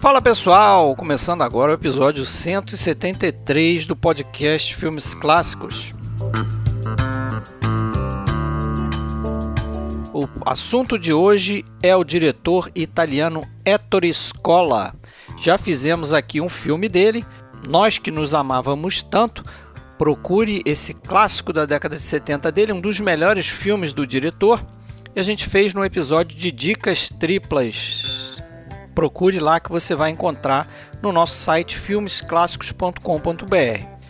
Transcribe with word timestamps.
Fala 0.00 0.22
pessoal, 0.22 0.96
começando 0.96 1.42
agora 1.42 1.72
o 1.72 1.74
episódio 1.74 2.26
173 2.26 3.86
do 3.86 3.94
podcast 3.94 4.74
Filmes 4.74 5.14
Clássicos. 5.14 5.94
O 10.12 10.26
assunto 10.44 10.98
de 10.98 11.12
hoje 11.12 11.64
é 11.82 11.94
o 11.94 12.02
diretor 12.02 12.70
italiano 12.74 13.46
Ettore 13.64 14.12
Scola. 14.12 14.94
Já 15.40 15.58
fizemos 15.58 16.12
aqui 16.12 16.40
um 16.40 16.48
filme 16.48 16.88
dele, 16.88 17.24
Nós 17.68 17.98
que 17.98 18.10
nos 18.10 18.34
amávamos 18.34 19.02
tanto. 19.02 19.44
Procure 19.98 20.62
esse 20.64 20.94
clássico 20.94 21.52
da 21.52 21.66
década 21.66 21.96
de 21.96 22.02
70 22.02 22.50
dele, 22.50 22.72
um 22.72 22.80
dos 22.80 23.00
melhores 23.00 23.46
filmes 23.46 23.92
do 23.92 24.06
diretor. 24.06 24.64
E 25.14 25.20
a 25.20 25.22
gente 25.22 25.46
fez 25.46 25.74
no 25.74 25.84
episódio 25.84 26.38
de 26.38 26.50
Dicas 26.50 27.08
Triplas 27.08 28.30
procure 29.00 29.40
lá 29.40 29.58
que 29.58 29.70
você 29.70 29.94
vai 29.94 30.10
encontrar 30.10 30.68
no 31.00 31.10
nosso 31.10 31.34
site 31.34 31.78
filmesclassicos.com.br. 31.78 34.00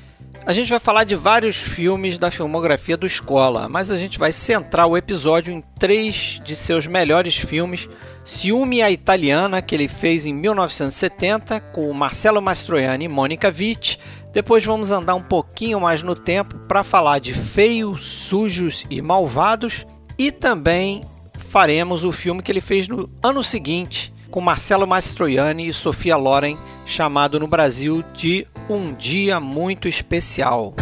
A 0.44 0.52
gente 0.52 0.70
vai 0.70 0.80
falar 0.80 1.04
de 1.04 1.14
vários 1.14 1.54
filmes 1.54 2.18
da 2.18 2.28
filmografia 2.28 2.96
do 2.96 3.06
Escola, 3.06 3.68
mas 3.68 3.88
a 3.88 3.96
gente 3.96 4.18
vai 4.18 4.32
centrar 4.32 4.88
o 4.88 4.96
episódio 4.96 5.52
em 5.52 5.60
três 5.78 6.40
de 6.44 6.56
seus 6.56 6.88
melhores 6.88 7.36
filmes. 7.36 7.88
Ciúme 8.24 8.82
a 8.82 8.90
Italiana, 8.90 9.62
que 9.62 9.74
ele 9.74 9.88
fez 9.88 10.26
em 10.26 10.34
1970 10.34 11.60
com 11.60 11.92
Marcello 11.92 12.40
Mastroianni 12.40 13.06
e 13.06 13.08
Monica 13.08 13.50
Vitti. 13.50 13.98
Depois 14.32 14.64
vamos 14.64 14.90
andar 14.90 15.14
um 15.14 15.22
pouquinho 15.22 15.80
mais 15.80 16.02
no 16.02 16.14
tempo 16.14 16.56
para 16.68 16.84
falar 16.84 17.18
de 17.18 17.34
Feios, 17.34 18.06
Sujos 18.06 18.84
e 18.88 19.00
Malvados. 19.02 19.86
E 20.18 20.30
também 20.30 21.02
faremos 21.50 22.04
o 22.04 22.12
filme 22.12 22.42
que 22.42 22.52
ele 22.52 22.60
fez 22.60 22.86
no 22.86 23.10
ano 23.22 23.42
seguinte, 23.42 24.12
com 24.30 24.40
Marcelo 24.40 24.86
Mastroianni 24.86 25.68
e 25.68 25.72
Sofia 25.72 26.16
Loren, 26.16 26.56
chamado 26.86 27.40
no 27.40 27.48
Brasil 27.48 28.04
de 28.14 28.46
Um 28.68 28.92
Dia 28.94 29.40
Muito 29.40 29.88
Especial. 29.88 30.74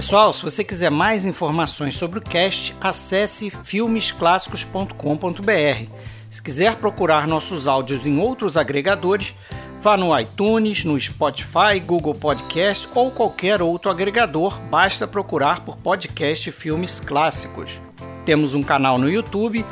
Pessoal, 0.00 0.32
se 0.32 0.42
você 0.42 0.64
quiser 0.64 0.90
mais 0.90 1.26
informações 1.26 1.94
sobre 1.94 2.18
o 2.18 2.22
cast, 2.22 2.74
acesse 2.80 3.50
filmesclassicos.com.br. 3.50 5.92
Se 6.30 6.42
quiser 6.42 6.76
procurar 6.76 7.28
nossos 7.28 7.66
áudios 7.66 8.06
em 8.06 8.18
outros 8.18 8.56
agregadores, 8.56 9.34
vá 9.82 9.98
no 9.98 10.18
iTunes, 10.18 10.86
no 10.86 10.98
Spotify, 10.98 11.78
Google 11.84 12.14
Podcast 12.14 12.88
ou 12.94 13.10
qualquer 13.10 13.60
outro 13.60 13.90
agregador, 13.90 14.58
basta 14.70 15.06
procurar 15.06 15.66
por 15.66 15.76
podcast 15.76 16.50
Filmes 16.50 16.98
Clássicos. 16.98 17.78
Temos 18.24 18.54
um 18.54 18.62
canal 18.62 18.96
no 18.96 19.06
YouTube 19.06 19.62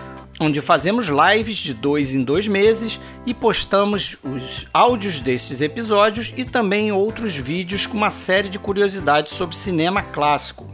onde 0.40 0.60
fazemos 0.60 1.08
lives 1.08 1.56
de 1.56 1.74
dois 1.74 2.14
em 2.14 2.22
dois 2.22 2.46
meses 2.46 3.00
e 3.26 3.34
postamos 3.34 4.16
os 4.22 4.66
áudios 4.72 5.20
destes 5.20 5.60
episódios 5.60 6.32
e 6.36 6.44
também 6.44 6.92
outros 6.92 7.36
vídeos 7.36 7.86
com 7.86 7.96
uma 7.96 8.10
série 8.10 8.48
de 8.48 8.58
curiosidades 8.58 9.32
sobre 9.32 9.56
cinema 9.56 10.02
clássico. 10.02 10.68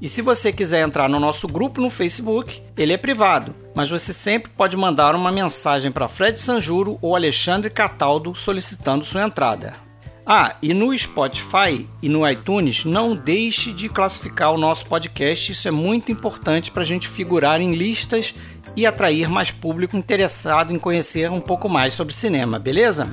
E 0.00 0.08
se 0.08 0.20
você 0.20 0.52
quiser 0.52 0.86
entrar 0.86 1.08
no 1.08 1.18
nosso 1.18 1.48
grupo 1.48 1.80
no 1.80 1.88
Facebook, 1.88 2.62
ele 2.76 2.92
é 2.92 2.98
privado, 2.98 3.54
mas 3.74 3.88
você 3.88 4.12
sempre 4.12 4.52
pode 4.54 4.76
mandar 4.76 5.14
uma 5.14 5.32
mensagem 5.32 5.90
para 5.90 6.08
Fred 6.08 6.38
Sanjuro 6.38 6.98
ou 7.00 7.16
Alexandre 7.16 7.70
Cataldo 7.70 8.34
solicitando 8.34 9.04
sua 9.04 9.24
entrada. 9.24 9.86
Ah, 10.28 10.56
e 10.60 10.74
no 10.74 10.96
Spotify 10.98 11.88
e 12.02 12.08
no 12.08 12.28
iTunes, 12.28 12.84
não 12.84 13.14
deixe 13.14 13.72
de 13.72 13.88
classificar 13.88 14.52
o 14.52 14.58
nosso 14.58 14.84
podcast, 14.86 15.52
isso 15.52 15.68
é 15.68 15.70
muito 15.70 16.10
importante 16.10 16.72
para 16.72 16.82
a 16.82 16.86
gente 16.86 17.08
figurar 17.08 17.60
em 17.60 17.76
listas 17.76 18.34
e 18.76 18.84
atrair 18.84 19.28
mais 19.30 19.50
público 19.50 19.96
interessado 19.96 20.72
em 20.72 20.78
conhecer 20.78 21.30
um 21.30 21.40
pouco 21.40 21.68
mais 21.68 21.94
sobre 21.94 22.12
cinema, 22.12 22.58
beleza? 22.58 23.08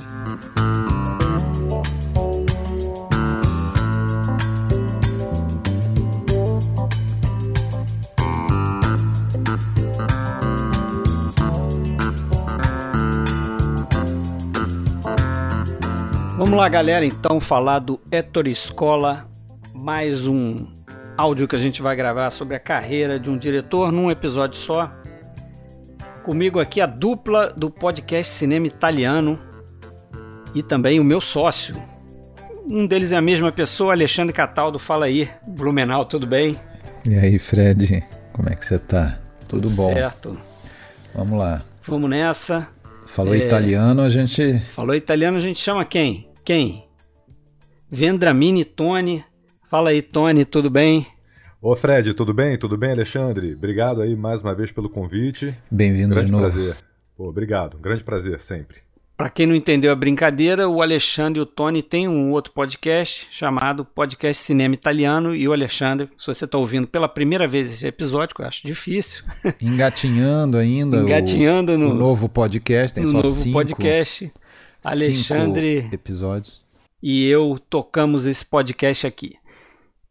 Vamos 16.36 16.58
lá, 16.58 16.68
galera, 16.68 17.06
então 17.06 17.40
falar 17.40 17.78
do 17.78 17.98
Ettore 18.12 18.50
Escola, 18.50 19.26
mais 19.72 20.26
um 20.26 20.66
áudio 21.16 21.48
que 21.48 21.56
a 21.56 21.58
gente 21.58 21.80
vai 21.80 21.96
gravar 21.96 22.30
sobre 22.30 22.54
a 22.54 22.60
carreira 22.60 23.18
de 23.18 23.30
um 23.30 23.38
diretor 23.38 23.90
num 23.90 24.10
episódio 24.10 24.58
só. 24.58 24.92
Comigo 26.24 26.58
aqui 26.58 26.80
a 26.80 26.86
dupla 26.86 27.50
do 27.50 27.70
podcast 27.70 28.32
Cinema 28.32 28.66
Italiano 28.66 29.38
e 30.54 30.62
também 30.62 30.98
o 30.98 31.04
meu 31.04 31.20
sócio. 31.20 31.76
Um 32.66 32.86
deles 32.86 33.12
é 33.12 33.16
a 33.16 33.20
mesma 33.20 33.52
pessoa, 33.52 33.92
Alexandre 33.92 34.32
Cataldo. 34.32 34.78
Fala 34.78 35.04
aí, 35.04 35.28
Blumenau, 35.46 36.06
tudo 36.06 36.26
bem? 36.26 36.58
E 37.04 37.14
aí, 37.14 37.38
Fred, 37.38 38.02
como 38.32 38.48
é 38.48 38.54
que 38.54 38.64
você 38.64 38.78
tá? 38.78 39.20
Tudo, 39.46 39.68
tudo 39.68 39.76
bom? 39.76 39.92
Certo. 39.92 40.38
Vamos 41.14 41.38
lá. 41.38 41.62
Vamos 41.82 42.08
nessa. 42.08 42.68
Falou 43.06 43.34
é... 43.34 43.38
italiano, 43.38 44.00
a 44.00 44.08
gente. 44.08 44.58
Falou 44.74 44.94
italiano, 44.94 45.36
a 45.36 45.42
gente 45.42 45.60
chama 45.60 45.84
quem? 45.84 46.26
Quem? 46.42 46.88
Vendramini 47.90 48.64
Tony. 48.64 49.22
Fala 49.70 49.90
aí, 49.90 50.00
Tony, 50.00 50.46
tudo 50.46 50.70
bem? 50.70 51.06
Ô 51.66 51.74
Fred, 51.74 52.12
tudo 52.12 52.34
bem? 52.34 52.58
Tudo 52.58 52.76
bem, 52.76 52.90
Alexandre? 52.90 53.54
Obrigado 53.54 54.02
aí 54.02 54.14
mais 54.14 54.42
uma 54.42 54.54
vez 54.54 54.70
pelo 54.70 54.86
convite. 54.86 55.54
Bem-vindo 55.70 56.14
de 56.22 56.30
novo. 56.30 56.44
prazer. 56.44 56.76
Pô, 57.16 57.26
obrigado, 57.26 57.78
grande 57.78 58.04
prazer 58.04 58.38
sempre. 58.38 58.80
Para 59.16 59.30
quem 59.30 59.46
não 59.46 59.54
entendeu 59.54 59.90
a 59.90 59.96
brincadeira, 59.96 60.68
o 60.68 60.82
Alexandre 60.82 61.40
e 61.40 61.42
o 61.42 61.46
Tony 61.46 61.82
têm 61.82 62.06
um 62.06 62.32
outro 62.32 62.52
podcast 62.52 63.26
chamado 63.30 63.82
Podcast 63.82 64.42
Cinema 64.42 64.74
Italiano 64.74 65.34
e 65.34 65.48
o 65.48 65.54
Alexandre, 65.54 66.10
se 66.18 66.26
você 66.26 66.44
está 66.44 66.58
ouvindo 66.58 66.86
pela 66.86 67.08
primeira 67.08 67.48
vez 67.48 67.72
esse 67.72 67.86
episódio, 67.86 68.36
que 68.36 68.42
eu 68.42 68.46
acho 68.46 68.66
difícil. 68.66 69.24
Engatinhando 69.58 70.58
ainda. 70.58 70.98
Engatinhando 70.98 71.72
o, 71.72 71.78
no 71.78 71.92
o 71.92 71.94
novo 71.94 72.28
podcast, 72.28 72.92
tem 72.92 73.04
no 73.04 73.10
só 73.10 73.22
novo 73.22 73.30
cinco, 73.30 73.54
podcast. 73.54 74.30
Alexandre 74.84 75.88
episódios. 75.90 76.62
E 77.02 77.26
eu 77.26 77.58
tocamos 77.70 78.26
esse 78.26 78.44
podcast 78.44 79.06
aqui. 79.06 79.36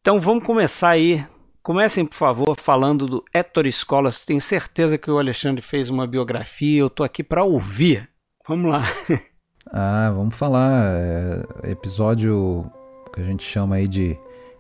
Então 0.02 0.20
vamos 0.20 0.44
começar 0.44 0.90
aí 0.90 1.24
Comecem, 1.64 2.06
por 2.06 2.16
favor, 2.16 2.60
falando 2.60 3.08
do 3.08 3.26
Héctor 3.34 3.66
Escolas. 3.66 4.26
Tenho 4.26 4.42
certeza 4.42 4.98
que 4.98 5.10
o 5.10 5.18
Alexandre 5.18 5.62
fez 5.62 5.90
uma 5.90 6.06
biografia. 6.06 6.82
Eu 6.82 6.88
estou 6.88 7.06
aqui 7.06 7.24
para 7.24 7.46
ouvir. 7.46 8.10
Vamos 8.48 8.70
lá. 8.70 8.84
Ah, 9.76 10.12
vamos 10.14 10.36
falar. 10.36 10.94
É, 10.94 11.72
episódio 11.72 12.70
que 13.14 13.22
a 13.22 13.24
gente 13.24 13.44
chama 13.44 13.78
aí 13.78 13.88
de 13.88 14.16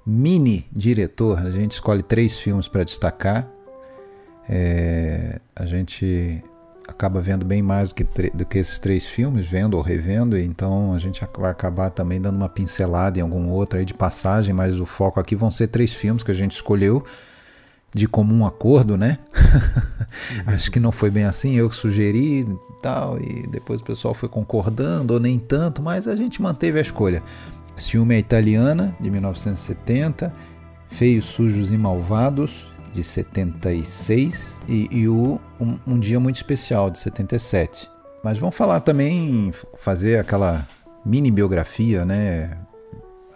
mini 0.05 0.65
diretor. 0.71 1.37
A 1.39 1.51
gente 1.51 1.71
escolhe 1.71 2.01
três 2.01 2.39
filmes 2.39 2.69
para 2.69 2.85
destacar. 2.85 3.47
É, 4.49 5.39
a 5.53 5.65
gente 5.65 6.41
acaba 6.87 7.21
vendo 7.21 7.45
bem 7.45 7.61
mais 7.61 7.89
do 7.89 7.95
que, 7.95 8.03
do 8.33 8.45
que 8.45 8.57
esses 8.57 8.79
três 8.79 9.05
filmes, 9.05 9.47
vendo 9.47 9.75
ou 9.75 9.81
revendo, 9.81 10.37
então 10.37 10.93
a 10.93 10.97
gente 10.97 11.21
vai 11.37 11.51
acabar 11.51 11.89
também 11.89 12.19
dando 12.19 12.35
uma 12.35 12.49
pincelada 12.49 13.19
em 13.19 13.21
algum 13.21 13.49
outro 13.49 13.79
aí 13.79 13.85
de 13.85 13.93
passagem, 13.93 14.53
mas 14.53 14.79
o 14.79 14.85
foco 14.85 15.19
aqui 15.19 15.35
vão 15.35 15.49
ser 15.49 15.67
três 15.67 15.93
filmes 15.93 16.23
que 16.23 16.31
a 16.31 16.35
gente 16.35 16.51
escolheu 16.51 17.03
de 17.93 18.07
comum 18.07 18.45
acordo, 18.45 18.97
né? 18.97 19.19
Acho 20.47 20.71
que 20.71 20.79
não 20.79 20.91
foi 20.91 21.11
bem 21.11 21.25
assim, 21.25 21.55
eu 21.55 21.71
sugeri 21.71 22.41
e 22.41 22.57
tal, 22.81 23.19
e 23.19 23.47
depois 23.47 23.81
o 23.81 23.83
pessoal 23.83 24.13
foi 24.13 24.27
concordando, 24.27 25.13
ou 25.13 25.19
nem 25.19 25.37
tanto, 25.37 25.81
mas 25.81 26.07
a 26.07 26.15
gente 26.15 26.41
manteve 26.41 26.79
a 26.79 26.81
escolha. 26.81 27.21
Ciúme 27.75 28.15
é 28.15 28.19
Italiana, 28.19 28.95
de 28.99 29.09
1970, 29.09 30.33
Feios, 30.87 31.25
Sujos 31.25 31.71
e 31.71 31.77
Malvados, 31.77 32.67
de 32.93 33.03
76 33.03 34.55
e, 34.69 34.87
e 34.91 35.07
o 35.07 35.41
um, 35.59 35.77
um, 35.85 35.99
Dia 35.99 36.19
Muito 36.19 36.35
Especial, 36.35 36.91
de 36.91 36.99
77. 36.99 37.89
Mas 38.23 38.37
vamos 38.37 38.55
falar 38.55 38.81
também, 38.81 39.51
fazer 39.77 40.19
aquela 40.19 40.65
mini 41.03 41.31
biografia, 41.31 42.05
né? 42.05 42.57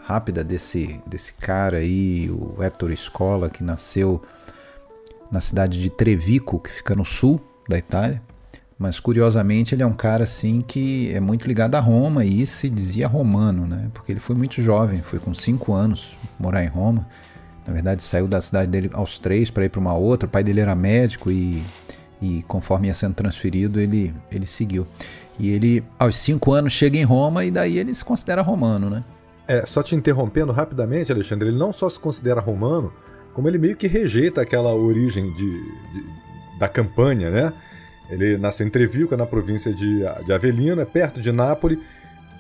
Rápida 0.04 0.44
desse, 0.44 1.02
desse 1.06 1.34
cara 1.34 1.78
aí, 1.78 2.30
o 2.30 2.64
Ettore 2.64 2.96
Scola, 2.96 3.50
que 3.50 3.64
nasceu 3.64 4.22
na 5.30 5.42
cidade 5.42 5.82
de 5.82 5.90
Trevico, 5.90 6.60
que 6.60 6.70
fica 6.70 6.96
no 6.96 7.04
sul 7.04 7.42
da 7.68 7.78
Itália. 7.78 8.22
Mas 8.80 9.00
curiosamente 9.00 9.74
ele 9.74 9.82
é 9.82 9.86
um 9.86 9.94
cara 9.94 10.24
assim 10.24 10.62
que 10.62 11.12
é 11.14 11.20
muito 11.20 11.48
ligado 11.48 11.76
a 11.76 11.80
Roma 11.80 12.24
e 12.24 12.46
se 12.46 12.70
dizia 12.70 13.08
romano, 13.08 13.66
né? 13.66 13.90
Porque 13.92 14.12
ele 14.12 14.20
foi 14.20 14.36
muito 14.36 14.62
jovem, 14.62 15.02
foi 15.02 15.20
com 15.20 15.34
5 15.34 15.74
anos 15.74 16.16
morar 16.40 16.64
em 16.64 16.68
Roma 16.68 17.08
na 17.68 17.74
verdade, 17.74 18.02
saiu 18.02 18.28
da 18.28 18.40
cidade 18.40 18.72
dele 18.72 18.90
aos 18.94 19.20
três 19.20 19.50
para 19.50 19.66
ir 19.66 19.70
para 19.70 19.82
uma 19.82 19.94
outra. 19.94 20.26
O 20.26 20.32
pai 20.32 20.44
dele 20.44 20.62
era 20.62 20.74
médico 20.74 21.30
e 21.30 21.62
E 22.22 22.44
conforme 22.48 22.88
ia 22.88 22.94
sendo 22.94 23.14
transferido, 23.14 23.80
ele, 23.80 24.14
ele 24.32 24.46
seguiu. 24.46 24.88
E 25.38 25.52
ele, 25.52 25.84
aos 26.00 26.18
cinco 26.18 26.52
anos, 26.52 26.74
chega 26.74 26.98
em 26.98 27.04
Roma 27.04 27.46
e 27.46 27.52
daí 27.52 27.78
ele 27.78 27.94
se 27.94 28.04
considera 28.04 28.42
romano, 28.42 28.90
né? 28.90 29.04
É, 29.48 29.66
só 29.66 29.84
te 29.84 29.96
interrompendo 29.96 30.52
rapidamente, 30.52 31.12
Alexandre, 31.12 31.50
ele 31.50 31.58
não 31.58 31.72
só 31.72 31.90
se 31.90 32.00
considera 32.00 32.42
romano, 32.42 32.92
como 33.34 33.48
ele 33.48 33.58
meio 33.58 33.78
que 33.78 33.88
rejeita 33.88 34.42
aquela 34.42 34.74
origem 34.74 35.32
de, 35.34 35.52
de 35.94 36.04
da 36.60 36.68
campanha, 36.68 37.30
né? 37.30 37.54
Ele 38.10 38.38
nasceu 38.38 38.66
em 38.66 38.70
Trevico, 38.70 39.16
na 39.16 39.26
província 39.26 39.72
de, 39.74 40.00
de 40.26 40.34
Avellino, 40.34 40.82
é 40.82 40.86
perto 40.86 41.22
de 41.22 41.32
Nápoles, 41.32 41.78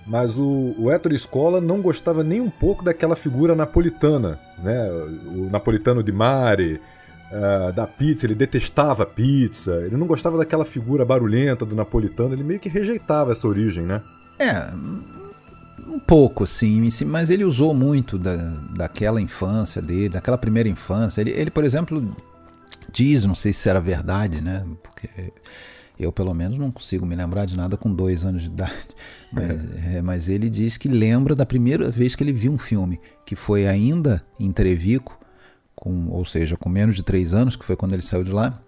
mas 0.08 0.38
o, 0.38 0.74
o 0.78 0.92
Ettore 0.92 1.18
Scola 1.18 1.60
não 1.60 1.82
gostava 1.82 2.24
nem 2.24 2.40
um 2.40 2.50
pouco 2.50 2.84
daquela 2.84 3.16
figura 3.16 3.54
napolitana, 3.54 4.40
né? 4.58 4.90
O 5.26 5.50
napolitano 5.50 6.02
de 6.02 6.12
mare, 6.12 6.80
uh, 7.32 7.74
da 7.74 7.86
pizza, 7.86 8.26
ele 8.26 8.36
detestava 8.36 9.06
pizza, 9.06 9.84
ele 9.86 9.98
não 9.98 10.08
gostava 10.08 10.38
daquela 10.38 10.64
figura 10.64 11.04
barulhenta 11.04 11.66
do 11.66 11.76
napolitano, 11.76 12.34
ele 12.34 12.44
meio 12.44 12.60
que 12.60 12.70
rejeitava 12.70 13.34
essa 13.34 13.48
origem, 13.48 13.84
né? 13.84 14.02
É, 14.40 14.72
um 15.88 16.00
pouco, 16.00 16.48
sim, 16.48 16.88
mas 17.06 17.30
ele 17.30 17.44
usou 17.44 17.74
muito 17.74 18.18
da, 18.18 18.36
daquela 18.76 19.20
infância 19.20 19.82
dele, 19.82 20.10
daquela 20.10 20.38
primeira 20.38 20.70
infância. 20.70 21.22
Ele, 21.22 21.32
ele, 21.32 21.52
por 21.52 21.64
exemplo, 21.64 22.16
diz, 22.92 23.26
não 23.26 23.36
sei 23.36 23.52
se 23.52 23.70
era 23.70 23.80
verdade, 23.80 24.42
né? 24.42 24.66
Porque 24.82 25.10
eu, 26.00 26.12
pelo 26.12 26.34
menos, 26.34 26.58
não 26.58 26.72
consigo 26.72 27.06
me 27.06 27.16
lembrar 27.16 27.46
de 27.46 27.58
nada 27.58 27.76
com 27.76 27.94
dois 27.94 28.24
anos 28.24 28.44
de 28.44 28.48
idade. 28.50 28.88
Mas, 29.32 29.96
é. 29.96 30.02
Mas 30.02 30.30
ele 30.30 30.50
diz 30.50 30.78
que 30.78 30.88
lembra 30.88 31.36
da 31.36 31.46
primeira 31.46 31.90
vez 31.90 32.16
que 32.16 32.24
ele 32.24 32.34
viu 32.34 32.52
um 32.52 32.58
filme, 32.58 33.00
que 33.26 33.36
foi 33.36 33.68
ainda 33.68 34.24
em 34.40 34.52
Trevico, 34.52 35.20
com, 35.76 36.10
ou 36.10 36.24
seja, 36.26 36.56
com 36.56 36.70
menos 36.70 36.96
de 36.96 37.04
três 37.04 37.34
anos, 37.34 37.56
que 37.56 37.66
foi 37.66 37.76
quando 37.76 37.94
ele 37.94 38.02
saiu 38.02 38.24
de 38.24 38.32
lá, 38.32 38.62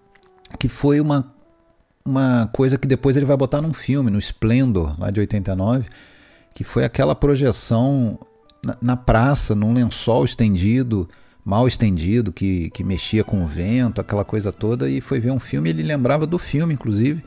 que 0.58 0.68
foi 0.68 1.00
uma, 1.00 1.32
uma 2.04 2.48
coisa 2.52 2.76
que 2.76 2.86
depois 2.86 3.16
ele 3.16 3.26
vai 3.26 3.36
botar 3.36 3.60
num 3.60 3.72
filme, 3.72 4.10
no 4.10 4.18
Splendor, 4.18 4.98
lá 4.98 5.10
de 5.10 5.20
89, 5.20 5.86
que 6.54 6.64
foi 6.64 6.84
aquela 6.84 7.14
projeção 7.14 8.18
na, 8.64 8.76
na 8.80 8.96
praça, 8.96 9.54
num 9.54 9.72
lençol 9.72 10.24
estendido, 10.24 11.08
mal 11.44 11.66
estendido, 11.66 12.32
que, 12.32 12.70
que 12.70 12.84
mexia 12.84 13.24
com 13.24 13.42
o 13.42 13.46
vento, 13.46 14.00
aquela 14.00 14.24
coisa 14.24 14.52
toda, 14.52 14.88
e 14.88 15.00
foi 15.00 15.20
ver 15.20 15.30
um 15.30 15.38
filme, 15.38 15.70
ele 15.70 15.82
lembrava 15.82 16.26
do 16.26 16.38
filme, 16.38 16.74
inclusive, 16.74 17.22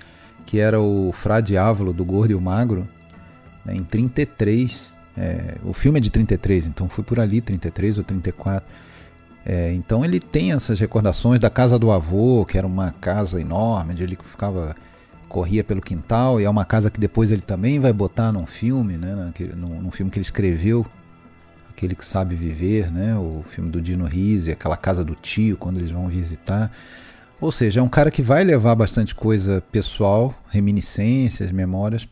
que 0.45 0.60
era 0.60 0.80
o 0.80 1.12
Fra 1.12 1.42
Diávolo, 1.42 1.94
do 1.94 2.06
Gordo 2.06 2.31
e 2.31 2.36
o 2.36 2.42
Magro, 2.42 2.88
né, 3.65 3.75
em 3.75 3.83
33. 3.83 4.94
É, 5.15 5.56
o 5.63 5.74
filme 5.74 6.00
é 6.00 6.01
de 6.01 6.10
33, 6.10 6.68
então 6.68 6.89
foi 6.89 7.04
por 7.04 7.19
ali, 7.19 7.42
33 7.42 7.98
ou 7.98 8.04
34. 8.04 8.68
É, 9.45 9.74
então 9.74 10.06
ele 10.06 10.19
tem 10.19 10.54
essas 10.54 10.80
recordações 10.80 11.39
da 11.39 11.50
casa 11.50 11.77
do 11.77 11.92
avô, 11.92 12.45
que 12.45 12.57
era 12.57 12.65
uma 12.65 12.92
casa 12.92 13.42
enorme, 13.42 13.94
onde 13.94 14.04
ele 14.04 14.18
ficava 14.24 14.75
corria 15.27 15.63
pelo 15.63 15.81
quintal, 15.81 16.39
e 16.39 16.44
é 16.44 16.50
uma 16.50 16.63
casa 16.63 16.92
que 16.92 17.00
depois 17.00 17.31
ele 17.31 17.42
também 17.42 17.80
vai 17.80 17.92
botar 17.92 18.31
num 18.31 18.45
filme, 18.45 18.98
né, 18.98 19.33
num, 19.57 19.81
num 19.81 19.92
filme 19.92 20.12
que 20.12 20.19
ele 20.19 20.24
escreveu, 20.24 20.86
aquele 21.75 21.96
que 21.96 22.06
sabe 22.06 22.36
viver, 22.36 22.92
né, 22.92 23.16
o 23.18 23.44
filme 23.48 23.70
do 23.70 23.81
Dino 23.81 24.06
Risi, 24.06 24.52
aquela 24.52 24.78
casa 24.78 25.04
do 25.04 25.16
tio 25.16 25.58
quando 25.58 25.78
eles 25.80 25.92
vão 25.92 26.08
visitar. 26.08 26.72
Ou 27.42 27.52
seja, 27.52 27.80
é 27.80 27.84
um 27.84 27.90
cara 27.90 28.10
que 28.10 28.22
vai 28.22 28.44
levar 28.44 28.75
bastante 28.75 29.14
coisa 29.14 29.62
pessoal, 29.72 30.34
reminiscências, 30.50 31.52
memórias 31.52 32.08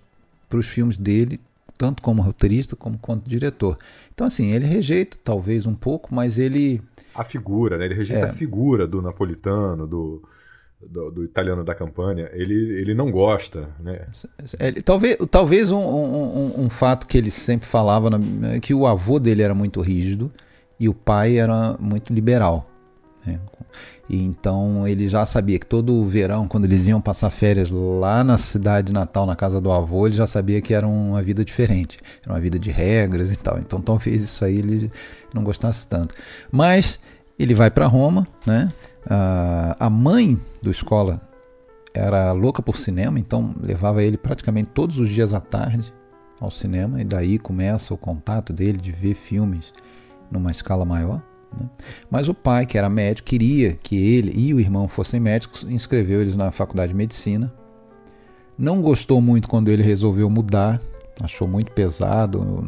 para 0.50 0.60
os 0.60 0.66
filmes 0.66 0.98
dele, 0.98 1.40
tanto 1.78 2.02
como 2.02 2.22
roteirista 2.22 2.76
como 2.76 2.98
quanto 2.98 3.30
diretor. 3.30 3.78
Então 4.14 4.28
assim, 4.28 4.52
ele 4.52 4.66
rejeita 4.66 5.18
talvez 5.24 5.66
um 5.66 5.76
pouco, 5.76 6.14
mas 6.14 6.38
ele 6.38 6.82
a 7.14 7.24
figura, 7.24 7.78
né? 7.78 7.86
Ele 7.86 7.96
rejeita 7.96 8.28
é. 8.28 8.30
a 8.30 8.34
figura 8.34 8.88
do 8.88 9.02
napolitano, 9.02 9.86
do, 9.86 10.24
do, 10.90 11.12
do, 11.12 11.24
italiano 11.24 11.64
da 11.64 11.76
campanha. 11.76 12.30
Ele, 12.34 12.54
ele 12.80 12.94
não 12.94 13.12
gosta, 13.12 13.70
né? 13.80 14.08
Ele, 14.60 14.82
talvez 14.82 15.18
talvez 15.30 15.72
um, 15.72 15.78
um, 15.78 16.54
um, 16.66 16.70
fato 16.70 17.08
que 17.08 17.18
ele 17.18 17.32
sempre 17.32 17.68
falava 17.68 18.10
é 18.54 18.60
que 18.60 18.74
o 18.74 18.86
avô 18.86 19.20
dele 19.20 19.42
era 19.42 19.54
muito 19.54 19.82
rígido 19.82 20.32
e 20.80 20.90
o 20.90 20.94
pai 20.94 21.38
era 21.38 21.76
muito 21.80 22.14
liberal. 22.14 22.70
Né? 23.26 23.40
E 24.10 24.22
então 24.22 24.88
ele 24.88 25.08
já 25.08 25.26
sabia 25.26 25.58
que 25.58 25.66
todo 25.66 26.06
verão, 26.06 26.48
quando 26.48 26.66
eles 26.66 26.88
iam 26.88 27.00
passar 27.00 27.30
férias 27.30 27.70
lá 27.70 28.24
na 28.24 28.38
cidade 28.38 28.92
natal, 28.92 29.26
na 29.26 29.36
casa 29.36 29.62
do 29.62 29.72
avô, 29.72 30.06
ele 30.06 30.16
já 30.16 30.28
sabia 30.28 30.62
que 30.62 30.74
era 30.74 30.86
uma 30.86 31.22
vida 31.22 31.46
diferente, 31.46 31.98
era 32.24 32.34
uma 32.34 32.40
vida 32.40 32.60
de 32.60 32.72
regras 32.72 33.32
e 33.32 33.38
tal. 33.38 33.58
Então 33.60 33.80
talvez 33.80 34.22
isso 34.22 34.44
aí 34.44 34.58
ele 34.58 34.92
não 35.34 35.44
gostasse 35.44 35.88
tanto. 35.88 36.14
Mas 36.52 37.00
ele 37.42 37.56
vai 37.56 37.72
para 37.72 37.88
Roma, 37.88 38.28
né? 38.46 38.72
a 39.80 39.90
mãe 39.90 40.40
do 40.62 40.70
escola 40.70 41.20
era 41.94 42.32
louca 42.32 42.62
por 42.62 42.78
cinema, 42.78 43.20
então 43.20 43.56
levava 43.62 44.04
ele 44.04 44.16
praticamente 44.16 44.70
todos 44.70 45.00
os 45.00 45.10
dias 45.10 45.34
à 45.34 45.40
tarde 45.40 45.92
ao 46.40 46.52
cinema 46.52 47.02
e 47.02 47.04
daí 47.04 47.38
começa 47.40 47.94
o 47.94 47.98
contato 47.98 48.54
dele 48.54 48.78
de 48.78 48.92
ver 48.92 49.16
filmes 49.16 49.74
numa 50.30 50.52
escala 50.52 50.86
maior. 50.86 51.22
Né? 51.60 51.68
Mas 52.10 52.30
o 52.30 52.34
pai, 52.34 52.66
que 52.66 52.78
era 52.78 52.90
médico, 52.90 53.28
queria 53.28 53.74
que 53.74 53.96
ele 53.96 54.32
e 54.36 54.54
o 54.54 54.60
irmão 54.60 54.88
fossem 54.88 55.20
médicos, 55.20 55.66
inscreveu 55.70 56.22
eles 56.22 56.36
na 56.36 56.52
faculdade 56.52 56.90
de 56.90 56.96
medicina. 56.96 57.52
Não 58.58 58.82
gostou 58.82 59.20
muito 59.20 59.50
quando 59.50 59.70
ele 59.70 59.84
resolveu 59.84 60.30
mudar, 60.30 60.80
achou 61.22 61.48
muito 61.48 61.72
pesado 61.72 62.64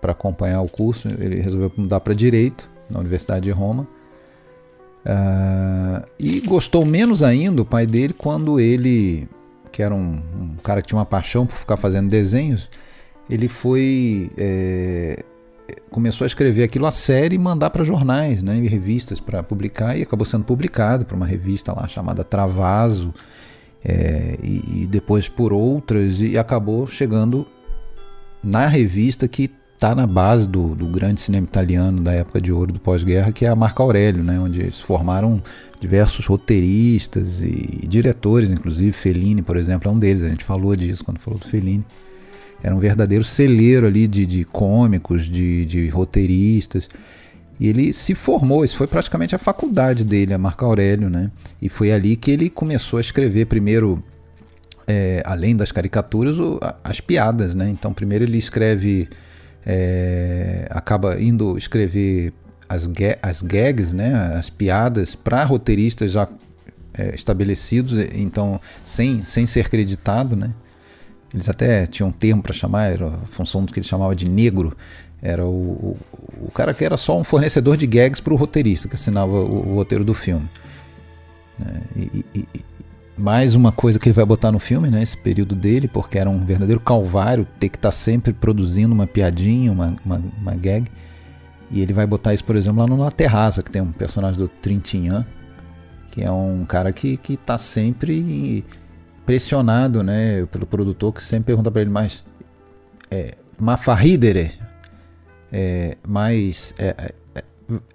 para 0.00 0.12
acompanhar 0.12 0.62
o 0.62 0.68
curso. 0.68 1.08
Ele 1.08 1.40
resolveu 1.40 1.70
mudar 1.76 2.00
para 2.00 2.14
direito 2.14 2.73
na 2.88 2.98
Universidade 2.98 3.44
de 3.44 3.50
Roma. 3.50 3.86
Uh, 5.04 6.02
e 6.18 6.40
gostou 6.40 6.84
menos 6.84 7.22
ainda 7.22 7.60
o 7.60 7.64
pai 7.64 7.86
dele 7.86 8.14
quando 8.16 8.58
ele, 8.58 9.28
que 9.70 9.82
era 9.82 9.94
um, 9.94 10.22
um, 10.40 10.56
cara 10.62 10.80
que 10.80 10.88
tinha 10.88 10.98
uma 10.98 11.04
paixão 11.04 11.46
por 11.46 11.56
ficar 11.56 11.76
fazendo 11.76 12.08
desenhos, 12.08 12.70
ele 13.28 13.48
foi 13.48 14.30
é, 14.38 15.22
começou 15.90 16.24
a 16.24 16.26
escrever 16.26 16.62
aquilo 16.62 16.86
a 16.86 16.92
série 16.92 17.36
e 17.36 17.38
mandar 17.38 17.70
para 17.70 17.84
jornais 17.84 18.42
né, 18.42 18.56
e 18.56 18.66
revistas 18.66 19.20
para 19.20 19.42
publicar, 19.42 19.96
e 19.96 20.02
acabou 20.02 20.24
sendo 20.24 20.44
publicado 20.44 21.04
por 21.04 21.14
uma 21.14 21.26
revista 21.26 21.72
lá 21.72 21.86
chamada 21.86 22.24
Travaso, 22.24 23.14
é, 23.84 24.36
e, 24.42 24.82
e, 24.82 24.86
depois 24.86 25.28
por 25.28 25.52
outras, 25.52 26.20
e 26.20 26.38
acabou 26.38 26.86
chegando 26.86 27.46
na 28.42 28.66
revista 28.66 29.28
que 29.28 29.50
está 29.74 29.94
na 29.94 30.06
base 30.06 30.48
do, 30.48 30.74
do, 30.74 30.86
grande 30.86 31.20
cinema 31.20 31.46
italiano 31.46 32.02
da 32.02 32.12
época 32.12 32.40
de 32.40 32.52
ouro 32.52 32.72
do 32.72 32.80
pós-guerra, 32.80 33.32
que 33.32 33.44
é 33.44 33.48
a 33.48 33.56
Marca 33.56 33.82
Aurélio, 33.82 34.22
né, 34.22 34.38
onde 34.38 34.60
eles 34.60 34.80
formaram 34.80 35.42
diversos 35.80 36.26
roteiristas 36.26 37.42
e 37.42 37.84
diretores, 37.86 38.50
inclusive 38.50 38.92
Fellini, 38.92 39.42
por 39.42 39.56
exemplo, 39.56 39.90
é 39.90 39.92
um 39.92 39.98
deles, 39.98 40.22
a 40.22 40.28
gente 40.28 40.44
falou 40.44 40.74
disso 40.74 41.04
quando 41.04 41.18
falou 41.18 41.38
do 41.38 41.46
Fellini 41.46 41.84
era 42.64 42.74
um 42.74 42.78
verdadeiro 42.78 43.22
celeiro 43.22 43.86
ali 43.86 44.08
de, 44.08 44.24
de 44.24 44.42
cômicos, 44.42 45.26
de, 45.26 45.66
de 45.66 45.86
roteiristas. 45.90 46.88
E 47.60 47.68
ele 47.68 47.92
se 47.92 48.14
formou, 48.14 48.64
isso 48.64 48.74
foi 48.74 48.86
praticamente 48.86 49.34
a 49.34 49.38
faculdade 49.38 50.02
dele, 50.02 50.32
a 50.32 50.38
Marco 50.38 50.64
Aurélio, 50.64 51.10
né? 51.10 51.30
E 51.60 51.68
foi 51.68 51.92
ali 51.92 52.16
que 52.16 52.30
ele 52.30 52.48
começou 52.48 52.96
a 52.96 53.00
escrever 53.02 53.44
primeiro, 53.44 54.02
é, 54.86 55.22
além 55.26 55.54
das 55.54 55.70
caricaturas, 55.70 56.38
o, 56.38 56.58
as 56.82 57.02
piadas, 57.02 57.54
né? 57.54 57.68
Então 57.68 57.92
primeiro 57.92 58.24
ele 58.24 58.38
escreve, 58.38 59.10
é, 59.66 60.66
acaba 60.70 61.20
indo 61.20 61.56
escrever 61.56 62.32
as, 62.68 62.88
as 63.22 63.42
gags, 63.42 63.94
né? 63.94 64.34
As 64.36 64.50
piadas 64.50 65.14
para 65.14 65.44
roteiristas 65.44 66.12
já 66.12 66.28
é, 66.92 67.14
estabelecidos, 67.14 67.92
então 68.14 68.60
sem, 68.82 69.24
sem 69.24 69.46
ser 69.46 69.68
creditado, 69.68 70.36
né? 70.36 70.50
Eles 71.32 71.48
até 71.48 71.86
tinham 71.86 72.10
um 72.10 72.12
termo 72.12 72.42
para 72.42 72.52
chamar, 72.52 72.92
era 72.92 73.08
a 73.08 73.26
função 73.26 73.64
do 73.64 73.72
que 73.72 73.80
ele 73.80 73.86
chamava 73.86 74.14
de 74.14 74.28
negro. 74.28 74.76
Era 75.20 75.44
o, 75.44 75.50
o, 75.50 75.98
o, 76.42 76.50
cara 76.52 76.72
que 76.72 76.84
era 76.84 76.96
só 76.96 77.18
um 77.18 77.24
fornecedor 77.24 77.76
de 77.76 77.86
gags 77.86 78.20
para 78.20 78.32
o 78.32 78.36
roteirista, 78.36 78.88
que 78.88 78.94
assinava 78.94 79.32
o, 79.32 79.70
o 79.70 79.74
roteiro 79.74 80.04
do 80.04 80.14
filme. 80.14 80.48
É, 81.60 81.80
e, 81.96 82.24
e, 82.34 82.46
mais 83.16 83.54
uma 83.54 83.70
coisa 83.70 83.98
que 83.98 84.08
ele 84.08 84.14
vai 84.14 84.24
botar 84.24 84.50
no 84.50 84.58
filme, 84.58 84.90
né, 84.90 85.02
esse 85.02 85.16
período 85.16 85.54
dele, 85.54 85.86
porque 85.86 86.18
era 86.18 86.28
um 86.28 86.44
verdadeiro 86.44 86.80
calvário 86.80 87.46
ter 87.58 87.68
que 87.68 87.76
estar 87.76 87.88
tá 87.88 87.92
sempre 87.92 88.32
produzindo 88.32 88.92
uma 88.92 89.06
piadinha, 89.06 89.70
uma, 89.70 89.96
uma, 90.04 90.22
uma, 90.40 90.54
gag. 90.54 90.90
E 91.70 91.80
ele 91.80 91.92
vai 91.92 92.06
botar 92.06 92.34
isso, 92.34 92.44
por 92.44 92.56
exemplo, 92.56 92.80
lá 92.80 92.86
no 92.86 92.96
La 92.96 93.10
Terraça, 93.10 93.62
que 93.62 93.70
tem 93.70 93.80
um 93.80 93.92
personagem 93.92 94.38
do 94.38 94.48
Trintignant, 94.48 95.24
que 96.10 96.22
é 96.22 96.30
um 96.30 96.64
cara 96.64 96.92
que, 96.92 97.16
que 97.16 97.36
tá 97.36 97.56
sempre 97.58 98.64
pressionado 99.24 100.02
né, 100.02 100.44
pelo 100.46 100.66
produtor 100.66 101.12
que 101.12 101.22
sempre 101.22 101.46
pergunta 101.46 101.70
para 101.70 101.80
ele 101.80 101.90
mais 101.90 102.22
é, 103.10 103.34
é, 105.52 105.96
mas 106.06 106.74
é, 106.78 106.86
é, 106.86 107.14
é, 107.36 107.44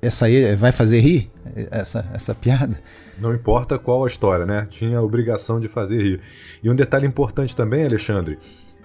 essa 0.01 0.25
aí 0.25 0.55
vai 0.55 0.71
fazer 0.71 1.01
rir? 1.01 1.29
Essa, 1.71 2.05
essa 2.13 2.33
piada 2.33 2.79
não 3.19 3.33
importa 3.33 3.77
qual 3.77 4.03
a 4.03 4.07
história 4.07 4.45
né 4.45 4.67
tinha 4.69 4.97
a 4.97 5.01
obrigação 5.01 5.59
de 5.59 5.67
fazer 5.67 6.01
rir 6.01 6.21
e 6.63 6.69
um 6.69 6.75
detalhe 6.75 7.05
importante 7.05 7.55
também 7.55 7.85
Alexandre 7.85 8.37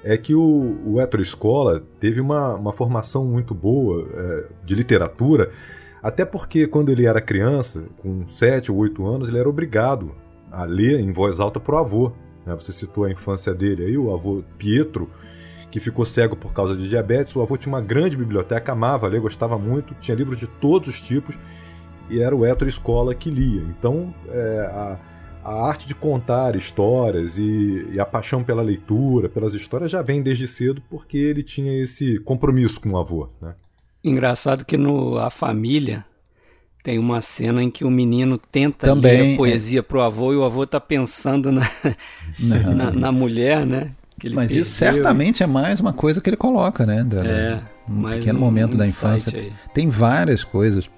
é 0.03 0.19
que 0.19 0.35
o, 0.35 0.79
o 0.85 1.01
Ettore 1.01 1.25
Scola 1.25 1.83
teve 1.99 2.21
uma, 2.21 2.55
uma 2.55 2.73
formação 2.73 3.25
muito 3.25 3.55
boa 3.55 4.07
é, 4.15 4.47
de 4.65 4.75
literatura 4.75 5.51
até 6.03 6.25
porque 6.25 6.67
quando 6.67 6.91
ele 6.91 7.07
era 7.07 7.21
criança 7.21 7.85
com 7.99 8.29
7 8.29 8.71
ou 8.71 8.79
8 8.79 9.07
anos 9.07 9.29
ele 9.29 9.39
era 9.39 9.49
obrigado 9.49 10.15
a 10.55 10.65
ler 10.65 11.01
em 11.01 11.13
voz 11.13 11.41
alta 11.41 11.59
para 11.59 11.75
o 11.75 11.79
avô. 11.79 12.13
Né? 12.47 12.55
Você 12.55 12.73
citou 12.73 13.05
a 13.05 13.11
infância 13.11 13.53
dele 13.53 13.85
aí, 13.85 13.99
o 13.99 14.13
avô 14.15 14.43
Pietro, 14.57 15.11
que 15.71 15.81
ficou 15.81 16.07
cego 16.07 16.37
por 16.37 16.53
causa 16.53 16.77
de 16.77 16.89
diabetes. 16.89 17.35
O 17.35 17.43
avô 17.43 17.57
tinha 17.57 17.75
uma 17.75 17.81
grande 17.81 18.17
biblioteca, 18.17 18.73
amava 18.73 19.09
ler, 19.09 19.21
gostava 19.21 19.59
muito, 19.59 19.95
tinha 19.95 20.17
livros 20.17 20.39
de 20.39 20.47
todos 20.47 20.89
os 20.89 21.01
tipos 21.01 21.39
e 22.11 22.21
era 22.21 22.35
o 22.35 22.45
Héctor 22.45 22.69
Escola 22.69 23.15
que 23.15 23.31
lia. 23.31 23.63
Então, 23.63 24.15
é, 24.29 24.61
a, 24.71 24.99
a, 25.45 25.67
arte 25.67 25.87
de 25.87 25.95
contar 25.95 26.57
histórias 26.57 27.39
e, 27.39 27.87
e, 27.93 28.01
a 28.01 28.05
paixão 28.05 28.43
pela 28.43 28.63
leitura, 28.63 29.29
pelas 29.29 29.55
histórias, 29.55 29.91
já 29.91 30.03
vem 30.03 30.23
desde 30.23 30.47
cedo 30.47 30.83
porque 30.91 31.17
ele 31.17 31.43
tinha 31.43 31.83
esse 31.83 32.19
compromisso 32.21 32.81
com 32.81 32.91
o 32.91 32.99
avô. 32.99 33.29
Né? 33.41 33.55
Engraçado 34.03 34.65
que 34.65 34.77
no 34.77 35.19
A 35.19 35.31
Família 35.31 36.05
tem 36.85 36.99
uma 36.99 37.23
cena 37.23 37.63
em 37.63 37.71
que 37.71 37.83
o 37.83 37.91
menino 37.91 38.37
tenta 38.37 38.89
Também, 38.89 39.23
ler 39.23 39.35
a 39.35 39.37
poesia 39.39 39.79
é... 39.79 39.83
pro 39.83 40.03
avô 40.03 40.35
e 40.35 40.37
o 40.37 40.45
avô 40.45 40.67
tá 40.67 40.79
pensando 40.79 41.51
na, 41.51 41.67
na, 42.39 42.91
na, 42.91 43.11
mulher, 43.11 43.65
né? 43.65 43.93
Mas 44.23 44.49
perdeu. 44.49 44.63
isso 44.63 44.71
certamente 44.73 45.43
é 45.43 45.47
mais 45.47 45.81
uma 45.81 45.95
coisa 45.95 46.21
que 46.21 46.29
ele 46.29 46.37
coloca, 46.37 46.85
né? 46.85 47.03
Da, 47.03 47.25
é, 47.25 47.61
um 47.89 48.11
pequeno 48.11 48.39
um, 48.39 48.43
momento 48.43 48.75
um 48.75 48.77
da 48.77 48.87
infância. 48.87 49.39
Aí. 49.39 49.51
Tem 49.73 49.89
várias 49.89 50.45
coisas. 50.45 50.91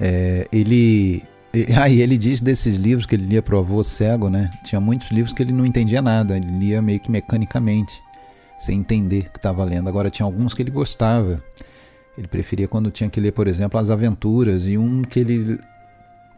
É, 0.00 0.48
ele. 0.50 1.22
Aí 1.82 2.00
ele 2.00 2.16
diz 2.16 2.40
desses 2.40 2.76
livros 2.76 3.04
que 3.06 3.14
ele 3.14 3.26
lia 3.26 3.42
pro 3.42 3.58
avô 3.58 3.82
cego, 3.82 4.30
né? 4.30 4.50
Tinha 4.64 4.80
muitos 4.80 5.10
livros 5.10 5.34
que 5.34 5.42
ele 5.42 5.52
não 5.52 5.66
entendia 5.66 6.00
nada, 6.00 6.36
ele 6.36 6.46
lia 6.46 6.80
meio 6.80 7.00
que 7.00 7.10
mecanicamente, 7.10 8.00
sem 8.58 8.78
entender 8.78 9.26
o 9.26 9.32
que 9.32 9.38
estava 9.38 9.64
lendo. 9.64 9.88
Agora 9.88 10.10
tinha 10.10 10.24
alguns 10.24 10.54
que 10.54 10.62
ele 10.62 10.70
gostava. 10.70 11.42
Ele 12.16 12.28
preferia 12.28 12.68
quando 12.68 12.90
tinha 12.90 13.08
que 13.08 13.20
ler, 13.20 13.32
por 13.32 13.48
exemplo, 13.48 13.78
As 13.78 13.90
Aventuras, 13.90 14.66
e 14.66 14.76
um 14.76 15.02
que 15.02 15.20
ele 15.20 15.58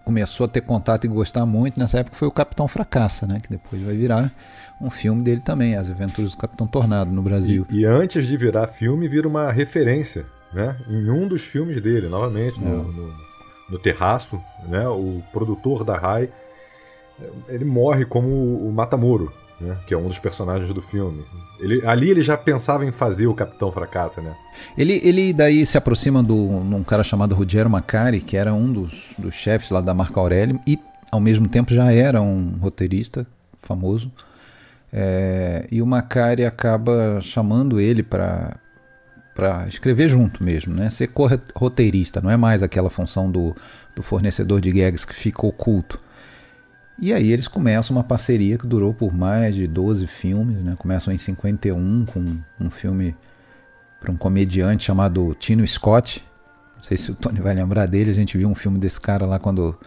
começou 0.05 0.47
a 0.47 0.49
ter 0.49 0.61
contato 0.61 1.05
e 1.05 1.09
gostar 1.09 1.47
muito 1.47 1.79
nessa 1.79 2.01
época 2.01 2.17
foi 2.17 2.29
o 2.29 2.31
Capitão 2.31 2.67
Fracassa, 2.67 3.27
né? 3.27 3.39
Que 3.41 3.51
depois 3.51 3.83
vai 3.83 3.97
virar 3.97 4.33
um 4.81 4.91
filme 4.91 5.23
dele 5.23 5.41
também, 5.41 5.77
As 5.77 5.91
Aventuras 5.91 6.33
do 6.33 6.37
Capitão 6.37 6.67
Tornado 6.67 7.11
no 7.11 7.23
Brasil. 7.23 7.67
E, 7.71 7.81
e 7.81 7.85
antes 7.85 8.27
de 8.27 8.37
virar 8.37 8.67
filme, 8.69 9.09
vira 9.09 9.29
uma 9.29 9.53
referência, 9.53 10.25
né? 10.53 10.77
Em 10.89 11.11
um 11.11 11.29
dos 11.29 11.43
filmes 11.43 11.81
dele, 11.81 12.09
novamente, 12.09 12.61
no, 12.61 12.67
é. 12.67 12.77
no, 12.77 13.32
no 13.73 13.79
Terraço, 13.79 14.39
né? 14.69 14.87
O 14.87 15.23
produtor 15.33 15.83
da 15.83 15.97
Rai, 15.97 16.29
ele 17.49 17.65
morre 17.65 18.05
como 18.05 18.29
o 18.29 18.71
Matamoro, 18.71 19.33
né? 19.59 19.79
que 19.87 19.95
é 19.95 19.97
um 19.97 20.07
dos 20.07 20.19
personagens 20.19 20.73
do 20.75 20.83
filme. 20.83 21.25
Ele, 21.59 21.85
ali 21.87 22.11
ele 22.11 22.23
já 22.23 22.37
pensava 22.37 22.85
em 22.85 22.93
fazer 22.93 23.27
o 23.27 23.35
Capitão 23.35 23.73
Fracassa, 23.73 24.21
né? 24.21 24.37
Ele, 24.77 25.01
ele 25.03 25.33
daí 25.33 25.65
se 25.65 25.79
aproxima 25.79 26.23
de 26.23 26.33
um 26.33 26.85
cara 26.85 27.03
chamado 27.03 27.35
Ruggiero 27.35 27.71
Macari, 27.71 28.21
que 28.21 28.37
era 28.37 28.53
um 28.53 28.71
dos, 28.71 29.15
dos 29.19 29.35
chefes 29.35 29.71
lá 29.71 29.81
da 29.81 29.95
marca 29.95 30.21
Aurélio, 30.21 30.61
e 30.67 30.79
ao 31.11 31.21
mesmo 31.21 31.49
tempo 31.49 31.73
já 31.73 31.91
era 31.91 32.21
um 32.21 32.59
roteirista 32.61 33.27
famoso. 33.63 34.13
É, 34.93 35.67
e 35.73 35.81
o 35.81 35.87
Macari 35.87 36.45
acaba 36.45 37.19
chamando 37.23 37.81
ele 37.81 38.03
para 38.03 38.55
para 39.35 39.67
escrever 39.67 40.09
junto 40.09 40.43
mesmo, 40.43 40.75
né? 40.75 40.91
Ser 40.91 41.11
roteirista, 41.55 42.21
não 42.21 42.31
é 42.31 42.37
mais 42.37 42.63
aquela 42.63 42.91
função 42.91 43.31
do, 43.31 43.57
do 43.95 44.03
fornecedor 44.03 44.61
de 44.61 44.71
gags 44.71 45.05
que 45.05 45.15
fica 45.15 45.47
oculto. 45.47 45.99
E 46.99 47.13
aí 47.13 47.33
eles 47.33 47.49
começam 47.49 47.97
uma 47.97 48.05
parceria 48.05 48.59
que 48.59 48.67
durou 48.67 48.93
por 48.93 49.13
mais 49.15 49.55
de 49.55 49.67
12 49.67 50.07
filmes, 50.07 50.59
né? 50.59 50.75
Começam 50.79 51.13
em 51.13 51.19
51 51.19 52.05
com 52.07 52.37
um 52.61 52.71
filme 52.71 53.17
para 53.99 54.13
um 54.13 54.17
comediante 54.17 54.85
chamado 54.85 55.35
Tino 55.39 55.67
Scott. 55.67 56.25
Não 56.77 56.83
sei 56.83 56.99
se 56.99 57.11
o 57.11 57.15
Tony 57.15 57.41
vai 57.41 57.55
lembrar 57.55 57.87
dele, 57.87 58.11
a 58.11 58.15
gente 58.15 58.37
viu 58.37 58.49
um 58.49 58.55
filme 58.55 58.79
desse 58.79 59.01
cara 59.01 59.25
lá 59.25 59.39
quando 59.39 59.79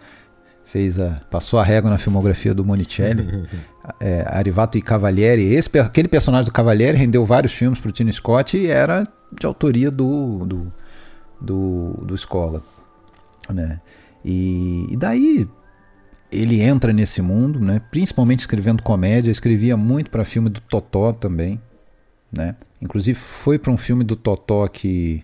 fez 0.65 0.97
a 0.97 1.15
passou 1.29 1.59
a 1.59 1.63
régua 1.63 1.91
na 1.91 1.97
filmografia 1.97 2.53
do 2.53 2.65
Monicelli. 2.65 3.47
é, 3.99 4.25
Arivato 4.27 4.77
e 4.77 4.81
Cavalieri, 4.81 5.53
esse, 5.53 5.69
aquele 5.79 6.07
personagem 6.07 6.45
do 6.45 6.51
Cavalieri 6.51 6.97
rendeu 6.97 7.25
vários 7.25 7.53
filmes 7.53 7.79
para 7.79 7.89
o 7.89 7.91
Tino 7.91 8.11
Scott 8.11 8.57
e 8.57 8.67
era 8.67 9.03
de 9.39 9.45
autoria 9.45 9.91
do 9.91 10.45
do, 10.45 10.73
do, 11.39 11.89
do 12.05 12.15
Escola, 12.15 12.63
né? 13.49 13.79
E, 14.23 14.87
e 14.89 14.97
daí 14.97 15.47
ele 16.31 16.61
entra 16.61 16.91
nesse 16.91 17.21
mundo, 17.21 17.59
né? 17.59 17.81
principalmente 17.91 18.39
escrevendo 18.39 18.83
comédia, 18.83 19.31
escrevia 19.31 19.77
muito 19.77 20.09
para 20.09 20.25
filme 20.25 20.49
do 20.49 20.59
Totó 20.59 21.13
também, 21.13 21.61
né? 22.31 22.55
Inclusive 22.81 23.17
foi 23.17 23.57
para 23.57 23.71
um 23.71 23.77
filme 23.77 24.03
do 24.03 24.15
Totó 24.15 24.67
que 24.67 25.23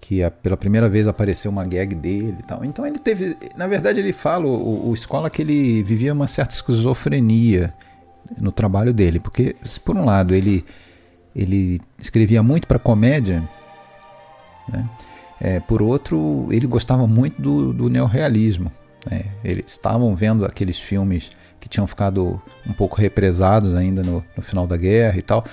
que 0.00 0.20
a, 0.20 0.32
pela 0.32 0.56
primeira 0.56 0.88
vez 0.88 1.06
apareceu 1.06 1.48
uma 1.48 1.62
gag 1.62 1.94
dele 1.94 2.36
e 2.40 2.42
tal. 2.42 2.64
Então 2.64 2.84
ele 2.84 2.98
teve, 2.98 3.36
na 3.56 3.68
verdade 3.68 4.00
ele 4.00 4.12
fala 4.12 4.46
o, 4.46 4.88
o 4.88 4.94
escola 4.94 5.30
que 5.30 5.42
ele 5.42 5.82
vivia 5.84 6.12
uma 6.12 6.26
certa 6.26 6.56
esquizofrenia 6.56 7.72
no 8.36 8.50
trabalho 8.50 8.92
dele, 8.92 9.20
porque 9.20 9.54
por 9.84 9.96
um 9.96 10.04
lado 10.04 10.34
ele 10.34 10.64
ele 11.34 11.80
escrevia 11.98 12.42
muito 12.42 12.66
para 12.66 12.78
comédia, 12.78 13.42
né? 14.68 14.88
É, 15.40 15.58
por 15.58 15.82
outro 15.82 16.46
ele 16.52 16.68
gostava 16.68 17.06
muito 17.06 17.42
do, 17.42 17.72
do 17.72 17.88
neorrealismo. 17.88 18.70
Né? 19.10 19.24
Eles 19.44 19.64
estavam 19.72 20.14
vendo 20.14 20.44
aqueles 20.44 20.78
filmes 20.78 21.30
que 21.58 21.68
tinham 21.68 21.86
ficado 21.86 22.40
um 22.66 22.72
pouco 22.72 23.00
represados 23.00 23.74
ainda 23.74 24.02
no, 24.02 24.24
no 24.36 24.42
final 24.42 24.66
da 24.66 24.76
guerra 24.76 25.18
e 25.18 25.22
tal, 25.22 25.44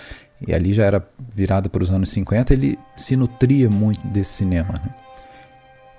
e 0.45 0.53
ali 0.53 0.74
já 0.74 0.86
era 0.86 1.05
virado 1.33 1.69
para 1.69 1.83
os 1.83 1.91
anos 1.91 2.09
50, 2.12 2.53
ele 2.53 2.79
se 2.95 3.15
nutria 3.15 3.69
muito 3.69 4.05
desse 4.07 4.33
cinema. 4.33 4.74
Né? 4.74 4.93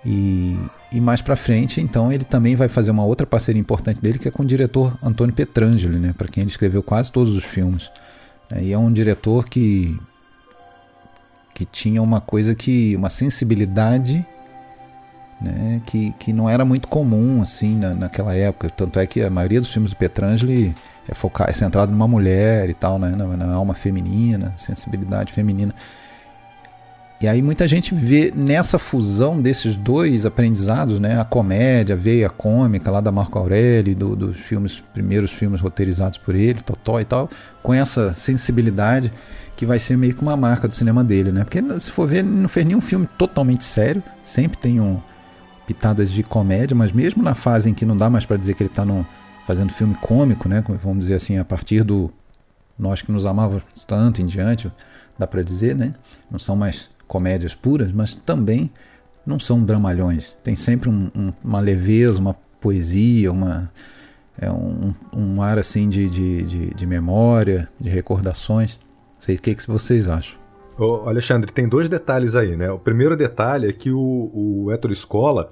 E, 0.04 0.58
e, 0.90 1.00
mais 1.00 1.20
para 1.20 1.36
frente, 1.36 1.80
então, 1.80 2.10
ele 2.10 2.24
também 2.24 2.56
vai 2.56 2.68
fazer 2.68 2.90
uma 2.90 3.04
outra 3.04 3.26
parceria 3.26 3.60
importante 3.60 4.00
dele, 4.00 4.18
que 4.18 4.28
é 4.28 4.30
com 4.30 4.42
o 4.42 4.46
diretor 4.46 4.96
Antônio 5.02 5.34
Petrangeli, 5.34 5.98
né? 5.98 6.14
para 6.16 6.26
quem 6.26 6.42
ele 6.42 6.50
escreveu 6.50 6.82
quase 6.82 7.12
todos 7.12 7.34
os 7.34 7.44
filmes. 7.44 7.90
Né? 8.50 8.64
E 8.64 8.72
é 8.72 8.78
um 8.78 8.92
diretor 8.92 9.48
que, 9.48 9.98
que 11.54 11.64
tinha 11.64 12.02
uma 12.02 12.20
coisa 12.20 12.54
que. 12.54 12.96
uma 12.96 13.10
sensibilidade 13.10 14.24
né, 15.40 15.80
que, 15.86 16.12
que 16.18 16.32
não 16.32 16.48
era 16.48 16.64
muito 16.64 16.86
comum 16.86 17.40
assim 17.42 17.76
na, 17.76 17.94
naquela 17.94 18.34
época. 18.34 18.68
Tanto 18.70 18.98
é 18.98 19.06
que 19.06 19.22
a 19.22 19.30
maioria 19.30 19.60
dos 19.60 19.72
filmes 19.72 19.90
do 19.90 19.96
Petrangeli 19.96 20.74
é, 21.08 21.14
focar, 21.14 21.48
é 21.48 21.52
centrado 21.52 21.90
numa 21.90 22.06
mulher 22.06 22.68
e 22.68 22.74
tal, 22.74 22.98
né, 22.98 23.10
na, 23.16 23.26
na, 23.36 23.54
alma 23.54 23.74
feminina, 23.74 24.52
sensibilidade 24.56 25.32
feminina. 25.32 25.74
E 27.20 27.28
aí 27.28 27.42
muita 27.42 27.68
gente 27.68 27.94
vê 27.94 28.32
nessa 28.34 28.78
fusão 28.78 29.42
desses 29.42 29.76
dois 29.76 30.24
aprendizados, 30.24 30.98
né, 30.98 31.20
a 31.20 31.24
comédia, 31.24 31.94
a 31.94 31.98
veia 31.98 32.30
cômica 32.30 32.90
lá 32.90 33.00
da 33.00 33.12
Marco 33.12 33.38
Aurélio, 33.38 33.94
do, 33.94 34.16
dos 34.16 34.38
filmes, 34.38 34.82
primeiros 34.94 35.30
filmes 35.30 35.60
roteirizados 35.60 36.16
por 36.16 36.34
ele, 36.34 36.62
Totó 36.62 36.98
e 36.98 37.04
tal, 37.04 37.28
com 37.62 37.74
essa 37.74 38.14
sensibilidade 38.14 39.12
que 39.54 39.66
vai 39.66 39.78
ser 39.78 39.98
meio 39.98 40.14
que 40.14 40.22
uma 40.22 40.34
marca 40.34 40.66
do 40.66 40.74
cinema 40.74 41.04
dele, 41.04 41.30
né? 41.30 41.44
Porque 41.44 41.62
se 41.78 41.90
for 41.90 42.08
ver, 42.08 42.24
não 42.24 42.48
fez 42.48 42.64
nenhum 42.64 42.80
filme 42.80 43.06
totalmente 43.18 43.64
sério, 43.64 44.02
sempre 44.24 44.56
tem 44.56 44.80
um, 44.80 44.98
pitadas 45.66 46.10
de 46.10 46.22
comédia, 46.22 46.74
mas 46.74 46.90
mesmo 46.90 47.22
na 47.22 47.34
fase 47.34 47.68
em 47.68 47.74
que 47.74 47.84
não 47.84 47.96
dá 47.96 48.08
mais 48.10 48.24
para 48.24 48.36
dizer 48.36 48.54
que 48.54 48.62
ele 48.62 48.70
está 48.70 48.84
fazendo 49.46 49.72
filme 49.72 49.94
cômico, 49.94 50.48
né? 50.48 50.64
Vamos 50.82 51.00
dizer 51.00 51.14
assim, 51.14 51.38
a 51.38 51.44
partir 51.44 51.84
do 51.84 52.10
Nós 52.78 53.02
que 53.02 53.12
nos 53.12 53.26
amávamos 53.26 53.62
tanto 53.86 54.22
em 54.22 54.26
diante, 54.26 54.72
dá 55.18 55.26
para 55.26 55.42
dizer, 55.42 55.76
né? 55.76 55.94
Não 56.30 56.38
são 56.38 56.56
mais 56.56 56.88
comédias 57.10 57.56
puras, 57.56 57.90
mas 57.90 58.14
também 58.14 58.70
não 59.26 59.40
são 59.40 59.64
dramalhões. 59.64 60.38
Tem 60.44 60.54
sempre 60.54 60.88
um, 60.88 61.10
um, 61.12 61.32
uma 61.42 61.60
leveza, 61.60 62.20
uma 62.20 62.34
poesia, 62.60 63.32
uma, 63.32 63.68
é 64.38 64.48
um, 64.48 64.94
um 65.12 65.42
ar 65.42 65.58
assim 65.58 65.88
de, 65.88 66.08
de, 66.08 66.42
de, 66.42 66.66
de 66.72 66.86
memória, 66.86 67.68
de 67.80 67.90
recordações. 67.90 68.78
Sei 69.18 69.34
o 69.34 69.42
que, 69.42 69.56
que 69.56 69.66
vocês 69.66 70.08
acham. 70.08 70.38
Ô, 70.78 71.08
Alexandre, 71.08 71.50
tem 71.50 71.68
dois 71.68 71.88
detalhes 71.88 72.36
aí, 72.36 72.56
né? 72.56 72.70
O 72.70 72.78
primeiro 72.78 73.16
detalhe 73.16 73.68
é 73.68 73.72
que 73.72 73.90
o, 73.90 74.30
o 74.32 74.72
Ettore 74.72 74.94
Scola, 74.94 75.50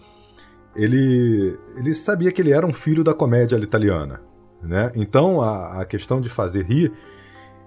ele, 0.77 1.59
ele 1.77 1.93
sabia 1.93 2.31
que 2.31 2.41
ele 2.41 2.53
era 2.53 2.65
um 2.65 2.73
filho 2.73 3.03
da 3.03 3.13
comédia 3.13 3.57
italiana, 3.57 4.21
né? 4.63 4.93
Então 4.95 5.43
a, 5.43 5.81
a 5.83 5.85
questão 5.85 6.21
de 6.21 6.29
fazer 6.29 6.65
rir 6.65 6.93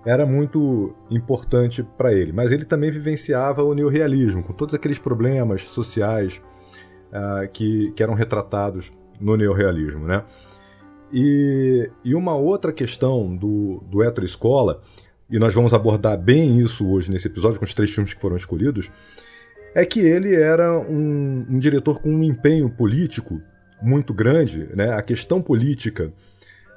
era 0.06 0.26
muito 0.26 0.96
importante 1.10 1.84
para 1.84 2.14
ele, 2.14 2.32
mas 2.32 2.52
ele 2.52 2.66
também 2.66 2.90
vivenciava 2.90 3.64
o 3.64 3.74
neorrealismo, 3.74 4.44
com 4.44 4.54
todos 4.54 4.74
aqueles 4.74 4.98
problemas 4.98 5.64
sociais 5.64 6.42
uh, 7.12 7.48
que, 7.52 7.92
que 7.92 8.02
eram 8.02 8.14
retratados 8.14 8.92
no 9.20 9.38
neorrealismo, 9.38 10.06
né? 10.06 10.24
E, 11.14 11.90
e 12.06 12.16
uma 12.16 12.36
outra 12.36 12.72
questão 12.72 13.36
do, 13.36 13.84
do 13.90 14.02
Ettore 14.02 14.28
Scola 14.28 14.82
e 15.32 15.40
nós 15.40 15.54
vamos 15.54 15.74
abordar 15.74 16.18
bem 16.18 16.60
isso 16.60 16.86
hoje 16.88 17.10
nesse 17.10 17.28
episódio, 17.28 17.58
com 17.58 17.66
os 17.66 17.74
três 17.74 17.90
filmes 17.90 18.14
que 18.14 18.20
foram 18.20 18.36
escolhidos, 18.36 18.92
é 19.74 19.86
que 19.86 20.02
ele 20.02 20.36
era 20.36 20.78
um, 20.78 21.46
um 21.50 21.58
diretor 21.58 22.02
com 22.02 22.10
um 22.10 22.22
empenho 22.24 22.70
político 22.70 23.42
muito 23.82 24.14
grande, 24.14 24.68
né? 24.76 24.92
a 24.92 25.02
questão 25.02 25.42
política, 25.42 26.12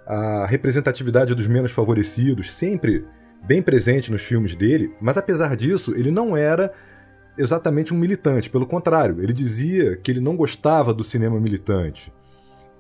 a 0.07 0.47
representatividade 0.47 1.35
dos 1.35 1.47
menos 1.47 1.73
favorecidos, 1.73 2.51
sempre 2.53 3.05
bem 3.43 3.63
presente 3.63 4.11
nos 4.11 4.23
filmes 4.23 4.55
dele, 4.55 4.95
mas 5.01 5.17
apesar 5.17 5.57
disso, 5.57 5.95
ele 5.95 6.11
não 6.11 6.37
era 6.37 6.73
exatamente 7.37 7.93
um 7.93 7.97
militante, 7.97 8.49
pelo 8.49 8.67
contrário, 8.67 9.23
ele 9.23 9.33
dizia 9.33 9.97
que 9.97 10.11
ele 10.11 10.21
não 10.21 10.37
gostava 10.37 10.95
do 10.95 11.03
cinema 11.03 11.41
militante, 11.41 12.13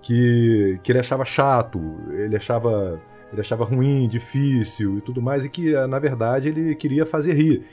que, 0.00 0.78
que 0.82 0.92
ele 0.92 1.00
achava 1.00 1.24
chato, 1.24 1.80
ele 2.12 2.36
achava, 2.36 3.00
ele 3.32 3.40
achava 3.40 3.64
ruim, 3.64 4.08
difícil 4.08 4.98
e 4.98 5.00
tudo 5.00 5.20
mais, 5.20 5.44
e 5.44 5.48
que 5.48 5.72
na 5.86 5.98
verdade 5.98 6.48
ele 6.48 6.74
queria 6.74 7.04
fazer 7.04 7.34
rir. 7.34 7.64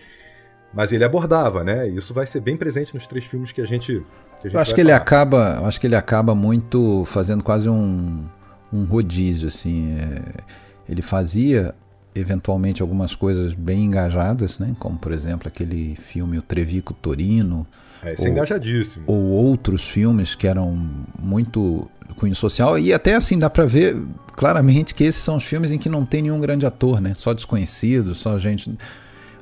Mas 0.74 0.94
ele 0.94 1.04
abordava, 1.04 1.66
né? 1.66 1.90
E 1.90 1.98
isso 1.98 2.14
vai 2.14 2.26
ser 2.26 2.40
bem 2.40 2.56
presente 2.56 2.94
nos 2.94 3.06
três 3.06 3.26
filmes 3.26 3.52
que 3.52 3.60
a 3.60 3.66
gente. 3.66 4.06
Que 4.40 4.48
a 4.48 4.50
gente 4.50 4.54
eu 4.54 4.60
acho 4.62 4.74
que 4.74 4.80
ele 4.80 4.94
acaba, 4.94 5.60
acho 5.68 5.78
que 5.82 5.86
ele 5.86 5.98
acaba 5.98 6.34
muito 6.34 7.04
fazendo 7.04 7.44
quase 7.44 7.68
um, 7.68 8.26
um 8.72 8.86
rodízio, 8.86 9.48
assim. 9.48 9.96
É, 9.98 10.44
ele 10.90 11.02
fazia 11.02 11.74
eventualmente 12.14 12.82
algumas 12.82 13.16
coisas 13.16 13.54
bem 13.54 13.86
engajadas, 13.86 14.60
né? 14.60 14.76
Como 14.80 14.98
por 14.98 15.12
exemplo 15.12 15.48
aquele 15.48 15.96
filme 15.96 16.38
O 16.38 16.42
Trevico 16.42 16.94
Torino. 16.94 17.66
É, 18.04 18.12
é 18.12 18.16
ou, 18.18 18.26
é 18.26 18.30
engajadíssimo. 18.30 19.04
Ou 19.08 19.24
outros 19.24 19.88
filmes 19.88 20.36
que 20.36 20.48
eram 20.48 20.78
muito 21.20 21.90
cunho 22.18 22.36
social 22.36 22.78
e 22.78 22.94
até 22.94 23.16
assim 23.16 23.40
dá 23.40 23.50
para 23.50 23.66
ver 23.66 23.96
claramente 24.36 24.94
que 24.94 25.04
esses 25.04 25.22
são 25.22 25.38
os 25.38 25.46
filmes 25.46 25.72
em 25.72 25.78
que 25.78 25.88
não 25.88 26.06
tem 26.06 26.24
nenhum 26.24 26.40
grande 26.40 26.66
ator, 26.66 27.00
né? 27.00 27.14
Só 27.16 27.34
desconhecido, 27.34 28.14
só 28.14 28.38
gente. 28.38 28.76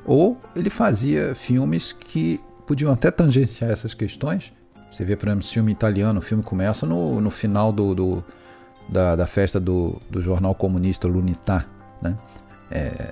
Ou 0.06 0.40
ele 0.56 0.70
fazia 0.70 1.34
filmes 1.36 1.92
que 1.92 2.40
podiam 2.68 2.92
até 2.92 3.10
tangenciar 3.10 3.72
essas 3.72 3.94
questões. 3.94 4.54
Você 4.92 5.06
vê, 5.06 5.16
por 5.16 5.28
exemplo, 5.28 5.46
filme 5.46 5.72
italiano, 5.72 6.20
o 6.20 6.22
filme 6.22 6.44
começa 6.44 6.86
no, 6.86 7.22
no 7.22 7.30
final 7.30 7.72
do, 7.72 7.94
do 7.94 8.24
da, 8.92 9.16
da, 9.16 9.28
festa 9.28 9.60
do, 9.60 10.02
do 10.10 10.22
jornal 10.22 10.54
comunista 10.56 11.08
L'Unità, 11.08 11.66
né? 12.02 12.16
É, 12.72 13.12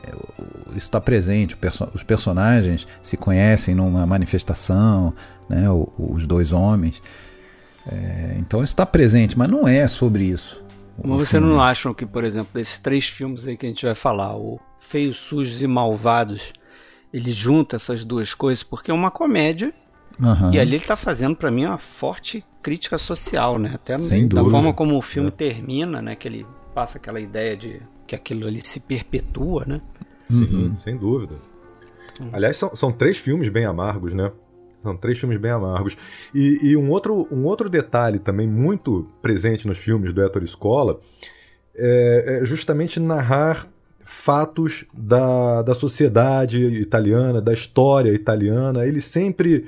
isso 0.69 0.85
está 0.85 1.01
presente, 1.01 1.57
os 1.93 2.03
personagens 2.03 2.87
se 3.01 3.17
conhecem 3.17 3.73
numa 3.73 4.05
manifestação, 4.05 5.13
né, 5.49 5.65
os 5.97 6.27
dois 6.27 6.51
homens. 6.53 7.01
É, 7.87 8.35
então 8.37 8.63
isso 8.63 8.73
está 8.73 8.85
presente, 8.85 9.37
mas 9.37 9.49
não 9.49 9.67
é 9.67 9.87
sobre 9.87 10.25
isso. 10.25 10.63
Mas 11.03 11.29
você 11.29 11.39
não 11.39 11.61
acham 11.61 11.93
que, 11.93 12.05
por 12.05 12.23
exemplo, 12.23 12.59
esses 12.59 12.77
três 12.77 13.07
filmes 13.07 13.47
aí 13.47 13.57
que 13.57 13.65
a 13.65 13.69
gente 13.69 13.85
vai 13.85 13.95
falar, 13.95 14.35
o 14.35 14.59
Feios, 14.79 15.17
Sujos 15.17 15.61
e 15.63 15.67
Malvados, 15.67 16.53
ele 17.13 17.31
junta 17.31 17.75
essas 17.75 18.03
duas 18.03 18.33
coisas 18.33 18.63
porque 18.63 18.91
é 18.91 18.93
uma 18.93 19.11
comédia 19.11 19.73
uhum. 20.19 20.53
e 20.53 20.59
ali 20.59 20.71
ele 20.71 20.77
está 20.77 20.95
fazendo 20.95 21.35
para 21.35 21.49
mim 21.49 21.65
uma 21.65 21.77
forte 21.77 22.43
crítica 22.67 22.97
social, 22.97 23.57
né? 23.57 23.71
Até 23.75 23.97
Sem 23.97 24.27
da 24.27 24.41
dúvida. 24.41 24.57
forma 24.57 24.73
como 24.73 24.97
o 24.97 25.01
filme 25.01 25.29
é. 25.29 25.31
termina, 25.31 26.01
né? 26.01 26.17
Que 26.17 26.27
ele 26.27 26.45
passa 26.75 26.97
aquela 26.97 27.17
ideia 27.17 27.55
de 27.55 27.81
que 28.05 28.13
aquilo 28.13 28.45
ali 28.45 28.59
se 28.59 28.81
perpetua, 28.81 29.63
né? 29.65 29.81
Sim, 30.25 30.53
uhum. 30.53 30.77
sem 30.77 30.97
dúvida. 30.97 31.35
Aliás, 32.33 32.57
são, 32.57 32.75
são 32.75 32.91
três 32.91 33.17
filmes 33.17 33.47
bem 33.47 33.63
amargos, 33.63 34.11
né? 34.13 34.33
São 34.83 34.97
três 34.97 35.17
filmes 35.17 35.39
bem 35.39 35.49
amargos. 35.49 35.95
E, 36.35 36.59
e, 36.61 36.75
um, 36.75 36.89
outro, 36.89 37.25
um 37.31 37.45
outro 37.45 37.69
detalhe 37.69 38.19
também 38.19 38.45
muito 38.45 39.07
presente 39.21 39.65
nos 39.65 39.77
filmes 39.77 40.11
do 40.11 40.21
Ettore 40.21 40.45
Scola 40.45 40.99
é, 41.73 42.39
é 42.41 42.45
justamente 42.45 42.99
narrar 42.99 43.65
fatos 44.01 44.83
da, 44.93 45.61
da 45.61 45.73
sociedade 45.73 46.65
italiana, 46.65 47.41
da 47.41 47.53
história 47.53 48.11
italiana. 48.11 48.85
Ele 48.85 48.99
sempre 48.99 49.67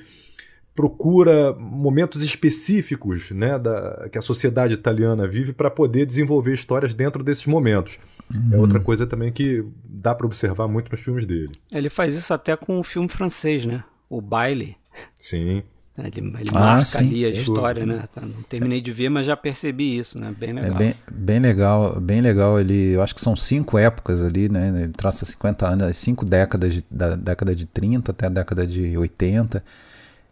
procura 0.79 1.51
momentos 1.59 2.23
específicos 2.23 3.31
né, 3.31 3.59
da, 3.59 4.07
que 4.09 4.17
a 4.17 4.21
sociedade 4.21 4.75
italiana 4.75 5.27
vive 5.27 5.51
para 5.51 5.69
poder 5.69 6.05
desenvolver 6.05 6.53
histórias 6.53 6.93
dentro 6.93 7.21
desses 7.21 7.45
momentos. 7.45 7.99
É 8.33 8.37
uhum. 8.37 8.53
É 8.53 8.57
outra 8.57 8.79
coisa 8.79 9.05
também 9.05 9.29
que 9.29 9.61
dá 9.83 10.15
para 10.15 10.25
observar 10.25 10.69
muito 10.69 10.89
nos 10.89 11.01
filmes 11.01 11.25
dele. 11.25 11.51
Ele 11.69 11.89
faz 11.89 12.15
isso 12.15 12.33
até 12.33 12.55
com 12.55 12.79
o 12.79 12.83
filme 12.83 13.09
francês, 13.09 13.65
né? 13.65 13.83
O 14.09 14.21
Baile. 14.21 14.77
Sim. 15.19 15.63
É, 15.97 16.07
ele, 16.07 16.19
ele 16.19 16.49
ah, 16.53 16.59
marca 16.59 16.85
sim, 16.85 16.97
ali 16.99 17.25
a 17.25 17.29
história, 17.29 17.85
né? 17.85 18.07
Não 18.15 18.41
terminei 18.43 18.79
de 18.79 18.93
ver, 18.93 19.09
mas 19.09 19.25
já 19.25 19.35
percebi 19.35 19.97
isso, 19.97 20.17
né? 20.17 20.33
Bem 20.39 20.51
é 20.51 20.53
legal. 20.53 20.75
É 20.75 20.77
bem, 20.77 20.95
bem 21.11 21.39
legal, 21.39 21.99
bem 21.99 22.21
legal. 22.21 22.57
Ele, 22.57 22.91
eu 22.91 23.01
acho 23.01 23.13
que 23.13 23.19
são 23.19 23.35
cinco 23.35 23.77
épocas 23.77 24.23
ali, 24.23 24.47
né? 24.47 24.83
Ele 24.83 24.93
traça 24.93 25.25
50 25.25 25.67
anos, 25.67 25.97
cinco 25.97 26.23
décadas, 26.23 26.73
de, 26.73 26.85
da 26.89 27.17
década 27.17 27.53
de 27.53 27.65
30 27.65 28.11
até 28.11 28.27
a 28.27 28.29
década 28.29 28.65
de 28.65 28.97
80, 28.97 29.61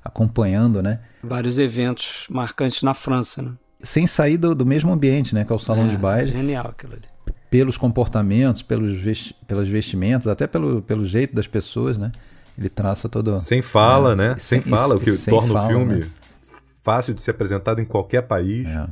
acompanhando, 0.07 0.81
né? 0.81 0.99
Vários 1.23 1.59
eventos 1.59 2.25
marcantes 2.29 2.81
na 2.83 2.93
França, 2.93 3.41
né? 3.41 3.51
Sem 3.79 4.07
sair 4.07 4.37
do, 4.37 4.55
do 4.55 4.65
mesmo 4.65 4.91
ambiente, 4.91 5.35
né? 5.35 5.45
Que 5.45 5.51
é 5.51 5.55
o 5.55 5.59
salão 5.59 5.85
é, 5.85 5.89
de 5.89 5.97
baile. 5.97 6.31
Genial 6.31 6.67
aquilo 6.67 6.93
ali. 6.93 7.03
Pelos 7.49 7.77
comportamentos, 7.77 8.61
pelos 8.61 8.93
vesti 8.99 9.35
pelas 9.47 9.67
vestimentas, 9.67 10.27
até 10.27 10.47
pelo, 10.47 10.81
pelo 10.81 11.05
jeito 11.05 11.35
das 11.35 11.47
pessoas, 11.47 11.97
né? 11.97 12.11
Ele 12.57 12.69
traça 12.69 13.07
todo. 13.07 13.39
Sem 13.39 13.61
fala, 13.61 14.13
é, 14.13 14.15
né? 14.15 14.27
Sem, 14.37 14.61
sem 14.61 14.71
fala, 14.71 14.95
o 14.95 14.99
que 14.99 15.15
torna 15.17 15.53
fala, 15.53 15.65
o 15.65 15.69
filme 15.69 15.95
né? 15.99 16.09
fácil 16.83 17.13
de 17.13 17.21
ser 17.21 17.31
apresentado 17.31 17.79
em 17.79 17.85
qualquer 17.85 18.23
país. 18.23 18.67
É. 18.67 18.87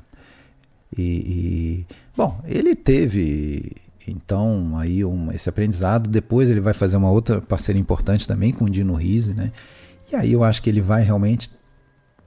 E, 0.97 1.01
e, 1.01 1.85
bom, 2.15 2.39
ele 2.45 2.75
teve 2.75 3.71
então 4.07 4.77
aí 4.77 5.03
um, 5.03 5.31
esse 5.31 5.49
aprendizado. 5.49 6.09
Depois 6.09 6.49
ele 6.49 6.59
vai 6.59 6.73
fazer 6.73 6.97
uma 6.97 7.09
outra 7.09 7.41
parceria 7.41 7.81
importante 7.81 8.27
também 8.27 8.51
com 8.51 8.65
o 8.65 8.69
Dino 8.69 8.93
Risi, 8.93 9.33
né? 9.33 9.51
E 10.11 10.15
aí 10.15 10.33
eu 10.33 10.43
acho 10.43 10.61
que 10.61 10.69
ele 10.69 10.81
vai 10.81 11.03
realmente 11.03 11.49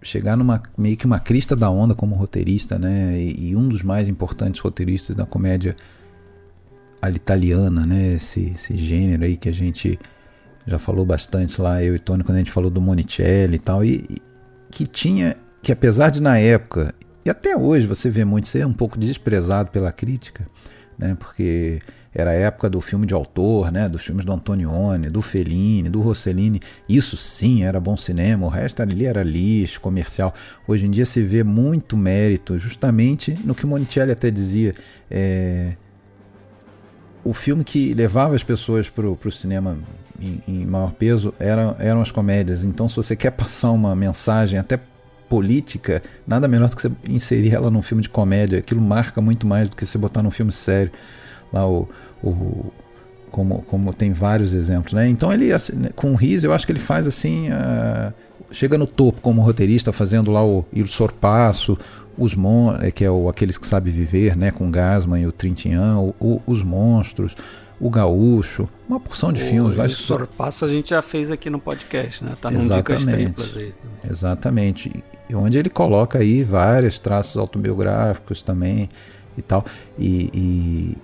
chegar 0.02 0.36
numa 0.36 0.62
meio 0.76 0.96
que 0.96 1.06
uma 1.06 1.18
crista 1.18 1.56
da 1.56 1.70
onda 1.70 1.94
como 1.94 2.14
roteirista, 2.14 2.78
né? 2.78 3.18
E, 3.18 3.50
e 3.50 3.56
um 3.56 3.68
dos 3.68 3.82
mais 3.82 4.08
importantes 4.08 4.60
roteiristas 4.60 5.16
da 5.16 5.26
comédia 5.26 5.74
italiana, 7.14 7.84
né? 7.86 8.14
Esse, 8.14 8.52
esse 8.54 8.76
gênero 8.76 9.24
aí 9.24 9.36
que 9.36 9.48
a 9.48 9.52
gente 9.52 9.98
já 10.66 10.78
falou 10.78 11.04
bastante 11.04 11.60
lá, 11.60 11.82
eu 11.82 11.96
e 11.96 11.98
Tony, 11.98 12.22
quando 12.22 12.36
a 12.36 12.38
gente 12.38 12.50
falou 12.50 12.70
do 12.70 12.80
Monicelli 12.80 13.56
e 13.56 13.58
tal, 13.58 13.82
e, 13.84 14.04
e 14.08 14.18
que 14.70 14.86
tinha, 14.86 15.34
que 15.62 15.72
apesar 15.72 16.10
de 16.10 16.20
na 16.20 16.38
época, 16.38 16.94
e 17.24 17.30
até 17.30 17.56
hoje 17.56 17.86
você 17.86 18.10
vê 18.10 18.24
muito 18.24 18.48
ser 18.48 18.66
um 18.66 18.72
pouco 18.72 18.98
desprezado 18.98 19.70
pela 19.70 19.90
crítica, 19.90 20.46
né, 20.98 21.16
porque 21.18 21.80
era 22.20 22.30
a 22.30 22.34
época 22.34 22.68
do 22.68 22.80
filme 22.80 23.06
de 23.06 23.14
autor, 23.14 23.70
né, 23.70 23.88
dos 23.88 24.02
filmes 24.02 24.24
do 24.24 24.32
Antonioni, 24.32 25.08
do 25.08 25.22
Fellini, 25.22 25.88
do 25.88 26.00
Rossellini, 26.00 26.60
isso 26.88 27.16
sim 27.16 27.64
era 27.64 27.78
bom 27.78 27.96
cinema, 27.96 28.46
o 28.46 28.48
resto 28.48 28.82
ali 28.82 29.06
era 29.06 29.22
lixo, 29.22 29.80
comercial. 29.80 30.34
Hoje 30.66 30.86
em 30.86 30.90
dia 30.90 31.06
se 31.06 31.22
vê 31.22 31.42
muito 31.44 31.96
mérito 31.96 32.58
justamente 32.58 33.38
no 33.44 33.54
que 33.54 33.64
o 33.64 33.68
Monicelli 33.68 34.12
até 34.12 34.30
dizia, 34.30 34.74
é, 35.10 35.74
o 37.24 37.32
filme 37.32 37.62
que 37.62 37.94
levava 37.94 38.34
as 38.34 38.42
pessoas 38.42 38.88
para 38.88 39.06
o 39.06 39.30
cinema 39.30 39.76
em, 40.20 40.40
em 40.48 40.66
maior 40.66 40.92
peso 40.92 41.34
eram, 41.38 41.76
eram 41.78 42.00
as 42.00 42.10
comédias. 42.10 42.64
Então, 42.64 42.88
se 42.88 42.96
você 42.96 43.14
quer 43.14 43.30
passar 43.32 43.70
uma 43.70 43.94
mensagem 43.94 44.58
até 44.58 44.80
política, 45.28 46.02
nada 46.26 46.48
melhor 46.48 46.70
do 46.70 46.76
que 46.76 46.82
você 46.82 46.90
inserir 47.06 47.54
ela 47.54 47.70
num 47.70 47.82
filme 47.82 48.02
de 48.02 48.08
comédia. 48.08 48.58
Aquilo 48.58 48.80
marca 48.80 49.20
muito 49.20 49.46
mais 49.46 49.68
do 49.68 49.76
que 49.76 49.84
você 49.84 49.98
botar 49.98 50.22
num 50.22 50.30
filme 50.30 50.50
sério. 50.50 50.90
Lá 51.52 51.66
o, 51.66 51.88
o 52.22 52.72
como, 53.30 53.62
como 53.66 53.92
tem 53.92 54.12
vários 54.12 54.54
exemplos, 54.54 54.92
né? 54.92 55.08
Então 55.08 55.32
ele 55.32 55.52
assim, 55.52 55.74
né, 55.74 55.90
com 55.94 56.12
o 56.12 56.14
Riz 56.14 56.44
eu 56.44 56.52
acho 56.52 56.66
que 56.66 56.72
ele 56.72 56.78
faz 56.78 57.06
assim, 57.06 57.48
uh, 57.50 58.12
chega 58.50 58.78
no 58.78 58.86
topo 58.86 59.20
como 59.20 59.42
roteirista 59.42 59.92
fazendo 59.92 60.30
lá 60.30 60.44
o 60.44 60.64
Il 60.72 60.86
Sorpasso, 60.86 61.78
os 62.16 62.34
mon 62.34 62.74
é, 62.76 62.90
que 62.90 63.04
é 63.04 63.10
o 63.10 63.28
aqueles 63.28 63.58
que 63.58 63.66
sabe 63.66 63.90
viver, 63.90 64.36
né? 64.36 64.50
Com 64.50 64.70
Gasman 64.70 65.20
e 65.20 65.26
o 65.26 65.32
Trintignant, 65.32 65.98
o, 65.98 66.14
o, 66.20 66.42
os 66.46 66.62
monstros 66.62 67.34
o 67.80 67.90
Gaúcho, 67.90 68.68
uma 68.88 68.98
porção 68.98 69.32
de 69.32 69.42
o 69.42 69.46
filmes. 69.46 69.78
O 69.78 69.88
Sorpasso 69.88 70.64
a 70.64 70.68
gente 70.68 70.90
já 70.90 71.00
fez 71.00 71.30
aqui 71.30 71.48
no 71.48 71.58
podcast, 71.58 72.24
né? 72.24 72.36
Tá 72.40 72.50
num 72.50 72.66
Dicas 72.66 73.04
Triplas 73.04 73.56
aí. 73.56 73.72
Exatamente. 74.08 74.92
E 75.28 75.34
onde 75.34 75.58
ele 75.58 75.70
coloca 75.70 76.18
aí 76.18 76.42
vários 76.42 76.98
traços 76.98 77.36
autobiográficos 77.36 78.42
também 78.42 78.88
e 79.36 79.42
tal. 79.42 79.64
E, 79.98 80.30
e, 80.34 80.96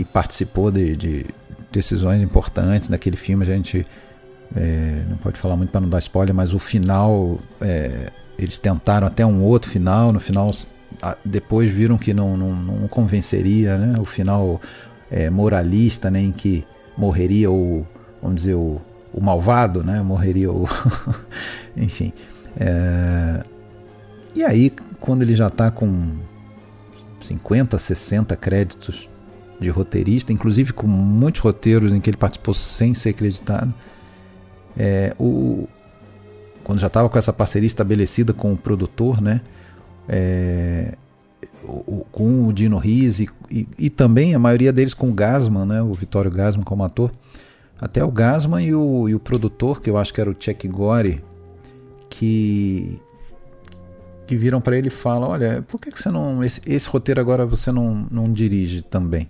e 0.00 0.04
participou 0.04 0.70
de, 0.70 0.96
de, 0.96 1.26
decisões 1.70 2.22
importantes 2.22 2.88
naquele 2.88 3.18
filme. 3.18 3.44
A 3.44 3.46
gente 3.46 3.86
é, 4.56 5.04
não 5.06 5.18
pode 5.18 5.38
falar 5.38 5.56
muito 5.56 5.70
para 5.70 5.82
não 5.82 5.90
dar 5.90 5.98
spoiler, 5.98 6.34
mas 6.34 6.54
o 6.54 6.58
final, 6.58 7.38
é, 7.60 8.10
eles 8.38 8.56
tentaram 8.56 9.06
até 9.06 9.26
um 9.26 9.42
outro 9.42 9.70
final. 9.70 10.10
No 10.10 10.18
final, 10.18 10.50
depois 11.22 11.70
viram 11.70 11.98
que 11.98 12.14
não, 12.14 12.34
não, 12.34 12.52
não 12.54 12.88
convenceria, 12.88 13.76
né? 13.76 14.00
O 14.00 14.06
final 14.06 14.58
é, 15.10 15.28
moralista, 15.28 16.10
né, 16.10 16.32
que 16.34 16.64
morreria 16.96 17.50
o, 17.50 17.86
vamos 18.22 18.36
dizer, 18.36 18.54
o, 18.54 18.80
o 19.12 19.20
malvado, 19.20 19.84
né, 19.84 20.00
morreria 20.00 20.50
o, 20.50 20.66
enfim. 21.76 22.10
É, 22.58 23.44
e 24.34 24.42
aí, 24.44 24.72
quando 24.98 25.22
ele 25.22 25.34
já 25.34 25.48
está 25.48 25.70
com 25.70 26.16
50, 27.20 27.76
60 27.76 28.34
créditos 28.36 29.09
de 29.60 29.68
roteirista, 29.68 30.32
inclusive 30.32 30.72
com 30.72 30.86
muitos 30.86 31.40
roteiros 31.40 31.92
em 31.92 32.00
que 32.00 32.08
ele 32.08 32.16
participou 32.16 32.54
sem 32.54 32.94
ser 32.94 33.10
acreditado, 33.10 33.72
é, 34.76 35.14
o, 35.18 35.68
quando 36.64 36.78
já 36.78 36.86
estava 36.86 37.08
com 37.08 37.18
essa 37.18 37.32
parceria 37.32 37.66
estabelecida 37.66 38.32
com 38.32 38.52
o 38.52 38.56
produtor, 38.56 39.20
né, 39.20 39.40
é, 40.08 40.94
o, 41.62 42.04
com 42.10 42.46
o 42.48 42.52
Dino 42.52 42.78
Risi 42.78 43.28
e, 43.50 43.66
e, 43.78 43.90
também 43.90 44.34
a 44.34 44.38
maioria 44.38 44.72
deles 44.72 44.94
com 44.94 45.10
o 45.10 45.12
Gasman, 45.12 45.66
né, 45.66 45.82
o 45.82 45.92
Vitório 45.92 46.30
Gasman 46.30 46.64
como 46.64 46.82
ator. 46.82 47.12
Até 47.80 48.04
o 48.04 48.10
Gasman 48.10 48.62
e 48.62 48.74
o, 48.74 49.08
e 49.08 49.14
o 49.14 49.20
produtor, 49.20 49.80
que 49.80 49.88
eu 49.88 49.96
acho 49.96 50.12
que 50.12 50.20
era 50.20 50.30
o 50.30 50.36
Chuck 50.38 50.68
Gore, 50.68 51.24
que, 52.10 53.00
que 54.30 54.36
viram 54.36 54.60
para 54.60 54.78
ele 54.78 54.86
e 54.86 54.90
falam: 54.90 55.28
Olha, 55.28 55.60
por 55.66 55.80
que, 55.80 55.90
que 55.90 56.00
você 56.00 56.08
não. 56.08 56.44
Esse, 56.44 56.60
esse 56.64 56.88
roteiro 56.88 57.20
agora 57.20 57.44
você 57.44 57.72
não, 57.72 58.06
não 58.08 58.32
dirige 58.32 58.80
também? 58.80 59.28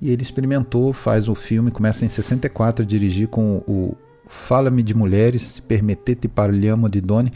E 0.00 0.10
ele 0.10 0.22
experimentou, 0.22 0.92
faz 0.92 1.28
o 1.28 1.36
filme, 1.36 1.70
começa 1.70 2.04
em 2.04 2.08
64 2.08 2.82
a 2.82 2.86
dirigir 2.86 3.28
com 3.28 3.58
o 3.58 3.96
Fala-me 4.26 4.82
de 4.82 4.92
Mulheres, 4.92 5.42
Se 5.42 5.62
Permetete 5.62 6.26
Parliamo 6.26 6.88
de 6.88 7.00
Doni. 7.00 7.30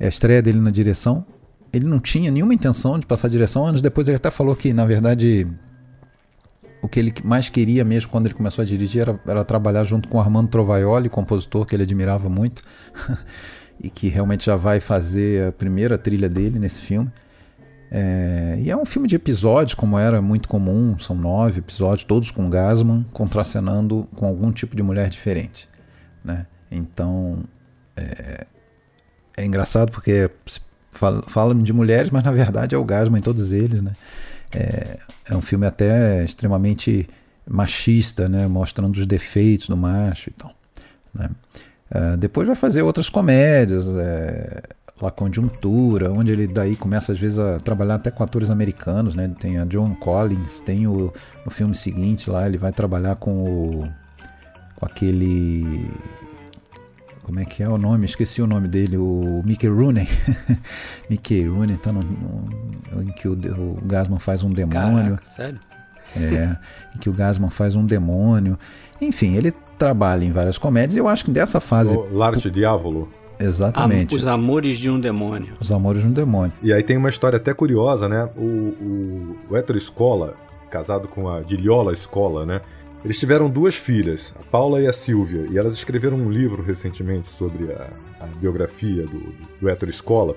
É 0.00 0.06
a 0.06 0.08
estreia 0.08 0.42
dele 0.42 0.58
na 0.58 0.70
direção. 0.70 1.24
Ele 1.72 1.86
não 1.86 2.00
tinha 2.00 2.28
nenhuma 2.28 2.52
intenção 2.52 2.98
de 2.98 3.06
passar 3.06 3.28
a 3.28 3.30
direção. 3.30 3.64
Anos 3.64 3.80
depois 3.80 4.08
ele 4.08 4.16
até 4.16 4.30
falou 4.32 4.56
que, 4.56 4.72
na 4.72 4.84
verdade, 4.84 5.46
o 6.82 6.88
que 6.88 6.98
ele 6.98 7.14
mais 7.22 7.48
queria 7.48 7.84
mesmo 7.84 8.10
quando 8.10 8.26
ele 8.26 8.34
começou 8.34 8.62
a 8.62 8.64
dirigir 8.64 9.02
era, 9.02 9.20
era 9.24 9.44
trabalhar 9.44 9.84
junto 9.84 10.08
com 10.08 10.20
Armando 10.20 10.48
Trovaioli, 10.48 11.08
compositor 11.08 11.64
que 11.64 11.76
ele 11.76 11.84
admirava 11.84 12.28
muito. 12.28 12.64
e 13.80 13.90
que 13.90 14.08
realmente 14.08 14.46
já 14.46 14.56
vai 14.56 14.80
fazer 14.80 15.48
a 15.48 15.52
primeira 15.52 15.98
trilha 15.98 16.28
dele 16.28 16.58
nesse 16.58 16.80
filme. 16.80 17.10
É, 17.90 18.58
e 18.60 18.70
é 18.70 18.76
um 18.76 18.84
filme 18.84 19.06
de 19.06 19.14
episódios, 19.14 19.74
como 19.74 19.98
era 19.98 20.20
muito 20.20 20.48
comum, 20.48 20.98
são 20.98 21.14
nove 21.14 21.60
episódios, 21.60 22.04
todos 22.04 22.30
com 22.30 22.50
Gasman, 22.50 23.04
contracenando 23.12 24.08
com 24.14 24.26
algum 24.26 24.50
tipo 24.50 24.74
de 24.74 24.82
mulher 24.82 25.08
diferente. 25.08 25.68
Né? 26.24 26.46
Então 26.70 27.44
é, 27.96 28.46
é 29.36 29.44
engraçado 29.44 29.92
porque 29.92 30.30
fala, 30.90 31.22
fala, 31.26 31.54
de 31.54 31.72
mulheres, 31.72 32.10
mas 32.10 32.24
na 32.24 32.32
verdade 32.32 32.74
é 32.74 32.78
o 32.78 32.84
Gasman 32.84 33.18
em 33.18 33.22
todos 33.22 33.52
eles. 33.52 33.80
Né? 33.80 33.92
É, 34.52 34.98
é 35.30 35.36
um 35.36 35.42
filme 35.42 35.66
até 35.66 36.24
extremamente 36.24 37.08
machista, 37.48 38.28
né? 38.28 38.48
mostrando 38.48 38.96
os 38.96 39.06
defeitos 39.06 39.68
do 39.68 39.76
macho 39.76 40.30
e 40.30 40.32
tal. 40.32 40.52
Né? 41.14 41.30
Uh, 41.90 42.16
depois 42.16 42.46
vai 42.46 42.56
fazer 42.56 42.82
outras 42.82 43.08
comédias, 43.08 43.86
é, 43.88 44.62
La 45.00 45.10
Conjuntura, 45.10 46.10
onde 46.10 46.32
ele 46.32 46.46
daí 46.46 46.74
começa 46.74 47.12
às 47.12 47.18
vezes 47.18 47.38
a 47.38 47.58
trabalhar 47.60 47.96
até 47.96 48.10
com 48.10 48.24
atores 48.24 48.50
americanos, 48.50 49.14
né? 49.14 49.30
Tem 49.38 49.58
a 49.58 49.64
John 49.64 49.94
Collins, 49.94 50.60
tem 50.60 50.86
o 50.86 51.12
no 51.44 51.50
filme 51.50 51.74
seguinte 51.74 52.30
lá 52.30 52.46
ele 52.46 52.58
vai 52.58 52.72
trabalhar 52.72 53.16
com 53.16 53.44
o 53.44 53.88
com 54.74 54.86
aquele 54.86 55.88
como 57.22 57.40
é 57.40 57.44
que 57.44 57.62
é 57.62 57.68
o 57.68 57.76
nome? 57.76 58.04
Esqueci 58.04 58.40
o 58.40 58.46
nome 58.46 58.68
dele, 58.68 58.96
o 58.96 59.42
Mickey 59.44 59.66
Rooney. 59.66 60.08
Mickey 61.10 61.44
Rooney 61.44 61.76
tá 61.76 61.92
no, 61.92 62.00
no, 62.00 63.02
em 63.02 63.12
que 63.12 63.26
o, 63.26 63.32
o 63.32 63.80
Gasman 63.84 64.20
faz 64.20 64.44
um 64.44 64.48
demônio. 64.48 65.16
Caraca, 65.16 65.24
sério? 65.24 65.60
É, 66.16 66.56
em 66.94 66.98
que 66.98 67.10
o 67.10 67.12
Gasman 67.12 67.48
faz 67.48 67.74
um 67.74 67.84
demônio. 67.84 68.56
Enfim, 69.00 69.34
ele 69.34 69.52
trabalha 69.78 70.24
em 70.24 70.32
várias 70.32 70.58
comédias 70.58 70.96
e 70.96 70.98
eu 70.98 71.08
acho 71.08 71.24
que 71.24 71.30
dessa 71.30 71.60
fase. 71.60 71.98
L'arte 72.10 72.50
Diavolo. 72.50 73.08
Exatamente. 73.38 74.14
Os 74.14 74.26
Amores 74.26 74.78
de 74.78 74.90
um 74.90 74.98
Demônio. 74.98 75.54
Os 75.60 75.70
Amores 75.70 76.02
de 76.02 76.08
um 76.08 76.12
Demônio. 76.12 76.52
E 76.62 76.72
aí 76.72 76.82
tem 76.82 76.96
uma 76.96 77.08
história 77.08 77.36
até 77.36 77.52
curiosa, 77.52 78.08
né? 78.08 78.28
O, 78.36 78.40
o, 78.40 79.36
o 79.50 79.56
Héctor 79.56 79.76
Escola, 79.76 80.34
casado 80.70 81.06
com 81.06 81.28
a 81.28 81.40
Diliola 81.42 81.92
Escola, 81.92 82.46
né? 82.46 82.60
Eles 83.04 83.20
tiveram 83.20 83.48
duas 83.48 83.76
filhas, 83.76 84.34
a 84.40 84.42
Paula 84.50 84.80
e 84.80 84.86
a 84.86 84.92
Silvia, 84.92 85.46
e 85.50 85.58
elas 85.58 85.74
escreveram 85.74 86.16
um 86.16 86.30
livro 86.30 86.62
recentemente 86.62 87.28
sobre 87.28 87.70
a, 87.72 87.88
a 88.20 88.26
biografia 88.26 89.06
do, 89.06 89.32
do 89.60 89.68
Héctor 89.68 89.88
Escola. 89.88 90.34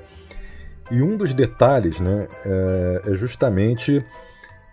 E 0.91 1.01
um 1.01 1.17
dos 1.17 1.33
detalhes 1.33 1.99
né, 1.99 2.27
é, 2.45 3.01
é 3.07 3.13
justamente 3.13 4.03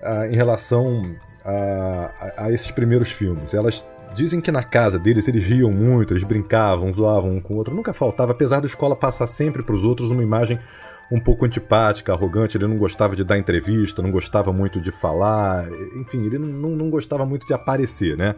a, 0.02 0.26
em 0.26 0.34
relação 0.34 1.14
a, 1.44 2.10
a, 2.20 2.44
a 2.46 2.52
esses 2.52 2.70
primeiros 2.70 3.10
filmes. 3.10 3.54
Elas 3.54 3.84
Dizem 4.16 4.40
que 4.40 4.50
na 4.50 4.62
casa 4.62 4.98
deles 4.98 5.28
eles 5.28 5.44
riam 5.44 5.70
muito, 5.70 6.14
eles 6.14 6.24
brincavam, 6.24 6.90
zoavam 6.90 7.36
um 7.36 7.40
com 7.40 7.52
o 7.52 7.56
outro, 7.58 7.74
nunca 7.74 7.92
faltava, 7.92 8.32
apesar 8.32 8.60
da 8.60 8.66
escola 8.66 8.96
passar 8.96 9.26
sempre 9.26 9.62
para 9.62 9.74
os 9.74 9.84
outros 9.84 10.10
uma 10.10 10.22
imagem 10.22 10.58
um 11.12 11.20
pouco 11.20 11.44
antipática, 11.44 12.14
arrogante, 12.14 12.56
ele 12.56 12.66
não 12.66 12.78
gostava 12.78 13.14
de 13.14 13.22
dar 13.22 13.36
entrevista, 13.36 14.00
não 14.00 14.10
gostava 14.10 14.54
muito 14.54 14.80
de 14.80 14.90
falar, 14.90 15.68
enfim, 15.94 16.24
ele 16.24 16.38
não, 16.38 16.70
não 16.70 16.88
gostava 16.88 17.26
muito 17.26 17.46
de 17.46 17.52
aparecer, 17.52 18.16
né? 18.16 18.36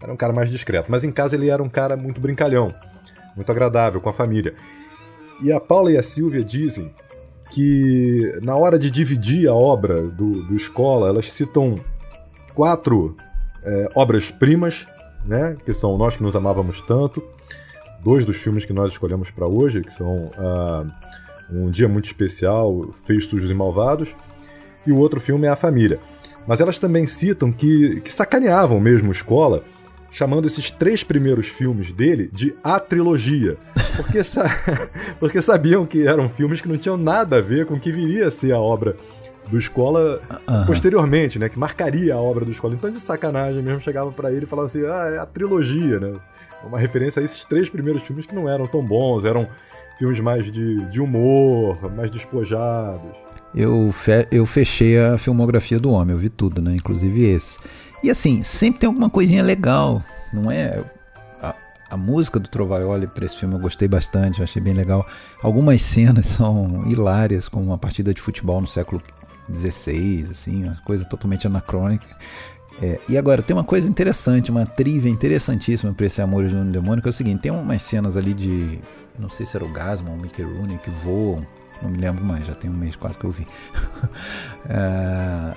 Era 0.00 0.12
um 0.12 0.16
cara 0.16 0.32
mais 0.32 0.50
discreto, 0.50 0.90
mas 0.90 1.04
em 1.04 1.12
casa 1.12 1.36
ele 1.36 1.48
era 1.48 1.62
um 1.62 1.68
cara 1.68 1.96
muito 1.96 2.20
brincalhão, 2.20 2.74
muito 3.36 3.52
agradável 3.52 4.00
com 4.00 4.08
a 4.08 4.12
família. 4.12 4.54
E 5.40 5.52
a 5.52 5.60
Paula 5.60 5.92
e 5.92 5.96
a 5.96 6.02
Silvia 6.02 6.42
dizem 6.42 6.92
que 7.52 8.40
na 8.42 8.56
hora 8.56 8.76
de 8.76 8.90
dividir 8.90 9.48
a 9.48 9.54
obra 9.54 10.02
do, 10.02 10.42
do 10.42 10.56
Escola, 10.56 11.08
elas 11.08 11.30
citam 11.30 11.78
quatro 12.56 13.16
é, 13.62 13.88
obras-primas 13.94 14.88
né? 15.24 15.56
Que 15.64 15.72
são 15.72 15.96
Nós 15.96 16.16
que 16.16 16.22
nos 16.22 16.36
amávamos 16.36 16.80
tanto, 16.80 17.22
dois 18.02 18.24
dos 18.24 18.36
filmes 18.36 18.64
que 18.64 18.72
nós 18.72 18.92
escolhemos 18.92 19.30
para 19.30 19.46
hoje, 19.46 19.82
que 19.82 19.92
são 19.94 20.26
uh, 20.26 20.90
Um 21.50 21.70
Dia 21.70 21.88
Muito 21.88 22.06
Especial, 22.06 22.92
Feios, 23.04 23.26
Sujos 23.26 23.50
e 23.50 23.54
Malvados, 23.54 24.16
e 24.86 24.92
o 24.92 24.96
outro 24.96 25.20
filme 25.20 25.46
é 25.46 25.50
A 25.50 25.56
Família. 25.56 26.00
Mas 26.46 26.60
elas 26.60 26.78
também 26.78 27.06
citam 27.06 27.52
que, 27.52 28.00
que 28.00 28.12
sacaneavam 28.12 28.80
mesmo 28.80 29.12
escola, 29.12 29.62
chamando 30.10 30.46
esses 30.46 30.70
três 30.70 31.04
primeiros 31.04 31.46
filmes 31.46 31.92
dele 31.92 32.28
de 32.32 32.54
A 32.62 32.80
Trilogia, 32.80 33.56
porque, 33.96 34.24
sa 34.24 34.44
porque 35.20 35.40
sabiam 35.40 35.86
que 35.86 36.06
eram 36.06 36.28
filmes 36.28 36.60
que 36.60 36.68
não 36.68 36.76
tinham 36.76 36.96
nada 36.96 37.36
a 37.36 37.40
ver 37.40 37.66
com 37.66 37.74
o 37.74 37.80
que 37.80 37.92
viria 37.92 38.26
a 38.26 38.30
ser 38.30 38.52
a 38.52 38.60
obra 38.60 38.96
do 39.50 39.58
Escola 39.58 40.20
uhum. 40.48 40.64
posteriormente, 40.66 41.38
né? 41.38 41.48
Que 41.48 41.58
marcaria 41.58 42.14
a 42.14 42.18
obra 42.18 42.44
do 42.44 42.50
Escola. 42.50 42.74
Então, 42.74 42.90
de 42.90 42.98
sacanagem 42.98 43.62
mesmo, 43.62 43.80
chegava 43.80 44.10
para 44.12 44.32
ele 44.32 44.44
e 44.44 44.48
falava 44.48 44.66
assim: 44.66 44.84
ah, 44.84 45.10
é 45.12 45.18
a 45.18 45.26
trilogia, 45.26 45.98
né? 45.98 46.14
Uma 46.64 46.78
referência 46.78 47.20
a 47.20 47.24
esses 47.24 47.44
três 47.44 47.68
primeiros 47.68 48.02
filmes 48.02 48.24
que 48.24 48.34
não 48.34 48.48
eram 48.48 48.66
tão 48.66 48.84
bons, 48.84 49.24
eram 49.24 49.48
filmes 49.98 50.20
mais 50.20 50.50
de, 50.50 50.84
de 50.86 51.00
humor, 51.00 51.92
mais 51.94 52.10
despojados. 52.10 53.16
Eu, 53.54 53.92
fe 53.92 54.26
eu 54.30 54.46
fechei 54.46 54.98
a 54.98 55.18
filmografia 55.18 55.78
do 55.78 55.90
homem, 55.90 56.14
eu 56.14 56.18
vi 56.18 56.28
tudo, 56.28 56.62
né? 56.62 56.72
Inclusive 56.74 57.24
esse. 57.24 57.58
E 58.02 58.10
assim, 58.10 58.42
sempre 58.42 58.80
tem 58.80 58.86
alguma 58.86 59.10
coisinha 59.10 59.42
legal, 59.42 60.02
não 60.32 60.50
é? 60.50 60.82
A, 61.40 61.54
a 61.90 61.96
música 61.96 62.40
do 62.40 62.48
Trovaioli 62.48 63.06
para 63.06 63.24
esse 63.24 63.36
filme 63.36 63.54
eu 63.54 63.60
gostei 63.60 63.86
bastante, 63.86 64.38
eu 64.38 64.44
achei 64.44 64.62
bem 64.62 64.72
legal. 64.72 65.06
Algumas 65.42 65.82
cenas 65.82 66.26
são 66.38 66.84
hilárias, 66.86 67.48
como 67.48 67.66
uma 67.66 67.78
partida 67.78 68.14
de 68.14 68.20
futebol 68.20 68.60
no 68.60 68.68
século 68.68 69.02
16, 69.52 70.30
assim, 70.30 70.64
uma 70.64 70.76
coisa 70.84 71.04
totalmente 71.04 71.46
anacrônica. 71.46 72.06
É, 72.80 72.98
e 73.08 73.18
agora, 73.18 73.42
tem 73.42 73.54
uma 73.54 73.64
coisa 73.64 73.88
interessante, 73.88 74.50
uma 74.50 74.66
trivia 74.66 75.10
interessantíssima 75.10 75.92
para 75.92 76.06
esse 76.06 76.20
Amor 76.22 76.48
de 76.48 76.54
um 76.54 76.70
Demônio, 76.70 77.02
que 77.02 77.08
é 77.08 77.10
o 77.10 77.12
seguinte, 77.12 77.42
tem 77.42 77.52
umas 77.52 77.82
cenas 77.82 78.16
ali 78.16 78.32
de, 78.32 78.80
não 79.18 79.28
sei 79.28 79.44
se 79.46 79.56
era 79.56 79.64
o 79.64 79.72
Gasman 79.72 80.12
ou 80.12 80.16
o 80.16 80.20
Mickey 80.20 80.42
Rooney, 80.42 80.78
que 80.78 80.90
voam, 80.90 81.46
não 81.82 81.90
me 81.90 81.98
lembro 81.98 82.24
mais, 82.24 82.46
já 82.46 82.54
tem 82.54 82.70
um 82.70 82.74
mês 82.74 82.96
quase 82.96 83.18
que 83.18 83.24
eu 83.24 83.30
vi. 83.30 83.46
é, 84.68 85.54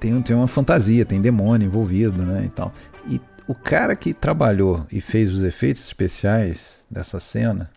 tem, 0.00 0.20
tem 0.22 0.36
uma 0.36 0.48
fantasia, 0.48 1.04
tem 1.04 1.20
demônio 1.20 1.66
envolvido, 1.66 2.22
né, 2.22 2.44
e 2.44 2.48
tal. 2.48 2.72
E 3.08 3.20
o 3.46 3.54
cara 3.54 3.94
que 3.94 4.12
trabalhou 4.12 4.84
e 4.90 5.00
fez 5.00 5.32
os 5.32 5.42
efeitos 5.44 5.86
especiais 5.86 6.82
dessa 6.90 7.20
cena, 7.20 7.70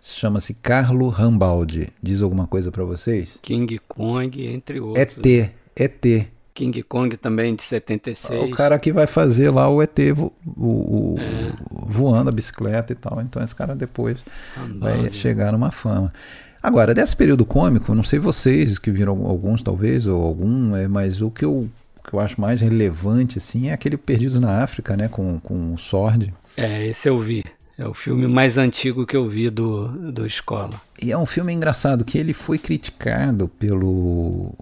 Chama-se 0.00 0.54
Carlo 0.54 1.08
Rambaldi. 1.08 1.88
Diz 2.02 2.22
alguma 2.22 2.46
coisa 2.46 2.70
para 2.70 2.84
vocês? 2.84 3.38
King 3.42 3.78
Kong, 3.86 4.46
entre 4.46 4.80
outros. 4.80 5.18
ET, 5.18 5.52
ET. 5.76 6.28
King 6.54 6.82
Kong 6.82 7.16
também 7.16 7.54
de 7.54 7.62
76. 7.62 8.44
O 8.44 8.50
cara 8.50 8.78
que 8.78 8.92
vai 8.92 9.06
fazer 9.06 9.50
lá 9.50 9.68
o 9.68 9.80
ET 9.80 9.96
vo, 10.14 10.32
o, 10.56 10.66
o, 10.66 11.16
é. 11.18 11.52
voando 11.86 12.30
a 12.30 12.32
bicicleta 12.32 12.92
e 12.92 12.96
tal. 12.96 13.20
Então 13.20 13.42
esse 13.42 13.54
cara 13.54 13.76
depois 13.76 14.18
Andando. 14.56 14.80
vai 14.80 15.12
chegar 15.12 15.52
numa 15.52 15.70
fama. 15.70 16.12
Agora, 16.60 16.92
desse 16.92 17.14
período 17.14 17.44
cômico, 17.44 17.94
não 17.94 18.02
sei 18.02 18.18
vocês 18.18 18.78
que 18.78 18.90
viram 18.90 19.24
alguns 19.24 19.62
talvez, 19.62 20.06
ou 20.06 20.20
algum, 20.24 20.74
é, 20.74 20.88
mas 20.88 21.22
o 21.22 21.30
que 21.30 21.44
eu, 21.44 21.68
que 22.04 22.12
eu 22.12 22.18
acho 22.18 22.40
mais 22.40 22.60
relevante 22.60 23.38
assim 23.38 23.68
é 23.68 23.72
aquele 23.72 23.96
Perdido 23.96 24.40
na 24.40 24.62
África, 24.62 24.96
né, 24.96 25.06
com, 25.06 25.38
com 25.38 25.74
o 25.74 25.78
Sword. 25.78 26.34
É, 26.56 26.84
esse 26.86 27.08
eu 27.08 27.20
vi. 27.20 27.44
É 27.78 27.86
o 27.86 27.94
filme 27.94 28.26
mais 28.26 28.58
antigo 28.58 29.06
que 29.06 29.16
eu 29.16 29.28
vi 29.28 29.48
do, 29.50 29.86
do 30.10 30.26
Escola. 30.26 30.80
E 31.00 31.12
é 31.12 31.16
um 31.16 31.24
filme 31.24 31.52
engraçado 31.52 32.04
que 32.04 32.18
ele 32.18 32.32
foi 32.32 32.58
criticado 32.58 33.46
pelo 33.46 34.52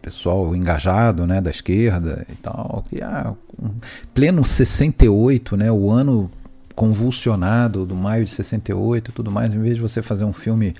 pessoal 0.00 0.54
engajado, 0.54 1.26
né, 1.26 1.40
da 1.40 1.50
esquerda 1.50 2.24
e 2.28 2.36
tal, 2.36 2.84
que 2.88 3.02
ah, 3.02 3.34
um, 3.60 3.70
pleno 4.14 4.44
68, 4.44 5.56
né, 5.56 5.72
o 5.72 5.90
ano 5.90 6.30
convulsionado 6.76 7.84
do 7.84 7.96
maio 7.96 8.24
de 8.24 8.30
68 8.30 9.10
e 9.10 9.12
tudo 9.12 9.32
mais, 9.32 9.52
em 9.52 9.58
vez 9.58 9.74
de 9.74 9.82
você 9.82 10.00
fazer 10.00 10.24
um 10.24 10.32
filme 10.32 10.76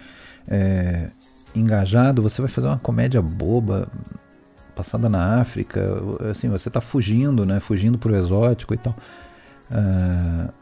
é, 0.47 1.09
engajado, 1.53 2.23
você 2.23 2.41
vai 2.41 2.49
fazer 2.49 2.69
uma 2.69 2.79
comédia 2.79 3.21
boba 3.21 3.89
passada 4.77 5.09
na 5.09 5.41
África, 5.41 5.85
assim, 6.31 6.49
você 6.49 6.69
está 6.69 6.81
fugindo, 6.81 7.45
né, 7.45 7.59
fugindo 7.59 7.99
pro 7.99 8.15
exótico 8.15 8.75
e 8.75 8.77
tal. 8.77 8.97
Uh, 9.71 10.58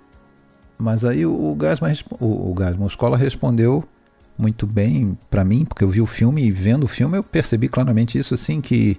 mas 0.78 1.04
aí 1.04 1.24
o 1.24 1.54
Gasman, 1.54 1.92
o, 2.20 2.50
o 2.50 2.54
Gasman, 2.54 2.86
Escola 2.86 3.16
respondeu 3.16 3.84
muito 4.38 4.66
bem 4.66 5.16
para 5.30 5.44
mim, 5.44 5.64
porque 5.64 5.82
eu 5.82 5.88
vi 5.88 6.00
o 6.00 6.06
filme 6.06 6.44
e 6.44 6.50
vendo 6.50 6.84
o 6.84 6.88
filme 6.88 7.16
eu 7.16 7.22
percebi 7.22 7.68
claramente 7.68 8.18
isso, 8.18 8.34
assim, 8.34 8.60
que 8.60 8.96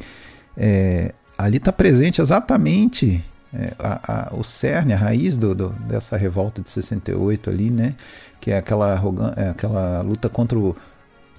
é, 0.55 1.13
ali 1.37 1.57
está 1.57 1.71
presente 1.71 2.21
exatamente 2.21 3.23
é, 3.53 3.73
a, 3.77 4.29
a, 4.29 4.35
o 4.35 4.43
cerne, 4.43 4.93
a 4.93 4.97
raiz 4.97 5.37
do, 5.37 5.53
do, 5.53 5.69
dessa 5.87 6.17
revolta 6.17 6.61
de 6.61 6.69
68 6.69 7.49
ali, 7.49 7.69
né? 7.69 7.93
Que 8.41 8.51
é 8.51 8.57
aquela, 8.57 8.99
é 9.35 9.49
aquela 9.49 10.01
luta 10.01 10.27
contra 10.27 10.57
o, 10.57 10.75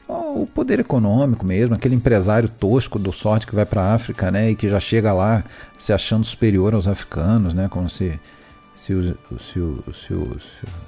o 0.09 0.46
poder 0.46 0.81
econômico 0.81 1.44
mesmo, 1.44 1.74
aquele 1.74 1.94
empresário 1.94 2.48
tosco 2.48 2.98
do 2.98 3.12
sorte 3.12 3.46
que 3.46 3.55
vai 3.55 3.66
para 3.66 3.83
a 3.83 3.94
África, 3.94 4.31
né, 4.31 4.51
e 4.51 4.55
que 4.55 4.68
já 4.68 4.81
chega 4.81 5.12
lá 5.12 5.44
se 5.77 5.92
achando 5.92 6.24
superior 6.24 6.74
aos 6.74 6.88
africanos, 6.88 7.53
né, 7.53 7.68
como 7.68 7.90
se 7.90 8.18
se 8.79 8.95
o, 8.95 9.03
se 9.41 9.59
o, 9.59 9.85
se 9.93 10.14
o, 10.14 10.37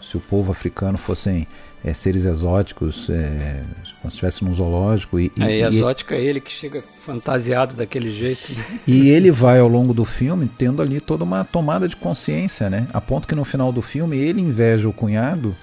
se 0.00 0.16
o 0.16 0.20
povo 0.20 0.53
africano 0.53 0.96
fossem 0.96 1.44
é, 1.85 1.92
seres 1.92 2.24
exóticos, 2.24 3.11
é, 3.11 3.64
como 4.00 4.11
se 4.11 4.14
estivesse 4.14 4.44
num 4.44 4.55
zoológico. 4.55 5.18
E, 5.18 5.33
é, 5.40 5.59
e, 5.59 5.62
exótico 5.62 6.14
é 6.14 6.20
ele 6.20 6.40
que 6.40 6.53
chega 6.53 6.81
fantasiado 6.81 7.74
daquele 7.74 8.09
jeito. 8.09 8.53
Né? 8.53 8.64
E 8.87 9.11
ele 9.11 9.33
vai 9.33 9.59
ao 9.59 9.66
longo 9.66 9.92
do 9.92 10.05
filme 10.05 10.48
tendo 10.57 10.81
ali 10.81 11.00
toda 11.00 11.24
uma 11.24 11.44
tomada 11.44 11.88
de 11.88 11.96
consciência, 11.96 12.70
né? 12.70 12.87
A 12.92 13.00
ponto 13.00 13.26
que 13.26 13.35
no 13.35 13.44
final 13.44 13.72
do 13.72 13.83
filme 13.83 14.16
ele 14.16 14.40
inveja 14.40 14.88
o 14.88 14.92
cunhado 14.92 15.57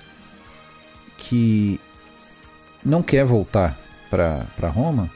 que 1.18 1.80
não 2.84 3.02
quer 3.02 3.24
voltar 3.24 3.80
para 4.10 4.68
Roma, 4.68 5.10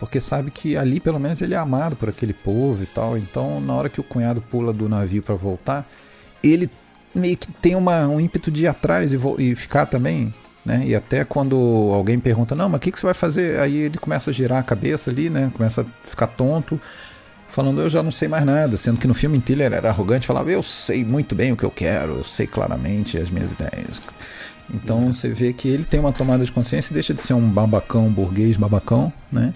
porque 0.00 0.18
sabe 0.18 0.50
que 0.50 0.78
ali 0.78 0.98
pelo 0.98 1.20
menos 1.20 1.42
ele 1.42 1.52
é 1.52 1.58
amado 1.58 1.94
por 1.94 2.08
aquele 2.08 2.32
povo 2.32 2.82
e 2.82 2.86
tal. 2.86 3.18
Então, 3.18 3.60
na 3.60 3.74
hora 3.74 3.90
que 3.90 4.00
o 4.00 4.04
cunhado 4.04 4.40
pula 4.40 4.72
do 4.72 4.88
navio 4.88 5.22
para 5.22 5.34
voltar, 5.34 5.86
ele 6.44 6.70
meio 7.14 7.36
que 7.36 7.50
tem 7.52 7.74
uma, 7.74 8.06
um 8.06 8.20
ímpeto 8.20 8.50
de 8.50 8.64
ir 8.64 8.66
atrás 8.66 9.12
e, 9.12 9.18
e 9.38 9.54
ficar 9.54 9.86
também. 9.86 10.32
Né? 10.64 10.82
E 10.86 10.94
até 10.94 11.24
quando 11.24 11.56
alguém 11.92 12.18
pergunta, 12.18 12.54
não, 12.54 12.68
mas 12.68 12.78
o 12.78 12.80
que, 12.80 12.90
que 12.90 12.98
você 12.98 13.06
vai 13.06 13.14
fazer? 13.14 13.60
Aí 13.60 13.76
ele 13.76 13.98
começa 13.98 14.30
a 14.30 14.32
girar 14.32 14.58
a 14.58 14.62
cabeça 14.62 15.10
ali, 15.10 15.28
né? 15.28 15.50
Começa 15.54 15.82
a 15.82 16.08
ficar 16.08 16.26
tonto, 16.26 16.80
falando, 17.48 17.82
eu 17.82 17.90
já 17.90 18.02
não 18.02 18.10
sei 18.10 18.28
mais 18.28 18.44
nada. 18.44 18.76
Sendo 18.76 18.98
que 18.98 19.06
no 19.06 19.14
filme 19.14 19.36
inteiro 19.36 19.62
ele 19.62 19.74
era 19.74 19.90
arrogante, 19.90 20.26
falava, 20.26 20.50
eu 20.50 20.62
sei 20.62 21.04
muito 21.04 21.34
bem 21.34 21.52
o 21.52 21.56
que 21.56 21.64
eu 21.64 21.70
quero, 21.70 22.18
eu 22.18 22.24
sei 22.24 22.46
claramente 22.46 23.18
as 23.18 23.28
minhas 23.28 23.52
ideias. 23.52 24.00
Então 24.72 25.12
você 25.12 25.28
vê 25.28 25.52
que 25.52 25.68
ele 25.68 25.84
tem 25.84 26.00
uma 26.00 26.12
tomada 26.12 26.44
de 26.44 26.50
consciência 26.50 26.92
e 26.92 26.94
deixa 26.94 27.12
de 27.12 27.20
ser 27.20 27.34
um 27.34 27.46
babacão, 27.46 28.06
um 28.06 28.12
burguês 28.12 28.56
babacão, 28.56 29.12
né? 29.30 29.52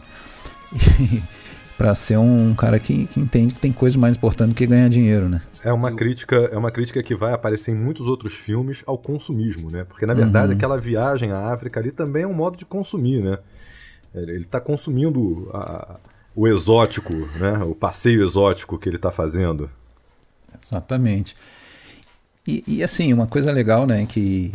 para 1.79 1.95
ser 1.95 2.19
um 2.19 2.57
cara 2.57 2.81
que, 2.81 3.07
que 3.07 3.21
entende 3.21 3.55
que 3.55 3.61
tem 3.61 3.73
coisa 3.73 3.97
mais 3.97 4.17
importante 4.17 4.49
do 4.49 4.55
que 4.57 4.67
ganhar 4.67 4.89
dinheiro, 4.89 5.29
né? 5.29 5.41
É 5.63 5.73
uma 5.73 5.95
crítica, 5.95 6.37
é 6.37 6.59
uma 6.59 6.73
crítica 6.73 7.01
que 7.05 7.15
vai 7.15 7.33
aparecer 7.33 7.71
em 7.71 7.77
muitos 7.77 8.09
outros 8.09 8.35
filmes 8.35 8.83
ao 8.85 8.99
consumismo, 8.99 9.71
né? 9.71 9.85
Porque 9.85 10.05
na 10.05 10.13
verdade 10.13 10.49
uhum. 10.49 10.57
aquela 10.57 10.77
viagem 10.77 11.31
à 11.31 11.53
África 11.53 11.79
ali 11.79 11.93
também 11.93 12.25
é 12.25 12.27
um 12.27 12.35
modo 12.35 12.59
de 12.59 12.67
consumir, 12.67 13.23
né? 13.23 13.39
Ele 14.13 14.39
está 14.39 14.61
consumindo 14.61 15.49
a, 15.55 16.01
o 16.35 16.49
exótico, 16.49 17.15
né? 17.39 17.63
O 17.63 17.77
passeio 17.77 18.25
exótico 18.25 18.77
que 18.77 18.89
ele 18.89 18.97
está 18.97 19.13
fazendo. 19.13 19.71
Exatamente. 20.61 21.37
E, 22.45 22.65
e, 22.67 22.83
assim, 22.83 23.13
uma 23.13 23.27
coisa 23.27 23.53
legal, 23.53 23.87
né, 23.87 24.07
que 24.07 24.51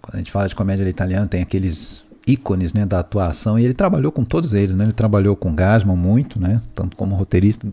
quando 0.00 0.14
a 0.14 0.18
gente 0.18 0.30
fala 0.30 0.48
de 0.48 0.54
comédia 0.54 0.88
italiana, 0.88 1.26
tem 1.26 1.42
aqueles 1.42 2.03
ícones 2.26 2.72
né, 2.72 2.86
da 2.86 3.00
atuação 3.00 3.58
e 3.58 3.64
ele 3.64 3.74
trabalhou 3.74 4.10
com 4.10 4.24
todos 4.24 4.54
eles, 4.54 4.74
né? 4.74 4.84
Ele 4.84 4.92
trabalhou 4.92 5.36
com 5.36 5.54
Gasman 5.54 5.96
muito, 5.96 6.40
né? 6.40 6.60
Tanto 6.74 6.96
como 6.96 7.14
roteirista, 7.14 7.66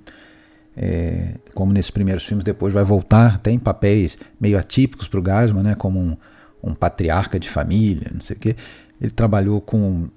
é, 0.75 1.35
como 1.53 1.71
nesses 1.71 1.91
primeiros 1.91 2.23
filmes, 2.23 2.43
depois 2.43 2.73
vai 2.73 2.83
voltar 2.83 3.35
até 3.35 3.51
em 3.51 3.59
papéis 3.59 4.17
meio 4.39 4.57
atípicos 4.57 5.07
para 5.07 5.19
o 5.19 5.23
Gasman, 5.23 5.63
né? 5.63 5.75
Como 5.75 5.99
um, 5.99 6.17
um, 6.61 6.73
patriarca 6.73 7.39
de 7.39 7.49
família, 7.49 8.11
não 8.13 8.21
sei 8.21 8.35
o 8.35 8.39
quê. 8.39 8.55
Ele 8.99 9.11
trabalhou 9.11 9.61
com 9.61 10.07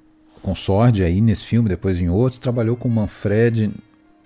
com 0.43 0.55
Sordi 0.55 1.03
aí 1.03 1.23
nesse 1.23 1.43
filme, 1.43 1.71
depois 1.71 1.99
em 1.99 2.11
outros, 2.11 2.39
trabalhou 2.39 2.77
com 2.77 2.87
Manfred 2.87 3.73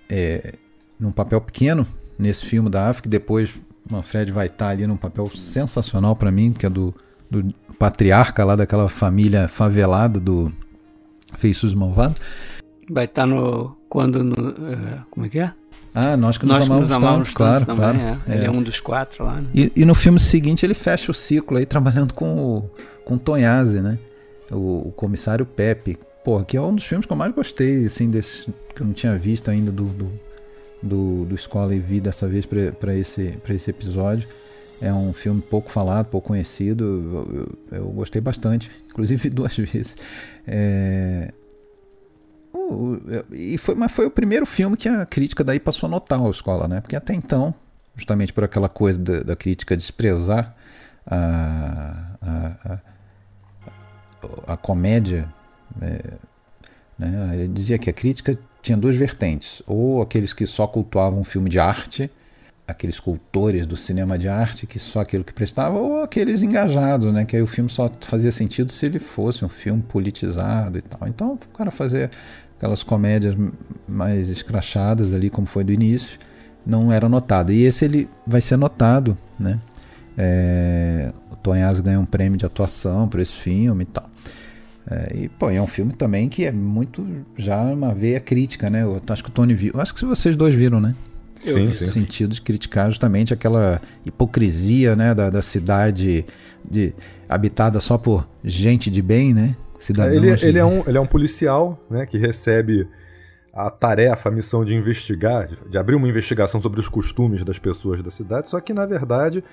é, 0.09 0.55
num 0.99 1.11
papel 1.11 1.39
pequeno 1.39 1.87
nesse 2.17 2.45
filme 2.45 2.69
da 2.69 2.89
África, 2.89 3.07
depois 3.07 3.57
Manfred 3.89 4.29
vai 4.29 4.47
estar 4.47 4.67
ali 4.67 4.85
num 4.85 4.97
papel 4.97 5.29
sensacional 5.33 6.17
para 6.17 6.29
mim, 6.29 6.51
que 6.51 6.65
é 6.65 6.69
do, 6.69 6.93
do 7.31 7.55
patriarca 7.79 8.43
lá 8.43 8.57
daquela 8.57 8.89
família 8.89 9.47
favelada 9.47 10.19
do 10.19 10.51
Feiços 11.37 11.73
Malvados. 11.73 12.17
Vai 12.89 13.05
estar 13.05 13.25
no. 13.25 13.77
Quando. 13.87 14.23
No, 14.23 14.49
uh, 14.49 15.05
como 15.09 15.25
é 15.25 15.29
que 15.29 15.39
é? 15.39 15.53
Ah, 15.95 16.15
nós 16.15 16.37
que 16.37 16.45
nos 16.45 16.59
nós 16.59 16.67
amamos, 16.67 16.87
que 16.87 16.93
nos 16.93 17.03
amamos 17.03 17.31
claro, 17.31 17.65
também, 17.65 17.99
claro. 17.99 18.21
É. 18.27 18.35
Ele 18.35 18.43
é. 18.43 18.47
é. 18.47 18.51
um 18.51 18.61
dos 18.61 18.79
quatro 18.79 19.25
lá. 19.25 19.41
Né? 19.41 19.47
E, 19.55 19.71
e, 19.75 19.85
no 19.85 19.95
filme 19.95 20.19
seguinte 20.19 20.63
ele 20.65 20.75
fecha 20.75 21.09
o 21.09 21.13
ciclo 21.13 21.57
aí 21.57 21.65
trabalhando 21.67 22.13
com 22.13 22.37
o, 22.37 22.69
com 23.05 23.15
o 23.15 23.19
Tonhazzi, 23.19 23.81
né? 23.81 23.97
O, 24.51 24.89
o, 24.89 24.91
comissário 24.91 25.45
Pepe. 25.45 25.97
Pô, 26.23 26.43
que 26.43 26.57
é 26.57 26.61
um 26.61 26.75
dos 26.75 26.85
filmes 26.85 27.05
que 27.05 27.13
eu 27.13 27.17
mais 27.17 27.33
gostei, 27.33 27.85
assim, 27.85 28.09
desse, 28.09 28.51
que 28.75 28.81
eu 28.81 28.85
não 28.85 28.93
tinha 28.93 29.17
visto 29.17 29.49
ainda 29.49 29.71
do, 29.71 29.85
do, 29.85 30.11
do, 30.83 31.25
do 31.25 31.35
Escola 31.35 31.73
e 31.73 31.79
Vi 31.79 31.99
dessa 32.01 32.27
vez 32.27 32.45
para 32.45 32.95
esse, 32.95 33.35
esse 33.49 33.69
episódio. 33.69 34.27
É 34.81 34.93
um 34.93 35.11
filme 35.11 35.41
pouco 35.41 35.69
falado, 35.69 36.07
pouco 36.07 36.29
conhecido. 36.29 37.57
Eu, 37.71 37.77
eu, 37.79 37.85
gostei 37.89 38.21
bastante, 38.21 38.71
inclusive 38.89 39.29
duas 39.31 39.55
vezes. 39.57 39.97
É... 40.47 41.33
E 43.31 43.57
foi, 43.57 43.75
mas 43.75 43.91
foi 43.91 44.05
o 44.05 44.11
primeiro 44.11 44.45
filme 44.45 44.77
que 44.77 44.87
a 44.87 45.05
crítica 45.05 45.43
daí 45.43 45.59
passou 45.59 45.87
a 45.87 45.89
notar 45.89 46.19
a 46.21 46.29
escola, 46.29 46.67
né? 46.67 46.81
Porque 46.81 46.95
até 46.95 47.13
então, 47.13 47.53
justamente 47.95 48.31
por 48.31 48.43
aquela 48.43 48.69
coisa 48.69 48.99
da, 48.99 49.23
da 49.23 49.35
crítica 49.35 49.75
desprezar 49.75 50.55
a, 51.05 52.15
a, 52.21 52.79
a, 54.47 54.53
a 54.53 54.57
comédia, 54.57 55.27
é, 55.81 56.13
né? 56.97 57.31
ele 57.33 57.47
dizia 57.47 57.77
que 57.77 57.89
a 57.89 57.93
crítica 57.93 58.37
tinha 58.61 58.77
duas 58.77 58.95
vertentes: 58.95 59.63
ou 59.65 60.01
aqueles 60.01 60.33
que 60.33 60.45
só 60.45 60.67
cultuavam 60.67 61.19
um 61.19 61.23
filme 61.23 61.49
de 61.49 61.59
arte 61.59 62.09
aqueles 62.69 62.99
cultores 62.99 63.65
do 63.65 63.75
cinema 63.75 64.17
de 64.17 64.27
arte 64.27 64.67
que 64.67 64.77
só 64.79 65.01
aquilo 65.01 65.23
que 65.23 65.33
prestava, 65.33 65.77
ou 65.77 66.03
aqueles 66.03 66.41
engajados, 66.43 67.11
né? 67.11 67.25
Que 67.25 67.35
aí 67.35 67.41
o 67.41 67.47
filme 67.47 67.69
só 67.69 67.91
fazia 68.01 68.31
sentido 68.31 68.71
se 68.71 68.85
ele 68.85 68.99
fosse 68.99 69.43
um 69.43 69.49
filme 69.49 69.81
politizado 69.81 70.77
e 70.77 70.81
tal. 70.81 71.07
Então 71.07 71.33
o 71.33 71.57
cara 71.57 71.71
fazer 71.71 72.09
aquelas 72.57 72.83
comédias 72.83 73.35
mais 73.87 74.29
escrachadas 74.29 75.13
ali, 75.13 75.29
como 75.29 75.47
foi 75.47 75.63
do 75.63 75.71
início, 75.71 76.19
não 76.65 76.91
era 76.91 77.09
notado. 77.09 77.51
E 77.51 77.63
esse 77.63 77.85
ele 77.85 78.09
vai 78.25 78.41
ser 78.41 78.57
notado, 78.57 79.17
né? 79.39 79.59
É, 80.17 81.11
o 81.31 81.35
Tonhaz 81.37 81.79
ganha 81.79 81.99
um 81.99 82.05
prêmio 82.05 82.37
de 82.37 82.45
atuação 82.45 83.07
por 83.07 83.19
esse 83.19 83.33
filme 83.33 83.83
e 83.83 83.87
tal. 83.87 84.09
É, 84.89 85.15
e, 85.15 85.29
pô, 85.29 85.49
é 85.49 85.61
um 85.61 85.67
filme 85.67 85.93
também 85.93 86.27
que 86.27 86.45
é 86.45 86.51
muito 86.51 87.05
já 87.37 87.61
uma 87.61 87.93
veia 87.93 88.19
crítica, 88.19 88.69
né? 88.69 88.83
Eu 88.83 89.01
acho 89.07 89.23
que 89.23 89.29
o 89.29 89.33
Tony 89.33 89.53
viu. 89.53 89.73
Acho 89.79 89.93
que 89.93 90.03
vocês 90.03 90.35
dois 90.35 90.53
viram, 90.53 90.79
né? 90.81 90.95
Sim, 91.39 91.65
nesse 91.65 91.87
sim. 91.87 92.01
sentido 92.01 92.33
de 92.33 92.41
criticar 92.41 92.89
justamente 92.89 93.33
aquela 93.33 93.81
hipocrisia 94.05 94.95
né, 94.95 95.13
da, 95.13 95.29
da 95.29 95.41
cidade 95.41 96.25
de, 96.69 96.93
habitada 97.27 97.79
só 97.79 97.97
por 97.97 98.27
gente 98.43 98.89
de 98.89 99.01
bem, 99.01 99.33
né? 99.33 99.55
Cidadãos 99.79 100.15
ele, 100.15 100.35
de... 100.35 100.45
ele, 100.45 100.59
é 100.59 100.65
um, 100.65 100.83
ele 100.85 100.97
é 100.97 101.01
um 101.01 101.07
policial 101.07 101.79
né, 101.89 102.05
que 102.05 102.17
recebe 102.17 102.87
a 103.53 103.69
tarefa, 103.69 104.29
a 104.29 104.31
missão 104.31 104.63
de 104.63 104.75
investigar, 104.75 105.49
de, 105.69 105.77
abrir 105.77 105.95
uma 105.95 106.07
investigação 106.07 106.59
sobre 106.59 106.79
os 106.79 106.87
costumes 106.87 107.43
das 107.43 107.57
pessoas 107.57 108.03
da 108.03 108.11
cidade, 108.11 108.49
só 108.49 108.59
que 108.59 108.73
na 108.73 108.85
verdade 108.85 109.43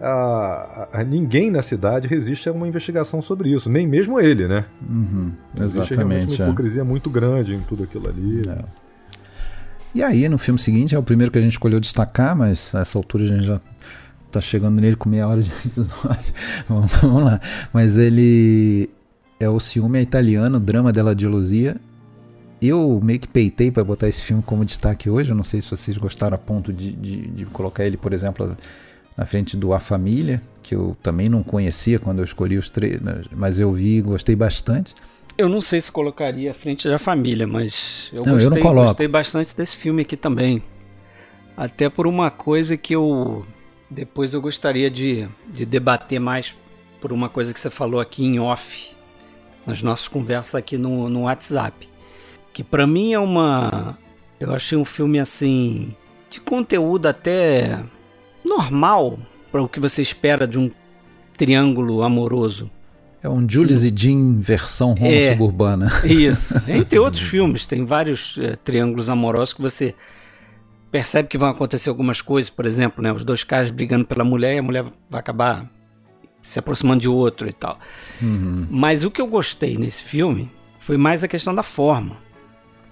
a, 0.00 0.88
a, 0.92 1.04
ninguém 1.04 1.50
na 1.50 1.62
cidade 1.62 2.06
resiste 2.06 2.48
a 2.48 2.52
uma 2.52 2.68
investigação 2.68 3.20
sobre 3.20 3.50
isso, 3.50 3.70
nem 3.70 3.86
mesmo 3.86 4.20
ele, 4.20 4.46
né? 4.46 4.64
Uhum, 4.88 5.32
exatamente. 5.60 5.78
Existe 5.78 5.94
uma 5.96 6.14
é. 6.14 6.48
hipocrisia 6.48 6.82
é. 6.82 6.84
muito 6.84 7.10
grande 7.10 7.54
em 7.54 7.60
tudo 7.60 7.84
aquilo 7.84 8.08
ali. 8.08 8.42
É. 8.48 8.85
E 9.96 10.02
aí, 10.02 10.28
no 10.28 10.36
filme 10.36 10.60
seguinte, 10.60 10.94
é 10.94 10.98
o 10.98 11.02
primeiro 11.02 11.32
que 11.32 11.38
a 11.38 11.40
gente 11.40 11.52
escolheu 11.52 11.80
destacar, 11.80 12.36
mas 12.36 12.74
a 12.74 12.80
essa 12.80 12.98
altura 12.98 13.24
a 13.24 13.26
gente 13.28 13.46
já 13.46 13.58
tá 14.30 14.38
chegando 14.42 14.78
nele 14.78 14.94
com 14.94 15.08
meia 15.08 15.26
hora 15.26 15.40
de 15.40 15.48
episódio. 15.64 16.34
vamos, 16.68 16.92
vamos 16.96 17.24
lá. 17.24 17.40
Mas 17.72 17.96
ele 17.96 18.90
é 19.40 19.48
o 19.48 19.58
Ciúme 19.58 19.98
Italiano, 20.02 20.60
Drama 20.60 20.92
della 20.92 21.18
Gelosia. 21.18 21.80
Eu 22.60 23.00
meio 23.02 23.18
que 23.18 23.26
peitei 23.26 23.70
para 23.70 23.82
botar 23.82 24.06
esse 24.06 24.20
filme 24.20 24.42
como 24.42 24.66
destaque 24.66 25.08
hoje. 25.08 25.30
Eu 25.30 25.34
não 25.34 25.42
sei 25.42 25.62
se 25.62 25.70
vocês 25.70 25.96
gostaram 25.96 26.34
a 26.34 26.38
ponto 26.38 26.74
de, 26.74 26.92
de, 26.92 27.28
de 27.28 27.46
colocar 27.46 27.86
ele, 27.86 27.96
por 27.96 28.12
exemplo, 28.12 28.54
na 29.16 29.24
frente 29.24 29.56
do 29.56 29.72
A 29.72 29.80
Família, 29.80 30.42
que 30.62 30.74
eu 30.74 30.94
também 31.02 31.30
não 31.30 31.42
conhecia 31.42 31.98
quando 31.98 32.18
eu 32.18 32.24
escolhi 32.26 32.58
os 32.58 32.68
três, 32.68 33.00
mas 33.34 33.58
eu 33.58 33.72
vi 33.72 33.96
e 33.96 34.02
gostei 34.02 34.36
bastante. 34.36 34.94
Eu 35.38 35.48
não 35.48 35.60
sei 35.60 35.80
se 35.80 35.92
colocaria 35.92 36.50
à 36.50 36.54
frente 36.54 36.88
da 36.88 36.98
família, 36.98 37.46
mas 37.46 38.10
eu, 38.12 38.22
não, 38.24 38.34
gostei, 38.34 38.62
eu 38.62 38.74
gostei 38.74 39.08
bastante 39.08 39.56
desse 39.56 39.76
filme 39.76 40.02
aqui 40.02 40.16
também. 40.16 40.62
Até 41.56 41.88
por 41.88 42.06
uma 42.06 42.30
coisa 42.30 42.76
que 42.76 42.94
eu 42.94 43.46
depois 43.88 44.34
eu 44.34 44.40
gostaria 44.40 44.90
de, 44.90 45.28
de 45.46 45.64
debater 45.64 46.18
mais 46.18 46.54
por 47.00 47.12
uma 47.12 47.28
coisa 47.28 47.52
que 47.52 47.60
você 47.60 47.70
falou 47.70 48.00
aqui 48.00 48.24
em 48.24 48.40
off, 48.40 48.94
nas 49.64 49.82
nossas 49.82 50.08
conversas 50.08 50.54
aqui 50.54 50.76
no, 50.76 51.08
no 51.08 51.22
WhatsApp. 51.22 51.88
Que 52.52 52.64
para 52.64 52.86
mim 52.86 53.12
é 53.12 53.18
uma. 53.18 53.98
Eu 54.40 54.54
achei 54.54 54.76
um 54.76 54.84
filme 54.84 55.18
assim. 55.18 55.94
de 56.30 56.40
conteúdo 56.40 57.06
até 57.06 57.82
normal 58.44 59.18
para 59.52 59.62
o 59.62 59.68
que 59.68 59.80
você 59.80 60.02
espera 60.02 60.46
de 60.46 60.58
um 60.58 60.70
triângulo 61.36 62.02
amoroso. 62.02 62.70
É 63.26 63.28
um 63.28 63.44
Julius 63.48 63.82
e 63.82 63.92
Jean 63.94 64.36
versão 64.40 64.94
Roma 64.94 65.08
é, 65.08 65.32
suburbana. 65.32 65.90
Isso. 66.04 66.54
Entre 66.70 66.96
outros 66.96 67.24
filmes, 67.24 67.66
tem 67.66 67.84
vários 67.84 68.38
é, 68.40 68.54
triângulos 68.54 69.10
amorosos 69.10 69.52
que 69.52 69.60
você 69.60 69.96
percebe 70.92 71.28
que 71.28 71.36
vão 71.36 71.48
acontecer 71.48 71.88
algumas 71.88 72.20
coisas, 72.20 72.48
por 72.48 72.64
exemplo, 72.64 73.02
né, 73.02 73.12
os 73.12 73.24
dois 73.24 73.42
caras 73.42 73.72
brigando 73.72 74.04
pela 74.04 74.22
mulher 74.22 74.54
e 74.54 74.58
a 74.58 74.62
mulher 74.62 74.84
vai 75.10 75.18
acabar 75.18 75.68
se 76.40 76.60
aproximando 76.60 77.00
de 77.00 77.08
outro 77.08 77.48
e 77.48 77.52
tal. 77.52 77.80
Uhum. 78.22 78.68
Mas 78.70 79.02
o 79.02 79.10
que 79.10 79.20
eu 79.20 79.26
gostei 79.26 79.76
nesse 79.76 80.04
filme 80.04 80.48
Foi 80.78 80.96
mais 80.96 81.24
a 81.24 81.28
questão 81.28 81.52
da 81.52 81.64
forma. 81.64 82.16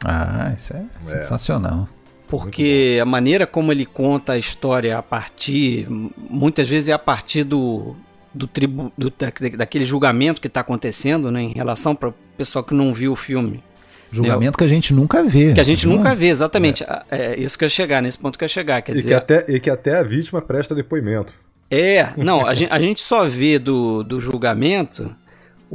Ah, 0.05 0.53
isso 0.57 0.73
é, 0.73 0.85
é. 1.01 1.07
sensacional. 1.07 1.89
Porque 2.27 2.99
a 3.01 3.05
maneira 3.05 3.47
como 3.47 3.71
ele 3.71 3.87
conta 3.87 4.33
a 4.33 4.39
história 4.39 4.99
a 4.99 5.03
partir, 5.03 5.87
muitas 5.89 6.69
vezes 6.69 6.89
é 6.89 6.93
a 6.93 6.99
partir 6.99 7.45
do, 7.45 7.95
do, 8.35 8.47
tribu, 8.47 8.93
do 8.99 9.13
daquele 9.57 9.87
julgamento 9.87 10.41
que 10.41 10.49
está 10.49 10.61
acontecendo, 10.61 11.31
né, 11.31 11.43
em 11.43 11.53
relação 11.53 11.95
para 11.95 12.09
o 12.09 12.15
pessoal 12.37 12.65
que 12.65 12.75
não 12.75 12.93
viu 12.93 13.13
o 13.13 13.17
filme. 13.17 13.63
Julgamento 14.11 14.57
que 14.57 14.65
a 14.65 14.69
gente 14.69 14.95
nunca 14.95 15.25
vê. 15.25 15.53
Que 15.53 15.61
a 15.61 15.65
gente 15.65 15.89
nunca 15.89 16.11
é? 16.11 16.15
vê, 16.15 16.27
exatamente. 16.29 16.85
É. 16.85 17.05
é. 17.11 17.41
isso 17.41 17.59
que 17.59 17.65
eu 17.65 17.67
ia 17.67 17.71
chegar, 17.71 18.01
nesse 18.01 18.19
ponto 18.19 18.39
que 18.39 18.45
eu 18.45 18.47
ia 18.47 18.51
chegar. 18.51 18.81
Quer 18.83 18.93
e, 18.93 18.97
dizer, 18.97 19.09
que 19.09 19.15
até, 19.15 19.45
e 19.49 19.61
que 19.61 19.71
até 19.71 19.99
a 19.99 20.03
vítima 20.03 20.41
presta 20.41 20.75
depoimento. 20.75 21.35
É, 21.71 22.11
não, 22.17 22.47
a 22.47 22.55
gente, 22.55 22.73
a 22.73 22.79
gente 22.79 23.01
só 23.01 23.25
vê 23.25 23.59
do, 23.59 24.05
do 24.05 24.21
julgamento 24.21 25.15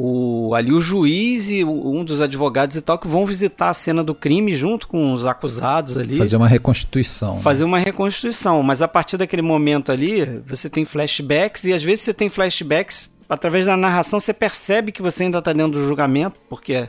o, 0.01 0.55
ali 0.55 0.71
o 0.71 0.79
juiz 0.79 1.51
e 1.51 1.61
um 1.61 2.05
dos 2.05 2.21
advogados 2.21 2.77
e 2.77 2.81
tal 2.81 2.97
que 2.97 3.05
vão 3.05 3.25
visitar 3.25 3.69
a 3.69 3.73
cena 3.73 4.01
do 4.01 4.15
crime 4.15 4.55
junto 4.55 4.87
com 4.87 5.13
os 5.13 5.25
acusados 5.25 5.97
ali. 5.97 6.17
Fazer 6.17 6.37
uma 6.37 6.47
reconstituição. 6.47 7.35
Né? 7.35 7.41
Fazer 7.41 7.65
né? 7.65 7.67
uma 7.67 7.79
reconstituição, 7.79 8.63
mas 8.63 8.81
a 8.81 8.87
partir 8.87 9.17
daquele 9.17 9.41
momento 9.41 9.91
ali, 9.91 10.41
você 10.47 10.69
tem 10.69 10.85
flashbacks 10.85 11.65
e 11.65 11.73
às 11.73 11.83
vezes 11.83 12.05
você 12.05 12.13
tem 12.13 12.29
flashbacks 12.29 13.09
através 13.27 13.65
da 13.65 13.75
narração, 13.75 14.21
você 14.21 14.33
percebe 14.33 14.93
que 14.93 15.01
você 15.01 15.23
ainda 15.23 15.39
está 15.39 15.51
dentro 15.51 15.73
do 15.73 15.85
julgamento, 15.85 16.37
porque 16.49 16.87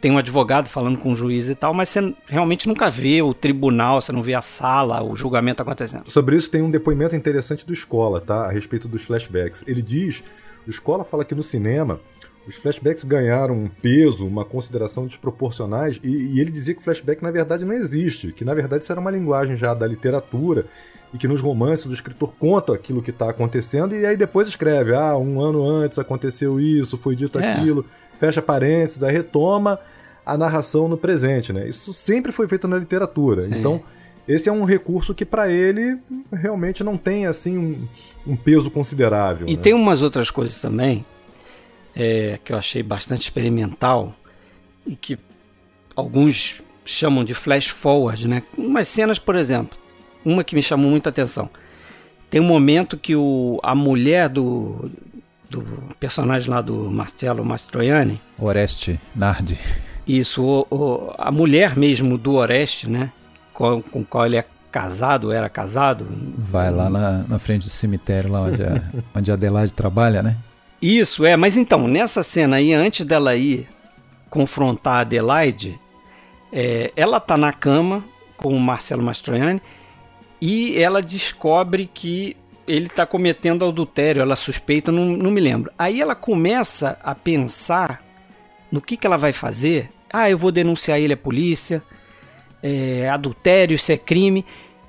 tem 0.00 0.10
um 0.10 0.16
advogado 0.16 0.70
falando 0.70 0.96
com 0.96 1.12
o 1.12 1.14
juiz 1.14 1.50
e 1.50 1.54
tal, 1.54 1.74
mas 1.74 1.90
você 1.90 2.14
realmente 2.26 2.66
nunca 2.66 2.90
vê 2.90 3.20
o 3.20 3.34
tribunal, 3.34 4.00
você 4.00 4.10
não 4.10 4.22
vê 4.22 4.32
a 4.32 4.40
sala, 4.40 5.02
o 5.04 5.14
julgamento 5.14 5.60
acontecendo. 5.60 6.10
Sobre 6.10 6.34
isso 6.34 6.50
tem 6.50 6.62
um 6.62 6.70
depoimento 6.70 7.14
interessante 7.14 7.66
do 7.66 7.74
Escola, 7.74 8.22
tá? 8.22 8.46
A 8.46 8.50
respeito 8.50 8.88
dos 8.88 9.02
flashbacks. 9.02 9.62
Ele 9.66 9.82
diz, 9.82 10.24
o 10.66 10.70
Escola 10.70 11.04
fala 11.04 11.26
que 11.26 11.34
no 11.34 11.42
cinema 11.42 12.00
os 12.48 12.56
flashbacks 12.56 13.04
ganharam 13.04 13.54
um 13.54 13.68
peso, 13.68 14.26
uma 14.26 14.42
consideração 14.42 15.06
desproporcionais, 15.06 16.00
e, 16.02 16.08
e, 16.08 16.40
ele 16.40 16.50
dizia 16.50 16.72
que 16.72 16.80
o 16.80 16.82
flashback 16.82 17.22
na 17.22 17.30
verdade 17.30 17.62
não 17.62 17.74
existe, 17.74 18.32
que 18.32 18.42
na 18.42 18.54
verdade 18.54 18.82
isso 18.82 18.90
era 18.90 19.00
uma 19.00 19.10
linguagem 19.10 19.54
já 19.54 19.74
da 19.74 19.86
literatura, 19.86 20.64
e 21.12 21.18
que 21.18 21.28
nos 21.28 21.42
romances 21.42 21.84
o 21.84 21.92
escritor 21.92 22.34
conta 22.38 22.72
aquilo 22.72 23.02
que 23.02 23.10
está 23.10 23.28
acontecendo, 23.28 23.94
e 23.94 24.06
aí 24.06 24.16
depois 24.16 24.48
escreve, 24.48 24.94
ah, 24.94 25.14
um 25.18 25.42
ano 25.42 25.62
antes 25.68 25.98
aconteceu 25.98 26.58
isso, 26.58 26.96
foi 26.96 27.14
dito 27.14 27.38
é. 27.38 27.52
aquilo, 27.52 27.84
fecha 28.18 28.40
parênteses, 28.40 29.02
aí 29.02 29.12
retoma 29.12 29.78
a 30.24 30.36
narração 30.36 30.88
no 30.88 30.96
presente, 30.96 31.52
né? 31.52 31.68
Isso 31.68 31.92
sempre 31.92 32.32
foi 32.32 32.48
feito 32.48 32.66
na 32.66 32.78
literatura, 32.78 33.42
Sim. 33.42 33.58
então 33.58 33.82
esse 34.26 34.48
é 34.48 34.52
um 34.52 34.64
recurso 34.64 35.14
que 35.14 35.24
para 35.24 35.50
ele 35.50 35.98
realmente 36.32 36.82
não 36.82 36.96
tem 36.96 37.26
assim 37.26 37.58
um, 37.58 37.88
um 38.26 38.36
peso 38.36 38.70
considerável. 38.70 39.46
E 39.46 39.56
né? 39.56 39.62
tem 39.62 39.74
umas 39.74 40.00
outras 40.00 40.30
coisas 40.30 40.58
também 40.60 41.04
é, 41.94 42.38
que 42.44 42.52
eu 42.52 42.56
achei 42.56 42.82
bastante 42.82 43.22
experimental 43.22 44.14
e 44.86 44.96
que 44.96 45.18
alguns 45.94 46.62
chamam 46.84 47.24
de 47.24 47.34
flash 47.34 47.68
forward, 47.68 48.26
né? 48.26 48.42
Umas 48.56 48.88
cenas, 48.88 49.18
por 49.18 49.36
exemplo, 49.36 49.78
uma 50.24 50.42
que 50.42 50.54
me 50.54 50.62
chamou 50.62 50.90
muita 50.90 51.10
atenção. 51.10 51.50
Tem 52.30 52.40
um 52.40 52.44
momento 52.44 52.96
que 52.96 53.14
o, 53.16 53.58
a 53.62 53.74
mulher 53.74 54.28
do, 54.28 54.90
do 55.48 55.62
personagem 55.98 56.50
lá 56.50 56.60
do 56.60 56.90
Marcelo 56.90 57.44
Mastroianni... 57.44 58.20
Oreste 58.38 59.00
Nardi. 59.14 59.58
Isso, 60.06 60.42
o, 60.42 60.66
o, 60.70 61.14
a 61.18 61.30
mulher 61.30 61.76
mesmo 61.76 62.16
do 62.16 62.34
Oreste, 62.34 62.88
né? 62.88 63.12
Com, 63.52 63.82
com 63.82 64.04
qual 64.04 64.24
ele 64.26 64.36
é 64.36 64.44
casado, 64.70 65.32
era 65.32 65.48
casado. 65.48 66.06
Vai 66.36 66.70
lá 66.70 66.88
na, 66.88 67.24
na 67.26 67.38
frente 67.38 67.64
do 67.64 67.70
cemitério, 67.70 68.30
lá 68.30 68.42
onde 68.42 68.62
a, 68.62 68.82
onde 69.14 69.30
a 69.30 69.34
Adelaide 69.34 69.72
trabalha, 69.72 70.22
né? 70.22 70.36
Isso, 70.80 71.24
é. 71.24 71.36
Mas 71.36 71.56
então, 71.56 71.88
nessa 71.88 72.22
cena 72.22 72.56
aí, 72.56 72.72
antes 72.72 73.04
dela 73.04 73.34
ir 73.34 73.68
confrontar 74.30 74.94
a 74.94 75.00
Adelaide, 75.00 75.78
é, 76.52 76.92
ela 76.94 77.18
tá 77.18 77.36
na 77.36 77.52
cama 77.52 78.04
com 78.36 78.54
o 78.54 78.60
Marcelo 78.60 79.02
Mastroianni 79.02 79.60
e 80.40 80.80
ela 80.80 81.02
descobre 81.02 81.90
que 81.92 82.36
ele 82.66 82.88
tá 82.88 83.04
cometendo 83.04 83.64
adultério. 83.64 84.22
Ela 84.22 84.36
suspeita, 84.36 84.92
não, 84.92 85.04
não 85.04 85.30
me 85.30 85.40
lembro. 85.40 85.72
Aí 85.76 86.00
ela 86.00 86.14
começa 86.14 86.98
a 87.02 87.14
pensar 87.14 88.02
no 88.70 88.80
que, 88.80 88.96
que 88.96 89.06
ela 89.06 89.16
vai 89.16 89.32
fazer. 89.32 89.90
Ah, 90.12 90.30
eu 90.30 90.38
vou 90.38 90.52
denunciar 90.52 91.00
ele 91.00 91.14
à 91.14 91.16
polícia. 91.16 91.82
É, 92.62 93.08
adultério, 93.08 93.74
isso 93.74 93.90
é 93.90 93.96
crime. 93.96 94.44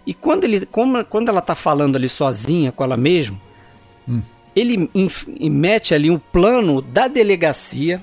E 0.05 0.13
quando, 0.13 0.43
ele, 0.43 0.65
como, 0.65 1.03
quando 1.05 1.29
ela 1.29 1.41
tá 1.41 1.55
falando 1.55 1.95
ali 1.95 2.09
sozinha 2.09 2.71
com 2.71 2.83
ela 2.83 2.97
mesma, 2.97 3.39
hum 4.07 4.21
ele 4.55 4.89
mete 5.49 5.93
ali 5.93 6.09
um 6.09 6.19
plano 6.19 6.81
da 6.81 7.07
delegacia. 7.07 8.01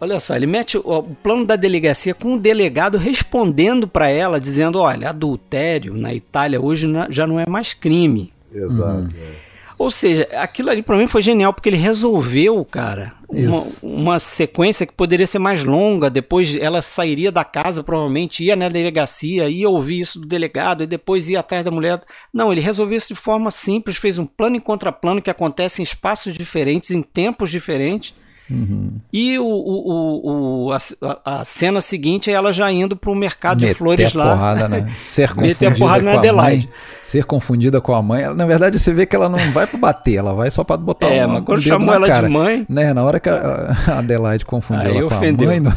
Olha 0.00 0.20
só, 0.20 0.36
ele 0.36 0.46
mete 0.46 0.76
o 0.76 1.02
plano 1.02 1.44
da 1.44 1.56
delegacia 1.56 2.12
com 2.12 2.34
o 2.34 2.38
delegado 2.38 2.98
respondendo 2.98 3.88
para 3.88 4.08
ela, 4.08 4.40
dizendo: 4.40 4.78
olha, 4.78 5.10
adultério 5.10 5.94
na 5.94 6.12
Itália 6.12 6.60
hoje 6.60 6.86
já 7.10 7.26
não 7.26 7.40
é 7.40 7.46
mais 7.46 7.72
crime. 7.72 8.32
Exato. 8.52 8.98
Uhum. 8.98 9.10
É. 9.18 9.44
Ou 9.78 9.90
seja, 9.90 10.28
aquilo 10.34 10.70
ali 10.70 10.82
para 10.82 10.96
mim 10.96 11.06
foi 11.06 11.22
genial, 11.22 11.52
porque 11.52 11.68
ele 11.68 11.76
resolveu, 11.76 12.64
cara, 12.64 13.12
uma, 13.34 13.62
uma, 13.82 14.18
sequência 14.18 14.86
que 14.86 14.94
poderia 14.94 15.26
ser 15.26 15.38
mais 15.38 15.64
longa. 15.64 16.08
Depois 16.08 16.56
ela 16.56 16.80
sairia 16.80 17.32
da 17.32 17.44
casa, 17.44 17.82
provavelmente, 17.82 18.44
ia 18.44 18.56
na 18.56 18.68
delegacia, 18.68 19.48
ia 19.48 19.68
ouvir 19.68 20.00
isso 20.00 20.20
do 20.20 20.26
delegado 20.26 20.84
e 20.84 20.86
depois 20.86 21.28
ia 21.28 21.40
atrás 21.40 21.64
da 21.64 21.70
mulher. 21.70 22.00
Não, 22.32 22.52
ele 22.52 22.60
resolveu 22.60 22.96
isso 22.96 23.14
de 23.14 23.20
forma 23.20 23.50
simples, 23.50 23.96
fez 23.96 24.18
um 24.18 24.26
plano 24.26 24.56
em 24.56 24.60
contraplano 24.60 25.22
que 25.22 25.30
acontece 25.30 25.80
em 25.80 25.84
espaços 25.84 26.34
diferentes, 26.34 26.90
em 26.90 27.02
tempos 27.02 27.50
diferentes 27.50 28.14
Uhum. 28.50 29.00
E 29.10 29.38
o, 29.38 29.46
o, 29.46 30.66
o, 30.66 30.72
a, 30.72 30.78
a, 31.24 31.44
cena 31.44 31.80
seguinte 31.80 32.30
é 32.30 32.34
ela 32.34 32.52
já 32.52 32.70
indo 32.70 32.94
para 32.94 33.10
o 33.10 33.14
mercado 33.14 33.60
Meter 33.60 33.72
de 33.72 33.74
flores 33.74 34.12
lá. 34.12 34.30
Porrada, 34.30 34.68
né? 34.68 34.92
Ser 34.98 35.28
confundida 35.34 35.68
a 35.68 35.74
porrada 35.74 36.02
na 36.02 36.12
Adelaide. 36.14 36.66
Mãe, 36.66 36.74
ser 37.02 37.24
confundida 37.24 37.80
com 37.80 37.94
a 37.94 38.02
mãe. 38.02 38.22
Ela, 38.22 38.34
na 38.34 38.44
verdade, 38.44 38.78
você 38.78 38.92
vê 38.92 39.06
que 39.06 39.16
ela 39.16 39.30
não 39.30 39.38
vai 39.52 39.66
para 39.66 39.78
bater, 39.78 40.16
ela 40.16 40.34
vai 40.34 40.50
só 40.50 40.62
para 40.62 40.76
botar 40.76 41.08
é, 41.08 41.26
um, 41.26 41.32
mas 41.32 41.44
quando 41.44 41.58
um 41.58 41.62
chamou 41.62 41.94
ela 41.94 42.06
cara, 42.06 42.26
de 42.26 42.32
mãe. 42.32 42.66
Né, 42.68 42.92
na 42.92 43.02
hora 43.02 43.18
que 43.18 43.30
a, 43.30 43.76
a 43.88 43.98
Adelaide 43.98 44.44
confundiu 44.44 44.90
ela 44.90 45.06
ofendeu. 45.06 45.48
com 45.48 45.54
a 45.54 45.60
mãe. 45.60 45.74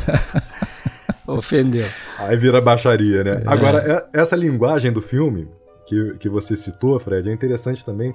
ofendeu. 1.28 1.88
Aí 2.18 2.36
vira 2.36 2.60
baixaria, 2.60 3.24
né? 3.24 3.44
É. 3.46 3.50
Agora, 3.50 4.10
é, 4.14 4.20
essa 4.20 4.36
linguagem 4.36 4.92
do 4.92 5.02
filme 5.02 5.48
que, 5.88 6.16
que 6.20 6.28
você 6.28 6.56
citou, 6.56 7.00
Fred, 7.00 7.30
é 7.30 7.34
interessante 7.34 7.84
também 7.84 8.14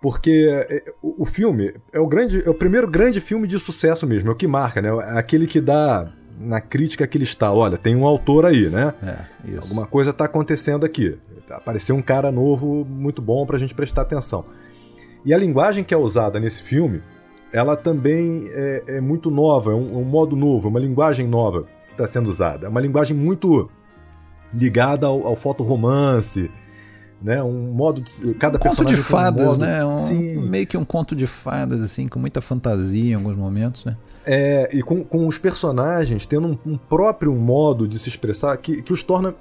porque 0.00 0.48
é, 0.68 0.92
o 1.02 1.24
filme 1.24 1.74
é 1.92 1.98
o, 1.98 2.06
grande, 2.06 2.42
é 2.46 2.50
o 2.50 2.54
primeiro 2.54 2.88
grande 2.88 3.20
filme 3.20 3.46
de 3.46 3.58
sucesso 3.58 4.06
mesmo, 4.06 4.28
é 4.28 4.32
o 4.32 4.36
que 4.36 4.46
marca, 4.46 4.80
né? 4.80 4.88
É 4.88 5.18
aquele 5.18 5.46
que 5.46 5.60
dá 5.60 6.08
na 6.38 6.60
crítica 6.60 7.06
que 7.06 7.18
ele 7.18 7.24
está. 7.24 7.52
Olha, 7.52 7.76
tem 7.76 7.96
um 7.96 8.06
autor 8.06 8.46
aí, 8.46 8.68
né? 8.68 8.94
É, 9.02 9.50
isso. 9.50 9.62
Alguma 9.62 9.86
coisa 9.86 10.10
está 10.10 10.24
acontecendo 10.24 10.86
aqui. 10.86 11.18
Apareceu 11.50 11.96
um 11.96 12.02
cara 12.02 12.30
novo 12.30 12.84
muito 12.84 13.20
bom 13.20 13.44
para 13.44 13.56
a 13.56 13.58
gente 13.58 13.74
prestar 13.74 14.02
atenção. 14.02 14.44
E 15.24 15.34
a 15.34 15.38
linguagem 15.38 15.82
que 15.82 15.92
é 15.92 15.96
usada 15.96 16.38
nesse 16.38 16.62
filme, 16.62 17.02
ela 17.52 17.76
também 17.76 18.48
é, 18.52 18.84
é 18.86 19.00
muito 19.00 19.30
nova, 19.30 19.72
é 19.72 19.74
um, 19.74 19.98
um, 19.98 20.04
modo 20.04 20.36
novo, 20.36 20.68
uma 20.68 20.78
linguagem 20.78 21.26
nova 21.26 21.62
que 21.62 21.92
está 21.92 22.06
sendo 22.06 22.28
usada. 22.28 22.66
É 22.66 22.68
uma 22.68 22.80
linguagem 22.80 23.16
muito 23.16 23.68
ligada 24.54 25.06
ao, 25.06 25.26
ao 25.26 25.34
fotoromance, 25.34 26.50
né? 27.20 27.42
Um 27.42 27.72
modo 27.72 28.00
de 28.00 28.34
cada 28.34 28.56
um 28.56 28.60
conto 28.60 28.84
de 28.84 28.96
fadas, 28.96 29.56
um 29.56 29.60
né? 29.60 29.84
Um, 29.84 29.98
Sim. 29.98 30.40
meio 30.48 30.66
que 30.66 30.76
um 30.76 30.84
conto 30.84 31.16
de 31.16 31.26
fadas 31.26 31.82
assim, 31.82 32.08
com 32.08 32.18
muita 32.18 32.40
fantasia 32.40 33.12
em 33.12 33.14
alguns 33.14 33.36
momentos, 33.36 33.84
né? 33.84 33.96
É, 34.24 34.68
e 34.72 34.82
com, 34.82 35.02
com 35.02 35.26
os 35.26 35.38
personagens 35.38 36.26
tendo 36.26 36.48
um, 36.48 36.72
um, 36.72 36.76
próprio 36.76 37.32
modo 37.34 37.88
de 37.88 37.98
se 37.98 38.08
expressar 38.08 38.56
que, 38.58 38.82
que 38.82 38.92
os 38.92 39.02
torna 39.02 39.34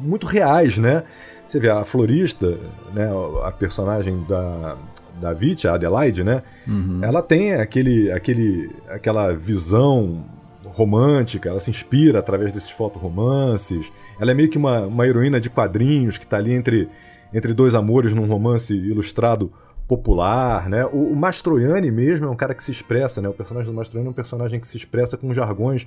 muito 0.00 0.26
reais, 0.26 0.78
né? 0.78 1.02
Você 1.46 1.58
vê 1.58 1.70
a 1.70 1.84
florista, 1.84 2.56
né, 2.92 3.08
a 3.42 3.50
personagem 3.50 4.22
da, 4.28 4.76
da 5.20 5.32
Vit, 5.32 5.66
a 5.66 5.74
Adelaide, 5.74 6.22
né? 6.22 6.42
Uhum. 6.66 7.00
Ela 7.02 7.22
tem 7.22 7.54
aquele, 7.54 8.12
aquele, 8.12 8.70
aquela 8.88 9.32
visão 9.32 10.24
romântica, 10.66 11.48
ela 11.48 11.58
se 11.58 11.70
inspira 11.70 12.18
através 12.18 12.52
desses 12.52 12.70
fotoromances. 12.70 13.90
Ela 14.20 14.30
é 14.30 14.34
meio 14.34 14.48
que 14.48 14.58
uma, 14.58 14.82
uma 14.82 15.06
heroína 15.06 15.40
de 15.40 15.50
quadrinhos 15.50 16.18
que 16.18 16.24
está 16.24 16.36
ali 16.36 16.52
entre 16.52 16.88
entre 17.32 17.52
dois 17.54 17.74
amores 17.74 18.14
num 18.14 18.26
romance 18.26 18.74
ilustrado 18.74 19.52
popular, 19.86 20.68
né? 20.68 20.84
O, 20.86 21.12
o 21.12 21.16
Mastroianni 21.16 21.90
mesmo 21.90 22.26
é 22.26 22.30
um 22.30 22.36
cara 22.36 22.54
que 22.54 22.62
se 22.62 22.70
expressa, 22.70 23.22
né? 23.22 23.28
O 23.28 23.32
personagem 23.32 23.72
do 23.72 23.76
Mastroianni 23.76 24.08
é 24.08 24.10
um 24.10 24.14
personagem 24.14 24.60
que 24.60 24.68
se 24.68 24.76
expressa 24.76 25.16
com 25.16 25.32
jargões 25.32 25.86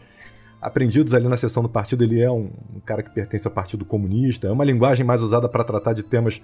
aprendidos 0.60 1.14
ali 1.14 1.28
na 1.28 1.38
sessão 1.38 1.62
do 1.62 1.70
partido. 1.70 2.04
Ele 2.04 2.20
é 2.20 2.30
um, 2.30 2.50
um 2.76 2.80
cara 2.80 3.04
que 3.04 3.12
pertence 3.12 3.48
ao 3.48 3.54
Partido 3.54 3.86
Comunista. 3.86 4.48
É 4.48 4.52
uma 4.52 4.66
linguagem 4.66 5.06
mais 5.06 5.22
usada 5.22 5.48
para 5.48 5.64
tratar 5.64 5.94
de 5.94 6.04
temas 6.04 6.42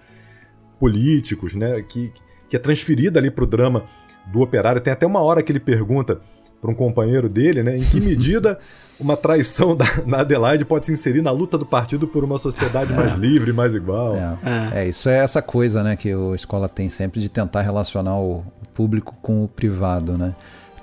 políticos, 0.79 1.55
né? 1.55 1.81
Que, 1.81 2.13
que 2.49 2.55
é 2.55 2.59
transferida 2.59 3.19
ali 3.19 3.31
para 3.31 3.43
o 3.43 3.47
drama 3.47 3.85
do 4.31 4.41
operário. 4.41 4.81
Tem 4.81 4.93
até 4.93 5.05
uma 5.05 5.21
hora 5.21 5.41
que 5.41 5.51
ele 5.51 5.59
pergunta 5.59 6.21
para 6.61 6.71
um 6.71 6.75
companheiro 6.75 7.29
dele, 7.29 7.63
né? 7.63 7.77
Em 7.77 7.83
que 7.83 7.99
medida 8.01 8.59
uma 8.99 9.15
traição 9.15 9.75
da, 9.75 9.85
da, 10.05 10.21
Adelaide 10.21 10.65
pode 10.65 10.85
se 10.85 10.91
inserir 10.91 11.21
na 11.21 11.31
luta 11.31 11.57
do 11.57 11.65
partido 11.65 12.07
por 12.07 12.23
uma 12.23 12.37
sociedade 12.37 12.93
mais 12.93 13.13
é. 13.13 13.17
livre, 13.17 13.53
mais 13.53 13.75
igual? 13.75 14.15
É. 14.15 14.83
é. 14.83 14.87
isso 14.87 15.07
é 15.09 15.17
essa 15.17 15.41
coisa, 15.41 15.83
né, 15.83 15.95
que 15.95 16.11
a 16.11 16.35
escola 16.35 16.67
tem 16.67 16.89
sempre 16.89 17.19
de 17.19 17.29
tentar 17.29 17.61
relacionar 17.61 18.19
o 18.19 18.43
público 18.73 19.15
com 19.21 19.43
o 19.43 19.47
privado, 19.47 20.17
né? 20.17 20.35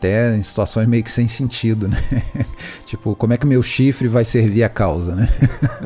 até 0.04 0.36
em 0.36 0.42
situações 0.42 0.86
meio 0.86 1.02
que 1.02 1.10
sem 1.10 1.26
sentido, 1.26 1.88
né? 1.88 1.96
tipo, 2.84 3.16
como 3.16 3.32
é 3.32 3.38
que 3.38 3.46
meu 3.46 3.62
chifre 3.62 4.06
vai 4.06 4.24
servir 4.24 4.62
a 4.62 4.68
causa, 4.68 5.14
né? 5.14 5.28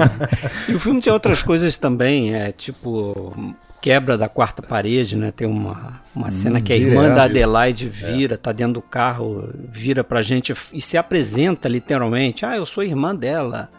e 0.68 0.74
o 0.74 0.80
filme 0.80 1.01
tem 1.01 1.12
outras 1.12 1.43
coisas 1.43 1.78
também, 1.78 2.34
é 2.34 2.51
tipo 2.51 3.32
quebra 3.80 4.18
da 4.18 4.28
quarta 4.28 4.62
parede, 4.62 5.16
né? 5.16 5.30
Tem 5.30 5.46
uma, 5.46 6.00
uma 6.14 6.28
hum, 6.28 6.30
cena 6.30 6.60
que 6.60 6.72
a 6.72 6.76
irmã 6.76 7.14
da 7.14 7.24
Adelaide 7.24 7.86
é. 7.86 7.90
vira, 7.90 8.34
é. 8.34 8.36
tá 8.36 8.52
dentro 8.52 8.74
do 8.74 8.82
carro, 8.82 9.50
vira 9.70 10.02
pra 10.02 10.22
gente 10.22 10.54
e 10.72 10.80
se 10.80 10.96
apresenta 10.96 11.68
literalmente. 11.68 12.44
Ah, 12.44 12.56
eu 12.56 12.66
sou 12.66 12.82
irmã 12.82 13.14
dela. 13.14 13.70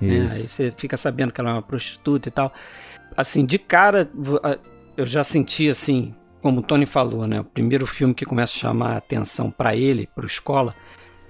Né? 0.00 0.26
Aí 0.30 0.48
você 0.48 0.72
fica 0.76 0.96
sabendo 0.96 1.32
que 1.32 1.40
ela 1.40 1.50
é 1.50 1.52
uma 1.54 1.62
prostituta 1.62 2.28
e 2.28 2.32
tal. 2.32 2.52
Assim, 3.16 3.44
de 3.44 3.58
cara, 3.58 4.10
eu 4.96 5.06
já 5.06 5.22
senti 5.22 5.68
assim, 5.68 6.14
como 6.40 6.60
o 6.60 6.62
Tony 6.62 6.86
falou, 6.86 7.26
né? 7.26 7.40
O 7.40 7.44
primeiro 7.44 7.86
filme 7.86 8.12
que 8.12 8.24
começa 8.24 8.52
a 8.52 8.58
chamar 8.58 8.92
a 8.92 8.96
atenção 8.96 9.50
para 9.50 9.74
ele, 9.76 10.08
para 10.14 10.26
escola, 10.26 10.74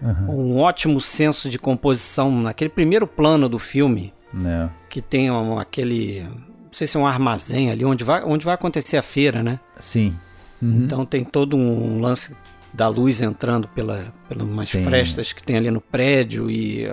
uhum. 0.00 0.54
um 0.54 0.58
ótimo 0.58 1.00
senso 1.00 1.48
de 1.48 1.58
composição 1.58 2.30
naquele 2.30 2.70
primeiro 2.70 3.06
plano 3.06 3.48
do 3.48 3.58
filme, 3.58 4.12
é. 4.44 4.68
que 4.88 5.00
tem 5.00 5.30
um, 5.30 5.58
aquele, 5.58 6.26
sei 6.74 6.86
se 6.86 6.96
é 6.96 7.00
um 7.00 7.06
armazém 7.06 7.70
ali 7.70 7.84
onde 7.84 8.04
vai, 8.04 8.22
onde 8.24 8.44
vai 8.44 8.54
acontecer 8.54 8.96
a 8.96 9.02
feira, 9.02 9.42
né? 9.42 9.58
Sim. 9.78 10.16
Uhum. 10.60 10.84
Então 10.84 11.06
tem 11.06 11.24
todo 11.24 11.56
um 11.56 12.00
lance 12.00 12.36
da 12.72 12.88
luz 12.88 13.20
entrando 13.20 13.68
pela, 13.68 14.12
pelas 14.28 14.46
umas 14.46 14.68
Sim. 14.68 14.84
frestas 14.84 15.32
que 15.32 15.42
tem 15.42 15.56
ali 15.56 15.70
no 15.70 15.80
prédio 15.80 16.50
e 16.50 16.92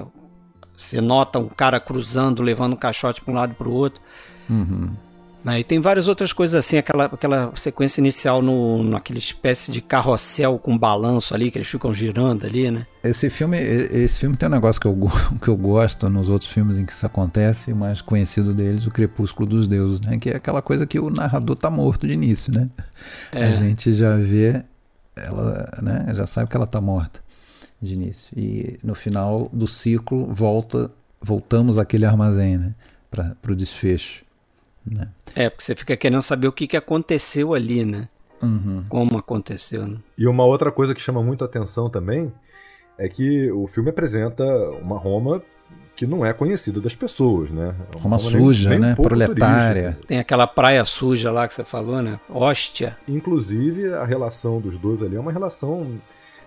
você 0.78 1.02
nota 1.02 1.40
um 1.40 1.50
cara 1.50 1.80
cruzando, 1.80 2.42
levando 2.42 2.74
um 2.74 2.78
caixote 2.78 3.22
para 3.22 3.32
um 3.32 3.36
lado 3.36 3.52
e 3.54 3.56
para 3.56 3.68
o 3.68 3.74
outro. 3.74 4.02
Uhum. 4.50 4.92
Né? 5.44 5.60
E 5.60 5.64
tem 5.64 5.80
várias 5.80 6.08
outras 6.08 6.32
coisas 6.32 6.56
assim, 6.56 6.78
aquela, 6.78 7.06
aquela 7.06 7.52
sequência 7.56 8.00
inicial 8.00 8.42
no, 8.42 8.84
naquele 8.84 9.20
espécie 9.20 9.72
de 9.72 9.82
carrossel 9.82 10.60
com 10.60 10.78
balanço 10.78 11.34
ali, 11.34 11.50
que 11.50 11.58
eles 11.58 11.68
ficam 11.68 11.94
girando 11.94 12.46
ali, 12.46 12.70
né? 12.70 12.86
Esse 13.04 13.30
filme, 13.30 13.58
esse 13.58 14.20
filme 14.20 14.36
tem 14.36 14.48
um 14.48 14.52
negócio 14.52 14.80
que 14.80 14.88
eu, 14.88 14.96
que 15.42 15.48
eu 15.48 15.58
gosto 15.58 16.10
nos 16.10 16.30
outros 16.30 16.52
filmes 16.52 16.78
em 16.78 16.86
que 16.86 16.92
isso 16.92 17.06
acontece, 17.06 17.72
o 17.72 17.76
mais 17.76 18.02
conhecido 18.02 18.54
deles, 18.54 18.86
o 18.86 18.92
Crepúsculo 18.92 19.50
dos 19.50 19.68
Deuses, 19.68 20.00
né? 20.02 20.18
Que 20.18 20.30
é 20.30 20.36
aquela 20.36 20.62
coisa 20.62 20.86
que 20.86 21.00
o 21.00 21.10
narrador 21.10 21.58
tá 21.58 21.72
morto 21.72 22.06
de 22.06 22.14
início, 22.14 22.54
né? 22.54 22.68
É. 23.32 23.46
A 23.46 23.52
gente 23.54 23.94
já 23.94 24.16
vê, 24.18 24.64
ela, 25.16 25.70
né? 25.82 26.14
Já 26.14 26.28
sabe 26.28 26.50
que 26.50 26.56
ela 26.56 26.68
tá 26.68 26.80
morta 26.80 27.20
de 27.82 27.96
início. 27.96 28.38
E 28.38 28.80
no 28.84 28.94
final 28.94 29.50
do 29.52 29.66
ciclo 29.66 30.32
volta, 30.32 30.92
voltamos 31.20 31.80
àquele 31.80 32.06
armazém, 32.06 32.58
né? 32.58 32.76
Para 33.10 33.52
o 33.52 33.56
desfecho. 33.56 34.24
Né? 34.86 35.10
É, 35.36 35.50
porque 35.50 35.64
você 35.64 35.76
fica 35.76 35.96
querendo 35.96 36.22
saber 36.22 36.48
o 36.48 36.52
que, 36.52 36.68
que 36.68 36.78
aconteceu 36.78 37.54
ali, 37.54 37.86
né? 37.86 38.08
Uhum. 38.42 38.84
Como 38.90 39.18
aconteceu, 39.18 39.88
né? 39.88 39.98
E 40.18 40.28
uma 40.28 40.44
outra 40.44 40.72
coisa 40.72 40.96
que 40.96 41.02
chama 41.02 41.22
muito 41.22 41.44
a 41.44 41.48
atenção 41.48 41.90
também 41.90 42.32
é 42.98 43.08
que 43.08 43.52
o 43.52 43.68
filme 43.68 43.90
apresenta 43.90 44.44
uma 44.82 44.98
Roma 44.98 45.42
que 45.96 46.08
não 46.08 46.26
é 46.26 46.34
conhecida 46.34 46.82
das 46.82 46.96
pessoas, 46.96 47.52
né? 47.52 47.76
É 47.94 47.98
uma, 47.98 48.04
Roma 48.04 48.20
suja, 48.20 48.70
nem, 48.70 48.80
nem 48.80 48.90
né? 48.90 48.96
Proletária. 48.96 49.82
Turística. 49.84 50.08
Tem 50.08 50.20
aquela 50.20 50.48
praia 50.48 50.84
suja 50.84 51.32
lá 51.32 51.48
que 51.48 51.54
você 51.54 51.64
falou, 51.64 52.02
né? 52.02 52.20
Hóstia. 52.30 52.98
Inclusive, 53.08 53.94
a 53.94 54.04
relação 54.04 54.60
dos 54.60 54.78
dois 54.78 55.04
ali 55.04 55.16
é 55.16 55.20
uma 55.20 55.32
relação 55.32 56.00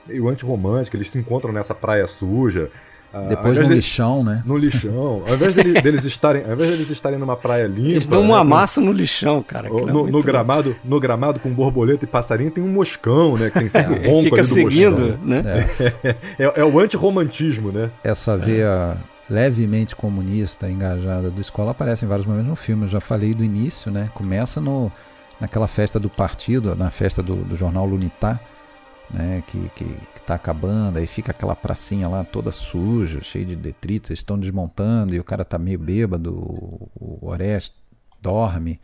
meio 0.07 0.29
antirromântica. 0.29 0.97
Eles 0.97 1.09
se 1.09 1.19
encontram 1.19 1.53
nessa 1.53 1.75
praia 1.75 2.07
suja. 2.09 2.71
Ah, 3.15 3.27
Depois 3.29 3.57
no 3.57 3.73
lixão, 3.73 4.25
né? 4.25 4.43
No 4.45 4.57
lixão. 4.59 5.23
Ao 5.25 5.35
invés 5.35 5.55
deles, 5.55 5.81
deles 5.81 6.05
estarem, 6.05 6.45
ao 6.45 6.55
invés 6.55 6.71
deles 6.71 6.91
estarem 6.91 7.17
numa 7.17 7.37
praia 7.37 7.69
limpa. 7.69 7.91
Eles 7.91 8.09
dão 8.09 8.21
uma 8.21 8.43
né, 8.43 8.51
massa 8.51 8.81
no 8.81 8.91
lixão, 8.91 9.41
cara. 9.41 9.69
No, 9.69 10.09
no 10.09 10.21
gramado, 10.21 10.75
no 10.85 10.99
gramado 10.99 11.39
com 11.39 11.49
borboleta 11.51 12.05
e 12.05 12.09
passarinho 12.09 12.51
tem 12.51 12.65
um 12.65 12.69
moscão, 12.69 13.37
né? 13.37 13.51
Que 13.51 13.61
tem 13.61 13.69
sempre 13.69 14.05
é, 14.05 14.11
ronco 14.11 14.25
fica 14.25 14.41
ali 14.41 14.45
seguindo, 14.45 15.01
moscão. 15.01 15.19
né? 15.23 15.43
É. 15.47 16.09
é, 16.43 16.53
é 16.57 16.65
o 16.65 16.81
antirromantismo, 16.81 17.71
né? 17.71 17.89
Essa 18.03 18.37
veia 18.37 18.97
levemente 19.31 19.95
comunista, 19.95 20.69
engajada 20.69 21.31
do 21.31 21.41
escola 21.41 21.71
aparece 21.71 22.05
em 22.05 22.09
vários 22.09 22.27
momentos 22.27 22.49
no 22.49 22.57
filme. 22.57 22.87
Eu 22.87 22.89
já 22.89 23.01
falei 23.01 23.33
do 23.33 23.45
início, 23.45 23.93
né? 23.93 24.11
Começa 24.13 24.61
no, 24.61 24.91
naquela 25.41 25.69
festa 25.69 26.01
do 26.01 26.11
partido, 26.11 26.75
na 26.75 26.91
festa 26.91 27.23
do, 27.23 27.37
do 27.37 27.55
jornal 27.55 27.87
Lunitá 27.87 28.41
né, 29.11 29.43
que, 29.47 29.71
que, 29.75 29.85
que 29.85 30.23
tá 30.23 30.35
acabando, 30.35 30.99
aí 30.99 31.07
fica 31.07 31.31
aquela 31.31 31.55
pracinha 31.55 32.09
lá 32.09 32.25
toda 32.25 32.51
suja, 32.51 33.23
cheia 33.23 33.45
de 33.45 33.57
detritos, 33.57 34.11
eles 34.11 34.21
estão 34.21 34.39
desmontando 34.39 35.15
e 35.15 35.21
o 35.21 35.25
cara 35.25 35.45
tá 35.45 35.59
meio 35.59 35.79
bêbado, 35.79 36.33
o 36.35 37.19
Oreste 37.23 37.77
dorme. 38.21 38.81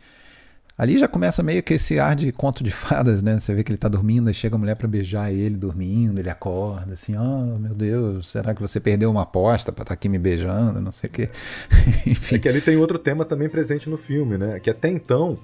Ali 0.77 0.97
já 0.97 1.07
começa 1.07 1.43
meio 1.43 1.61
que 1.61 1.75
esse 1.75 1.99
ar 1.99 2.15
de 2.15 2.31
conto 2.31 2.63
de 2.63 2.71
fadas, 2.71 3.21
né? 3.21 3.37
Você 3.37 3.53
vê 3.53 3.63
que 3.63 3.71
ele 3.71 3.77
tá 3.77 3.87
dormindo, 3.87 4.29
aí 4.29 4.33
chega 4.33 4.55
a 4.55 4.57
mulher 4.57 4.75
para 4.75 4.87
beijar 4.87 5.31
ele 5.31 5.55
dormindo, 5.55 6.17
ele 6.19 6.29
acorda 6.29 6.93
assim, 6.93 7.15
oh 7.15 7.59
meu 7.59 7.75
Deus, 7.75 8.31
será 8.31 8.55
que 8.55 8.61
você 8.61 8.79
perdeu 8.79 9.11
uma 9.11 9.23
aposta 9.23 9.71
para 9.71 9.83
estar 9.83 9.89
tá 9.89 9.93
aqui 9.93 10.09
me 10.09 10.17
beijando, 10.17 10.81
não 10.81 10.91
sei 10.91 11.07
o 11.07 11.13
quê. 11.13 11.29
Enfim. 12.07 12.35
É 12.35 12.39
que 12.39 12.49
ali 12.49 12.61
tem 12.61 12.77
outro 12.77 12.97
tema 12.97 13.25
também 13.25 13.47
presente 13.49 13.89
no 13.89 13.97
filme, 13.97 14.37
né? 14.37 14.59
Que 14.59 14.69
até 14.69 14.89
então 14.89 15.37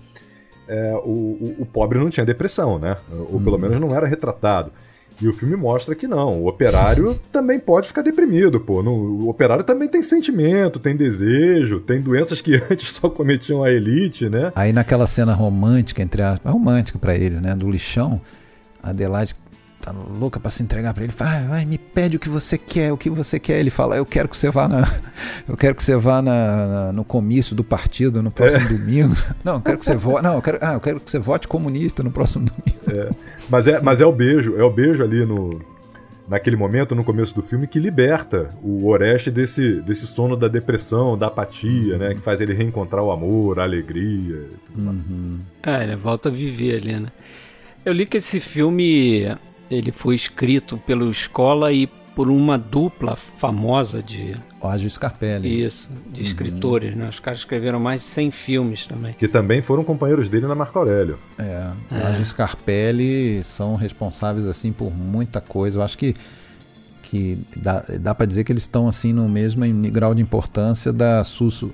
é, 0.67 0.93
o, 1.03 1.09
o, 1.09 1.55
o, 1.59 1.65
pobre 1.65 1.97
não 1.97 2.09
tinha 2.09 2.25
depressão, 2.25 2.77
né? 2.77 2.95
Ou 3.29 3.39
pelo 3.39 3.55
hum. 3.55 3.59
menos 3.59 3.79
não 3.79 3.95
era 3.95 4.07
retratado. 4.07 4.71
E 5.19 5.27
o 5.27 5.33
filme 5.33 5.55
mostra 5.55 5.95
que 5.95 6.07
não. 6.07 6.43
O 6.43 6.47
operário 6.47 7.19
também 7.31 7.59
pode 7.59 7.87
ficar 7.87 8.01
deprimido, 8.01 8.59
pô. 8.59 8.83
No, 8.83 8.91
o 8.91 9.29
operário 9.29 9.63
também 9.63 9.87
tem 9.87 10.03
sentimento, 10.03 10.79
tem 10.79 10.95
desejo, 10.95 11.79
tem 11.79 11.99
doenças 11.99 12.39
que 12.41 12.55
antes 12.69 12.89
só 12.89 13.09
cometiam 13.09 13.63
a 13.63 13.71
elite, 13.71 14.29
né? 14.29 14.51
Aí 14.55 14.71
naquela 14.71 15.07
cena 15.07 15.33
romântica, 15.33 16.01
entre 16.01 16.21
aspas, 16.21 16.51
romântica 16.51 16.99
para 16.99 17.15
eles, 17.15 17.41
né? 17.41 17.55
Do 17.55 17.69
lixão, 17.69 18.21
a 18.81 18.89
Adelaide 18.89 19.35
tá 19.87 19.95
louca 20.19 20.39
para 20.39 20.49
se 20.49 20.61
entregar 20.63 20.93
para 20.93 21.03
ele. 21.03 21.13
Vai, 21.15 21.45
vai, 21.45 21.65
me 21.65 21.77
pede 21.77 22.17
o 22.17 22.19
que 22.19 22.29
você 22.29 22.57
quer, 22.57 22.91
o 22.91 22.97
que 22.97 23.09
você 23.09 23.39
quer. 23.39 23.59
Ele 23.59 23.69
fala, 23.69 23.95
eu 23.95 24.05
quero 24.05 24.27
que 24.27 24.37
você 24.37 24.49
vá 24.49 24.67
na, 24.67 24.87
eu 25.47 25.55
quero 25.55 25.75
que 25.75 25.83
você 25.83 25.95
vá 25.95 26.21
na, 26.21 26.67
na 26.67 26.93
no 26.93 27.03
comício 27.03 27.55
do 27.55 27.63
partido 27.63 28.21
no 28.21 28.31
próximo 28.31 28.65
é. 28.65 28.67
domingo. 28.67 29.15
Não, 29.43 29.55
eu 29.55 29.61
quero 29.61 29.77
que 29.77 29.85
você 29.85 29.95
vote, 29.95 30.23
não, 30.23 30.35
eu 30.35 30.41
quero, 30.41 30.57
ah, 30.61 30.73
eu 30.73 30.79
quero 30.79 30.99
que 30.99 31.09
você 31.09 31.19
vote 31.19 31.47
comunista 31.47 32.03
no 32.03 32.11
próximo 32.11 32.45
domingo. 32.49 33.01
É. 33.01 33.09
Mas 33.49 33.67
é, 33.67 33.81
mas 33.81 34.01
é 34.01 34.05
o 34.05 34.11
beijo, 34.11 34.57
é 34.57 34.63
o 34.63 34.69
beijo 34.69 35.03
ali 35.03 35.25
no 35.25 35.61
naquele 36.27 36.57
momento, 36.57 36.93
no 36.93 37.05
começo 37.05 37.33
do 37.33 37.41
filme, 37.41 37.67
que 37.67 37.79
liberta 37.79 38.49
o 38.61 38.85
Oreste 38.87 39.31
desse, 39.31 39.81
desse 39.81 40.05
sono 40.05 40.35
da 40.35 40.49
depressão, 40.49 41.17
da 41.17 41.27
apatia, 41.27 41.93
uhum. 41.93 41.99
né? 41.99 42.15
Que 42.15 42.19
faz 42.19 42.41
ele 42.41 42.53
reencontrar 42.53 43.01
o 43.01 43.11
amor, 43.11 43.61
a 43.61 43.63
alegria. 43.63 44.45
Uhum. 44.75 45.39
É, 45.63 45.83
ele 45.83 45.95
volta 45.95 46.27
a 46.27 46.31
viver 46.31 46.81
ali, 46.81 46.99
né? 46.99 47.07
Eu 47.85 47.93
li 47.93 48.05
que 48.05 48.17
esse 48.17 48.41
filme 48.41 49.33
ele 49.69 49.91
foi 49.91 50.15
escrito 50.15 50.77
pelo 50.77 51.09
Escola 51.11 51.71
e 51.71 51.87
por 52.15 52.31
uma 52.31 52.57
dupla 52.57 53.15
famosa 53.15 54.01
de. 54.01 54.33
Ágio 54.59 54.89
Scarpelli. 54.89 55.63
Isso, 55.63 55.91
de 56.11 56.21
uhum. 56.21 56.27
escritores, 56.27 56.95
né? 56.95 57.07
Os 57.07 57.19
caras 57.19 57.39
escreveram 57.39 57.79
mais 57.79 58.01
de 58.01 58.07
100 58.07 58.31
filmes 58.31 58.85
também. 58.87 59.13
Que 59.13 59.27
também 59.27 59.61
foram 59.61 59.83
companheiros 59.83 60.27
dele 60.27 60.47
na 60.47 60.55
Marco 60.55 60.77
Aurélio. 60.79 61.19
É, 61.37 61.69
é. 61.91 62.23
Scarpelli 62.23 63.43
são 63.43 63.75
responsáveis, 63.75 64.47
assim, 64.47 64.71
por 64.71 64.91
muita 64.91 65.39
coisa. 65.39 65.77
Eu 65.77 65.83
acho 65.83 65.97
que 65.97 66.15
que 67.03 67.39
dá, 67.55 67.85
dá 67.99 68.13
para 68.13 68.25
dizer 68.25 68.43
que 68.43 68.51
eles 68.51 68.63
estão 68.63 68.85
assim 68.85 69.13
no 69.13 69.29
mesmo 69.29 69.63
grau 69.89 70.13
de 70.13 70.21
importância 70.21 70.91
da 70.91 71.23
Susso 71.23 71.73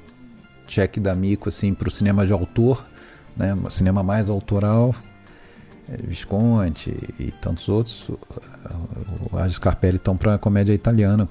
Cheque 0.67 0.99
D'Amico 0.99 1.49
assim 1.49 1.73
para 1.73 1.87
o 1.87 1.91
cinema 1.91 2.23
de 2.25 2.33
autor, 2.33 2.85
né, 3.35 3.57
cinema 3.69 4.03
mais 4.03 4.29
autoral, 4.29 4.93
Visconti 6.03 6.95
e 7.19 7.31
tantos 7.31 7.69
outros, 7.69 8.09
o 9.31 9.37
Agi 9.37 9.55
Scarpelli 9.55 9.97
estão 9.97 10.15
para 10.15 10.35
a 10.35 10.37
comédia 10.37 10.73
italiana, 10.73 11.27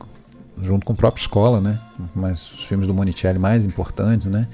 junto 0.61 0.85
com 0.85 0.93
a 0.93 0.97
própria 0.97 1.21
escola, 1.21 1.61
né? 1.61 1.79
Mas 2.15 2.53
os 2.53 2.65
filmes 2.65 2.87
do 2.87 2.95
Monicelli 2.95 3.39
mais 3.39 3.65
importantes, 3.65 4.27
né? 4.27 4.49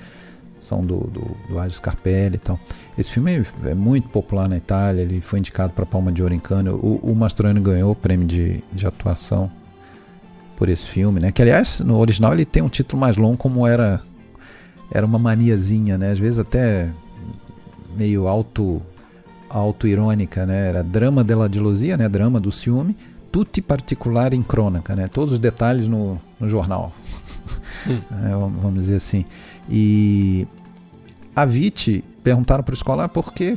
São 0.60 0.84
do, 0.84 0.98
do, 0.98 1.36
do 1.48 1.58
Agi 1.58 1.76
Scarpelli 1.76 2.36
e 2.36 2.38
tal. 2.38 2.58
Esse 2.96 3.10
filme 3.10 3.44
é 3.64 3.74
muito 3.74 4.08
popular 4.08 4.48
na 4.48 4.56
Itália, 4.56 5.02
ele 5.02 5.20
foi 5.20 5.38
indicado 5.38 5.72
para 5.72 5.86
Palma 5.86 6.10
de 6.10 6.22
Ouro 6.22 6.34
em 6.34 6.40
Cannes. 6.40 6.72
O, 6.72 6.98
o 7.02 7.14
Mastroianni 7.14 7.60
ganhou 7.60 7.92
o 7.92 7.96
prêmio 7.96 8.26
de, 8.26 8.62
de 8.72 8.86
atuação 8.86 9.50
por 10.56 10.68
esse 10.68 10.86
filme, 10.86 11.20
né? 11.20 11.30
Que 11.30 11.42
aliás, 11.42 11.80
no 11.80 11.98
original 11.98 12.32
ele 12.32 12.44
tem 12.44 12.62
um 12.62 12.68
título 12.68 13.00
mais 13.00 13.16
longo, 13.16 13.36
como 13.36 13.66
era 13.66 14.02
era 14.90 15.04
uma 15.04 15.18
maniazinha, 15.18 15.98
né? 15.98 16.10
Às 16.10 16.18
vezes 16.18 16.38
até 16.38 16.90
meio 17.96 18.26
auto 18.26 18.82
autoirônica, 19.48 20.44
né? 20.46 20.68
Era 20.68 20.82
drama 20.82 21.24
della 21.24 21.48
gelosia, 21.50 21.96
né? 21.96 22.08
Drama 22.08 22.40
do 22.40 22.52
ciúme, 22.52 22.96
tutti 23.30 23.60
particolare 23.60 24.36
in 24.36 24.42
cronaca, 24.42 24.94
né? 24.94 25.08
Todos 25.08 25.34
os 25.34 25.38
detalhes 25.38 25.86
no, 25.86 26.20
no 26.38 26.48
jornal, 26.48 26.92
hum. 27.86 28.00
é, 28.10 28.30
vamos 28.30 28.80
dizer 28.80 28.96
assim. 28.96 29.24
E 29.68 30.46
a 31.34 31.44
Viti 31.44 32.04
perguntaram 32.22 32.64
para 32.64 32.72
a 32.72 32.76
escola 32.76 33.04
ah, 33.04 33.08
por 33.08 33.32
que 33.32 33.56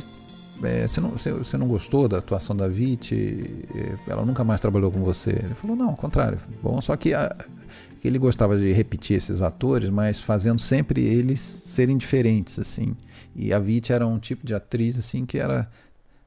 é, 0.62 0.86
você, 0.86 1.00
não, 1.00 1.10
você, 1.10 1.32
você, 1.32 1.58
não 1.58 1.66
gostou 1.66 2.06
da 2.06 2.18
atuação 2.18 2.54
da 2.54 2.68
Viti? 2.68 3.66
Ela 4.06 4.24
nunca 4.24 4.44
mais 4.44 4.60
trabalhou 4.60 4.92
com 4.92 5.02
você? 5.02 5.30
Ele 5.30 5.54
falou, 5.54 5.76
não, 5.76 5.88
ao 5.88 5.96
contrário. 5.96 6.38
Bom, 6.62 6.80
só 6.80 6.96
que 6.96 7.12
a, 7.12 7.34
ele 8.04 8.18
gostava 8.18 8.56
de 8.56 8.72
repetir 8.72 9.16
esses 9.16 9.42
atores, 9.42 9.90
mas 9.90 10.20
fazendo 10.20 10.60
sempre 10.60 11.00
eles 11.00 11.40
serem 11.40 11.96
diferentes, 11.96 12.58
assim. 12.58 12.96
E 13.34 13.52
a 13.52 13.58
Viti 13.58 13.92
era 13.92 14.06
um 14.06 14.18
tipo 14.18 14.46
de 14.46 14.54
atriz 14.54 14.98
assim 14.98 15.24
que 15.24 15.38
era 15.38 15.68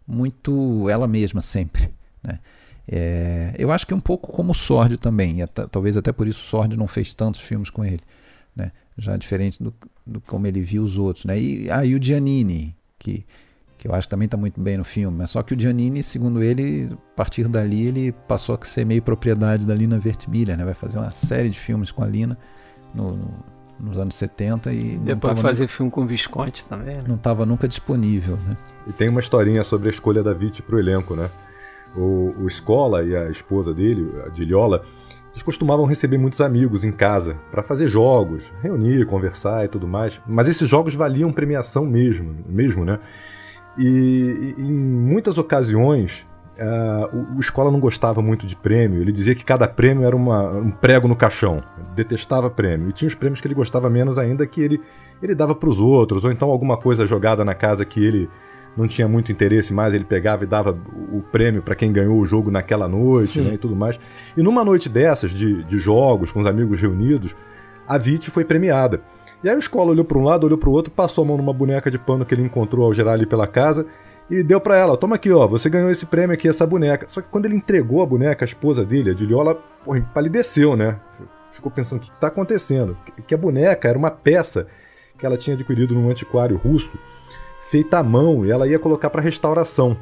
muito 0.08 0.90
ela 0.90 1.08
mesma 1.08 1.42
sempre, 1.42 1.90
né? 2.24 2.40
É, 2.88 3.56
eu 3.58 3.72
acho 3.72 3.88
que 3.88 3.94
um 3.94 4.00
pouco 4.00 4.32
como 4.32 4.52
o 4.52 4.56
Sword 4.56 4.98
também, 4.98 5.38
talvez 5.72 5.98
até 5.98 6.12
por 6.12 6.28
isso 6.28 6.42
o 6.42 6.46
Sword 6.46 6.78
não 6.78 6.88
fez 6.88 7.16
tantos 7.16 7.42
filmes 7.42 7.70
com 7.70 7.84
ele, 7.84 8.02
né? 8.56 8.72
já 8.98 9.18
diferente 9.18 9.62
do, 9.62 9.74
do 10.06 10.22
como 10.22 10.46
ele 10.48 10.62
viu 10.62 10.84
os 10.84 10.98
outros. 10.98 11.26
Né? 11.26 11.40
E, 11.40 11.70
ah, 11.70 11.84
e 11.84 11.96
o 11.96 12.02
Giannini, 12.02 12.76
que, 13.00 13.26
que 13.78 13.88
eu 13.88 13.94
acho 13.94 14.08
que 14.08 14.12
também 14.12 14.26
está 14.26 14.38
muito 14.38 14.62
bem 14.62 14.78
no 14.78 14.84
filme, 14.84 15.18
mas 15.18 15.32
só 15.32 15.42
que 15.42 15.54
o 15.56 15.60
Giannini, 15.60 16.04
segundo 16.04 16.44
ele, 16.44 16.90
a 16.92 17.16
partir 17.16 17.48
dali 17.48 17.88
ele 17.88 18.12
passou 18.12 18.58
a 18.60 18.66
ser 18.66 18.86
meio 18.86 19.02
propriedade 19.02 19.66
da 19.66 19.74
Lina 19.74 19.98
Vertmiller, 19.98 20.56
né? 20.56 20.64
vai 20.64 20.76
fazer 20.76 21.00
uma 21.00 21.12
série 21.12 21.50
de 21.50 21.60
filmes 21.60 21.92
com 21.92 22.04
a 22.04 22.08
Lina 22.08 22.38
no, 22.94 23.18
no, 23.18 23.34
nos 23.80 23.98
anos 23.98 24.16
70 24.16 24.72
e... 24.72 24.98
Depois 25.00 25.40
fazer 25.40 25.64
nunca, 25.64 25.74
filme 25.74 25.92
com 25.92 26.06
Visconti 26.06 26.64
também, 26.66 26.98
né? 26.98 27.04
Não 27.08 27.16
estava 27.16 27.46
nunca 27.48 27.68
disponível, 27.68 28.38
né? 28.38 28.56
E 28.88 28.94
tem 28.94 29.10
uma 29.10 29.20
historinha 29.20 29.64
sobre 29.64 29.88
a 29.88 29.92
escolha 29.92 30.22
da 30.22 30.34
Vitti 30.34 30.62
para 30.62 30.76
o 30.76 30.80
elenco, 30.80 31.16
né? 31.16 31.30
O, 31.96 32.34
o 32.40 32.50
Scola 32.50 33.04
e 33.04 33.16
a 33.16 33.30
esposa 33.30 33.74
dele, 33.74 34.12
a 34.26 34.30
Diliola, 34.30 34.84
eles 35.32 35.44
costumavam 35.44 35.86
receber 35.86 36.18
muitos 36.18 36.40
amigos 36.40 36.84
em 36.84 36.92
casa 36.92 37.36
para 37.52 37.64
fazer 37.64 37.88
jogos, 37.88 38.54
reunir, 38.62 39.06
conversar 39.06 39.66
e 39.66 39.68
tudo 39.68 39.88
mais. 39.88 40.22
Mas 40.26 40.48
esses 40.48 40.68
jogos 40.68 40.94
valiam 40.96 41.32
premiação 41.32 41.86
mesmo, 41.86 42.36
mesmo, 42.48 42.86
né? 42.86 43.00
E, 43.78 44.56
e 44.58 44.62
em 44.62 44.72
muitas 44.72 45.38
ocasiões 45.38 46.26
uh, 46.58 47.16
o, 47.16 47.38
o 47.38 47.40
Escola 47.40 47.70
não 47.70 47.80
gostava 47.80 48.22
muito 48.22 48.48
de 48.48 48.56
prêmio. 48.56 49.02
Ele 49.02 49.12
dizia 49.12 49.36
que 49.36 49.44
cada 49.44 49.68
prêmio 49.68 50.06
era 50.06 50.16
uma, 50.16 50.52
um 50.52 50.72
prego 50.72 51.08
no 51.08 51.16
caixão. 51.16 51.64
Detestava 51.94 52.50
prêmio. 52.50 52.90
E 52.90 52.94
tinha 52.94 53.08
os 53.08 53.16
prêmios 53.16 53.42
que 53.42 53.48
ele 53.48 53.56
gostava 53.56 53.90
menos 53.90 54.18
ainda 54.18 54.46
que 54.48 54.62
ele, 54.62 54.82
ele 55.22 55.36
dava 55.36 55.54
para 55.54 55.70
os 55.70 55.80
outros, 55.80 56.24
ou 56.24 56.32
então 56.32 56.50
alguma 56.50 56.78
coisa 56.78 57.06
jogada 57.06 57.44
na 57.44 57.54
casa 57.54 57.86
que 57.86 58.04
ele 58.04 58.30
não 58.78 58.88
tinha 58.88 59.08
muito 59.08 59.32
interesse 59.32 59.74
mais, 59.74 59.94
ele 59.94 60.04
pegava 60.04 60.44
e 60.44 60.48
dava 60.48 60.78
o 61.12 61.22
prêmio 61.22 61.62
para 61.62 61.76
quem 61.76 61.92
ganhou 61.92 62.20
o 62.20 62.26
jogo 62.26 62.52
naquela 62.52 62.88
noite 62.88 63.40
né, 63.40 63.54
e 63.54 63.58
tudo 63.58 63.76
mais. 63.76 64.00
E 64.36 64.42
numa 64.42 64.66
noite 64.66 64.90
dessas, 64.90 65.32
de, 65.32 65.64
de 65.64 65.80
jogos, 65.80 66.32
com 66.32 66.40
os 66.40 66.46
amigos 66.46 66.82
reunidos, 66.82 67.36
a 67.88 67.98
Vit 67.98 68.30
foi 68.30 68.44
premiada. 68.44 69.02
E 69.44 69.50
aí 69.50 69.56
o 69.56 69.60
Escola 69.60 69.92
olhou 69.92 70.04
para 70.04 70.18
um 70.18 70.24
lado, 70.24 70.46
olhou 70.46 70.58
para 70.58 70.70
o 70.70 70.72
outro, 70.72 70.92
passou 70.92 71.24
a 71.24 71.28
mão 71.28 71.38
numa 71.38 71.54
boneca 71.54 71.90
de 71.92 72.00
pano 72.00 72.26
que 72.26 72.34
ele 72.34 72.42
encontrou 72.42 72.86
ao 72.86 72.94
gerar 72.94 73.14
ali 73.14 73.26
pela 73.26 73.48
casa 73.48 73.86
e 74.30 74.42
deu 74.42 74.60
para 74.60 74.78
ela: 74.78 74.98
toma 74.98 75.16
aqui, 75.16 75.32
ó, 75.32 75.48
você 75.48 75.70
ganhou 75.70 75.92
esse 75.92 76.06
prêmio 76.06 76.34
aqui, 76.34 76.48
essa 76.48 76.66
boneca. 76.66 77.08
Só 77.10 77.22
que 77.22 77.30
quando 77.30 77.46
ele 77.46 77.56
entregou 77.56 78.02
a 78.02 78.06
boneca, 78.06 78.44
a 78.44 78.48
esposa 78.48 78.84
dele, 78.84 79.12
a 79.12 79.14
Diliola, 79.14 79.56
porra, 79.84 80.00
empalideceu, 80.00 80.76
né? 80.76 81.00
Ficou 81.52 81.72
pensando: 81.72 82.00
o 82.00 82.02
que 82.02 82.12
está 82.12 82.28
acontecendo? 82.28 82.98
Que 83.28 83.36
a 83.36 83.38
boneca 83.38 83.88
era 83.88 83.98
uma 83.98 84.12
peça 84.12 84.68
que 85.18 85.26
ela 85.26 85.38
tinha 85.38 85.56
adquirido 85.56 85.94
num 85.94 86.10
antiquário 86.10 86.58
russo 86.58 86.98
feita 87.70 88.00
à 88.00 88.04
mão 88.04 88.46
e 88.46 88.52
ela 88.52 88.68
ia 88.68 88.80
colocar 88.80 89.10
para 89.10 89.22
restauração. 89.22 89.98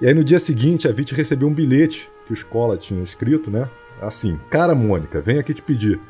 E 0.00 0.06
aí 0.06 0.14
no 0.14 0.24
dia 0.24 0.38
seguinte 0.38 0.88
a 0.88 0.92
Vit 0.92 1.14
recebeu 1.14 1.48
um 1.48 1.54
bilhete 1.54 2.10
que 2.26 2.32
o 2.32 2.34
Escola 2.34 2.76
tinha 2.76 3.02
escrito, 3.02 3.50
né? 3.50 3.68
Assim: 4.00 4.38
Cara 4.50 4.74
Mônica, 4.74 5.20
venho 5.20 5.40
aqui 5.40 5.52
te 5.52 5.62
pedir. 5.62 6.00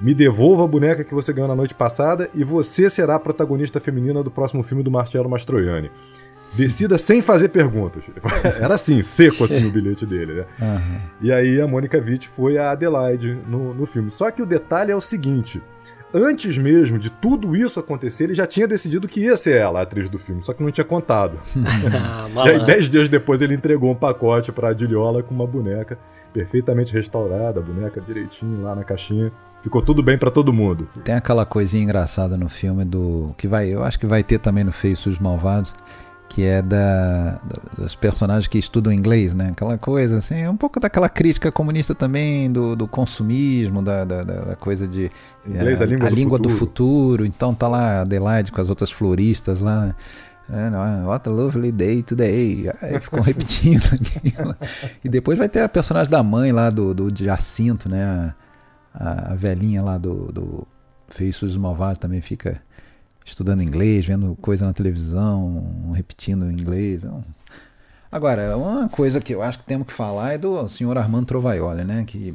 Me 0.00 0.14
devolva 0.14 0.64
a 0.64 0.66
boneca 0.66 1.04
que 1.04 1.14
você 1.14 1.32
ganhou 1.32 1.48
na 1.48 1.56
noite 1.56 1.74
passada 1.74 2.28
e 2.34 2.44
você 2.44 2.90
será 2.90 3.14
a 3.14 3.18
protagonista 3.18 3.80
feminina 3.80 4.22
do 4.22 4.30
próximo 4.30 4.62
filme 4.62 4.82
do 4.82 4.90
Marcello 4.90 5.28
Mastroianni. 5.28 5.90
Decida 6.52 6.96
sem 6.96 7.20
fazer 7.20 7.48
perguntas. 7.48 8.04
Era 8.60 8.74
assim, 8.74 9.02
seco 9.02 9.44
assim 9.44 9.66
o 9.66 9.70
bilhete 9.70 10.06
dele, 10.06 10.34
né? 10.34 10.44
Uhum. 10.60 11.00
E 11.20 11.32
aí 11.32 11.60
a 11.60 11.66
Mônica 11.66 11.98
Witt 11.98 12.28
foi 12.28 12.56
a 12.56 12.70
Adelaide 12.70 13.38
no, 13.46 13.74
no 13.74 13.86
filme. 13.86 14.10
Só 14.10 14.30
que 14.30 14.42
o 14.42 14.46
detalhe 14.46 14.90
é 14.90 14.96
o 14.96 15.00
seguinte: 15.00 15.62
antes 16.16 16.56
mesmo 16.56 16.98
de 16.98 17.10
tudo 17.10 17.54
isso 17.54 17.78
acontecer, 17.78 18.24
ele 18.24 18.34
já 18.34 18.46
tinha 18.46 18.66
decidido 18.66 19.06
que 19.06 19.20
ia 19.20 19.36
ser 19.36 19.60
ela, 19.60 19.80
a 19.80 19.82
atriz 19.82 20.08
do 20.08 20.18
filme, 20.18 20.42
só 20.42 20.52
que 20.52 20.62
não 20.62 20.70
tinha 20.70 20.84
contado. 20.84 21.38
e 21.54 22.48
aí, 22.48 22.64
dez 22.64 22.88
dias 22.88 23.08
depois, 23.08 23.40
ele 23.40 23.54
entregou 23.54 23.90
um 23.90 23.94
pacote 23.94 24.50
pra 24.50 24.72
Diliola 24.72 25.22
com 25.22 25.34
uma 25.34 25.46
boneca 25.46 25.98
perfeitamente 26.32 26.92
restaurada, 26.92 27.60
a 27.60 27.62
boneca 27.62 28.00
direitinho 28.00 28.62
lá 28.62 28.74
na 28.74 28.84
caixinha. 28.84 29.32
Ficou 29.62 29.80
tudo 29.80 30.02
bem 30.02 30.18
para 30.18 30.30
todo 30.30 30.52
mundo. 30.52 30.86
Tem 31.02 31.14
aquela 31.14 31.46
coisinha 31.46 31.82
engraçada 31.82 32.36
no 32.36 32.48
filme 32.48 32.84
do. 32.84 33.34
que 33.36 33.48
vai. 33.48 33.72
Eu 33.72 33.82
acho 33.82 33.98
que 33.98 34.06
vai 34.06 34.22
ter 34.22 34.38
também 34.38 34.62
no 34.62 34.70
Feio 34.70 34.94
os 34.94 35.18
Malvados 35.18 35.74
que 36.36 36.44
é 36.44 36.60
da, 36.60 37.40
dos 37.78 37.96
personagens 37.96 38.46
que 38.46 38.58
estudam 38.58 38.92
inglês, 38.92 39.32
né? 39.32 39.48
Aquela 39.52 39.78
coisa 39.78 40.18
assim, 40.18 40.46
um 40.46 40.54
pouco 40.54 40.78
daquela 40.78 41.08
crítica 41.08 41.50
comunista 41.50 41.94
também 41.94 42.52
do, 42.52 42.76
do 42.76 42.86
consumismo, 42.86 43.80
da, 43.80 44.04
da, 44.04 44.20
da, 44.20 44.54
coisa 44.54 44.86
de 44.86 45.10
inglês, 45.46 45.80
é, 45.80 45.84
a 45.84 45.86
língua, 45.86 46.06
a 46.06 46.10
do, 46.10 46.14
língua 46.14 46.36
futuro. 46.36 46.54
do, 46.54 46.58
futuro. 46.58 47.24
Então 47.24 47.54
tá 47.54 47.66
lá 47.66 48.02
Adelaide 48.02 48.52
com 48.52 48.60
as 48.60 48.68
outras 48.68 48.90
floristas 48.90 49.60
lá. 49.60 49.94
Né? 50.46 50.70
É, 50.74 51.06
what 51.06 51.26
a 51.26 51.32
lovely 51.32 51.72
day 51.72 52.02
today. 52.02 52.70
Aí 52.82 53.00
ficam 53.00 53.22
repetindo 53.22 53.86
aquilo. 53.86 54.54
E 55.02 55.08
depois 55.08 55.38
vai 55.38 55.48
ter 55.48 55.62
a 55.62 55.68
personagem 55.70 56.10
da 56.10 56.22
mãe 56.22 56.52
lá 56.52 56.68
do, 56.68 56.92
do 56.92 57.10
Jacinto, 57.16 57.88
né? 57.88 58.34
A, 58.92 59.32
a 59.32 59.34
velhinha 59.34 59.82
lá 59.82 59.96
do, 59.96 60.30
do 60.30 60.68
Feiços 61.08 61.56
Malvados 61.56 61.96
também 61.96 62.20
fica 62.20 62.60
estudando 63.26 63.62
inglês, 63.62 64.06
vendo 64.06 64.36
coisa 64.40 64.64
na 64.64 64.72
televisão, 64.72 65.92
repetindo 65.92 66.50
inglês. 66.50 67.04
Agora, 68.10 68.56
uma 68.56 68.88
coisa 68.88 69.20
que 69.20 69.34
eu 69.34 69.42
acho 69.42 69.58
que 69.58 69.64
temos 69.64 69.88
que 69.88 69.92
falar 69.92 70.34
é 70.34 70.38
do 70.38 70.68
senhor 70.68 70.96
Armando 70.96 71.26
Trovaioli, 71.26 71.84
né? 71.84 72.04
Que, 72.06 72.34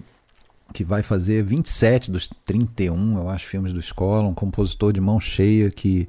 que 0.73 0.83
vai 0.83 1.01
fazer 1.01 1.43
27 1.43 2.11
dos 2.11 2.29
31, 2.45 3.17
eu 3.17 3.29
acho, 3.29 3.47
filmes 3.47 3.71
do 3.71 3.79
Escola, 3.79 4.27
um 4.27 4.33
compositor 4.33 4.91
de 4.91 4.99
mão 4.99 5.19
cheia 5.19 5.71
que 5.71 6.07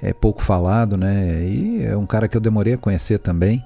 é 0.00 0.14
pouco 0.14 0.42
falado, 0.42 0.96
né? 0.96 1.44
E 1.44 1.84
é 1.84 1.96
um 1.96 2.06
cara 2.06 2.26
que 2.26 2.36
eu 2.36 2.40
demorei 2.40 2.72
a 2.72 2.78
conhecer 2.78 3.18
também. 3.18 3.62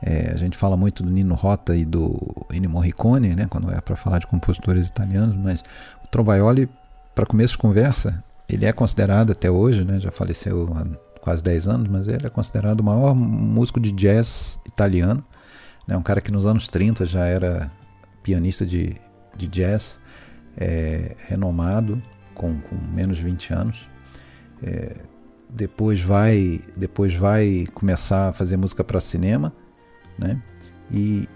É, 0.00 0.32
a 0.32 0.36
gente 0.36 0.56
fala 0.56 0.76
muito 0.76 1.02
do 1.02 1.10
Nino 1.10 1.34
Rota 1.34 1.76
e 1.76 1.84
do 1.84 2.18
Ennio 2.50 2.70
Morricone, 2.70 3.36
né? 3.36 3.46
Quando 3.48 3.70
é 3.70 3.80
para 3.80 3.94
falar 3.94 4.18
de 4.18 4.26
compositores 4.26 4.88
italianos, 4.88 5.36
mas 5.36 5.62
o 6.02 6.08
Trovaioli, 6.08 6.68
para 7.14 7.26
começo 7.26 7.52
de 7.52 7.58
conversa, 7.58 8.24
ele 8.48 8.66
é 8.66 8.72
considerado 8.72 9.32
até 9.32 9.50
hoje, 9.50 9.84
né, 9.84 9.98
já 9.98 10.10
faleceu 10.10 10.68
há 10.74 11.20
quase 11.20 11.42
10 11.42 11.68
anos, 11.68 11.88
mas 11.88 12.08
ele 12.08 12.26
é 12.26 12.30
considerado 12.30 12.80
o 12.80 12.84
maior 12.84 13.14
músico 13.14 13.80
de 13.80 13.92
jazz 13.92 14.58
italiano. 14.66 15.24
Né, 15.86 15.96
um 15.96 16.02
cara 16.02 16.20
que 16.20 16.30
nos 16.30 16.46
anos 16.46 16.68
30 16.68 17.04
já 17.04 17.24
era 17.26 17.70
pianista 18.22 18.64
de, 18.64 18.96
de 19.36 19.48
jazz, 19.48 20.00
é, 20.56 21.16
renomado, 21.26 22.02
com, 22.34 22.60
com, 22.60 22.76
menos 22.94 23.16
de 23.16 23.24
20 23.24 23.52
anos. 23.52 23.88
É, 24.62 24.96
depois 25.48 26.00
vai 26.00 26.60
depois 26.76 27.14
vai 27.14 27.66
começar 27.74 28.28
a 28.28 28.32
fazer 28.32 28.56
música 28.56 28.82
para 28.82 29.00
cinema, 29.00 29.52
né? 30.18 30.40
E, 30.90 31.28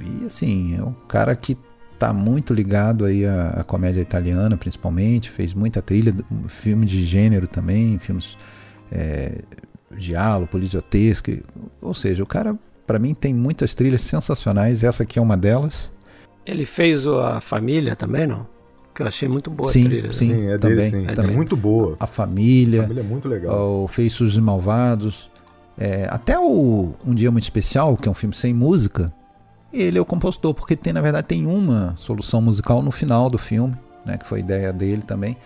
e 0.00 0.26
assim, 0.26 0.76
é 0.76 0.82
um 0.82 0.92
cara 0.92 1.34
que 1.34 1.56
está 2.02 2.12
muito 2.12 2.52
ligado 2.52 3.04
aí 3.04 3.24
à, 3.24 3.50
à, 3.50 3.64
comédia 3.64 4.00
italiana, 4.00 4.56
principalmente. 4.56 5.30
Fez 5.30 5.54
muita 5.54 5.80
trilha, 5.80 6.12
filme 6.48 6.84
de 6.84 7.04
gênero 7.04 7.46
também, 7.46 7.96
filmes 7.98 8.36
é, 8.90 9.38
giallo, 9.96 10.48
policiotesco. 10.48 11.30
Ou 11.80 11.94
seja, 11.94 12.22
o 12.22 12.26
cara, 12.26 12.56
para 12.86 12.98
mim, 12.98 13.14
tem 13.14 13.32
muitas 13.32 13.74
trilhas 13.74 14.02
sensacionais. 14.02 14.82
Essa 14.82 15.04
aqui 15.04 15.18
é 15.18 15.22
uma 15.22 15.36
delas. 15.36 15.92
Ele 16.44 16.66
fez 16.66 17.06
a 17.06 17.40
família 17.40 17.94
também, 17.94 18.26
não? 18.26 18.46
Que 18.92 19.02
eu 19.02 19.06
achei 19.06 19.28
muito 19.28 19.48
boa 19.48 19.70
sim, 19.70 19.84
a 19.84 19.88
trilha. 19.88 20.12
Sim, 20.12 20.26
sim 20.26 20.46
é 20.48 20.58
também. 20.58 20.76
Dele, 20.76 20.90
sim. 20.90 21.06
É 21.08 21.14
também. 21.14 21.36
muito 21.36 21.56
boa. 21.56 21.96
A 22.00 22.06
família. 22.06 22.80
A 22.80 22.82
família 22.82 23.00
é 23.00 23.04
muito 23.04 23.28
legal. 23.28 23.86
O 23.86 23.88
e 23.98 24.40
Malvados. 24.40 25.30
É, 25.78 26.06
até 26.10 26.38
o 26.38 26.94
Um 27.06 27.14
Dia 27.14 27.30
Muito 27.30 27.44
Especial, 27.44 27.96
que 27.96 28.06
é 28.06 28.10
um 28.10 28.14
filme 28.14 28.34
sem 28.34 28.52
música, 28.52 29.10
ele 29.72 29.98
é 29.98 30.00
o 30.00 30.04
compositor, 30.04 30.52
porque 30.54 30.76
tem, 30.76 30.92
na 30.92 31.00
verdade, 31.00 31.26
tem 31.26 31.46
uma 31.46 31.94
solução 31.96 32.42
musical 32.42 32.82
no 32.82 32.90
final 32.90 33.30
do 33.30 33.38
filme, 33.38 33.74
né, 34.04 34.18
que 34.18 34.26
foi 34.26 34.40
ideia 34.40 34.72
dele 34.72 35.02
também, 35.02 35.36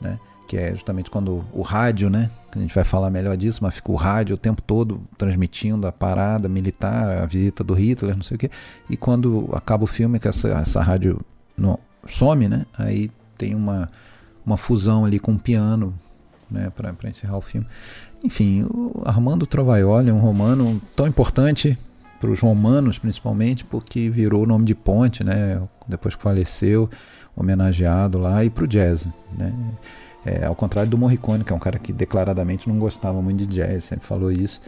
né, 0.00 0.18
que 0.46 0.56
é 0.56 0.72
justamente 0.72 1.10
quando 1.10 1.44
o 1.52 1.62
rádio, 1.62 2.10
né, 2.10 2.30
a 2.54 2.58
gente 2.58 2.74
vai 2.74 2.84
falar 2.84 3.10
melhor 3.10 3.36
disso, 3.36 3.60
mas 3.62 3.74
fica 3.74 3.92
o 3.92 3.94
rádio 3.94 4.34
o 4.34 4.38
tempo 4.38 4.60
todo 4.60 5.00
transmitindo 5.16 5.86
a 5.86 5.92
parada 5.92 6.48
militar, 6.48 7.22
a 7.22 7.26
visita 7.26 7.62
do 7.62 7.72
Hitler, 7.72 8.16
não 8.16 8.22
sei 8.22 8.34
o 8.34 8.38
quê, 8.38 8.50
e 8.88 8.96
quando 8.96 9.48
acaba 9.52 9.84
o 9.84 9.86
filme, 9.86 10.18
que 10.18 10.28
essa, 10.28 10.48
essa 10.48 10.82
rádio 10.82 11.20
não, 11.56 11.78
some, 12.08 12.48
né, 12.48 12.66
aí 12.76 13.10
tem 13.38 13.54
uma, 13.54 13.88
uma 14.44 14.56
fusão 14.56 15.04
ali 15.04 15.18
com 15.18 15.32
o 15.32 15.38
piano, 15.38 15.94
né, 16.50 16.70
para 16.70 17.08
encerrar 17.08 17.38
o 17.38 17.40
filme. 17.40 17.66
Enfim, 18.22 18.64
o 18.64 19.02
Armando 19.04 19.46
Trovaioli 19.46 20.10
é 20.10 20.12
um 20.12 20.18
romano 20.18 20.82
tão 20.94 21.06
importante 21.06 21.78
para 22.20 22.30
os 22.30 22.40
romanos 22.40 22.98
principalmente, 22.98 23.64
porque 23.64 24.10
virou 24.10 24.46
nome 24.46 24.66
de 24.66 24.74
ponte, 24.74 25.24
né? 25.24 25.60
Depois 25.88 26.14
que 26.14 26.22
faleceu, 26.22 26.88
homenageado 27.34 28.18
lá, 28.18 28.44
e 28.44 28.50
para 28.50 28.64
o 28.64 28.68
jazz, 28.68 29.08
né? 29.36 29.52
É, 30.24 30.44
ao 30.44 30.54
contrário 30.54 30.90
do 30.90 30.98
Morricone, 30.98 31.42
que 31.42 31.52
é 31.52 31.56
um 31.56 31.58
cara 31.58 31.78
que 31.78 31.94
declaradamente 31.94 32.68
não 32.68 32.78
gostava 32.78 33.22
muito 33.22 33.38
de 33.38 33.46
jazz, 33.46 33.84
sempre 33.84 34.06
falou 34.06 34.30
isso. 34.30 34.60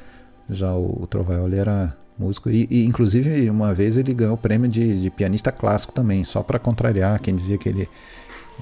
Já 0.48 0.72
o, 0.72 1.03
o 1.03 1.07
Trovaioli 1.07 1.59
era 1.59 1.94
músico 2.18 2.50
e, 2.50 2.66
e, 2.70 2.84
inclusive 2.84 3.48
uma 3.50 3.74
vez 3.74 3.96
ele 3.96 4.14
ganhou 4.14 4.34
o 4.34 4.38
prêmio 4.38 4.68
de, 4.68 5.03
de 5.03 5.11
pianista 5.11 5.53
clássico 5.53 5.92
também, 5.92 6.24
só 6.24 6.42
para 6.42 6.59
contrariar 6.59 7.20
quem 7.20 7.34
dizia 7.34 7.59
que 7.59 7.68
ele 7.68 7.88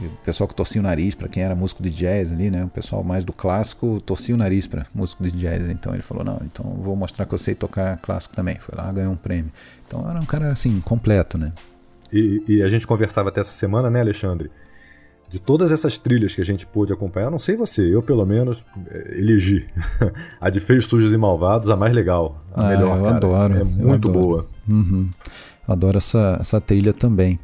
o 0.06 0.24
pessoal 0.24 0.48
que 0.48 0.54
torcia 0.54 0.80
o 0.80 0.84
nariz 0.84 1.14
para 1.14 1.28
quem 1.28 1.42
era 1.42 1.54
músico 1.54 1.82
de 1.82 1.90
jazz 1.90 2.32
ali, 2.32 2.50
né? 2.50 2.64
O 2.64 2.68
pessoal 2.68 3.02
mais 3.02 3.24
do 3.24 3.32
clássico 3.32 4.00
torcia 4.00 4.34
o 4.34 4.38
nariz 4.38 4.66
para 4.66 4.86
músico 4.94 5.22
de 5.22 5.30
jazz. 5.30 5.68
Então 5.68 5.92
ele 5.92 6.02
falou: 6.02 6.24
não, 6.24 6.40
então 6.44 6.64
vou 6.82 6.96
mostrar 6.96 7.26
que 7.26 7.34
eu 7.34 7.38
sei 7.38 7.54
tocar 7.54 7.96
clássico 8.00 8.34
também. 8.34 8.56
Foi 8.58 8.76
lá, 8.76 8.90
ganhou 8.92 9.12
um 9.12 9.16
prêmio. 9.16 9.52
Então 9.86 10.08
era 10.08 10.18
um 10.18 10.24
cara 10.24 10.50
assim, 10.50 10.80
completo, 10.80 11.36
né? 11.36 11.52
E, 12.12 12.42
e 12.48 12.62
a 12.62 12.68
gente 12.68 12.86
conversava 12.86 13.28
até 13.28 13.40
essa 13.40 13.52
semana, 13.52 13.88
né, 13.88 14.00
Alexandre? 14.00 14.50
De 15.28 15.38
todas 15.38 15.70
essas 15.70 15.96
trilhas 15.96 16.34
que 16.34 16.40
a 16.40 16.44
gente 16.44 16.66
pôde 16.66 16.92
acompanhar, 16.92 17.30
não 17.30 17.38
sei 17.38 17.54
você, 17.56 17.82
eu 17.82 18.02
pelo 18.02 18.26
menos 18.26 18.64
eh, 18.88 19.14
elegi 19.16 19.64
a 20.40 20.50
de 20.50 20.58
Feios, 20.58 20.86
Sujos 20.86 21.12
e 21.12 21.16
Malvados, 21.16 21.70
a 21.70 21.76
mais 21.76 21.94
legal, 21.94 22.42
a 22.52 22.66
ah, 22.66 22.68
melhor. 22.70 22.96
Eu 22.98 23.04
cara. 23.04 23.16
adoro. 23.16 23.54
É 23.54 23.64
muito 23.64 24.08
adoro. 24.08 24.26
boa. 24.26 24.46
Uhum. 24.68 25.08
Adoro 25.68 25.98
essa, 25.98 26.36
essa 26.40 26.60
trilha 26.60 26.92
também. 26.92 27.38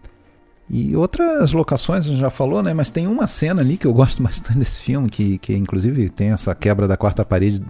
E 0.68 0.96
outras 0.96 1.52
locações 1.52 2.06
a 2.06 2.08
gente 2.08 2.18
já 2.18 2.30
falou, 2.30 2.62
né? 2.62 2.74
Mas 2.74 2.90
tem 2.90 3.06
uma 3.06 3.26
cena 3.26 3.62
ali 3.62 3.76
que 3.76 3.86
eu 3.86 3.94
gosto 3.94 4.22
bastante 4.22 4.58
desse 4.58 4.80
filme, 4.80 5.08
que, 5.08 5.38
que 5.38 5.54
inclusive 5.54 6.08
tem 6.08 6.30
essa 6.30 6.54
quebra 6.54 6.88
da 6.88 6.96
quarta 6.96 7.24
parede 7.24 7.62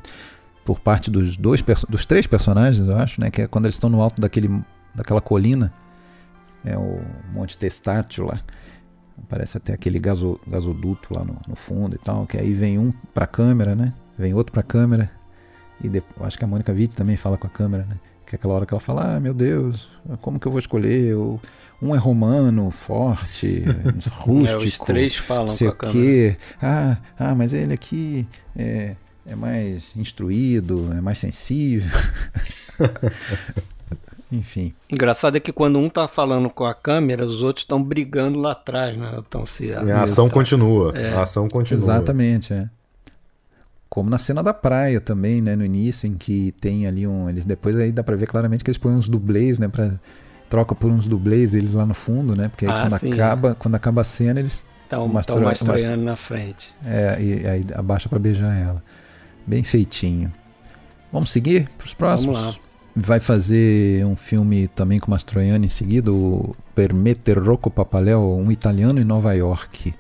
por 0.65 0.81
parte 0.81 1.11
dos 1.11 1.37
dois 1.37 1.63
dos 1.89 2.05
três 2.05 2.27
personagens, 2.27 2.89
eu 2.89 2.97
acho, 2.97 3.21
né? 3.21 3.31
Que 3.31 3.43
é 3.43 3.47
quando 3.47 3.67
eles 3.67 3.77
estão 3.77 3.89
no 3.89 4.01
alto 4.01 4.21
daquele, 4.21 4.51
daquela 4.95 5.21
colina, 5.21 5.73
é 6.65 6.77
o 6.77 7.01
Monte 7.33 7.57
Testátil 7.57 8.27
lá. 8.27 8.41
Parece 9.29 9.57
até 9.57 9.73
aquele 9.73 9.99
gaso, 9.99 10.39
gasoduto 10.47 11.09
lá 11.17 11.25
no, 11.25 11.39
no 11.49 11.57
fundo 11.57 11.95
e 11.95 11.99
tal. 11.99 12.27
Que 12.27 12.37
aí 12.37 12.53
vem 12.53 12.79
um 12.79 12.93
pra 13.15 13.27
câmera, 13.27 13.75
né? 13.75 13.95
Vem 14.19 14.35
outro 14.35 14.53
pra 14.53 14.63
câmera. 14.63 15.11
E 15.83 15.89
depois, 15.89 16.27
acho 16.27 16.39
que 16.39 16.45
a 16.45 16.49
Mônica 16.49 16.73
Witt 16.73 16.97
também 16.97 17.17
fala 17.17 17.39
com 17.39 17.47
a 17.47 17.51
câmera, 17.51 17.85
né? 17.85 17.97
Que 18.27 18.35
é 18.35 18.37
aquela 18.37 18.55
hora 18.55 18.67
que 18.67 18.75
ela 18.75 18.81
fala: 18.81 19.17
Ah, 19.17 19.21
meu 19.21 19.33
Deus, 19.33 19.89
como 20.21 20.39
que 20.39 20.47
eu 20.47 20.53
vou 20.53 20.59
escolher? 20.59 21.13
Eu, 21.13 21.41
um 21.81 21.95
é 21.95 21.99
romano, 21.99 22.71
forte, 22.71 23.65
rústico. 24.21 24.47
é, 24.49 24.57
os 24.57 24.79
três 24.79 25.17
falam 25.17 25.51
sei 25.51 25.71
com 25.71 25.87
a 25.87 25.91
quê. 25.91 26.37
Ah, 26.61 26.97
ah, 27.19 27.35
mas 27.35 27.53
ele 27.53 27.75
aqui 27.75 28.27
é, 28.57 28.97
é 29.27 29.35
mais 29.35 29.93
instruído, 29.97 30.91
é 30.97 31.01
mais 31.01 31.19
sensível. 31.19 31.91
Enfim. 34.31 34.75
Engraçado 34.91 35.37
é 35.37 35.41
que 35.41 35.53
quando 35.53 35.79
um 35.79 35.89
tá 35.89 36.09
falando 36.09 36.51
com 36.51 36.65
a 36.65 36.75
câmera, 36.75 37.25
os 37.25 37.43
outros 37.43 37.63
estão 37.63 37.83
brigando 37.83 38.39
lá 38.41 38.53
atrás, 38.53 38.97
né? 38.97 39.15
Então 39.19 39.47
se 39.47 39.73
Sim, 39.73 39.91
a 39.91 40.03
ação 40.03 40.29
continua. 40.29 40.93
É. 40.97 41.13
A 41.15 41.23
ação 41.23 41.49
continua. 41.49 41.83
Exatamente, 41.83 42.53
é. 42.53 42.69
Como 43.89 44.11
na 44.11 44.19
cena 44.19 44.43
da 44.43 44.53
praia 44.53 45.01
também, 45.01 45.41
né, 45.41 45.55
no 45.55 45.65
início, 45.65 46.09
em 46.09 46.15
que 46.15 46.53
tem 46.61 46.87
ali 46.87 47.07
um, 47.07 47.31
eles 47.31 47.45
depois 47.45 47.77
aí 47.77 47.93
dá 47.93 48.03
para 48.03 48.17
ver 48.17 48.27
claramente 48.27 48.65
que 48.65 48.71
eles 48.71 48.79
põem 48.79 48.95
uns 48.95 49.09
dublês, 49.09 49.61
né, 49.61 49.69
para 49.69 49.95
troca 50.49 50.75
por 50.75 50.91
uns 50.91 51.07
dublês 51.07 51.55
eles 51.55 51.73
lá 51.73 51.85
no 51.85 51.95
fundo, 51.95 52.37
né? 52.37 52.49
Porque 52.49 52.67
aí 52.67 52.73
ah, 52.73 52.87
quando 52.89 53.01
sim, 53.01 53.13
acaba, 53.13 53.51
é. 53.51 53.55
quando 53.55 53.75
acaba 53.75 54.01
a 54.01 54.05
cena, 54.05 54.41
eles 54.41 54.67
estão 54.85 55.09
mastroiando 55.09 55.47
mastroiando 55.47 56.05
na 56.05 56.17
frente. 56.17 56.75
É, 56.85 57.21
e 57.21 57.47
aí 57.47 57.67
abaixa 57.75 58.09
para 58.09 58.19
beijar 58.19 58.57
ela. 58.57 58.83
Bem 59.47 59.63
feitinho. 59.63 60.33
Vamos 61.13 61.31
seguir 61.31 61.69
para 61.79 61.87
os 61.87 61.95
próximos? 61.95 62.37
Vamos 62.37 62.57
lá. 62.57 62.63
Vai 62.95 63.21
fazer 63.21 64.07
um 64.07 64.17
filme 64.17 64.69
também 64.69 64.99
com 64.99 65.11
Mastroianni 65.11 65.67
em 65.67 65.69
seguida, 65.69 66.11
o 66.11 66.57
Permette 66.75 67.33
Rocco 67.33 67.71
Papaleo, 67.71 68.21
um 68.37 68.51
italiano 68.51 68.99
em 68.99 69.05
Nova 69.05 69.35
York. 69.35 69.95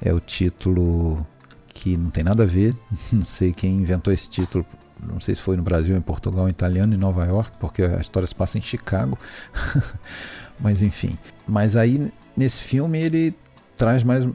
É 0.00 0.12
o 0.12 0.20
título 0.20 1.26
que 1.68 1.96
não 1.96 2.10
tem 2.10 2.22
nada 2.22 2.42
a 2.42 2.46
ver, 2.46 2.74
não 3.10 3.24
sei 3.24 3.52
quem 3.52 3.76
inventou 3.76 4.12
esse 4.12 4.28
título 4.28 4.64
não 5.02 5.20
sei 5.20 5.34
se 5.34 5.40
foi 5.40 5.56
no 5.56 5.62
Brasil, 5.62 5.96
em 5.96 6.00
Portugal, 6.00 6.46
em 6.48 6.50
italiano, 6.50 6.94
em 6.94 6.98
Nova 6.98 7.24
York, 7.24 7.58
porque 7.58 7.82
a 7.82 8.00
história 8.00 8.26
se 8.26 8.34
passa 8.34 8.58
em 8.58 8.62
Chicago. 8.62 9.18
Mas 10.58 10.82
enfim. 10.82 11.18
Mas 11.46 11.76
aí 11.76 12.12
nesse 12.36 12.62
filme 12.62 12.98
ele 12.98 13.34
traz 13.76 14.04
mais 14.04 14.26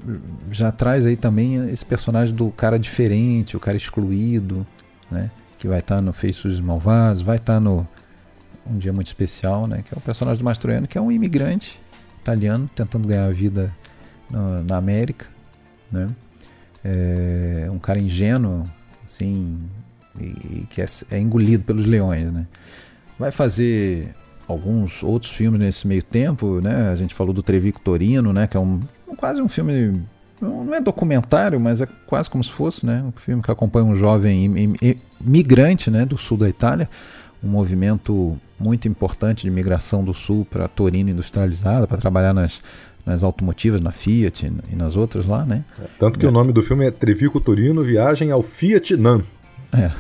já 0.51 0.72
traz 0.72 1.05
aí 1.05 1.16
também 1.16 1.70
esse 1.70 1.86
personagem 1.86 2.36
do 2.36 2.51
cara 2.51 2.78
diferente, 2.78 3.55
o 3.55 3.60
cara 3.60 3.78
excluído, 3.78 4.66
né? 5.10 5.32
Que 5.57 5.68
vai 5.68 5.80
estar 5.80 5.97
tá 5.97 6.01
no 6.01 6.14
Feitos 6.14 6.60
Malvados, 6.60 7.22
vai 7.22 7.38
estar 7.38 7.55
tá 7.55 7.60
no 7.60 7.88
Um 8.70 8.78
Dia 8.78 8.93
Muito 8.93 9.07
Especial, 9.07 9.68
né? 9.68 9.82
Que 9.82 9.93
é 9.93 9.97
o 9.97 10.01
personagem 10.01 10.39
do 10.39 10.45
Mastroianni, 10.45 10.88
que 10.88 10.97
é 10.97 11.01
um 11.01 11.12
imigrante 11.12 11.80
italiano 12.22 12.70
tentando 12.76 13.07
ganhar 13.07 13.26
a 13.26 13.32
vida 13.32 13.74
na, 14.30 14.62
na 14.62 14.78
América, 14.78 15.28
né? 15.91 16.10
É 16.84 17.68
um 17.72 17.80
cara 17.80 17.99
ingênuo, 17.99 18.64
assim, 19.05 19.60
e, 20.20 20.66
que 20.70 20.82
é, 20.82 20.86
é, 21.12 21.20
engolido 21.20 21.64
pelos 21.64 21.86
leões, 21.86 22.32
né? 22.32 22.45
Vai 23.18 23.32
fazer 23.32 24.14
alguns 24.47 25.03
outros 25.03 25.32
filmes 25.32 25.60
nesse 25.60 25.88
meio 25.88 26.01
tempo, 26.01 26.62
né? 26.62 26.89
A 26.89 26.95
gente 26.95 27.14
falou 27.14 27.34
do 27.34 27.43
Trevico 27.43 27.80
Torino, 27.80 28.32
né? 28.34 28.47
Que 28.47 28.57
é 28.57 28.60
um, 28.60 28.82
quase 29.18 29.41
um 29.41 29.49
filme 29.49 30.01
não 30.41 30.74
é 30.74 30.80
documentário, 30.80 31.60
mas 31.60 31.82
é 31.82 31.88
quase 32.05 32.30
como 32.30 32.43
se 32.43 32.49
fosse, 32.49 32.86
né? 32.86 33.03
Um 33.05 33.12
filme 33.12 33.43
que 33.43 33.51
acompanha 33.51 33.86
um 33.86 33.95
jovem 33.95 34.74
migrante, 35.20 35.91
né? 35.91 36.05
Do 36.05 36.18
sul 36.18 36.38
da 36.38 36.47
Itália, 36.47 36.89
um 37.43 37.49
movimento 37.49 38.38
muito 38.57 38.88
importante 38.88 39.43
de 39.43 39.51
migração 39.51 40.03
do 40.03 40.14
sul 40.14 40.45
para 40.49 40.68
Torino 40.68 41.10
industrializada 41.10 41.86
para 41.88 41.97
trabalhar 41.97 42.34
nas 42.34 42.62
nas 43.05 43.24
automotivas, 43.24 43.82
na 43.82 43.91
Fiat 43.91 44.51
e 44.72 44.76
nas 44.76 44.95
outras 44.95 45.26
lá, 45.26 45.43
né? 45.43 45.64
Tanto 45.97 46.20
que 46.20 46.26
é. 46.26 46.30
o 46.30 46.32
nome 46.32 46.53
do 46.53 46.62
filme 46.62 46.86
é 46.86 46.91
Trevico 46.91 47.39
Torino 47.39 47.84
Viagem 47.84 48.30
ao 48.30 48.43
Fiat 48.43 48.95
Nan. 48.97 49.24
É, 49.72 49.91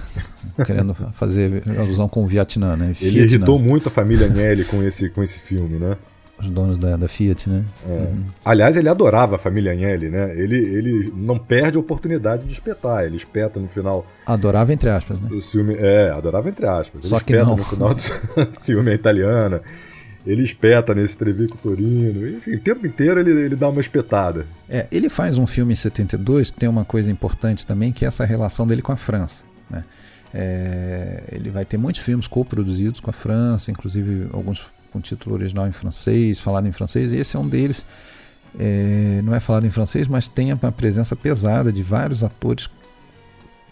querendo 0.65 0.93
fazer 0.93 1.63
alusão 1.77 2.07
com 2.07 2.23
o 2.23 2.27
Vietnã, 2.27 2.75
né? 2.75 2.93
Fiat, 2.93 3.05
Ele 3.05 3.25
irritou 3.25 3.59
muito 3.59 3.89
a 3.89 3.91
família 3.91 4.25
Agnelli 4.25 4.63
com 4.63 4.83
esse, 4.83 5.09
com 5.09 5.21
esse 5.21 5.39
filme, 5.39 5.77
né? 5.77 5.95
Os 6.39 6.47
donos 6.49 6.77
da, 6.77 6.95
da 6.95 7.07
Fiat, 7.07 7.49
né? 7.49 7.65
É. 7.85 7.91
Uhum. 7.91 8.23
Aliás, 8.45 8.77
ele 8.77 8.87
adorava 8.87 9.35
a 9.35 9.39
família 9.39 9.73
Agnelli, 9.73 10.09
né? 10.09 10.33
Ele, 10.37 10.55
ele 10.55 11.13
não 11.15 11.37
perde 11.37 11.77
a 11.77 11.79
oportunidade 11.81 12.45
de 12.45 12.53
espetar. 12.53 13.03
Ele 13.03 13.17
espeta 13.17 13.59
no 13.59 13.67
final. 13.67 14.07
Adorava 14.25 14.71
entre 14.71 14.89
aspas, 14.89 15.19
né? 15.19 15.27
Do 15.27 15.41
filme, 15.41 15.75
é, 15.77 16.09
adorava 16.09 16.47
entre 16.47 16.65
aspas. 16.65 17.03
Ele 17.03 17.09
Só 17.09 17.19
que 17.19 17.35
não. 17.35 17.57
no 17.57 17.63
final 17.63 17.93
do 17.93 18.01
filme 18.61 18.93
italiana. 18.93 19.61
Ele 20.25 20.43
espeta 20.43 20.93
nesse 20.93 21.17
Trevico 21.17 21.57
Torino. 21.57 22.27
Enfim, 22.27 22.55
o 22.55 22.59
tempo 22.59 22.85
inteiro 22.87 23.19
ele, 23.19 23.31
ele 23.31 23.55
dá 23.55 23.67
uma 23.67 23.81
espetada. 23.81 24.45
É, 24.69 24.85
ele 24.91 25.09
faz 25.09 25.37
um 25.37 25.47
filme 25.47 25.73
em 25.73 25.75
72 25.75 26.51
que 26.51 26.57
tem 26.57 26.69
uma 26.69 26.85
coisa 26.85 27.11
importante 27.11 27.65
também, 27.65 27.91
que 27.91 28.05
é 28.05 28.07
essa 28.07 28.23
relação 28.23 28.65
dele 28.65 28.81
com 28.81 28.91
a 28.91 28.97
França. 28.97 29.43
Né? 29.69 29.83
É, 30.33 31.23
ele 31.31 31.49
vai 31.49 31.65
ter 31.65 31.77
muitos 31.77 32.01
filmes 32.01 32.27
co-produzidos 32.27 32.99
com 32.99 33.09
a 33.09 33.13
França, 33.13 33.71
inclusive 33.71 34.27
alguns 34.31 34.67
com 34.91 34.99
título 34.99 35.35
original 35.35 35.67
em 35.67 35.71
francês, 35.71 36.39
falado 36.39 36.67
em 36.67 36.71
francês, 36.71 37.13
e 37.13 37.17
esse 37.17 37.35
é 37.35 37.39
um 37.39 37.47
deles. 37.47 37.85
É, 38.57 39.21
não 39.23 39.35
é 39.35 39.39
falado 39.39 39.65
em 39.65 39.69
francês, 39.69 40.07
mas 40.07 40.27
tem 40.27 40.51
uma 40.51 40.71
presença 40.71 41.15
pesada 41.15 41.71
de 41.71 41.83
vários 41.83 42.23
atores 42.23 42.67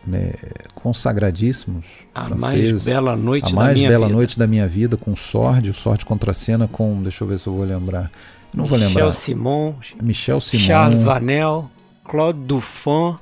né, 0.06 0.32
consagradíssimos. 0.76 1.86
A 2.14 2.26
franceses. 2.26 2.72
mais 2.72 2.86
bela 2.86 3.16
noite 3.16 3.52
a 3.52 3.56
mais 3.56 3.80
bela 3.80 4.06
vida. 4.06 4.16
noite 4.16 4.40
da 4.40 4.48
minha 4.48 4.68
vida, 4.68 4.96
com 4.96 5.16
Sorte, 5.16 5.70
o 5.70 5.74
Sorte 5.74 6.06
contra 6.06 6.32
a 6.32 6.34
cena 6.34 6.68
com, 6.68 7.02
deixa 7.02 7.24
eu 7.24 7.28
ver 7.28 7.40
se 7.40 7.48
eu 7.48 7.54
vou 7.54 7.66
lembrar. 7.66 8.12
Não 8.56 8.64
Michel 8.64 8.80
vou 8.80 8.88
lembrar. 8.88 9.12
Simon, 9.12 9.74
Michel 10.02 10.40
Simon, 10.40 10.64
Charles 10.64 11.04
Vanel, 11.04 11.72
Claude 12.06 12.40
Dufan, 12.40 13.20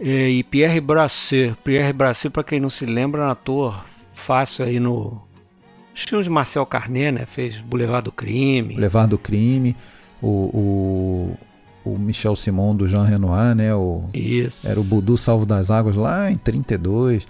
e 0.00 0.44
Pierre 0.44 0.80
Brasser. 0.80 1.56
Pierre 1.64 1.92
Brasser, 1.92 2.30
para 2.30 2.44
quem 2.44 2.60
não 2.60 2.68
se 2.68 2.86
lembra, 2.86 3.22
é 3.22 3.26
um 3.26 3.30
ator 3.30 3.84
fácil 4.12 4.64
aí 4.64 4.78
no. 4.78 5.22
Os 5.94 6.02
filmes 6.02 6.26
de 6.26 6.30
Marcel 6.30 6.66
Carnet, 6.66 7.12
né? 7.12 7.26
Fez 7.26 7.58
Boulevard 7.60 8.04
do 8.04 8.12
Crime. 8.12 8.74
Boulevard 8.74 9.08
do 9.08 9.18
Crime. 9.18 9.74
O, 10.20 10.28
o, 11.84 11.90
o 11.90 11.98
Michel 11.98 12.36
Simon 12.36 12.76
do 12.76 12.86
Jean 12.86 13.04
Renoir, 13.04 13.54
né? 13.54 13.74
O, 13.74 14.04
Isso. 14.12 14.68
Era 14.68 14.78
o 14.78 14.84
Budu 14.84 15.16
Salvo 15.16 15.46
das 15.46 15.70
Águas 15.70 15.96
lá 15.96 16.30
em 16.30 16.36
32. 16.36 17.26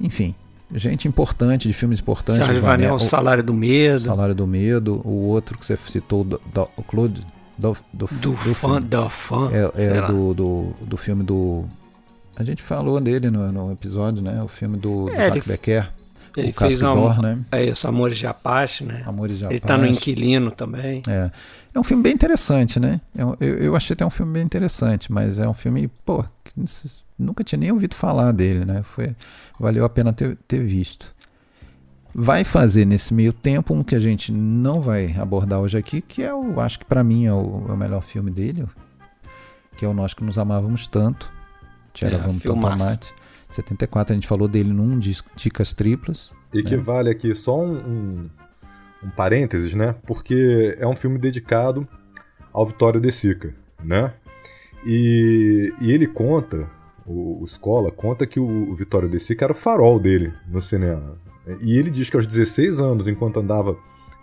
Enfim, 0.00 0.34
gente 0.74 1.06
importante, 1.06 1.68
de 1.68 1.74
filmes 1.74 2.00
importantes. 2.00 2.42
Charles 2.42 2.62
Vanel, 2.62 2.94
o 2.94 3.00
Salário 3.00 3.42
do 3.42 3.52
Medo. 3.52 4.00
Salário 4.00 4.34
do 4.34 4.46
Medo. 4.46 5.02
O 5.04 5.28
outro 5.28 5.58
que 5.58 5.66
você 5.66 5.76
citou, 5.76 6.24
do, 6.24 6.40
do, 6.52 6.68
o 6.76 6.82
Claude. 6.82 7.26
Do, 7.58 7.74
do, 7.90 8.06
do, 8.06 8.32
do 8.32 8.54
fã, 8.54 8.82
do 8.82 9.08
fã. 9.08 9.50
É, 9.50 9.84
é 9.84 10.06
do, 10.06 10.34
do, 10.34 10.76
do 10.82 10.96
filme 10.98 11.24
do 11.24 11.64
a 12.36 12.44
gente 12.44 12.62
falou 12.62 13.00
dele 13.00 13.30
no, 13.30 13.50
no 13.50 13.72
episódio, 13.72 14.22
né? 14.22 14.42
O 14.42 14.48
filme 14.48 14.76
do, 14.76 15.06
do 15.06 15.10
é, 15.10 15.28
Jacques 15.28 15.46
Becker. 15.46 15.90
Ele 16.36 16.50
o 16.50 16.52
fez 16.52 16.82
um, 16.82 17.22
né? 17.22 17.38
É 17.50 17.64
isso, 17.64 17.88
Amores 17.88 18.18
de 18.18 18.26
Apache, 18.26 18.84
né? 18.84 19.02
Amores 19.06 19.38
de 19.38 19.44
Apache. 19.46 19.56
Ele 19.56 19.66
tá 19.66 19.78
no 19.78 19.86
Inquilino 19.86 20.50
também. 20.50 21.02
É. 21.08 21.30
É 21.74 21.80
um 21.80 21.82
filme 21.82 22.02
bem 22.02 22.12
interessante, 22.12 22.78
né? 22.78 23.00
Eu, 23.16 23.36
eu, 23.40 23.58
eu 23.58 23.76
achei 23.76 23.94
até 23.94 24.04
um 24.04 24.10
filme 24.10 24.34
bem 24.34 24.42
interessante, 24.42 25.10
mas 25.10 25.38
é 25.38 25.48
um 25.48 25.54
filme, 25.54 25.88
pô, 26.04 26.22
nunca 27.18 27.42
tinha 27.42 27.58
nem 27.58 27.72
ouvido 27.72 27.94
falar 27.94 28.32
dele, 28.32 28.66
né? 28.66 28.82
Foi, 28.82 29.16
valeu 29.58 29.84
a 29.84 29.88
pena 29.88 30.12
ter, 30.12 30.36
ter 30.46 30.62
visto. 30.62 31.14
Vai 32.14 32.44
fazer 32.44 32.84
nesse 32.84 33.14
meio 33.14 33.32
tempo 33.32 33.72
um 33.72 33.82
que 33.82 33.94
a 33.94 34.00
gente 34.00 34.30
não 34.30 34.82
vai 34.82 35.14
abordar 35.18 35.60
hoje 35.60 35.78
aqui, 35.78 36.02
que 36.02 36.22
é 36.22 36.34
o, 36.34 36.60
acho 36.60 36.78
que 36.78 36.84
para 36.84 37.02
mim 37.02 37.24
é 37.24 37.32
o, 37.32 37.64
é 37.68 37.72
o 37.72 37.76
melhor 37.76 38.02
filme 38.02 38.30
dele, 38.30 38.66
que 39.76 39.86
é 39.86 39.88
o 39.88 39.94
Nós 39.94 40.12
que 40.12 40.22
nos 40.22 40.38
amávamos 40.38 40.86
tanto 40.86 41.35
Tchera, 41.96 42.16
é, 42.16 42.18
vamos 42.18 42.42
tomate. 42.42 43.14
74, 43.50 44.12
a 44.12 44.14
gente 44.14 44.26
falou 44.26 44.46
dele 44.46 44.70
num 44.70 44.98
Dicas 44.98 45.72
Triplas. 45.72 46.30
E 46.52 46.62
que 46.62 46.76
né? 46.76 46.82
vale 46.82 47.10
aqui 47.10 47.34
só 47.34 47.58
um, 47.58 47.74
um, 47.74 48.30
um, 49.04 49.10
parênteses, 49.10 49.74
né? 49.74 49.94
Porque 50.06 50.76
é 50.78 50.86
um 50.86 50.94
filme 50.94 51.18
dedicado 51.18 51.88
ao 52.52 52.66
Vitório 52.66 53.00
De 53.00 53.10
Sica, 53.10 53.54
né? 53.82 54.12
E, 54.84 55.72
e 55.80 55.90
ele 55.90 56.06
conta, 56.06 56.68
o, 57.06 57.40
o 57.42 57.44
Escola 57.44 57.90
conta 57.90 58.26
que 58.26 58.38
o, 58.38 58.70
o 58.70 58.74
Vitório 58.74 59.08
De 59.08 59.18
Sica 59.18 59.46
era 59.46 59.52
o 59.52 59.56
farol 59.56 59.98
dele 59.98 60.34
no 60.46 60.60
cinema. 60.60 61.18
E 61.60 61.78
ele 61.78 61.90
diz 61.90 62.10
que 62.10 62.16
aos 62.16 62.26
16 62.26 62.78
anos, 62.78 63.08
enquanto 63.08 63.40
andava 63.40 63.76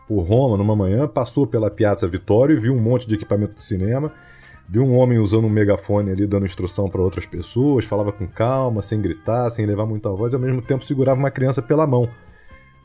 por 0.07 0.21
Roma 0.21 0.57
numa 0.57 0.75
manhã, 0.75 1.07
passou 1.07 1.47
pela 1.47 1.71
Piazza 1.71 2.07
Vittorio 2.07 2.57
e 2.57 2.59
viu 2.59 2.73
um 2.73 2.81
monte 2.81 3.07
de 3.07 3.15
equipamento 3.15 3.55
de 3.55 3.63
cinema, 3.63 4.11
viu 4.67 4.83
um 4.83 4.95
homem 4.95 5.17
usando 5.17 5.45
um 5.45 5.49
megafone 5.49 6.11
ali 6.11 6.25
dando 6.25 6.45
instrução 6.45 6.89
para 6.89 7.01
outras 7.01 7.25
pessoas, 7.25 7.85
falava 7.85 8.11
com 8.11 8.27
calma, 8.27 8.81
sem 8.81 9.01
gritar, 9.01 9.49
sem 9.49 9.65
levar 9.65 9.85
muita 9.85 10.09
voz, 10.09 10.33
e 10.33 10.35
ao 10.35 10.41
mesmo 10.41 10.61
tempo 10.61 10.85
segurava 10.85 11.19
uma 11.19 11.31
criança 11.31 11.61
pela 11.61 11.85
mão, 11.85 12.09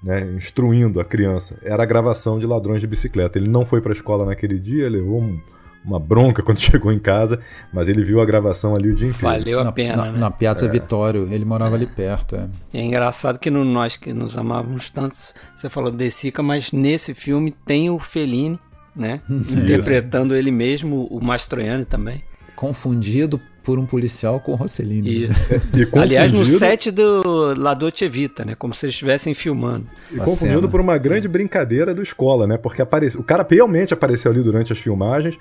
né, 0.03 0.21
instruindo 0.37 1.01
a 1.01 1.05
criança. 1.05 1.59
Era 1.63 1.83
a 1.83 1.87
gravação 1.87 2.39
de 2.39 2.47
Ladrões 2.47 2.81
de 2.81 2.87
Bicicleta. 2.87 3.39
Ele 3.39 3.49
não 3.49 3.65
foi 3.65 3.81
para 3.81 3.93
a 3.93 3.95
escola 3.95 4.25
naquele 4.25 4.59
dia, 4.59 4.89
levou 4.89 5.21
um 5.21 5.41
uma 5.85 5.99
bronca 5.99 6.43
quando 6.45 6.61
chegou 6.61 6.93
em 6.93 6.99
casa, 6.99 7.41
mas 7.73 7.89
ele 7.89 8.05
viu 8.05 8.21
a 8.21 8.25
gravação 8.25 8.75
ali 8.75 8.91
o 8.91 8.95
dia 8.95 9.09
inteiro. 9.09 9.27
Valeu 9.27 9.61
a 9.61 9.65
na, 9.65 9.73
pena, 9.73 9.97
na, 9.97 10.13
né? 10.13 10.19
Na 10.19 10.31
Piazza 10.31 10.67
é. 10.67 10.69
Vitório, 10.69 11.29
ele 11.33 11.45
morava 11.45 11.75
é. 11.75 11.77
ali 11.77 11.87
perto. 11.87 12.37
É. 12.37 12.49
é 12.75 12.83
engraçado 12.83 13.39
que 13.39 13.51
no, 13.51 13.65
nós 13.65 13.97
que 13.97 14.13
nos 14.13 14.37
amávamos 14.37 14.91
tanto, 14.91 15.17
você 15.55 15.71
falou 15.71 15.91
de 15.91 16.11
Sica, 16.11 16.43
mas 16.43 16.73
nesse 16.73 17.15
filme 17.15 17.55
tem 17.65 17.91
o 17.91 17.99
Fellini, 17.99 18.59
né? 18.99 19.21
Interpretando 19.29 20.35
ele 20.35 20.51
mesmo, 20.51 21.07
o 21.11 21.23
Mastroianni 21.23 21.85
também. 21.85 22.23
Confundido 22.57 23.41
por 23.63 23.79
um 23.79 23.87
policial 23.87 24.41
com 24.41 24.53
o 24.53 24.55
Rossellini. 24.55 25.25
Isso. 25.25 25.55
Né? 25.79 26.03
Aliás, 26.03 26.33
no 26.33 26.45
set 26.45 26.91
do 26.91 27.55
La 27.57 27.73
Dolce 27.75 28.09
Vita, 28.09 28.45
né? 28.45 28.55
Como 28.55 28.75
se 28.75 28.87
eles 28.87 28.95
estivessem 28.95 29.33
filmando. 29.33 29.87
E 30.11 30.17
confundido 30.17 30.61
cena. 30.61 30.69
por 30.69 30.81
uma 30.81 30.99
grande 30.99 31.29
brincadeira 31.29 31.95
do 31.95 32.03
escola, 32.03 32.47
né? 32.47 32.57
Porque 32.57 32.83
aparece... 32.83 33.17
o 33.17 33.23
cara 33.23 33.47
realmente 33.49 33.95
apareceu 33.95 34.31
ali 34.31 34.43
durante 34.43 34.73
as 34.73 34.79
filmagens 34.79 35.39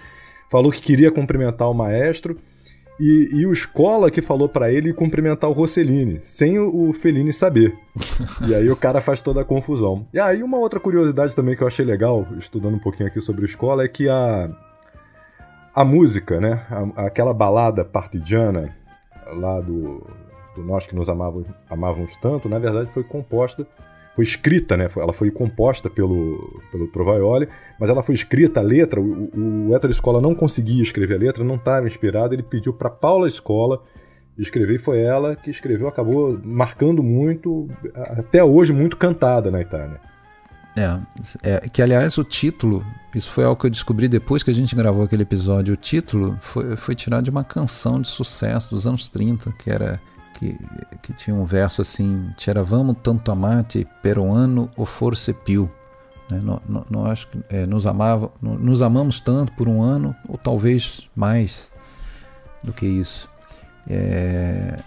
falou 0.49 0.71
que 0.71 0.81
queria 0.81 1.11
cumprimentar 1.11 1.69
o 1.69 1.73
maestro. 1.73 2.37
E, 2.99 3.29
e 3.31 3.45
o 3.45 3.53
Escola 3.53 4.09
que 4.09 4.21
falou 4.21 4.49
para 4.49 4.71
ele 4.71 4.91
cumprimentar 4.91 5.49
o 5.49 5.53
Rossellini, 5.53 6.19
sem 6.25 6.57
o, 6.57 6.91
Fellini 6.93 7.31
saber. 7.31 7.77
e 8.47 8.55
aí 8.55 8.69
o 8.69 8.75
cara 8.75 9.01
faz 9.01 9.21
toda 9.21 9.41
a 9.41 9.45
confusão. 9.45 10.07
E 10.11 10.19
aí 10.19 10.41
uma 10.41 10.57
outra 10.57 10.79
curiosidade 10.79 11.35
também 11.35 11.55
que 11.55 11.61
eu 11.61 11.67
achei 11.67 11.85
legal, 11.85 12.25
estudando 12.39 12.75
um 12.75 12.79
pouquinho 12.79 13.07
aqui 13.07 13.21
sobre 13.21 13.43
o 13.43 13.45
Escola, 13.45 13.83
é 13.83 13.87
que 13.87 14.09
a, 14.09 14.49
a 15.75 15.85
música, 15.85 16.41
né? 16.41 16.65
A, 16.95 17.05
aquela 17.05 17.33
balada 17.33 17.85
partidiana 17.85 18.75
lá 19.33 19.61
do, 19.61 20.03
do 20.55 20.63
Nós 20.63 20.87
que 20.87 20.95
nos 20.95 21.07
amávamos, 21.07 21.47
amávamos 21.69 22.15
tanto, 22.15 22.49
na 22.49 22.57
verdade 22.57 22.89
foi 22.91 23.03
composta 23.03 23.67
foi 24.18 24.24
escrita, 24.24 24.76
né? 24.76 24.89
Ela 24.97 25.13
foi 25.13 25.30
composta 25.30 25.91
pelo, 25.91 26.59
pelo 26.72 26.88
Trovaioli, 26.88 27.47
mas 27.80 27.88
ela 27.88 28.01
foi 28.01 28.15
escrita, 28.15 28.59
a 28.59 28.63
letra, 28.63 28.99
o, 28.99 29.30
o 29.70 29.76
Hétero 29.76 29.91
Escola 29.91 30.20
não 30.20 30.34
conseguia 30.34 30.82
escrever 30.82 31.13
a 31.13 31.20
letra, 31.20 31.43
não 31.43 31.53
estava 31.53 31.86
inspirado, 31.86 32.34
ele 32.34 32.41
pediu 32.41 32.74
para 32.74 32.89
Paula 32.89 33.28
Escola 33.28 33.84
escrever 34.36 34.74
e 34.74 34.80
foi 34.80 35.01
ela 35.01 35.36
que 35.36 35.51
escreveu, 35.51 35.88
acabou 35.88 36.36
marcando 36.43 37.03
muito, 37.03 37.68
até 37.93 38.43
hoje 38.43 38.74
muito 38.74 38.97
cantada 38.97 39.51
na 39.51 39.61
Itália. 39.61 39.99
É, 40.76 40.99
é, 41.43 41.70
que 41.70 41.84
aliás 41.84 42.18
o 42.18 42.24
título, 42.24 42.84
isso 43.13 43.30
foi 43.30 43.43
algo 43.43 43.59
que 43.59 43.68
eu 43.68 43.72
descobri 43.72 44.07
depois 44.07 44.41
que 44.41 44.49
a 44.49 44.53
gente 44.53 44.76
gravou 44.76 45.03
aquele 45.03 45.24
episódio, 45.24 45.76
o 45.76 45.78
título 45.78 46.36
foi, 46.41 46.76
foi 46.76 46.95
tirado 46.95 47.24
de 47.24 47.30
uma 47.30 47.43
canção 47.43 48.01
de 48.01 48.07
sucesso 48.07 48.72
dos 48.72 48.88
anos 48.88 49.07
30, 49.07 49.51
que 49.59 49.70
era 49.70 50.01
que, 50.38 50.57
que 51.01 51.13
tinha 51.13 51.35
um 51.35 51.45
verso 51.45 51.81
assim: 51.81 52.31
Tiravamo 52.38 52.93
tanto 52.93 53.31
amate 53.31 53.88
peruano 54.01 54.69
o 54.75 54.85
forse 54.85 55.33
più. 55.33 55.69
Né? 56.29 56.39
Nós, 56.89 57.27
é, 57.49 57.65
nos, 57.65 57.88
amava, 57.88 58.31
nos 58.41 58.81
amamos 58.81 59.19
tanto 59.19 59.51
por 59.53 59.67
um 59.67 59.81
ano, 59.81 60.15
ou 60.27 60.38
talvez 60.38 61.07
mais 61.15 61.69
do 62.63 62.73
que 62.73 62.85
isso. 62.85 63.29
É, 63.89 64.79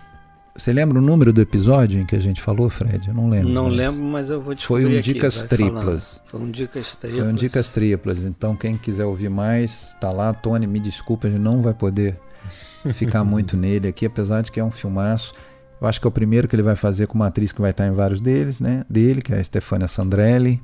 você 0.56 0.72
lembra 0.72 0.98
o 0.98 1.00
número 1.00 1.32
do 1.32 1.40
episódio 1.40 1.98
em 1.98 2.04
que 2.04 2.14
a 2.14 2.20
gente 2.20 2.42
falou, 2.42 2.68
Fred? 2.68 3.08
Eu 3.08 3.14
não 3.14 3.30
lembro. 3.30 3.48
Não 3.48 3.68
mas 3.68 3.76
lembro, 3.76 4.02
mas 4.02 4.30
eu 4.30 4.40
vou 4.42 4.54
descobrir 4.54 4.84
Foi 4.84 4.98
um 4.98 5.00
Dicas 5.00 5.42
Triplas. 5.42 6.22
Foi 6.26 6.40
um 6.40 6.50
Dicas 6.50 6.94
Triplas. 6.94 7.24
Foi 7.24 7.32
um 7.32 7.34
Dicas 7.34 7.68
Triplas. 7.70 8.24
Então, 8.24 8.54
quem 8.54 8.76
quiser 8.76 9.06
ouvir 9.06 9.30
mais, 9.30 9.96
tá 9.98 10.10
lá. 10.10 10.34
Tony, 10.34 10.66
me 10.66 10.78
desculpa, 10.78 11.26
a 11.26 11.30
gente 11.30 11.40
não 11.40 11.62
vai 11.62 11.72
poder 11.72 12.18
ficar 12.92 13.24
muito 13.24 13.56
nele 13.56 13.88
aqui, 13.88 14.06
apesar 14.06 14.42
de 14.42 14.50
que 14.50 14.60
é 14.60 14.64
um 14.64 14.70
filmaço. 14.70 15.32
Eu 15.80 15.86
acho 15.86 16.00
que 16.00 16.06
é 16.06 16.08
o 16.08 16.12
primeiro 16.12 16.46
que 16.46 16.54
ele 16.54 16.62
vai 16.62 16.76
fazer 16.76 17.06
com 17.06 17.14
uma 17.14 17.28
atriz 17.28 17.52
que 17.52 17.60
vai 17.60 17.70
estar 17.70 17.86
em 17.86 17.92
vários 17.92 18.20
deles, 18.20 18.60
né? 18.60 18.84
Dele, 18.88 19.22
que 19.22 19.32
é 19.32 19.38
a 19.38 19.44
Stefania 19.44 19.88
Sandrelli. 19.88 20.60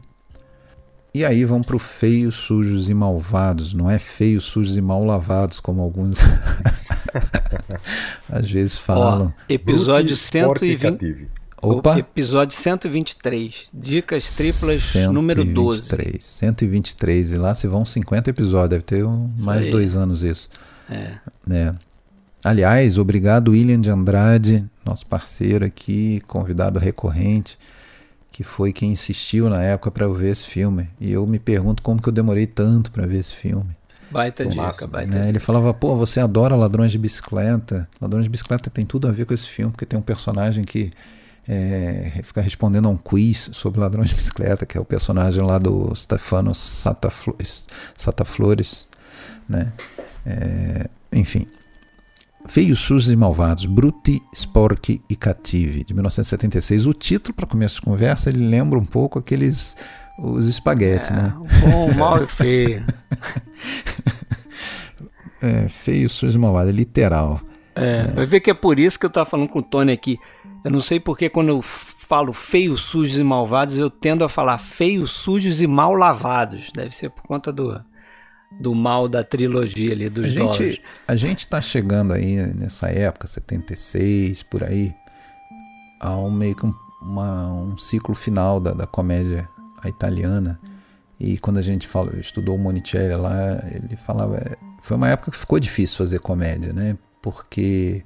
E 1.14 1.24
aí 1.24 1.47
vão 1.47 1.62
pro 1.62 1.78
feios, 1.78 2.34
sujos 2.34 2.91
e 2.91 2.95
malvados. 2.95 3.72
Não 3.72 3.91
é 3.91 3.99
feios, 3.99 4.45
sujos 4.45 4.76
e 4.76 4.82
mal 4.82 5.03
lavados, 5.03 5.59
como 5.59 5.80
alguns 5.80 6.18
às 8.28 8.51
vezes 8.51 8.78
falam. 8.78 9.32
Ó, 9.34 9.43
episódio 9.49 10.14
120. 10.14 11.26
Opa. 11.62 11.99
Episódio 11.99 12.55
123. 12.55 13.68
Dicas 13.72 14.37
triplas 14.37 14.82
123, 14.82 15.11
número 15.11 15.43
12. 15.43 15.89
123. 16.20 17.32
E 17.32 17.37
lá 17.39 17.55
se 17.55 17.66
vão 17.66 17.87
50 17.87 18.28
episódios. 18.28 18.68
Deve 18.68 18.84
ter 18.84 19.05
um, 19.05 19.32
mais 19.39 19.64
de 19.64 19.70
dois 19.70 19.97
anos 19.97 20.22
isso. 20.22 20.51
É. 20.91 21.18
é. 21.51 21.74
Aliás, 22.45 22.97
obrigado 22.97 23.51
William 23.51 23.80
de 23.80 23.91
Andrade, 23.91 24.64
nosso 24.84 25.05
parceiro 25.07 25.64
aqui, 25.64 26.22
convidado 26.28 26.78
recorrente, 26.78 27.59
que 28.30 28.45
foi 28.45 28.72
quem 28.72 28.93
insistiu 28.93 29.49
na 29.49 29.62
época 29.62 29.91
para 29.91 30.05
eu 30.05 30.14
ver 30.14 30.30
esse 30.30 30.45
filme. 30.45 30.89
E 31.01 31.11
eu 31.11 31.26
me 31.26 31.39
pergunto 31.39 31.82
como 31.82 32.01
que 32.01 32.09
eu 32.09 32.12
demorei 32.12 32.47
tanto 32.47 32.93
para 32.93 33.07
ver 33.07 33.18
esse 33.18 33.32
filme. 33.32 33.76
Baita 34.11 34.45
Pô, 34.45 34.51
dica, 34.51 34.62
massa, 34.62 34.87
baita 34.87 35.18
né? 35.18 35.28
Ele 35.28 35.41
falava, 35.41 35.74
pô, 35.74 35.97
você 35.97 36.20
adora 36.20 36.55
Ladrões 36.55 36.93
de 36.93 36.99
Bicicleta. 36.99 37.89
Ladrões 38.01 38.24
de 38.24 38.30
Bicicleta 38.30 38.70
tem 38.70 38.84
tudo 38.84 39.09
a 39.09 39.11
ver 39.11 39.26
com 39.26 39.34
esse 39.34 39.47
filme, 39.47 39.72
porque 39.72 39.84
tem 39.84 39.99
um 39.99 40.03
personagem 40.03 40.62
que 40.62 40.93
é, 41.49 42.20
fica 42.22 42.41
respondendo 42.41 42.87
a 42.87 42.91
um 42.91 42.97
quiz 42.97 43.51
sobre 43.53 43.80
Ladrões 43.80 44.11
de 44.11 44.14
Bicicleta, 44.14 44.64
que 44.64 44.78
é 44.78 44.80
o 44.80 44.84
personagem 44.84 45.43
lá 45.43 45.59
do 45.59 45.95
Stefano 45.97 46.55
Sataflores, 46.55 47.66
Sataflores 47.97 48.87
né? 49.49 49.72
É, 50.27 50.91
enfim, 51.12 51.47
Feios, 52.49 52.81
Sujos 52.81 53.11
e 53.11 53.16
Malvados, 53.16 53.64
Bruti, 53.64 54.20
Sporchi 54.35 55.01
e 55.09 55.14
Cative, 55.14 55.85
de 55.85 55.95
1976. 55.95 56.87
O 56.87 56.93
título, 56.93 57.35
para 57.35 57.47
começo 57.47 57.77
de 57.77 57.83
conversa, 57.83 58.31
ele 58.31 58.47
lembra 58.47 58.79
um 58.79 58.85
pouco 58.85 59.18
aqueles 59.18 59.77
os 60.18 60.49
espaguetes, 60.49 61.11
é, 61.11 61.14
né? 61.14 61.35
Bom, 61.61 61.93
mal 61.95 62.22
e 62.24 62.27
feio. 62.27 62.85
é, 65.43 65.68
feio, 65.68 66.09
sujo 66.09 66.37
e 66.37 66.41
malvado, 66.41 66.70
é 66.70 66.72
literal. 66.72 67.41
É, 67.74 68.07
é. 68.09 68.12
Vai 68.12 68.27
ver 68.27 68.41
que 68.41 68.51
é 68.51 68.55
por 68.55 68.79
isso 68.79 68.99
que 68.99 69.07
eu 69.07 69.09
estava 69.09 69.29
falando 69.29 69.49
com 69.49 69.59
o 69.59 69.62
Tony 69.62 69.93
aqui. 69.93 70.18
Eu 70.64 70.70
não 70.70 70.81
sei 70.81 70.99
porque 70.99 71.29
quando 71.29 71.51
eu 71.51 71.62
falo 71.62 72.33
feios, 72.33 72.83
sujos 72.83 73.18
e 73.18 73.24
malvados, 73.24 73.79
eu 73.79 73.91
tendo 73.91 74.24
a 74.24 74.29
falar 74.29 74.59
feios, 74.59 75.11
sujos 75.12 75.61
e 75.61 75.66
mal 75.66 75.95
lavados. 75.95 76.70
Deve 76.74 76.95
ser 76.95 77.11
por 77.11 77.22
conta 77.22 77.53
do, 77.53 77.79
do 78.51 78.74
mal 78.74 79.09
da 79.09 79.22
trilogia 79.22 79.92
ali 79.92 80.09
dos 80.09 80.26
a 80.26 80.28
gente, 80.28 80.82
A 81.07 81.16
gente 81.16 81.40
está 81.40 81.61
chegando 81.61 82.12
aí 82.12 82.36
nessa 82.55 82.88
época, 82.88 83.26
76, 83.26 84.42
por 84.44 84.64
aí, 84.64 84.94
a 86.01 86.16
um 86.16 86.30
meio 86.30 86.55
que 86.55 86.64
um, 86.64 86.74
uma, 87.03 87.53
um 87.53 87.76
ciclo 87.76 88.14
final 88.14 88.61
da, 88.61 88.72
da 88.72 88.86
comédia 88.86 89.49
italiana. 89.88 90.59
E 91.18 91.38
quando 91.38 91.59
a 91.59 91.62
gente 91.62 91.86
fala, 91.86 92.16
estudou 92.18 92.57
o 92.57 92.59
Monicelli 92.59 93.14
lá, 93.14 93.59
ele 93.72 93.97
falava. 93.97 94.57
Foi 94.82 94.97
uma 94.97 95.09
época 95.09 95.30
que 95.30 95.36
ficou 95.36 95.59
difícil 95.59 95.97
fazer 95.97 96.20
comédia, 96.20 96.72
né? 96.72 96.97
Porque 97.22 98.05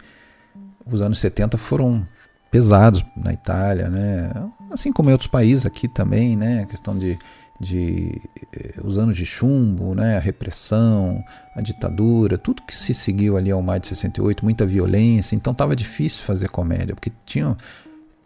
os 0.86 1.00
anos 1.02 1.18
70 1.18 1.58
foram 1.58 2.06
pesados 2.50 3.04
na 3.16 3.32
Itália, 3.32 3.88
né? 3.88 4.30
Assim 4.70 4.92
como 4.92 5.10
em 5.10 5.12
outros 5.12 5.28
países 5.28 5.66
aqui 5.66 5.88
também, 5.88 6.36
né? 6.36 6.62
A 6.62 6.66
questão 6.66 6.96
de 6.96 7.18
de 7.60 8.20
eh, 8.56 8.80
os 8.82 8.96
anos 8.96 9.16
de 9.16 9.26
chumbo, 9.26 9.94
né, 9.94 10.16
a 10.16 10.20
repressão, 10.20 11.22
a 11.54 11.60
ditadura, 11.60 12.38
tudo 12.38 12.62
que 12.62 12.74
se 12.74 12.94
seguiu 12.94 13.36
ali 13.36 13.50
ao 13.50 13.60
maio 13.60 13.80
de 13.80 13.88
68, 13.88 14.42
muita 14.42 14.64
violência, 14.64 15.36
então 15.36 15.52
estava 15.52 15.76
difícil 15.76 16.24
fazer 16.24 16.48
comédia, 16.48 16.94
porque 16.94 17.12
tinha, 17.26 17.54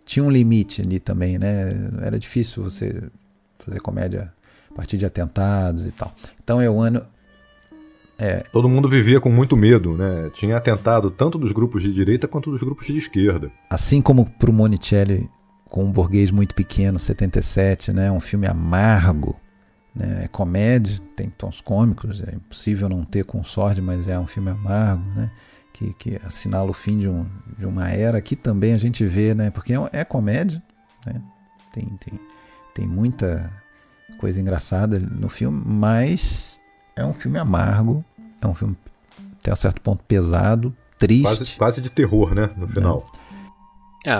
tinha 0.07 0.25
um 0.25 0.31
limite 0.31 0.83
ali 0.83 1.01
também, 1.01 1.37
né? 1.37 1.71
Era 2.01 2.17
difícil 2.17 2.63
você 2.63 3.03
fazer 3.59 3.81
comédia 3.81 4.33
a 4.71 4.75
partir 4.75 4.97
de 4.97 5.05
atentados 5.05 5.85
e 5.85 5.91
tal. 5.91 6.15
Então 6.43 6.61
é 6.61 6.71
o 6.71 6.81
ano 6.81 7.05
é. 8.17 8.45
Todo 8.53 8.69
mundo 8.69 8.89
vivia 8.89 9.21
com 9.21 9.29
muito 9.29 9.57
medo, 9.57 9.97
né? 9.97 10.31
Tinha 10.33 10.57
atentado 10.57 11.11
tanto 11.11 11.37
dos 11.37 11.51
grupos 11.51 11.83
de 11.83 11.93
direita 11.93 12.29
quanto 12.29 12.51
dos 12.51 12.63
grupos 12.63 12.87
de 12.87 12.97
esquerda. 12.97 13.51
Assim 13.69 14.01
como 14.01 14.25
para 14.25 14.49
o 14.49 14.53
Monicelli 14.53 15.29
com 15.67 15.85
um 15.85 15.93
burguês 15.93 16.31
muito 16.31 16.55
pequeno, 16.55 16.99
77, 16.99 17.93
né? 17.93 18.11
Um 18.11 18.21
filme 18.21 18.47
amargo, 18.47 19.37
né? 19.95 20.25
É 20.25 20.29
comédia, 20.29 20.99
tem 21.17 21.29
tons 21.31 21.61
cômicos, 21.61 22.23
é 22.23 22.35
impossível 22.35 22.89
não 22.89 23.05
ter 23.05 23.25
sorte, 23.45 23.81
mas 23.81 24.09
é 24.09 24.19
um 24.19 24.27
filme 24.27 24.51
amargo, 24.51 25.05
né? 25.15 25.31
Que, 25.73 25.93
que 25.95 26.21
assinala 26.25 26.71
o 26.71 26.75
fim 26.75 26.99
de, 26.99 27.09
um, 27.09 27.27
de 27.59 27.67
uma 27.67 27.91
era. 27.91 28.19
Aqui 28.19 28.37
também 28.37 28.73
a 28.73 28.79
gente 28.79 29.05
vê, 29.05 29.35
né? 29.35 29.51
Porque 29.51 29.73
é, 29.73 29.79
é 29.93 30.05
comédia, 30.05 30.63
né? 31.05 31.21
Tem, 31.73 31.87
tem, 31.87 32.21
tem 32.75 32.87
muita 32.87 33.51
coisa 34.19 34.41
engraçada 34.41 34.99
no 34.99 35.29
filme, 35.29 35.61
mas 35.67 36.61
é 36.95 37.05
um 37.05 37.13
filme 37.13 37.39
amargo, 37.39 38.05
é 38.41 38.47
um 38.47 38.55
filme 38.55 38.77
até 39.41 39.53
um 39.53 39.57
certo 39.57 39.81
ponto 39.81 40.03
pesado, 40.05 40.75
triste. 40.99 41.23
Quase, 41.23 41.57
quase 41.57 41.81
de 41.81 41.91
terror, 41.91 42.35
né? 42.35 42.51
No 42.57 42.69
final. 42.69 43.05
É. 43.21 43.24
É, 44.05 44.13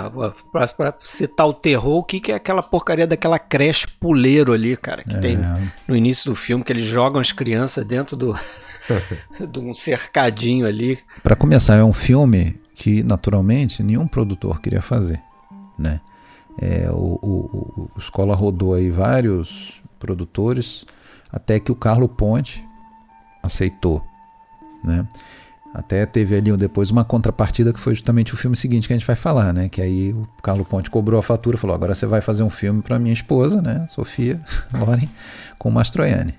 pra, 0.51 0.67
pra, 0.67 0.93
citar 1.03 1.47
o 1.47 1.53
terror, 1.53 1.99
o 1.99 2.03
que, 2.03 2.19
que 2.19 2.31
é 2.31 2.35
aquela 2.35 2.63
porcaria 2.63 3.05
daquela 3.05 3.37
creche 3.37 3.85
puleiro 3.99 4.51
ali, 4.51 4.75
cara, 4.75 5.03
que 5.03 5.15
é. 5.15 5.19
tem 5.19 5.37
no 5.87 5.95
início 5.95 6.31
do 6.31 6.35
filme, 6.35 6.63
que 6.63 6.73
eles 6.73 6.83
jogam 6.83 7.21
as 7.21 7.31
crianças 7.31 7.85
dentro 7.85 8.15
do 8.15 8.35
de 9.47 9.59
um 9.59 9.75
cercadinho 9.75 10.65
ali. 10.65 10.97
Para 11.21 11.35
começar, 11.35 11.75
é 11.75 11.83
um 11.83 11.93
filme 11.93 12.59
que 12.73 13.03
naturalmente 13.03 13.83
nenhum 13.83 14.07
produtor 14.07 14.59
queria 14.59 14.81
fazer, 14.81 15.21
né? 15.77 16.01
É, 16.59 16.89
o, 16.89 17.19
o, 17.21 17.89
o 17.95 17.99
Escola 17.99 18.33
rodou 18.33 18.73
aí 18.73 18.89
vários 18.89 19.83
produtores 19.99 20.85
até 21.31 21.59
que 21.59 21.71
o 21.71 21.75
Carlo 21.75 22.07
Ponte 22.07 22.65
aceitou, 23.43 24.03
né? 24.83 25.07
Até 25.75 26.05
teve 26.05 26.37
ali 26.37 26.55
depois 26.55 26.89
uma 26.89 27.03
contrapartida 27.03 27.73
que 27.73 27.79
foi 27.81 27.93
justamente 27.93 28.33
o 28.33 28.37
filme 28.37 28.55
seguinte 28.55 28.87
que 28.87 28.93
a 28.93 28.97
gente 28.97 29.05
vai 29.05 29.15
falar, 29.15 29.53
né? 29.53 29.67
Que 29.67 29.81
aí 29.81 30.13
o 30.13 30.25
Carlo 30.41 30.63
Ponte 30.63 30.89
cobrou 30.89 31.19
a 31.19 31.23
fatura, 31.23 31.57
falou: 31.57 31.75
agora 31.75 31.93
você 31.93 32.05
vai 32.05 32.21
fazer 32.21 32.43
um 32.43 32.49
filme 32.49 32.81
para 32.81 32.97
minha 32.97 33.11
esposa, 33.11 33.61
né? 33.61 33.85
Sofia 33.89 34.39
Loren, 34.73 35.09
com 35.59 35.69
Mastroianni, 35.69 36.33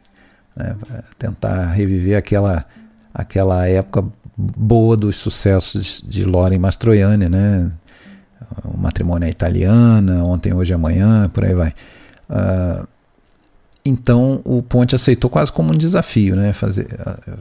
né? 0.56 0.74
tentar 1.18 1.66
reviver 1.66 2.16
aquela 2.16 2.64
aquela 3.12 3.68
época 3.68 4.04
boa 4.38 4.96
dos 4.96 5.16
sucessos 5.16 6.02
de 6.06 6.24
Loren 6.24 6.58
Mastroianni, 6.58 7.28
né? 7.28 7.70
O 8.64 8.78
matrimônio 8.78 9.26
é 9.26 9.30
italiana, 9.30 10.24
ontem, 10.24 10.54
hoje, 10.54 10.72
amanhã, 10.72 11.28
por 11.28 11.44
aí 11.44 11.54
vai. 11.54 11.74
Uh, 12.30 12.88
então 13.84 14.40
o 14.44 14.62
Ponte 14.62 14.94
aceitou 14.94 15.28
quase 15.28 15.52
como 15.52 15.74
um 15.74 15.76
desafio, 15.76 16.36
né? 16.36 16.54
Fazer, 16.54 16.86
uh, 16.86 17.38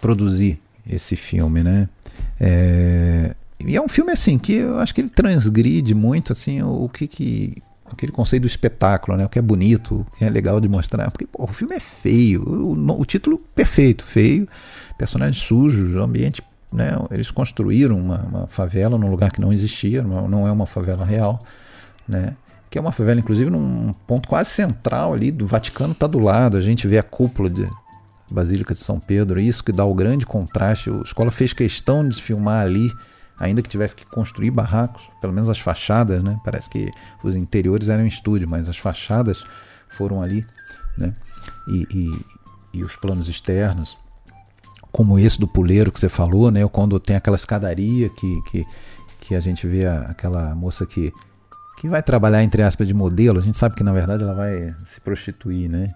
produzir 0.00 0.60
esse 0.88 1.16
filme, 1.16 1.62
né? 1.62 1.88
É, 2.38 3.34
e 3.64 3.76
é 3.76 3.80
um 3.80 3.88
filme 3.88 4.12
assim 4.12 4.38
que 4.38 4.54
eu 4.54 4.78
acho 4.78 4.94
que 4.94 5.00
ele 5.00 5.08
transgride 5.08 5.94
muito 5.94 6.32
assim 6.32 6.62
o, 6.62 6.84
o 6.84 6.88
que, 6.88 7.06
que 7.06 7.62
aquele 7.90 8.12
conceito 8.12 8.42
do 8.42 8.46
espetáculo, 8.46 9.16
né? 9.16 9.24
O 9.24 9.28
que 9.28 9.38
é 9.38 9.42
bonito, 9.42 10.00
o 10.00 10.16
que 10.18 10.24
é 10.24 10.28
legal 10.28 10.60
de 10.60 10.68
mostrar, 10.68 11.10
porque 11.10 11.26
pô, 11.26 11.44
o 11.44 11.46
filme 11.48 11.74
é 11.74 11.80
feio, 11.80 12.42
o, 12.42 13.00
o, 13.00 13.04
título 13.04 13.38
perfeito, 13.54 14.04
feio, 14.04 14.48
personagens 14.98 15.42
sujos, 15.42 15.96
ambiente, 15.96 16.42
né? 16.72 16.90
Eles 17.10 17.30
construíram 17.30 17.98
uma, 17.98 18.18
uma 18.24 18.46
favela 18.46 18.98
num 18.98 19.10
lugar 19.10 19.30
que 19.30 19.40
não 19.40 19.52
existia, 19.52 20.02
não, 20.02 20.28
não 20.28 20.46
é 20.46 20.52
uma 20.52 20.66
favela 20.66 21.04
real, 21.04 21.38
né? 22.06 22.36
Que 22.68 22.78
é 22.78 22.80
uma 22.80 22.92
favela, 22.92 23.20
inclusive, 23.20 23.50
num 23.50 23.92
ponto 24.06 24.28
quase 24.28 24.50
central 24.50 25.14
ali 25.14 25.30
do 25.30 25.46
Vaticano, 25.46 25.92
está 25.92 26.08
do 26.08 26.18
lado. 26.18 26.56
A 26.56 26.60
gente 26.60 26.88
vê 26.88 26.98
a 26.98 27.04
cúpula 27.04 27.48
de, 27.48 27.68
Basílica 28.30 28.74
de 28.74 28.80
São 28.80 28.98
Pedro, 28.98 29.40
isso 29.40 29.62
que 29.62 29.72
dá 29.72 29.84
o 29.84 29.94
grande 29.94 30.24
contraste. 30.24 30.90
A 30.90 31.02
escola 31.02 31.30
fez 31.30 31.52
questão 31.52 32.08
de 32.08 32.20
filmar 32.20 32.64
ali, 32.64 32.90
ainda 33.38 33.62
que 33.62 33.68
tivesse 33.68 33.94
que 33.94 34.06
construir 34.06 34.50
barracos, 34.50 35.02
pelo 35.20 35.32
menos 35.32 35.48
as 35.48 35.58
fachadas, 35.58 36.22
né? 36.22 36.38
Parece 36.44 36.70
que 36.70 36.90
os 37.22 37.34
interiores 37.36 37.88
eram 37.88 38.06
estúdio, 38.06 38.48
mas 38.48 38.68
as 38.68 38.76
fachadas 38.76 39.44
foram 39.88 40.22
ali, 40.22 40.46
né? 40.96 41.14
E, 41.68 41.86
e, 41.90 42.78
e 42.78 42.84
os 42.84 42.96
planos 42.96 43.28
externos, 43.28 43.96
como 44.90 45.18
esse 45.18 45.38
do 45.38 45.46
puleiro 45.46 45.92
que 45.92 46.00
você 46.00 46.08
falou, 46.08 46.50
né? 46.50 46.66
Quando 46.68 46.98
tem 46.98 47.16
aquela 47.16 47.36
escadaria 47.36 48.08
que, 48.08 48.42
que, 48.42 48.64
que 49.20 49.34
a 49.34 49.40
gente 49.40 49.66
vê 49.66 49.86
a, 49.86 50.02
aquela 50.02 50.54
moça 50.54 50.86
que 50.86 51.12
que 51.76 51.88
vai 51.88 52.02
trabalhar 52.02 52.42
entre 52.42 52.62
aspas 52.62 52.86
de 52.86 52.94
modelo, 52.94 53.38
a 53.38 53.42
gente 53.42 53.58
sabe 53.58 53.74
que 53.74 53.82
na 53.82 53.92
verdade 53.92 54.22
ela 54.22 54.32
vai 54.32 54.74
se 54.86 55.00
prostituir, 55.00 55.68
né? 55.68 55.88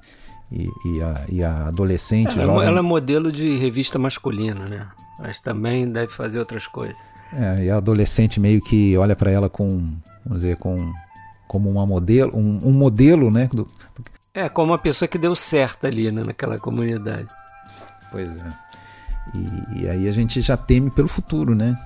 E, 0.50 0.68
e, 0.84 1.02
a, 1.02 1.24
e 1.28 1.42
a 1.42 1.68
adolescente. 1.68 2.38
Ela, 2.38 2.64
ela, 2.64 2.78
é 2.78 2.82
modelo 2.82 3.30
de 3.30 3.56
revista 3.56 3.98
masculina, 3.98 4.66
né? 4.66 4.86
Mas 5.18 5.40
também 5.40 5.90
deve 5.90 6.12
fazer 6.12 6.38
outras 6.38 6.66
coisas. 6.66 6.96
É, 7.32 7.64
e 7.64 7.70
a 7.70 7.76
adolescente 7.76 8.40
meio 8.40 8.60
que 8.60 8.96
olha 8.96 9.14
para 9.14 9.30
ela 9.30 9.50
com, 9.50 9.94
vamos 10.24 10.42
dizer, 10.42 10.56
com 10.56 10.92
como 11.46 11.70
uma 11.70 11.86
modelo, 11.86 12.36
um, 12.36 12.58
um 12.62 12.72
modelo, 12.72 13.30
né? 13.30 13.48
Do, 13.50 13.64
do... 13.64 14.04
É, 14.34 14.48
como 14.48 14.72
uma 14.72 14.78
pessoa 14.78 15.08
que 15.08 15.18
deu 15.18 15.34
certo 15.34 15.86
ali 15.86 16.10
né, 16.12 16.22
naquela 16.22 16.58
comunidade. 16.58 17.28
Pois 18.10 18.36
é. 18.36 18.67
E, 19.34 19.82
e, 19.82 19.88
aí 19.88 20.08
a 20.08 20.12
gente 20.12 20.40
já 20.40 20.56
teme 20.56 20.90
pelo 20.90 21.08
futuro, 21.08 21.54
né? 21.54 21.76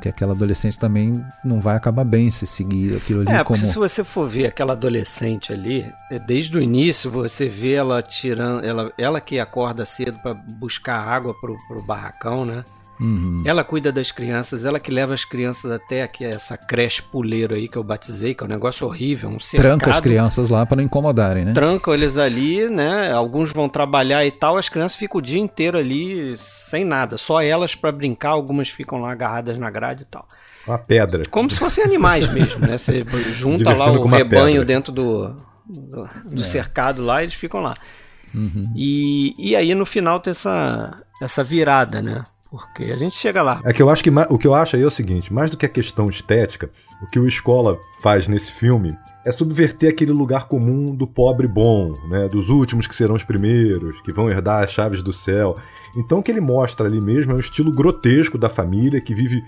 Que 0.00 0.08
aquela 0.08 0.32
adolescente 0.32 0.78
também 0.78 1.24
não 1.44 1.60
vai 1.60 1.76
acabar 1.76 2.04
bem 2.04 2.30
se 2.30 2.46
seguir 2.46 2.96
aquilo 2.96 3.22
ali 3.22 3.32
é, 3.32 3.42
como... 3.42 3.56
se 3.56 3.76
você 3.76 4.04
for 4.04 4.28
ver 4.28 4.46
aquela 4.46 4.74
adolescente 4.74 5.52
ali, 5.52 5.90
é, 6.10 6.18
desde 6.18 6.56
o 6.56 6.62
início 6.62 7.10
você 7.10 7.48
vê 7.48 7.72
ela 7.72 8.02
tirando, 8.02 8.64
ela, 8.64 8.92
ela 8.96 9.20
que 9.20 9.40
acorda 9.40 9.84
cedo 9.84 10.18
para 10.18 10.34
buscar 10.34 10.96
água 10.96 11.34
pro, 11.40 11.56
pro 11.66 11.82
barracão, 11.82 12.44
né? 12.44 12.64
Uhum. 13.02 13.42
Ela 13.44 13.64
cuida 13.64 13.90
das 13.90 14.12
crianças, 14.12 14.64
ela 14.64 14.78
que 14.78 14.90
leva 14.90 15.12
as 15.12 15.24
crianças 15.24 15.70
até 15.72 16.02
aqui, 16.02 16.24
essa 16.24 16.56
creche 16.56 17.02
puleiro 17.02 17.54
aí 17.54 17.66
que 17.66 17.76
eu 17.76 17.82
batizei, 17.82 18.32
que 18.32 18.44
é 18.44 18.46
um 18.46 18.48
negócio 18.48 18.86
horrível, 18.86 19.28
um 19.28 19.40
cercado. 19.40 19.80
Tranca 19.80 19.90
as 19.90 20.00
crianças 20.00 20.48
lá 20.48 20.64
para 20.64 20.76
não 20.76 20.84
incomodarem, 20.84 21.44
né? 21.44 21.52
Trancam 21.52 21.92
eles 21.92 22.16
ali, 22.16 22.68
né? 22.70 23.10
Alguns 23.10 23.50
vão 23.50 23.68
trabalhar 23.68 24.24
e 24.24 24.30
tal, 24.30 24.56
as 24.56 24.68
crianças 24.68 24.96
ficam 24.96 25.18
o 25.18 25.22
dia 25.22 25.40
inteiro 25.40 25.76
ali 25.76 26.36
sem 26.38 26.84
nada, 26.84 27.18
só 27.18 27.42
elas 27.42 27.74
para 27.74 27.90
brincar, 27.90 28.30
algumas 28.30 28.68
ficam 28.68 29.00
lá 29.00 29.10
agarradas 29.10 29.58
na 29.58 29.70
grade 29.70 30.02
e 30.02 30.06
tal. 30.06 30.26
Uma 30.66 30.78
pedra. 30.78 31.24
Como 31.28 31.50
se 31.50 31.58
fossem 31.58 31.82
animais 31.82 32.32
mesmo, 32.32 32.64
né? 32.64 32.78
Você 32.78 33.04
junta 33.32 33.74
lá 33.74 33.90
o 33.90 34.06
rebanho 34.06 34.60
pedra. 34.60 34.64
dentro 34.64 34.92
do, 34.92 35.34
do, 35.66 36.08
do 36.24 36.40
é. 36.40 36.44
cercado 36.44 37.04
lá 37.04 37.20
e 37.20 37.24
eles 37.24 37.34
ficam 37.34 37.60
lá. 37.60 37.74
Uhum. 38.32 38.72
E, 38.76 39.34
e 39.36 39.56
aí 39.56 39.74
no 39.74 39.84
final 39.84 40.20
tem 40.20 40.30
essa, 40.30 41.02
essa 41.20 41.42
virada, 41.42 42.00
né? 42.00 42.22
Porque 42.52 42.92
a 42.92 42.96
gente 42.98 43.16
chega 43.16 43.40
lá. 43.40 43.62
É 43.64 43.72
que 43.72 43.80
eu 43.80 43.88
acho 43.88 44.04
que 44.04 44.10
o 44.10 44.36
que 44.36 44.46
eu 44.46 44.54
acho 44.54 44.76
aí 44.76 44.82
é 44.82 44.86
o 44.86 44.90
seguinte, 44.90 45.32
mais 45.32 45.50
do 45.50 45.56
que 45.56 45.64
a 45.64 45.68
questão 45.70 46.10
estética, 46.10 46.68
o 47.00 47.06
que 47.06 47.18
o 47.18 47.26
Escola 47.26 47.80
faz 48.02 48.28
nesse 48.28 48.52
filme 48.52 48.94
é 49.24 49.32
subverter 49.32 49.88
aquele 49.88 50.12
lugar 50.12 50.46
comum 50.48 50.94
do 50.94 51.06
pobre 51.06 51.48
bom, 51.48 51.94
né, 52.10 52.28
dos 52.28 52.50
últimos 52.50 52.86
que 52.86 52.94
serão 52.94 53.14
os 53.14 53.24
primeiros, 53.24 54.02
que 54.02 54.12
vão 54.12 54.28
herdar 54.28 54.62
as 54.62 54.70
chaves 54.70 55.02
do 55.02 55.14
céu. 55.14 55.56
Então 55.96 56.18
o 56.18 56.22
que 56.22 56.30
ele 56.30 56.42
mostra 56.42 56.86
ali 56.86 57.00
mesmo 57.00 57.32
é 57.32 57.36
o 57.36 57.40
estilo 57.40 57.72
grotesco 57.72 58.36
da 58.36 58.50
família 58.50 59.00
que 59.00 59.14
vive 59.14 59.42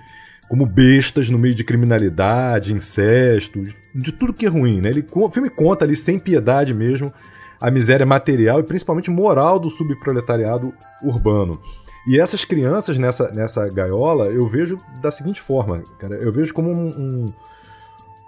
como 0.49 0.65
bestas 0.65 1.29
no 1.29 1.39
meio 1.39 1.55
de 1.55 1.63
criminalidade, 1.63 2.73
incesto, 2.73 3.63
de 3.95 4.13
tudo 4.13 4.33
que 4.33 4.47
é 4.47 4.49
ruim, 4.49 4.81
né? 4.81 4.89
Ele, 4.89 5.05
o 5.13 5.31
filme 5.31 5.51
conta 5.51 5.85
ali 5.85 5.95
sem 5.95 6.19
piedade 6.19 6.73
mesmo 6.73 7.13
a 7.61 7.71
miséria 7.71 8.07
material 8.07 8.61
e 8.61 8.63
principalmente 8.63 9.11
moral 9.11 9.59
do 9.59 9.69
subproletariado 9.69 10.73
urbano. 11.03 11.61
E 12.07 12.21
essas 12.21 12.45
crianças 12.45 12.99
nessa, 12.99 13.31
nessa 13.31 13.67
gaiola, 13.69 14.27
eu 14.27 14.47
vejo 14.47 14.79
da 15.01 15.11
seguinte 15.11 15.41
forma, 15.41 15.83
cara. 15.99 16.17
Eu 16.17 16.33
vejo 16.33 16.53
como 16.53 16.71
um, 16.71 17.27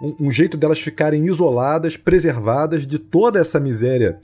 um, 0.01 0.15
um 0.19 0.31
jeito 0.31 0.57
delas 0.57 0.79
ficarem 0.79 1.25
isoladas, 1.25 1.95
preservadas 1.95 2.87
de 2.87 2.97
toda 2.97 3.39
essa 3.39 3.59
miséria 3.59 4.19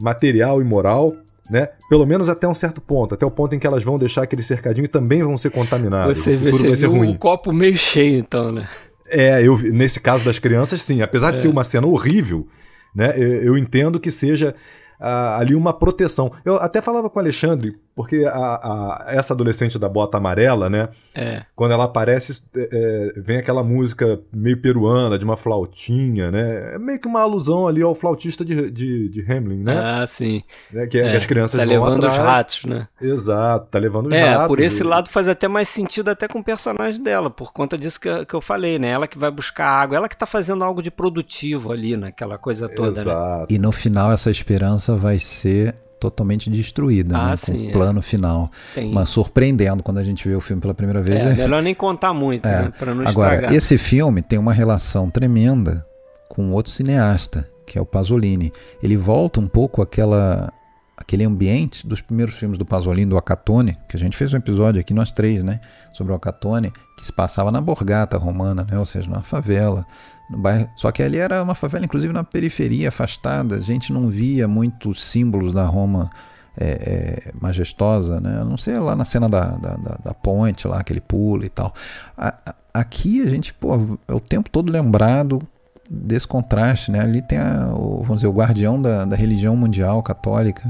material 0.00 0.60
e 0.60 0.64
moral, 0.64 1.14
né? 1.50 1.68
Pelo 1.88 2.06
menos 2.06 2.28
até 2.28 2.46
um 2.46 2.54
certo 2.54 2.80
ponto, 2.80 3.14
até 3.14 3.26
o 3.26 3.30
ponto 3.30 3.54
em 3.54 3.58
que 3.58 3.66
elas 3.66 3.82
vão 3.82 3.98
deixar 3.98 4.22
aquele 4.22 4.42
cercadinho 4.42 4.84
e 4.84 4.88
também 4.88 5.22
vão 5.22 5.36
ser 5.36 5.50
contaminadas. 5.50 6.18
Você, 6.18 6.36
vê, 6.36 6.52
você 6.52 6.74
viu 6.76 6.94
um 6.94 7.14
copo 7.14 7.52
meio 7.52 7.76
cheio, 7.76 8.18
então, 8.18 8.52
né? 8.52 8.68
É, 9.08 9.42
eu, 9.42 9.58
nesse 9.58 10.00
caso 10.00 10.24
das 10.24 10.38
crianças, 10.38 10.80
sim. 10.80 11.02
Apesar 11.02 11.30
é. 11.30 11.32
de 11.32 11.42
ser 11.42 11.48
uma 11.48 11.64
cena 11.64 11.86
horrível, 11.86 12.46
né? 12.94 13.12
Eu, 13.16 13.42
eu 13.42 13.58
entendo 13.58 13.98
que 13.98 14.10
seja 14.10 14.54
uh, 15.00 15.38
ali 15.38 15.54
uma 15.54 15.72
proteção. 15.72 16.32
Eu 16.44 16.56
até 16.56 16.80
falava 16.80 17.10
com 17.10 17.18
o 17.18 17.22
Alexandre, 17.22 17.76
porque 17.94 18.24
a, 18.24 18.30
a, 18.32 19.04
essa 19.08 19.34
adolescente 19.34 19.78
da 19.78 19.88
bota 19.88 20.16
amarela, 20.16 20.70
né? 20.70 20.88
É. 21.14 21.42
Quando 21.54 21.72
ela 21.72 21.84
aparece, 21.84 22.42
é, 22.56 22.68
é, 23.16 23.20
vem 23.20 23.38
aquela 23.38 23.62
música 23.62 24.20
meio 24.32 24.60
peruana, 24.60 25.18
de 25.18 25.24
uma 25.24 25.36
flautinha, 25.36 26.30
né? 26.30 26.74
É 26.74 26.78
meio 26.78 26.98
que 26.98 27.06
uma 27.06 27.20
alusão 27.20 27.68
ali 27.68 27.82
ao 27.82 27.94
flautista 27.94 28.44
de, 28.44 28.70
de, 28.70 29.08
de 29.08 29.20
Hamlin, 29.20 29.62
né? 29.62 29.78
Ah, 29.78 30.06
sim. 30.06 30.42
É, 30.74 30.86
que, 30.86 30.98
é, 30.98 31.16
as 31.16 31.26
crianças 31.26 31.60
tá 31.60 31.66
levando 31.66 32.06
atrás. 32.06 32.12
os 32.12 32.18
ratos, 32.18 32.64
né? 32.64 32.88
Exato, 33.00 33.66
tá 33.70 33.78
levando 33.78 34.06
os 34.06 34.12
é, 34.14 34.24
ratos. 34.24 34.44
É, 34.44 34.48
por 34.48 34.60
esse 34.60 34.82
e... 34.82 34.86
lado 34.86 35.10
faz 35.10 35.28
até 35.28 35.46
mais 35.46 35.68
sentido 35.68 36.08
até 36.08 36.26
com 36.26 36.38
o 36.38 36.44
personagem 36.44 37.02
dela, 37.02 37.28
por 37.28 37.52
conta 37.52 37.76
disso 37.76 38.00
que, 38.00 38.24
que 38.24 38.34
eu 38.34 38.40
falei, 38.40 38.78
né? 38.78 38.88
Ela 38.88 39.06
que 39.06 39.18
vai 39.18 39.30
buscar 39.30 39.66
água, 39.66 39.96
ela 39.96 40.08
que 40.08 40.16
tá 40.16 40.26
fazendo 40.26 40.64
algo 40.64 40.82
de 40.82 40.90
produtivo 40.90 41.72
ali, 41.72 41.96
naquela 41.96 42.38
coisa 42.38 42.68
toda, 42.68 42.92
né? 42.96 43.00
Exato. 43.02 43.40
né? 43.40 43.46
E 43.50 43.58
no 43.58 43.70
final 43.70 44.10
essa 44.10 44.30
esperança 44.30 44.96
vai 44.96 45.18
ser 45.18 45.74
totalmente 46.02 46.50
destruída, 46.50 47.16
ah, 47.16 47.30
né? 47.30 47.36
Sim, 47.36 47.52
com 47.52 47.58
o 47.58 47.68
é. 47.68 47.72
plano 47.72 47.98
é. 48.00 48.02
final. 48.02 48.50
Tem. 48.74 48.92
Mas 48.92 49.08
surpreendendo 49.08 49.84
quando 49.84 49.98
a 49.98 50.04
gente 50.04 50.28
vê 50.28 50.34
o 50.34 50.40
filme 50.40 50.60
pela 50.60 50.74
primeira 50.74 51.00
vez. 51.00 51.20
É, 51.20 51.30
é... 51.30 51.34
melhor 51.34 51.62
nem 51.62 51.74
contar 51.74 52.12
muito, 52.12 52.44
é. 52.44 52.62
né? 52.62 52.72
Pra 52.76 52.92
não 52.92 53.06
Agora, 53.06 53.34
estragar. 53.34 53.54
esse 53.54 53.78
filme 53.78 54.20
tem 54.20 54.36
uma 54.36 54.52
relação 54.52 55.08
tremenda 55.08 55.86
com 56.28 56.50
outro 56.50 56.72
cineasta, 56.72 57.48
que 57.64 57.78
é 57.78 57.80
o 57.80 57.86
Pasolini. 57.86 58.52
Ele 58.82 58.96
volta 58.96 59.38
um 59.38 59.46
pouco 59.46 59.80
àquela, 59.80 60.52
aquele 60.96 61.22
ambiente 61.22 61.86
dos 61.86 62.00
primeiros 62.00 62.34
filmes 62.34 62.58
do 62.58 62.66
Pasolini, 62.66 63.08
do 63.08 63.16
Acatone, 63.16 63.78
que 63.88 63.96
a 63.96 64.00
gente 64.00 64.16
fez 64.16 64.32
um 64.32 64.38
episódio 64.38 64.80
aqui, 64.80 64.92
nós 64.92 65.12
três, 65.12 65.44
né? 65.44 65.60
Sobre 65.92 66.12
o 66.12 66.16
Acatone, 66.16 66.72
que 66.98 67.06
se 67.06 67.12
passava 67.12 67.52
na 67.52 67.60
Borgata 67.60 68.18
Romana, 68.18 68.66
né? 68.68 68.76
Ou 68.76 68.86
seja, 68.86 69.08
na 69.08 69.22
favela 69.22 69.86
no 70.28 70.38
bairro. 70.38 70.68
Só 70.76 70.90
que 70.90 71.02
ali 71.02 71.18
era 71.18 71.42
uma 71.42 71.54
favela, 71.54 71.84
inclusive 71.84 72.12
na 72.12 72.24
periferia, 72.24 72.88
afastada. 72.88 73.56
A 73.56 73.60
gente 73.60 73.92
não 73.92 74.08
via 74.08 74.48
muitos 74.48 75.04
símbolos 75.04 75.52
da 75.52 75.64
Roma 75.64 76.10
é, 76.56 76.66
é, 76.66 77.32
majestosa, 77.40 78.20
né? 78.20 78.40
A 78.40 78.44
não 78.44 78.56
ser 78.56 78.78
lá 78.78 78.94
na 78.94 79.04
cena 79.04 79.28
da, 79.28 79.44
da, 79.56 79.74
da, 79.76 79.98
da 80.04 80.14
ponte, 80.14 80.68
lá 80.68 80.82
que 80.82 80.92
ele 80.92 81.00
pula 81.00 81.46
e 81.46 81.48
tal. 81.48 81.72
A, 82.16 82.34
a, 82.46 82.54
aqui 82.74 83.22
a 83.22 83.26
gente, 83.26 83.54
pô, 83.54 83.98
é 84.06 84.12
o 84.12 84.20
tempo 84.20 84.50
todo 84.50 84.70
lembrado 84.70 85.40
desse 85.88 86.26
contraste, 86.26 86.90
né? 86.90 87.00
Ali 87.00 87.22
tem 87.22 87.38
a, 87.38 87.72
o, 87.74 88.02
vamos 88.02 88.16
dizer, 88.16 88.28
o 88.28 88.32
guardião 88.32 88.80
da, 88.80 89.04
da 89.04 89.16
religião 89.16 89.56
mundial 89.56 90.02
católica, 90.02 90.62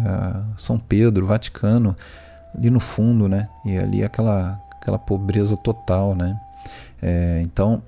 São 0.56 0.78
Pedro, 0.78 1.26
Vaticano, 1.26 1.96
ali 2.56 2.70
no 2.70 2.80
fundo, 2.80 3.28
né? 3.28 3.48
E 3.64 3.76
ali 3.76 4.04
aquela, 4.04 4.60
aquela 4.80 4.98
pobreza 4.98 5.56
total, 5.56 6.14
né? 6.14 6.38
É, 7.02 7.40
então, 7.42 7.82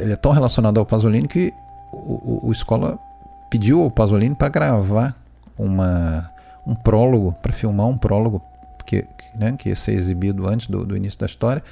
ele 0.00 0.12
é 0.12 0.16
tão 0.16 0.30
relacionado 0.30 0.78
ao 0.78 0.86
Pasolini 0.86 1.26
que 1.26 1.52
o, 1.92 2.48
o, 2.48 2.50
o 2.50 2.98
pediu 3.50 3.82
ao 3.82 3.90
Pasolini 3.90 4.34
para 4.34 4.48
gravar 4.48 5.16
uma, 5.58 6.30
um 6.64 6.74
prólogo, 6.74 7.34
para 7.42 7.52
filmar 7.52 7.86
um 7.86 7.98
prólogo 7.98 8.40
que, 8.86 9.04
né, 9.34 9.52
que 9.58 9.70
ia 9.70 9.76
ser 9.76 9.92
exibido 9.92 10.46
antes 10.46 10.68
do, 10.68 10.84
do 10.84 10.96
início 10.96 11.18
da 11.18 11.26
história, 11.26 11.62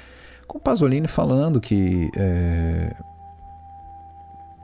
com 0.45 0.57
o 0.57 0.61
Pasolini 0.61 1.07
falando 1.07 1.61
que 1.61 2.11
é, 2.17 2.93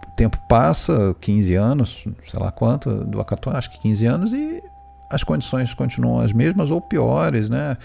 o 0.07 0.11
tempo 0.11 0.37
passa, 0.49 1.15
15 1.21 1.55
anos, 1.55 2.05
sei 2.25 2.39
lá 2.39 2.51
quanto, 2.51 3.03
do 3.05 3.21
Acató, 3.21 3.51
acho 3.51 3.71
que 3.71 3.79
15 3.79 4.05
anos, 4.05 4.33
e 4.33 4.61
as 5.09 5.23
condições 5.23 5.73
continuam 5.73 6.19
as 6.19 6.33
mesmas 6.33 6.71
ou 6.71 6.81
piores, 6.81 7.49
né? 7.49 7.77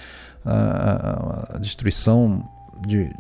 A, 0.45 0.53
a, 0.53 1.57
a 1.57 1.59
destruição 1.59 2.43
de, 2.87 3.15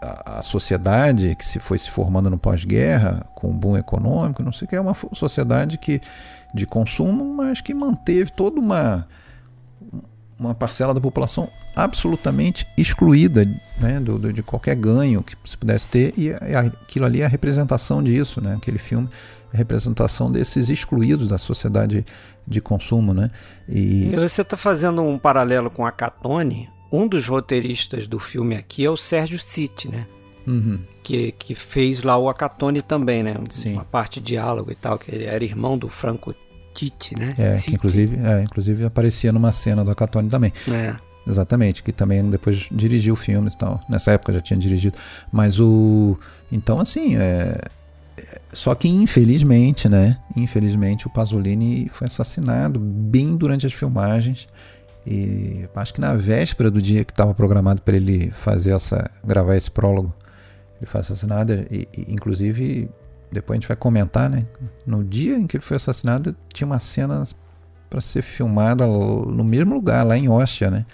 a, 0.00 0.42
sociedade 0.42 1.34
que 1.34 1.44
se 1.44 1.58
foi 1.58 1.78
se 1.78 1.90
formando 1.90 2.28
no 2.28 2.38
pós-guerra, 2.38 3.26
com 3.34 3.50
um 3.50 3.56
boom 3.56 3.76
econômico, 3.76 4.42
não 4.42 4.52
sei 4.52 4.66
o 4.66 4.68
que, 4.68 4.76
é 4.76 4.80
uma 4.80 4.94
sociedade 5.12 5.78
que, 5.78 6.00
de 6.54 6.66
consumo, 6.66 7.24
mas 7.24 7.60
que 7.60 7.72
manteve 7.72 8.30
toda 8.32 8.60
uma, 8.60 9.08
uma 10.38 10.54
parcela 10.54 10.92
da 10.92 11.00
população 11.00 11.48
absolutamente 11.74 12.66
excluída 12.76 13.44
né, 13.78 13.98
do, 14.00 14.18
do, 14.18 14.32
de 14.32 14.42
qualquer 14.42 14.76
ganho 14.76 15.22
que 15.22 15.36
se 15.44 15.56
pudesse 15.56 15.88
ter, 15.88 16.12
e 16.16 16.32
aquilo 16.32 17.06
ali 17.06 17.22
é 17.22 17.24
a 17.24 17.28
representação 17.28 18.02
disso, 18.02 18.40
né, 18.40 18.54
aquele 18.56 18.78
filme 18.78 19.08
é 19.52 19.56
a 19.56 19.58
representação 19.58 20.30
desses 20.30 20.68
excluídos 20.68 21.28
da 21.28 21.38
sociedade 21.38 22.04
de 22.46 22.60
consumo. 22.60 23.14
Né, 23.14 23.30
e... 23.68 24.14
Você 24.16 24.42
está 24.42 24.56
fazendo 24.56 25.02
um 25.02 25.18
paralelo 25.18 25.70
com 25.70 25.86
a 25.86 25.92
Catone, 25.92 26.68
um 26.90 27.08
dos 27.08 27.26
roteiristas 27.26 28.06
do 28.06 28.18
filme 28.18 28.54
aqui 28.54 28.84
é 28.84 28.90
o 28.90 28.96
Sérgio 28.96 29.38
City, 29.38 29.88
né? 29.88 30.06
Uhum. 30.46 30.78
Que, 31.02 31.32
que 31.32 31.54
fez 31.54 32.02
lá 32.02 32.16
o 32.16 32.28
Acatone 32.28 32.82
também, 32.82 33.22
né? 33.22 33.34
Sim. 33.50 33.74
Uma 33.74 33.84
parte 33.84 34.20
de 34.20 34.26
diálogo 34.26 34.70
e 34.70 34.74
tal, 34.74 34.98
que 34.98 35.14
ele 35.14 35.24
era 35.24 35.42
irmão 35.42 35.76
do 35.76 35.88
Franco 35.88 36.34
Tite, 36.74 37.18
né? 37.18 37.34
É, 37.38 37.56
que 37.56 37.74
inclusive, 37.74 38.18
é, 38.22 38.42
inclusive 38.42 38.84
aparecia 38.84 39.32
numa 39.32 39.52
cena 39.52 39.84
do 39.84 39.90
Acatone 39.90 40.28
também. 40.28 40.52
É. 40.68 40.94
Exatamente, 41.26 41.82
que 41.82 41.90
também 41.90 42.28
depois 42.28 42.68
dirigiu 42.70 43.16
filmes 43.16 43.54
e 43.54 43.58
tal. 43.58 43.80
Nessa 43.88 44.12
época 44.12 44.32
já 44.32 44.40
tinha 44.40 44.58
dirigido. 44.58 44.96
Mas 45.32 45.58
o. 45.58 46.18
Então, 46.52 46.78
assim, 46.78 47.16
é. 47.16 47.58
é 48.18 48.40
só 48.52 48.74
que 48.74 48.88
infelizmente, 48.88 49.88
né? 49.88 50.18
Infelizmente 50.36 51.06
o 51.06 51.10
Pasolini 51.10 51.88
foi 51.92 52.06
assassinado 52.06 52.78
bem 52.78 53.36
durante 53.36 53.66
as 53.66 53.72
filmagens. 53.72 54.46
E 55.06 55.68
acho 55.74 55.94
que 55.94 56.00
na 56.00 56.14
véspera 56.14 56.70
do 56.70 56.80
dia 56.80 57.04
que 57.04 57.12
estava 57.12 57.34
programado 57.34 57.82
para 57.82 57.96
ele 57.96 58.30
fazer 58.30 58.72
essa, 58.72 59.10
gravar 59.22 59.56
esse 59.56 59.70
prólogo, 59.70 60.14
ele 60.78 60.86
foi 60.86 61.00
assassinado. 61.00 61.52
E, 61.70 61.86
e, 61.92 62.12
inclusive, 62.12 62.90
depois 63.30 63.56
a 63.56 63.60
gente 63.60 63.68
vai 63.68 63.76
comentar, 63.76 64.30
né? 64.30 64.46
No 64.86 65.04
dia 65.04 65.36
em 65.36 65.46
que 65.46 65.56
ele 65.56 65.64
foi 65.64 65.76
assassinado, 65.76 66.34
tinha 66.52 66.66
uma 66.66 66.80
cena 66.80 67.22
para 67.90 68.00
ser 68.00 68.22
filmada 68.22 68.86
no 68.86 69.44
mesmo 69.44 69.74
lugar, 69.74 70.04
lá 70.06 70.16
em 70.16 70.28
Ostia, 70.28 70.70
né? 70.70 70.86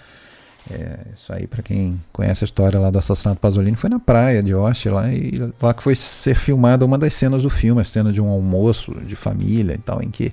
É, 0.69 0.99
isso 1.15 1.33
aí, 1.33 1.47
para 1.47 1.63
quem 1.63 1.99
conhece 2.13 2.43
a 2.43 2.45
história 2.45 2.79
lá 2.79 2.91
do 2.91 2.99
assassinato 2.99 3.39
Pasolini, 3.39 3.75
foi 3.75 3.89
na 3.89 3.99
praia 3.99 4.43
de 4.43 4.53
Ostia, 4.53 4.93
lá, 4.93 5.11
e 5.11 5.31
lá 5.59 5.73
que 5.73 5.81
foi 5.81 5.95
ser 5.95 6.35
filmada 6.35 6.85
uma 6.85 6.97
das 6.97 7.13
cenas 7.13 7.41
do 7.41 7.49
filme, 7.49 7.81
a 7.81 7.83
cena 7.83 8.11
de 8.11 8.21
um 8.21 8.29
almoço 8.29 8.93
de 9.01 9.15
família 9.15 9.73
e 9.73 9.77
tal, 9.79 10.03
em 10.03 10.11
que, 10.11 10.31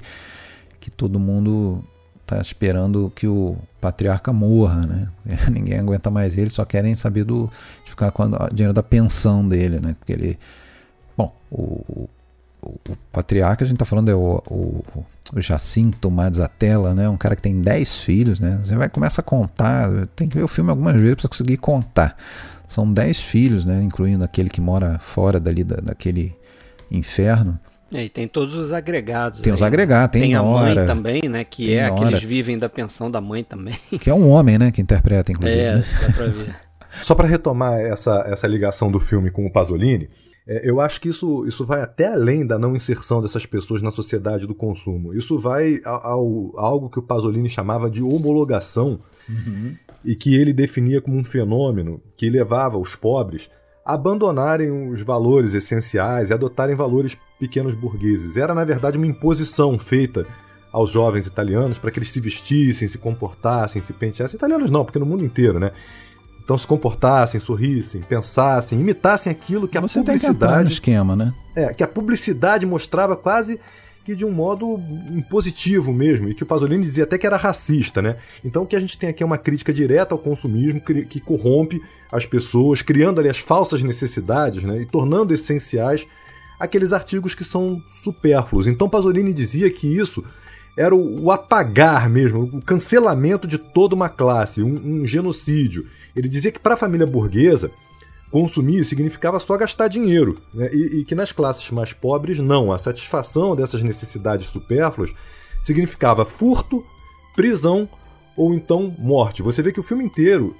que 0.78 0.90
todo 0.90 1.18
mundo 1.18 1.82
tá 2.28 2.40
esperando 2.42 3.10
que 3.16 3.26
o 3.26 3.56
patriarca 3.80 4.32
morra, 4.34 4.86
né? 4.86 5.08
Ninguém 5.50 5.78
aguenta 5.78 6.10
mais 6.10 6.36
ele, 6.36 6.50
só 6.50 6.64
querem 6.64 6.94
saber 6.94 7.24
do 7.24 7.50
de 7.84 7.90
ficar 7.90 8.10
com 8.10 8.24
o 8.24 8.48
dinheiro 8.52 8.74
da 8.74 8.82
pensão 8.82 9.48
dele, 9.48 9.80
né? 9.80 9.96
Porque 9.98 10.12
ele, 10.12 10.38
bom, 11.16 11.34
o, 11.50 12.06
o, 12.62 12.68
o 12.86 12.96
patriarca 13.10 13.64
a 13.64 13.66
gente 13.68 13.78
tá 13.78 13.86
falando 13.86 14.10
é 14.10 14.14
o, 14.14 14.42
o, 14.46 14.84
o 15.34 15.40
Jacinto 15.40 16.10
Mazzatella, 16.10 16.94
né? 16.94 17.08
Um 17.08 17.16
cara 17.16 17.34
que 17.34 17.42
tem 17.42 17.58
10 17.58 18.00
filhos, 18.00 18.40
né? 18.40 18.60
Você 18.62 18.76
vai 18.76 18.90
começa 18.90 19.22
a 19.22 19.24
contar, 19.24 19.88
tem 20.14 20.28
que 20.28 20.36
ver 20.36 20.44
o 20.44 20.48
filme 20.48 20.68
algumas 20.68 20.94
vezes 20.94 21.16
para 21.16 21.30
conseguir 21.30 21.56
contar. 21.56 22.14
São 22.66 22.92
10 22.92 23.20
filhos, 23.20 23.64
né? 23.64 23.82
Incluindo 23.82 24.22
aquele 24.22 24.50
que 24.50 24.60
mora 24.60 24.98
fora 24.98 25.40
dali 25.40 25.64
da, 25.64 25.76
daquele 25.76 26.36
inferno. 26.90 27.58
É, 27.92 28.04
e 28.04 28.08
tem 28.08 28.28
todos 28.28 28.54
os 28.54 28.72
agregados. 28.72 29.40
Tem 29.40 29.50
aí. 29.50 29.54
os 29.54 29.62
agregados, 29.62 30.12
tem, 30.12 30.22
tem 30.22 30.34
Nora, 30.34 30.70
a 30.70 30.74
mãe 30.74 30.86
também, 30.86 31.22
né? 31.28 31.44
Que 31.44 31.72
é 31.72 31.88
Nora, 31.88 31.94
que 31.94 32.04
eles 32.04 32.22
vivem 32.22 32.58
da 32.58 32.68
pensão 32.68 33.10
da 33.10 33.20
mãe 33.20 33.42
também. 33.42 33.74
Que 33.98 34.10
é 34.10 34.14
um 34.14 34.28
homem, 34.28 34.58
né? 34.58 34.70
Que 34.70 34.80
interpreta, 34.80 35.32
inclusive. 35.32 35.60
É, 35.60 35.76
né? 35.76 35.82
dá 36.02 36.12
pra 36.12 36.26
ver. 36.26 36.56
Só 37.02 37.14
para 37.14 37.26
retomar 37.26 37.80
essa, 37.80 38.24
essa 38.26 38.46
ligação 38.46 38.90
do 38.90 38.98
filme 38.98 39.30
com 39.30 39.46
o 39.46 39.52
Pasolini, 39.52 40.08
é, 40.46 40.68
eu 40.68 40.80
acho 40.80 41.00
que 41.00 41.08
isso, 41.08 41.46
isso 41.46 41.64
vai 41.64 41.82
até 41.82 42.06
além 42.06 42.46
da 42.46 42.58
não 42.58 42.74
inserção 42.74 43.20
dessas 43.20 43.44
pessoas 43.44 43.82
na 43.82 43.90
sociedade 43.90 44.46
do 44.46 44.54
consumo. 44.54 45.14
Isso 45.14 45.38
vai 45.38 45.80
ao, 45.84 46.06
ao 46.06 46.58
algo 46.58 46.90
que 46.90 46.98
o 46.98 47.02
Pasolini 47.02 47.48
chamava 47.48 47.90
de 47.90 48.02
homologação 48.02 49.00
uhum. 49.28 49.74
e 50.02 50.14
que 50.14 50.34
ele 50.34 50.52
definia 50.52 51.00
como 51.00 51.18
um 51.18 51.24
fenômeno 51.24 52.00
que 52.16 52.30
levava 52.30 52.78
os 52.78 52.96
pobres 52.96 53.50
abandonarem 53.88 54.90
os 54.90 55.00
valores 55.00 55.54
essenciais 55.54 56.28
e 56.28 56.34
adotarem 56.34 56.76
valores 56.76 57.16
pequenos 57.40 57.74
burgueses. 57.74 58.36
Era, 58.36 58.54
na 58.54 58.62
verdade, 58.62 58.98
uma 58.98 59.06
imposição 59.06 59.78
feita 59.78 60.26
aos 60.70 60.90
jovens 60.90 61.26
italianos 61.26 61.78
para 61.78 61.90
que 61.90 61.98
eles 61.98 62.10
se 62.10 62.20
vestissem, 62.20 62.86
se 62.86 62.98
comportassem, 62.98 63.80
se 63.80 63.94
penteassem. 63.94 64.36
Italianos 64.36 64.70
não, 64.70 64.84
porque 64.84 64.98
no 64.98 65.06
mundo 65.06 65.24
inteiro, 65.24 65.58
né? 65.58 65.72
Então 66.44 66.58
se 66.58 66.66
comportassem, 66.66 67.40
sorrissem, 67.40 68.02
pensassem, 68.02 68.78
imitassem 68.78 69.32
aquilo 69.32 69.66
que 69.66 69.78
a 69.78 69.80
Você 69.80 70.00
publicidade. 70.00 70.54
Tem 70.54 70.66
que 70.66 70.72
esquema, 70.72 71.16
né? 71.16 71.32
É, 71.56 71.72
que 71.72 71.82
a 71.82 71.88
publicidade 71.88 72.66
mostrava 72.66 73.16
quase 73.16 73.58
de 74.14 74.24
um 74.24 74.30
modo 74.30 74.80
impositivo 75.10 75.92
mesmo, 75.92 76.28
e 76.28 76.34
que 76.34 76.42
o 76.42 76.46
Pasolini 76.46 76.84
dizia 76.84 77.04
até 77.04 77.18
que 77.18 77.26
era 77.26 77.36
racista, 77.36 78.00
né? 78.00 78.16
Então 78.44 78.62
o 78.62 78.66
que 78.66 78.76
a 78.76 78.80
gente 78.80 78.98
tem 78.98 79.08
aqui 79.08 79.22
é 79.22 79.26
uma 79.26 79.38
crítica 79.38 79.72
direta 79.72 80.14
ao 80.14 80.18
consumismo 80.18 80.80
que, 80.80 81.04
que 81.04 81.20
corrompe 81.20 81.82
as 82.10 82.26
pessoas, 82.26 82.82
criando 82.82 83.20
ali 83.20 83.28
as 83.28 83.38
falsas 83.38 83.82
necessidades, 83.82 84.64
né? 84.64 84.82
E 84.82 84.86
tornando 84.86 85.34
essenciais 85.34 86.06
aqueles 86.58 86.92
artigos 86.92 87.34
que 87.34 87.44
são 87.44 87.80
supérfluos. 88.02 88.66
Então 88.66 88.88
Pasolini 88.88 89.32
dizia 89.32 89.70
que 89.70 89.86
isso 89.86 90.24
era 90.76 90.94
o, 90.94 91.24
o 91.24 91.32
apagar 91.32 92.08
mesmo, 92.08 92.44
o 92.44 92.62
cancelamento 92.62 93.48
de 93.48 93.58
toda 93.58 93.94
uma 93.94 94.08
classe, 94.08 94.62
um, 94.62 95.00
um 95.00 95.06
genocídio. 95.06 95.86
Ele 96.14 96.28
dizia 96.28 96.52
que 96.52 96.60
para 96.60 96.74
a 96.74 96.76
família 96.76 97.06
burguesa 97.06 97.70
consumir 98.30 98.84
significava 98.84 99.40
só 99.40 99.56
gastar 99.56 99.88
dinheiro, 99.88 100.38
né? 100.52 100.68
e, 100.72 101.00
e, 101.00 101.04
que 101.04 101.14
nas 101.14 101.32
classes 101.32 101.70
mais 101.70 101.92
pobres 101.92 102.38
não. 102.38 102.72
A 102.72 102.78
satisfação 102.78 103.56
dessas 103.56 103.82
necessidades 103.82 104.48
supérfluas 104.48 105.14
significava 105.62 106.24
furto, 106.24 106.84
prisão 107.34 107.88
ou 108.36 108.54
então 108.54 108.94
morte. 108.98 109.42
Você 109.42 109.62
vê 109.62 109.72
que 109.72 109.80
o 109.80 109.82
filme 109.82 110.04
inteiro 110.04 110.54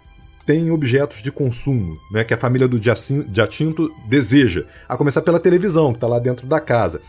tem 0.47 0.71
objetos 0.71 1.23
de 1.23 1.31
consumo, 1.31 1.99
né, 2.11 2.25
que 2.25 2.33
a 2.33 2.39
família 2.39 2.67
do 2.67 2.81
Giacinto 2.83 3.93
deseja, 4.09 4.65
a 4.89 4.97
começar 4.97 5.21
pela 5.21 5.39
televisão, 5.39 5.93
que 5.93 5.99
está 5.99 6.07
lá 6.07 6.19
dentro 6.19 6.47
da 6.47 6.59
casa. 6.59 7.03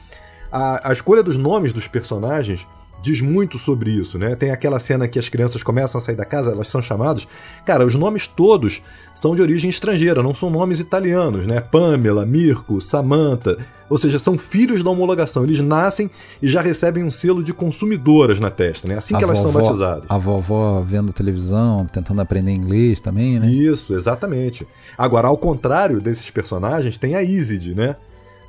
A, 0.51 0.89
a 0.89 0.91
escolha 0.91 1.23
dos 1.23 1.37
nomes 1.37 1.71
dos 1.71 1.87
personagens 1.87 2.67
diz 3.01 3.21
muito 3.21 3.57
sobre 3.57 3.91
isso, 3.91 4.17
né? 4.17 4.35
Tem 4.35 4.51
aquela 4.51 4.79
cena 4.79 5.07
que 5.07 5.17
as 5.17 5.29
crianças 5.29 5.63
começam 5.63 5.99
a 5.99 6.01
sair 6.01 6.15
da 6.15 6.25
casa, 6.25 6.51
elas 6.51 6.67
são 6.67 6.81
chamadas. 6.81 7.27
Cara, 7.65 7.85
os 7.85 7.95
nomes 7.95 8.27
todos 8.27 8.81
são 9.15 9.35
de 9.35 9.41
origem 9.41 9.69
estrangeira, 9.69 10.23
não 10.23 10.33
são 10.33 10.49
nomes 10.49 10.79
italianos, 10.79 11.45
né? 11.47 11.59
Pamela, 11.61 12.25
Mirko, 12.25 12.81
Samantha, 12.81 13.57
ou 13.89 13.97
seja, 13.97 14.19
são 14.19 14.37
filhos 14.37 14.83
da 14.83 14.89
homologação. 14.89 15.43
Eles 15.43 15.59
nascem 15.59 16.09
e 16.41 16.47
já 16.47 16.61
recebem 16.61 17.03
um 17.03 17.11
selo 17.11 17.43
de 17.43 17.53
consumidoras 17.53 18.39
na 18.39 18.51
testa, 18.51 18.87
né? 18.87 18.97
Assim 18.97 19.15
a 19.15 19.17
que 19.17 19.23
elas 19.23 19.39
vovó, 19.39 19.51
são 19.51 19.61
batizadas. 19.61 20.05
A 20.07 20.17
vovó 20.17 20.81
vendo 20.85 21.11
televisão, 21.11 21.85
tentando 21.85 22.21
aprender 22.21 22.51
inglês 22.51 23.01
também, 23.01 23.39
né? 23.39 23.49
Isso, 23.49 23.93
exatamente. 23.93 24.67
Agora, 24.97 25.27
ao 25.27 25.37
contrário 25.37 25.99
desses 25.99 26.29
personagens, 26.29 26.97
tem 26.97 27.15
a 27.15 27.23
Isid, 27.23 27.73
né? 27.73 27.95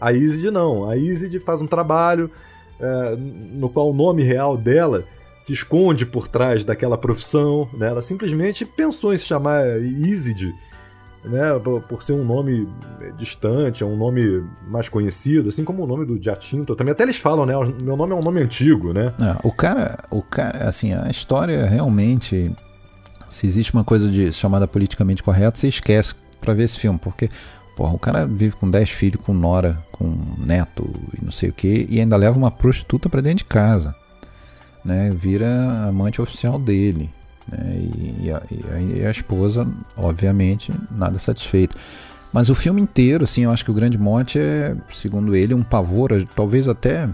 A 0.01 0.13
Isid 0.13 0.51
não. 0.51 0.89
A 0.89 0.97
Isid 0.97 1.39
faz 1.41 1.61
um 1.61 1.67
trabalho 1.67 2.31
é, 2.81 3.17
no 3.17 3.69
qual 3.69 3.91
o 3.91 3.95
nome 3.95 4.23
real 4.23 4.57
dela 4.57 5.05
se 5.41 5.53
esconde 5.53 6.05
por 6.05 6.29
trás 6.29 6.65
daquela 6.65 6.99
profissão. 6.99 7.69
Né? 7.73 7.89
Ela 7.89 8.03
simplesmente 8.03 8.65
pensou 8.65 9.15
em 9.15 9.17
se 9.17 9.25
chamar 9.25 9.65
Isid 9.81 10.53
né, 11.25 11.43
por, 11.89 12.03
ser 12.03 12.15
um 12.15 12.25
nome 12.25 12.67
distante, 13.19 13.83
é 13.83 13.87
um 13.87 13.97
nome 13.97 14.43
mais 14.67 14.89
conhecido, 14.89 15.51
assim 15.51 15.65
como 15.65 15.85
o 15.85 15.87
nome 15.87 16.07
do 16.07 16.23
Giacinto 16.23 16.75
também. 16.75 16.93
Até 16.93 17.03
eles 17.03 17.19
falam, 17.19 17.45
né? 17.45 17.55
Meu 17.83 17.97
nome 17.97 18.13
é 18.13 18.17
um 18.17 18.21
nome 18.21 18.41
antigo, 18.41 18.93
né? 18.93 19.13
É, 19.21 19.37
o 19.47 19.53
cara, 19.53 19.99
o 20.11 20.23
cara, 20.23 20.69
assim, 20.69 20.95
a 20.95 21.11
história 21.11 21.67
realmente, 21.67 22.51
se 23.29 23.47
existe 23.47 23.75
uma 23.75 23.85
coisa 23.85 24.09
de 24.09 24.33
chamada 24.33 24.67
politicamente 24.67 25.23
correta, 25.23 25.59
você 25.59 25.69
esquece 25.69 26.15
para 26.41 26.55
ver 26.55 26.65
esse 26.65 26.79
filme, 26.79 26.99
porque 26.99 27.29
porra, 27.81 27.95
o 27.95 27.99
cara 27.99 28.27
vive 28.27 28.55
com 28.57 28.71
10 28.71 28.91
filhos, 28.91 29.25
com 29.25 29.33
nora, 29.33 29.83
com 29.91 30.15
neto 30.37 30.87
e 31.19 31.25
não 31.25 31.33
sei 31.33 31.49
o 31.49 31.53
que, 31.53 31.87
e 31.89 31.99
ainda 31.99 32.15
leva 32.15 32.37
uma 32.37 32.51
prostituta 32.51 33.09
para 33.09 33.23
dentro 33.23 33.39
de 33.39 33.45
casa, 33.47 33.97
né? 34.85 35.11
Vira 35.17 35.87
amante 35.89 36.21
oficial 36.21 36.59
dele. 36.59 37.09
Né? 37.51 37.89
E, 38.21 38.31
a, 38.31 38.43
e, 38.99 39.07
a, 39.07 39.11
esposa, 39.11 39.67
obviamente, 39.97 40.71
nada 40.91 41.19
satisfeita. 41.19 41.75
Mas 42.31 42.51
o 42.51 42.55
filme 42.55 42.83
inteiro, 42.83 43.25
assim, 43.25 43.45
eu 43.45 43.51
acho 43.51 43.65
que 43.65 43.71
o 43.71 43.75
grande 43.75 43.97
mote 43.97 44.39
é, 44.39 44.77
segundo 44.91 45.35
ele, 45.35 45.55
um 45.55 45.63
pavor, 45.63 46.11
talvez 46.37 46.69
até 46.69 47.09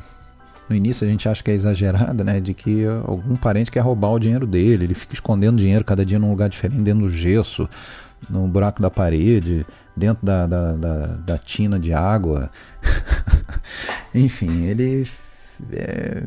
no 0.68 0.74
início 0.74 1.06
a 1.06 1.08
gente 1.08 1.28
acha 1.28 1.44
que 1.44 1.50
é 1.52 1.54
exagerado, 1.54 2.24
né? 2.24 2.40
De 2.40 2.52
que 2.52 2.84
algum 3.06 3.36
parente 3.36 3.70
quer 3.70 3.80
roubar 3.82 4.10
o 4.10 4.18
dinheiro 4.18 4.48
dele. 4.48 4.86
Ele 4.86 4.94
fica 4.94 5.14
escondendo 5.14 5.58
dinheiro 5.58 5.84
cada 5.84 6.04
dia 6.04 6.18
num 6.18 6.30
lugar 6.30 6.48
diferente, 6.48 6.82
dentro 6.82 7.02
do 7.02 7.10
gesso, 7.10 7.68
no 8.28 8.48
buraco 8.48 8.82
da 8.82 8.90
parede, 8.90 9.64
dentro 9.96 10.24
da, 10.24 10.46
da, 10.46 10.72
da, 10.72 11.06
da 11.06 11.38
tina 11.38 11.78
de 11.78 11.92
água. 11.92 12.50
Enfim, 14.14 14.64
ele 14.64 15.06
é... 15.72 16.22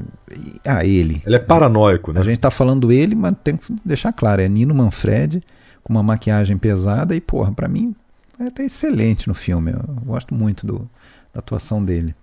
Ah, 0.66 0.86
ele. 0.86 1.22
Ele 1.26 1.36
é 1.36 1.40
paranoico, 1.40 2.12
né? 2.12 2.20
A 2.20 2.24
gente 2.24 2.40
tá 2.40 2.50
falando 2.50 2.92
ele, 2.92 3.16
mas 3.16 3.34
tem 3.44 3.58
que 3.58 3.74
deixar 3.86 4.12
claro: 4.12 4.42
é 4.42 4.48
Nino 4.48 4.74
Manfred, 4.74 5.42
com 5.84 5.94
uma 5.94 6.04
maquiagem 6.04 6.58
pesada, 6.58 7.16
e, 7.16 7.22
porra, 7.22 7.52
pra 7.52 7.68
mim 7.68 7.96
é 8.40 8.46
até 8.46 8.64
excelente 8.64 9.28
no 9.28 9.34
filme. 9.34 9.72
Eu 9.72 9.84
gosto 10.06 10.34
muito 10.34 10.66
do, 10.66 10.90
da 11.34 11.40
atuação 11.40 11.84
dele. 11.84 12.16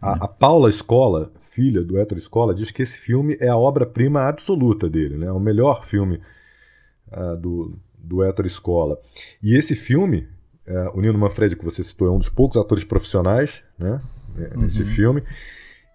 A, 0.00 0.24
a 0.24 0.28
Paula 0.28 0.68
Escola, 0.68 1.32
filha 1.50 1.82
do 1.82 1.98
Héctor 1.98 2.18
Escola, 2.18 2.54
diz 2.54 2.70
que 2.70 2.82
esse 2.82 2.98
filme 2.98 3.36
é 3.40 3.48
a 3.48 3.56
obra-prima 3.56 4.22
absoluta 4.22 4.88
dele, 4.88 5.16
né? 5.16 5.26
É 5.26 5.32
o 5.32 5.40
melhor 5.40 5.84
filme 5.84 6.20
uh, 7.12 7.36
do, 7.36 7.78
do 7.98 8.22
Héctor 8.22 8.46
Escola. 8.46 8.98
E 9.42 9.56
esse 9.56 9.74
filme, 9.74 10.28
uh, 10.68 10.96
o 10.96 11.00
Nino 11.00 11.18
Manfred, 11.18 11.56
que 11.56 11.64
você 11.64 11.82
citou, 11.82 12.08
é 12.08 12.10
um 12.10 12.18
dos 12.18 12.28
poucos 12.28 12.56
atores 12.56 12.84
profissionais 12.84 13.62
né? 13.78 14.00
nesse 14.56 14.82
uhum. 14.82 14.88
filme. 14.88 15.22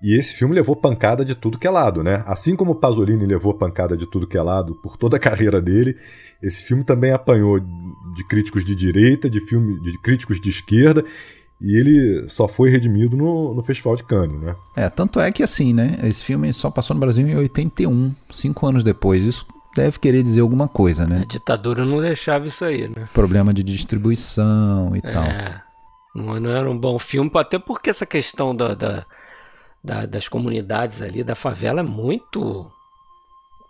E 0.02 0.18
esse 0.18 0.34
filme 0.34 0.56
levou 0.56 0.76
pancada 0.76 1.24
de 1.24 1.36
tudo 1.36 1.60
que 1.60 1.68
é 1.68 1.70
lado, 1.70 2.04
né? 2.04 2.24
Assim 2.26 2.56
como 2.56 2.72
o 2.72 2.76
Pasolini 2.76 3.24
levou 3.26 3.54
pancada 3.54 3.96
de 3.96 4.10
tudo 4.10 4.26
que 4.26 4.36
é 4.36 4.42
lado 4.42 4.74
por 4.82 4.98
toda 4.98 5.18
a 5.18 5.20
carreira 5.20 5.62
dele, 5.62 5.96
esse 6.42 6.64
filme 6.64 6.84
também 6.84 7.12
apanhou 7.12 7.60
de 7.60 8.28
críticos 8.28 8.66
de 8.66 8.74
direita, 8.74 9.30
de 9.30 9.40
filme 9.42 9.80
de 9.80 10.02
críticos 10.02 10.42
de 10.42 10.50
esquerda, 10.50 11.06
e 11.62 11.78
ele 11.78 12.28
só 12.30 12.48
foi 12.48 12.72
redimido 12.72 13.16
no, 13.16 13.54
no 13.54 13.62
Festival 13.62 13.96
de 13.96 14.04
Cannes, 14.04 14.42
né? 14.42 14.56
É, 14.76 14.90
tanto 14.90 15.20
é 15.20 15.32
que 15.32 15.44
assim, 15.44 15.72
né? 15.72 16.00
Esse 16.04 16.24
filme 16.24 16.52
só 16.52 16.72
passou 16.72 16.96
no 16.96 17.00
Brasil 17.00 17.28
em 17.28 17.36
81, 17.36 18.12
cinco 18.32 18.66
anos 18.66 18.84
depois. 18.84 19.24
Isso 19.24 19.46
deve 19.76 20.00
querer 20.00 20.24
dizer 20.24 20.42
alguma 20.42 20.68
coisa, 20.68 21.06
né? 21.06 21.22
A 21.22 21.26
ditadura 21.26 21.86
não 21.86 22.02
deixava 22.02 22.48
isso 22.48 22.64
aí, 22.66 22.88
né? 22.88 23.10
Problema 23.14 23.54
de 23.54 23.64
distribuição 23.64 24.96
e 24.96 25.00
é, 25.04 25.12
tal. 25.12 25.26
Não, 26.16 26.40
não 26.40 26.52
era 26.52 26.70
um 26.70 26.78
bom 26.78 27.00
filme, 27.00 27.30
até 27.36 27.58
porque 27.58 27.90
essa 27.90 28.06
questão 28.06 28.56
da, 28.56 28.74
da 28.74 29.06
da, 29.84 30.06
das 30.06 30.28
comunidades 30.28 31.02
ali, 31.02 31.24
da 31.24 31.36
favela, 31.36 31.80
é 31.80 31.84
muito 31.84 32.72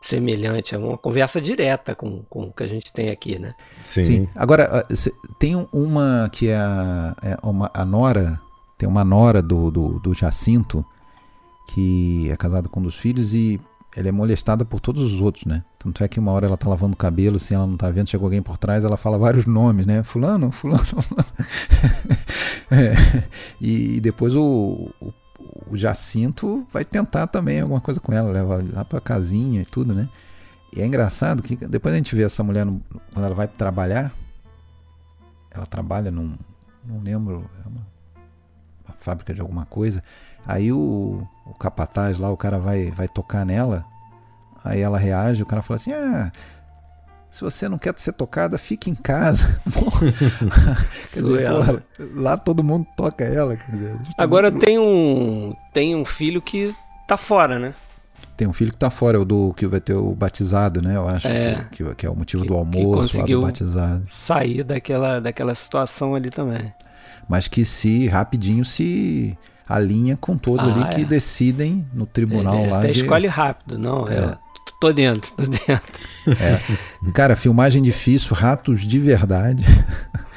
semelhante, 0.02 0.74
é 0.74 0.78
uma 0.78 0.97
conversa 0.97 1.39
direta 1.39 1.93
com, 1.93 2.24
com 2.24 2.45
o 2.45 2.54
que 2.54 2.64
a 2.64 2.68
gente 2.68 2.91
tem 2.91 3.10
aqui, 3.10 3.38
né? 3.38 3.54
Sim. 3.84 4.04
Sim. 4.04 4.30
Agora, 4.36 4.80
ah, 4.80 4.93
tem 5.38 5.68
uma 5.72 6.30
que 6.32 6.49
é 6.49 6.58
a, 6.58 7.16
é 7.22 7.38
uma, 7.43 7.70
a 7.74 7.86
Nora, 7.86 8.41
tem 8.78 8.89
uma 8.89 9.04
Nora 9.04 9.41
do, 9.41 9.70
do, 9.70 9.99
do 9.99 10.14
Jacinto, 10.14 10.84
que 11.68 12.30
é 12.32 12.36
casada 12.36 12.68
com 12.68 12.80
um 12.80 12.84
dos 12.84 12.95
filhos 12.95 13.34
e 13.34 13.62
ela 13.96 14.08
é 14.08 14.12
molestada 14.12 14.64
por 14.64 14.80
todos 14.80 15.14
os 15.14 15.22
outros, 15.22 15.46
né? 15.46 15.64
Tanto 15.78 16.04
é 16.04 16.08
que 16.08 16.20
uma 16.20 16.32
hora 16.32 16.48
ela 16.48 16.58
tá 16.58 16.70
lavando 16.70 16.94
o 16.94 16.98
cabelo, 16.98 17.38
assim, 17.38 17.56
ela 17.56 17.68
não 17.68 17.78
tá 17.78 17.89
vendo, 17.89 18.10
chegou 18.10 18.28
alguém 18.28 18.42
por 18.42 18.58
trás, 18.58 18.84
ela 18.84 18.98
fala 18.98 19.18
vários 19.18 19.46
nomes, 19.46 19.86
né? 19.86 20.04
Fulano, 20.04 20.52
fulano, 20.52 20.86
fulano. 20.86 21.26
é. 22.72 23.24
E 23.60 24.00
depois 24.00 24.36
o, 24.36 24.89
o 25.02 25.14
o 25.72 25.78
Jacinto 25.78 26.66
vai 26.72 26.84
tentar 26.84 27.28
também 27.28 27.62
alguma 27.62 27.82
coisa 27.82 28.00
com 28.00 28.12
ela, 28.12 28.30
leva 28.30 28.64
lá 28.74 28.86
pra 28.86 29.00
casinha 29.00 29.62
e 29.62 29.66
tudo, 29.66 29.94
né? 29.94 30.08
E 30.76 30.82
é 30.82 30.86
engraçado 30.86 31.42
que 31.42 31.56
depois 31.56 31.94
a 31.94 31.98
gente 31.98 32.16
vê 32.16 32.24
essa 32.24 32.44
mulher 32.44 32.66
no, 32.66 32.82
quando 33.14 33.26
ela 33.26 33.36
vai 33.36 33.48
trabalhar, 33.48 34.14
ela 35.50 35.66
trabalha 35.66 36.12
num, 36.12 36.38
não 36.86 37.00
lembro, 37.00 37.50
é 37.64 37.68
uma, 37.68 37.88
uma 38.86 38.96
fábrica 38.98 39.34
de 39.34 39.42
alguma 39.42 39.66
coisa. 39.66 40.04
Aí 40.46 40.72
o, 40.72 41.28
o 41.52 41.58
capataz 41.58 42.18
lá, 42.18 42.32
o 42.32 42.38
cara 42.38 42.58
vai, 42.58 42.91
vai 42.91 43.08
tocar 43.08 43.45
nela, 43.45 43.86
aí 44.64 44.82
ela 44.82 44.97
reage, 44.97 45.43
o 45.43 45.45
cara 45.45 45.62
fala 45.62 45.76
assim: 45.76 45.91
Ah, 45.91 46.32
se 47.30 47.41
você 47.41 47.68
não 47.70 47.78
quer 47.78 47.93
ser 47.97 48.14
tocada, 48.14 48.58
fique 48.58 48.89
em 48.89 48.95
casa. 48.95 49.60
quer 51.14 51.22
dizer, 51.22 51.49
porra, 51.49 51.84
lá 52.16 52.38
todo 52.38 52.64
mundo 52.64 52.88
toca 52.95 53.24
ela. 53.24 53.56
Quer 53.58 53.72
dizer, 53.72 53.95
Agora 54.18 54.52
tem 54.52 54.80
um, 54.80 55.56
tem 55.74 55.95
um 55.95 56.06
filho 56.06 56.41
que 56.41 56.74
tá 57.08 57.18
fora, 57.18 57.60
né? 57.60 57.74
Tem 58.38 58.47
um 58.47 58.54
filho 58.54 58.72
que 58.72 58.78
tá 58.78 58.89
fora, 58.89 59.20
o 59.20 59.26
do 59.26 59.54
que 59.54 59.68
vai 59.68 59.80
ter 59.80 59.93
o 59.93 60.16
batizado, 60.16 60.82
né? 60.82 60.95
Eu 60.95 61.08
acho 61.08 61.28
é, 61.28 61.68
que, 61.72 61.84
que, 61.84 61.95
que, 61.95 62.06
é 62.06 62.10
o 62.10 62.16
motivo 62.16 62.43
que, 62.43 62.47
do 62.49 62.56
almoço 62.56 63.20
lá 63.20 63.26
do 63.26 63.41
batizado. 63.41 64.04
Sair 64.08 64.64
daquela, 64.64 65.20
daquela 65.20 65.54
situação 65.54 66.16
ali 66.16 66.30
também. 66.30 66.74
Mas 67.30 67.47
que 67.47 67.64
se 67.64 68.08
rapidinho 68.08 68.66
se 68.66 69.38
alinha 69.68 70.18
com 70.18 70.38
todos 70.38 70.68
ah, 70.68 70.72
ali 70.72 70.84
é. 70.84 70.88
que 70.88 71.05
decidem 71.05 71.86
no 71.93 72.05
tribunal 72.05 72.57
é, 72.57 72.68
lá. 72.68 72.80
Até 72.80 72.91
de... 72.91 73.01
escolhe 73.01 73.28
rápido, 73.28 73.78
não. 73.78 74.07
É. 74.07 74.16
é 74.16 74.38
Tô 74.80 74.91
dentro, 74.91 75.32
tô 75.34 75.43
dentro. 75.43 75.80
É. 76.28 76.59
Cara, 77.14 77.36
filmagem 77.36 77.84
difícil, 77.84 78.36
ratos 78.36 78.82
de 78.82 78.97
verdade. 78.97 79.64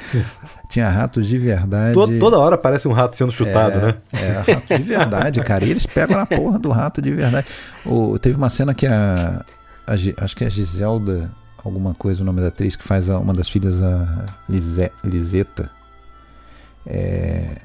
Tinha 0.69 0.89
ratos 0.89 1.27
de 1.27 1.37
verdade. 1.37 1.93
Toda, 1.93 2.19
toda 2.19 2.37
hora 2.37 2.57
parece 2.57 2.87
um 2.87 2.91
rato 2.91 3.15
sendo 3.15 3.31
chutado, 3.31 3.77
é, 3.77 3.81
né? 3.81 3.95
É, 4.13 4.51
rato 4.51 4.77
de 4.77 4.83
verdade, 4.83 5.41
cara. 5.41 5.65
E 5.65 5.71
eles 5.71 5.85
pegam 5.85 6.17
na 6.17 6.25
porra 6.25 6.59
do 6.59 6.69
rato 6.69 7.01
de 7.01 7.11
verdade. 7.11 7.47
O, 7.85 8.19
teve 8.19 8.35
uma 8.35 8.49
cena 8.49 8.73
que 8.73 8.85
a, 8.85 9.43
a, 9.87 9.93
Acho 10.23 10.35
que 10.35 10.43
é 10.43 10.47
a 10.47 10.49
Giselda, 10.49 11.31
alguma 11.63 11.95
coisa, 11.95 12.21
o 12.21 12.25
nome 12.25 12.41
da 12.41 12.47
atriz, 12.47 12.75
que 12.75 12.83
faz 12.83 13.09
a, 13.09 13.17
uma 13.19 13.33
das 13.33 13.49
filhas, 13.49 13.81
a 13.81 14.25
Lise, 14.47 14.91
Liseta. 15.03 15.71
É, 16.85 17.61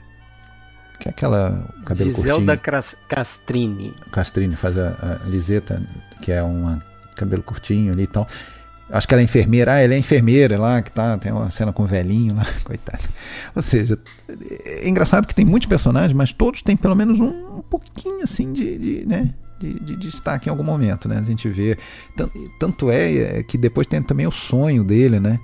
que 1.01 1.09
é 1.09 1.11
aquela 1.11 1.66
cabelo 1.84 2.14
Giselda 2.14 2.57
curtinho. 2.57 2.96
Castrini. 3.09 3.94
Castrini 4.12 4.55
faz 4.55 4.78
a, 4.78 5.18
a 5.24 5.28
Liseta, 5.28 5.82
que 6.20 6.30
é 6.30 6.42
um 6.42 6.78
cabelo 7.16 7.42
curtinho 7.42 7.92
ali 7.92 8.05
e 8.05 8.07
tal. 8.07 8.26
Acho 8.92 9.07
que 9.09 9.14
ela 9.14 9.20
é 9.20 9.24
enfermeira. 9.24 9.74
Ah, 9.74 9.78
ela 9.80 9.94
é 9.94 9.98
enfermeira 9.98 10.59
lá, 10.59 10.82
que 10.82 10.90
tá, 10.90 11.16
tem 11.16 11.32
uma 11.32 11.51
cena 11.51 11.72
com 11.72 11.84
o 11.84 11.86
velhinho 11.86 12.34
lá, 12.34 12.46
coitado. 12.62 13.05
Ou 13.55 13.62
seja, 13.62 13.98
é 14.64 14.88
engraçado 14.88 15.26
que 15.26 15.34
tem 15.34 15.44
muitos 15.44 15.66
personagens, 15.66 16.12
mas 16.12 16.32
todos 16.32 16.61
têm 16.61 16.76
pelo 16.76 16.94
menos 16.94 17.18
um, 17.18 17.59
um 17.59 17.62
pouquinho 17.62 18.22
assim 18.22 18.53
de, 18.53 18.78
de 18.78 19.07
né? 19.07 19.34
De, 19.58 19.74
de, 19.74 19.96
de, 19.96 19.96
destaque 19.96 20.49
em 20.49 20.50
algum 20.50 20.64
momento, 20.64 21.07
né? 21.07 21.18
A 21.18 21.22
gente 21.22 21.49
vê. 21.49 21.76
Tanto, 22.16 22.50
tanto 22.58 22.91
é, 22.91 23.38
é 23.38 23.42
que 23.42 23.58
depois 23.58 23.87
tem 23.87 24.03
também 24.03 24.26
o 24.26 24.30
sonho 24.30 24.83
dele, 24.83 25.20
né? 25.20 25.38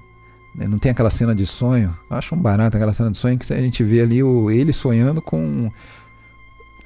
Né? 0.56 0.66
Não 0.66 0.78
tem 0.78 0.90
aquela 0.90 1.10
cena 1.10 1.34
de 1.34 1.46
sonho. 1.46 1.96
Eu 2.10 2.16
acho 2.16 2.34
um 2.34 2.38
barato 2.38 2.76
aquela 2.76 2.92
cena 2.92 3.10
de 3.10 3.18
sonho 3.18 3.38
que 3.38 3.52
a 3.52 3.60
gente 3.60 3.84
vê 3.84 4.00
ali 4.00 4.22
o, 4.22 4.50
ele 4.50 4.72
sonhando 4.72 5.20
com 5.20 5.70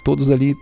todos 0.02 0.30
ali 0.30 0.56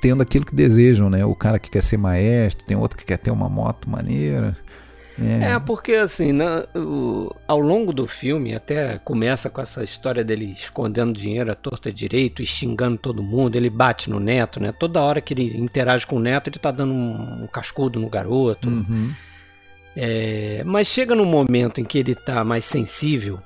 tendo 0.00 0.22
aquilo 0.22 0.44
que 0.44 0.54
desejam, 0.54 1.08
né? 1.08 1.24
O 1.24 1.34
cara 1.34 1.58
que 1.58 1.70
quer 1.70 1.82
ser 1.82 1.96
maestro, 1.96 2.66
tem 2.66 2.76
outro 2.76 2.98
que 2.98 3.06
quer 3.06 3.16
ter 3.16 3.30
uma 3.30 3.48
moto 3.48 3.88
maneira. 3.88 4.54
É, 5.18 5.52
é 5.52 5.58
porque 5.60 5.92
assim, 5.92 6.32
na, 6.32 6.66
o, 6.74 7.34
ao 7.46 7.60
longo 7.60 7.92
do 7.92 8.06
filme, 8.06 8.54
até 8.54 8.98
começa 8.98 9.48
com 9.48 9.62
essa 9.62 9.82
história 9.82 10.24
dele 10.24 10.52
escondendo 10.56 11.12
dinheiro 11.12 11.50
à 11.50 11.54
torta 11.54 11.90
direito 11.90 12.42
e 12.42 12.46
xingando 12.46 12.98
todo 12.98 13.22
mundo, 13.22 13.56
ele 13.56 13.70
bate 13.70 14.10
no 14.10 14.20
neto, 14.20 14.60
né? 14.60 14.72
Toda 14.72 15.00
hora 15.00 15.20
que 15.20 15.32
ele 15.32 15.56
interage 15.56 16.06
com 16.06 16.16
o 16.16 16.20
neto, 16.20 16.50
ele 16.50 16.58
tá 16.58 16.70
dando 16.70 16.92
um, 16.92 17.44
um 17.44 17.46
cascudo 17.46 17.98
no 17.98 18.10
garoto. 18.10 18.68
Uhum. 18.68 19.12
É, 19.96 20.62
mas 20.64 20.88
chega 20.88 21.14
num 21.14 21.24
momento 21.24 21.80
em 21.80 21.84
que 21.84 21.98
ele 21.98 22.12
está 22.12 22.42
mais 22.44 22.64
sensível 22.64 23.40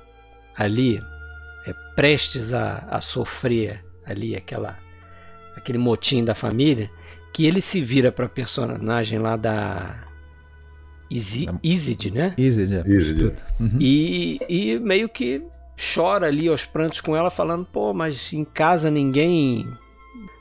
ali, 0.57 1.01
é, 1.65 1.73
prestes 1.95 2.53
a, 2.53 2.87
a 2.89 2.99
sofrer 2.99 3.83
ali 4.05 4.35
aquela, 4.35 4.77
aquele 5.55 5.77
motim 5.77 6.25
da 6.25 6.33
família, 6.33 6.89
que 7.31 7.45
ele 7.45 7.61
se 7.61 7.81
vira 7.81 8.11
para 8.11 8.25
a 8.25 8.29
personagem 8.29 9.19
lá 9.19 9.35
da 9.35 10.07
Isid, 11.11 12.11
né? 12.11 12.33
Isid, 12.37 12.75
é. 12.75 12.83
Isid. 12.87 13.35
Uhum. 13.59 13.77
E, 13.79 14.39
e 14.47 14.79
meio 14.79 15.09
que 15.09 15.41
chora 15.93 16.27
ali 16.27 16.47
aos 16.47 16.65
prantos 16.65 17.01
com 17.01 17.15
ela, 17.15 17.31
falando: 17.31 17.65
pô, 17.65 17.93
mas 17.93 18.33
em 18.33 18.43
casa 18.43 18.91
ninguém 18.91 19.67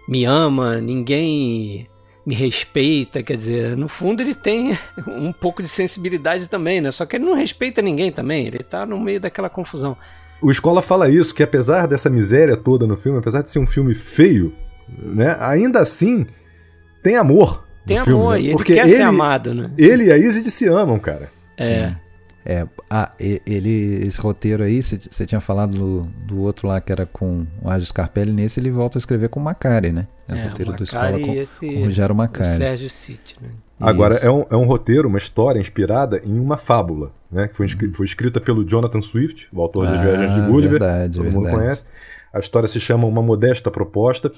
me 0.09 0.25
ama, 0.25 0.81
ninguém 0.81 1.89
me 2.29 2.35
respeita, 2.35 3.23
quer 3.23 3.39
dizer, 3.39 3.75
no 3.75 3.89
fundo 3.89 4.21
ele 4.21 4.35
tem 4.35 4.77
um 5.09 5.33
pouco 5.33 5.63
de 5.63 5.69
sensibilidade 5.69 6.47
também, 6.47 6.79
né? 6.79 6.91
Só 6.91 7.07
que 7.07 7.17
ele 7.17 7.25
não 7.25 7.33
respeita 7.33 7.81
ninguém 7.81 8.13
também, 8.13 8.47
ele 8.47 8.59
tá 8.59 8.85
no 8.85 9.01
meio 9.01 9.19
daquela 9.19 9.49
confusão. 9.49 9.97
O 10.43 10.51
Escola 10.51 10.83
fala 10.83 11.09
isso, 11.09 11.35
que 11.35 11.43
apesar 11.43 11.87
dessa 11.89 12.11
miséria 12.11 12.55
toda 12.55 12.87
no 12.87 12.99
filme, 12.99 13.19
apesar 13.19 13.41
de 13.41 13.51
ser 13.51 13.59
um 13.59 13.67
filme 13.67 13.95
feio, 13.95 14.55
né, 14.87 15.39
ainda 15.41 15.81
assim 15.81 16.27
tem 17.03 17.17
amor. 17.17 17.67
Tem 17.87 17.97
amor, 17.97 18.05
filme, 18.05 18.29
né? 18.29 18.41
e 18.41 18.47
ele 18.49 18.57
Porque 18.57 18.75
quer 18.75 18.87
ele, 18.87 18.97
ser 18.97 19.03
amado, 19.03 19.55
né? 19.55 19.71
Ele 19.79 20.05
e 20.05 20.13
a 20.13 20.19
Izzy 20.19 20.51
se 20.51 20.69
amam, 20.69 20.99
cara. 20.99 21.31
É. 21.57 21.89
Sim. 21.89 21.97
É, 22.51 22.67
ah, 22.89 23.13
ele, 23.21 24.07
esse 24.07 24.19
roteiro 24.19 24.63
aí, 24.63 24.83
você 24.83 25.27
tinha 25.27 25.39
falado 25.39 25.77
do, 25.77 26.03
do, 26.27 26.41
outro 26.41 26.67
lá 26.67 26.81
que 26.81 26.91
era 26.91 27.05
com 27.05 27.47
o 27.61 27.69
Age 27.69 27.85
Scarpelli, 27.85 28.33
nesse 28.33 28.59
ele 28.59 28.71
volta 28.71 28.97
a 28.97 29.01
escrever 29.01 29.29
com 29.29 29.39
o 29.39 29.43
Macari, 29.43 29.93
né? 29.93 30.09
É, 30.27 30.33
é 30.33 30.45
o 30.47 30.49
roteiro 30.49 30.73
do 30.73 30.83
Escola 30.83 31.21
com, 31.21 31.35
esse, 31.35 31.67
com 31.67 31.81
o 31.81 31.85
Rogério 31.85 32.15
Macari. 32.15 32.49
O 32.49 32.57
Sérgio 32.57 32.89
City, 32.89 33.37
né? 33.39 33.51
Agora, 33.79 34.15
é 34.15 34.31
um, 34.31 34.47
é 34.49 34.57
um 34.57 34.65
roteiro, 34.65 35.09
uma 35.09 35.19
história 35.19 35.61
inspirada 35.61 36.23
em 36.25 36.41
uma 36.41 36.57
fábula, 36.57 37.13
né? 37.31 37.49
Que 37.49 37.55
foi, 37.55 37.69
foi 37.69 38.07
escrita 38.07 38.41
pelo 38.41 38.65
Jonathan 38.65 39.03
Swift, 39.03 39.47
o 39.53 39.61
autor 39.61 39.87
ah, 39.87 39.91
das 39.91 40.01
Viagens 40.01 40.35
de 40.35 40.41
Gulliver, 40.41 40.81
verdade, 40.81 41.19
todo 41.19 41.25
verdade. 41.25 41.47
mundo 41.47 41.55
conhece. 41.55 41.85
A 42.33 42.39
história 42.39 42.67
se 42.67 42.81
chama 42.81 43.07
Uma 43.07 43.21
Modesta 43.21 43.71
Proposta 43.71 44.33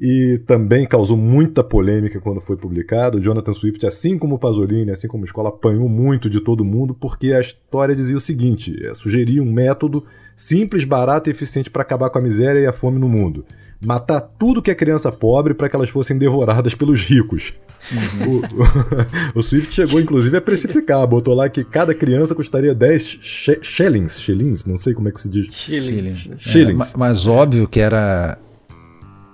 e 0.00 0.40
também 0.46 0.86
causou 0.86 1.16
muita 1.16 1.62
polêmica 1.62 2.18
quando 2.20 2.40
foi 2.40 2.56
publicado. 2.56 3.18
O 3.18 3.20
Jonathan 3.20 3.52
Swift, 3.52 3.86
assim 3.86 4.16
como 4.16 4.36
o 4.36 4.38
Pasolini, 4.38 4.90
assim 4.90 5.06
como 5.06 5.24
a 5.24 5.26
escola, 5.26 5.50
apanhou 5.50 5.90
muito 5.90 6.30
de 6.30 6.40
todo 6.40 6.64
mundo 6.64 6.94
porque 6.94 7.34
a 7.34 7.40
história 7.40 7.94
dizia 7.94 8.16
o 8.16 8.20
seguinte: 8.20 8.74
é, 8.82 8.94
sugeria 8.94 9.42
um 9.42 9.52
método 9.52 10.04
simples, 10.34 10.84
barato 10.84 11.28
e 11.28 11.32
eficiente 11.32 11.68
para 11.68 11.82
acabar 11.82 12.08
com 12.08 12.18
a 12.18 12.22
miséria 12.22 12.60
e 12.60 12.66
a 12.66 12.72
fome 12.72 12.98
no 12.98 13.08
mundo. 13.08 13.44
Matar 13.78 14.20
tudo 14.20 14.62
que 14.62 14.70
é 14.70 14.74
criança 14.74 15.12
pobre 15.12 15.52
para 15.52 15.68
que 15.68 15.76
elas 15.76 15.90
fossem 15.90 16.16
devoradas 16.16 16.74
pelos 16.74 17.02
ricos. 17.02 17.52
Uhum. 17.92 18.36
O, 18.36 19.36
o, 19.36 19.38
o, 19.40 19.42
Swift 19.42 19.72
chegou, 19.72 20.00
inclusive, 20.00 20.36
a 20.36 20.40
precificar. 20.40 21.06
Botou 21.06 21.34
lá 21.34 21.48
que 21.48 21.64
cada 21.64 21.94
criança 21.94 22.34
custaria 22.34 22.74
10 22.74 23.18
shillings. 23.62 24.20
Shillings? 24.20 24.66
Não 24.66 24.76
sei 24.76 24.92
como 24.92 25.08
é 25.08 25.12
que 25.12 25.20
se 25.20 25.30
diz. 25.30 25.46
Shillings. 25.50 26.30
shillings. 26.38 26.94
É, 26.94 26.98
mas 26.98 27.26
óbvio 27.26 27.66
que 27.66 27.80
era 27.80 28.38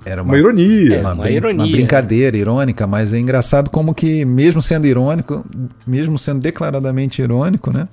era 0.07 0.23
uma, 0.23 0.33
uma 0.33 0.39
ironia. 0.39 0.97
É, 0.97 1.01
uma, 1.01 1.12
uma, 1.15 1.28
ironia. 1.28 1.65
Uma 1.65 1.73
brincadeira 1.73 2.37
irônica, 2.37 2.87
mas 2.87 3.12
é 3.12 3.19
engraçado 3.19 3.69
como 3.70 3.93
que, 3.93 4.24
mesmo 4.24 4.62
sendo 4.62 4.87
irônico, 4.87 5.45
mesmo 5.85 6.16
sendo 6.16 6.41
declaradamente 6.41 7.20
irônico, 7.20 7.73
né? 7.73 7.89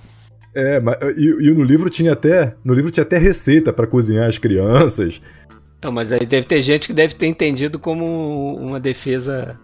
É, 0.54 0.80
mas, 0.80 0.98
e, 1.18 1.50
e 1.50 1.52
no 1.52 1.64
livro 1.64 1.90
tinha 1.90 2.14
até. 2.14 2.54
No 2.64 2.76
livro 2.76 2.92
tinha 2.92 3.02
até 3.02 3.18
receita 3.18 3.74
para 3.74 3.88
cozinhar 3.88 4.30
as 4.30 4.38
crianças. 4.38 5.20
Não, 5.82 5.92
mas 5.92 6.12
aí 6.12 6.26
deve 6.26 6.46
ter 6.46 6.62
gente 6.62 6.86
que 6.86 6.94
deve 6.94 7.16
ter 7.16 7.26
entendido 7.26 7.80
como 7.80 8.56
uma 8.56 8.80
defesa 8.80 9.60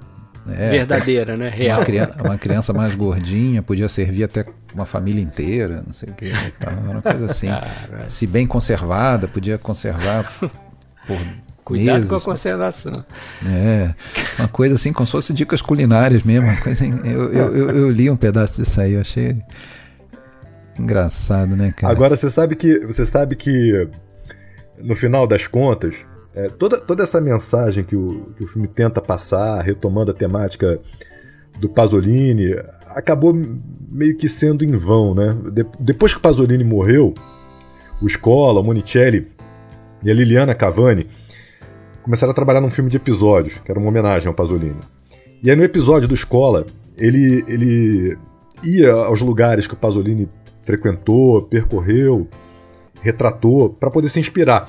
é, 0.50 0.72
verdadeira, 0.72 1.38
né? 1.38 1.50
Real. 1.50 1.78
Uma 1.78 1.86
criança, 1.86 2.24
uma 2.24 2.38
criança, 2.38 2.74
mais 2.74 2.96
gordinha 2.96 3.62
podia 3.62 3.88
servir 3.88 4.24
até 4.24 4.44
uma 4.74 4.88
família 4.88 5.22
inteira, 5.22 5.84
não 5.86 5.94
sei 5.94 6.10
o 6.10 6.14
que. 6.14 6.32
Uma 6.90 7.02
coisa 7.02 7.26
assim. 7.26 7.48
Se 8.08 8.26
bem 8.26 8.48
conservada, 8.48 9.28
podia 9.28 9.60
conservar 9.60 10.34
por 11.06 11.18
Cuidado 11.70 11.96
meses. 11.98 12.10
com 12.10 12.16
a 12.16 12.22
conservação. 12.22 13.06
É, 13.46 13.94
uma 14.40 14.48
coisa 14.48 14.74
assim, 14.74 14.92
como 14.92 15.06
se 15.06 15.12
fosse 15.12 15.32
dicas 15.32 15.62
culinárias 15.62 16.24
mesmo. 16.24 16.50
Coisa, 16.64 16.84
eu, 16.84 17.32
eu, 17.32 17.56
eu, 17.56 17.70
eu, 17.70 17.92
li 17.92 18.10
um 18.10 18.16
pedaço 18.16 18.60
disso 18.60 18.82
aí, 18.82 18.94
eu 18.94 19.02
achei 19.02 19.38
engraçado, 20.80 21.56
né, 21.56 21.72
cara? 21.78 21.94
Agora 21.94 22.16
você 22.16 22.28
sabe 22.28 22.56
que 22.56 22.80
você 22.80 23.06
sabe 23.06 23.36
que 23.36 23.88
no 24.80 24.96
final 24.96 25.28
das 25.28 25.46
contas, 25.46 26.04
é, 26.34 26.50
toda, 26.50 26.80
toda 26.80 27.04
essa 27.04 27.22
mensagem 27.22 27.84
que 27.84 27.96
o, 27.96 28.34
que 28.36 28.46
o 28.46 28.48
filme 28.48 28.68
tenta 28.68 29.00
passar, 29.00 29.62
retomando 29.62 30.10
a 30.10 30.14
temática 30.14 30.80
do 31.60 31.70
Pasolini, 31.70 32.56
acabou 32.88 33.32
meio 33.32 34.18
que 34.18 34.28
sendo 34.28 34.66
em 34.66 34.76
vão, 34.76 35.14
né? 35.14 35.38
De, 35.52 35.64
depois 35.80 36.14
que 36.14 36.18
o 36.18 36.22
Pasolini 36.22 36.64
morreu, 36.64 37.14
o 38.02 38.10
Scola, 38.10 38.60
o 38.60 38.64
Monicelli 38.64 39.28
e 40.02 40.10
a 40.10 40.14
Liliana 40.16 40.56
Cavani 40.56 41.06
começaram 42.10 42.32
a 42.32 42.34
trabalhar 42.34 42.60
num 42.60 42.72
filme 42.72 42.90
de 42.90 42.98
episódios, 42.98 43.60
que 43.60 43.70
era 43.70 43.80
uma 43.80 43.88
homenagem 43.88 44.28
ao 44.28 44.34
Pasolini. 44.34 44.80
E 45.44 45.50
aí 45.52 45.56
no 45.56 45.64
episódio 45.64 46.08
do 46.08 46.16
Escola, 46.16 46.66
ele, 46.98 47.46
ele 47.48 48.18
ia 48.64 48.92
aos 48.92 49.22
lugares 49.22 49.68
que 49.68 49.76
o 49.76 49.78
Pasolini 49.78 50.28
frequentou, 50.64 51.44
percorreu, 51.44 52.28
retratou, 53.00 53.70
para 53.70 53.92
poder 53.92 54.10
se 54.10 54.20
inspirar. 54.20 54.68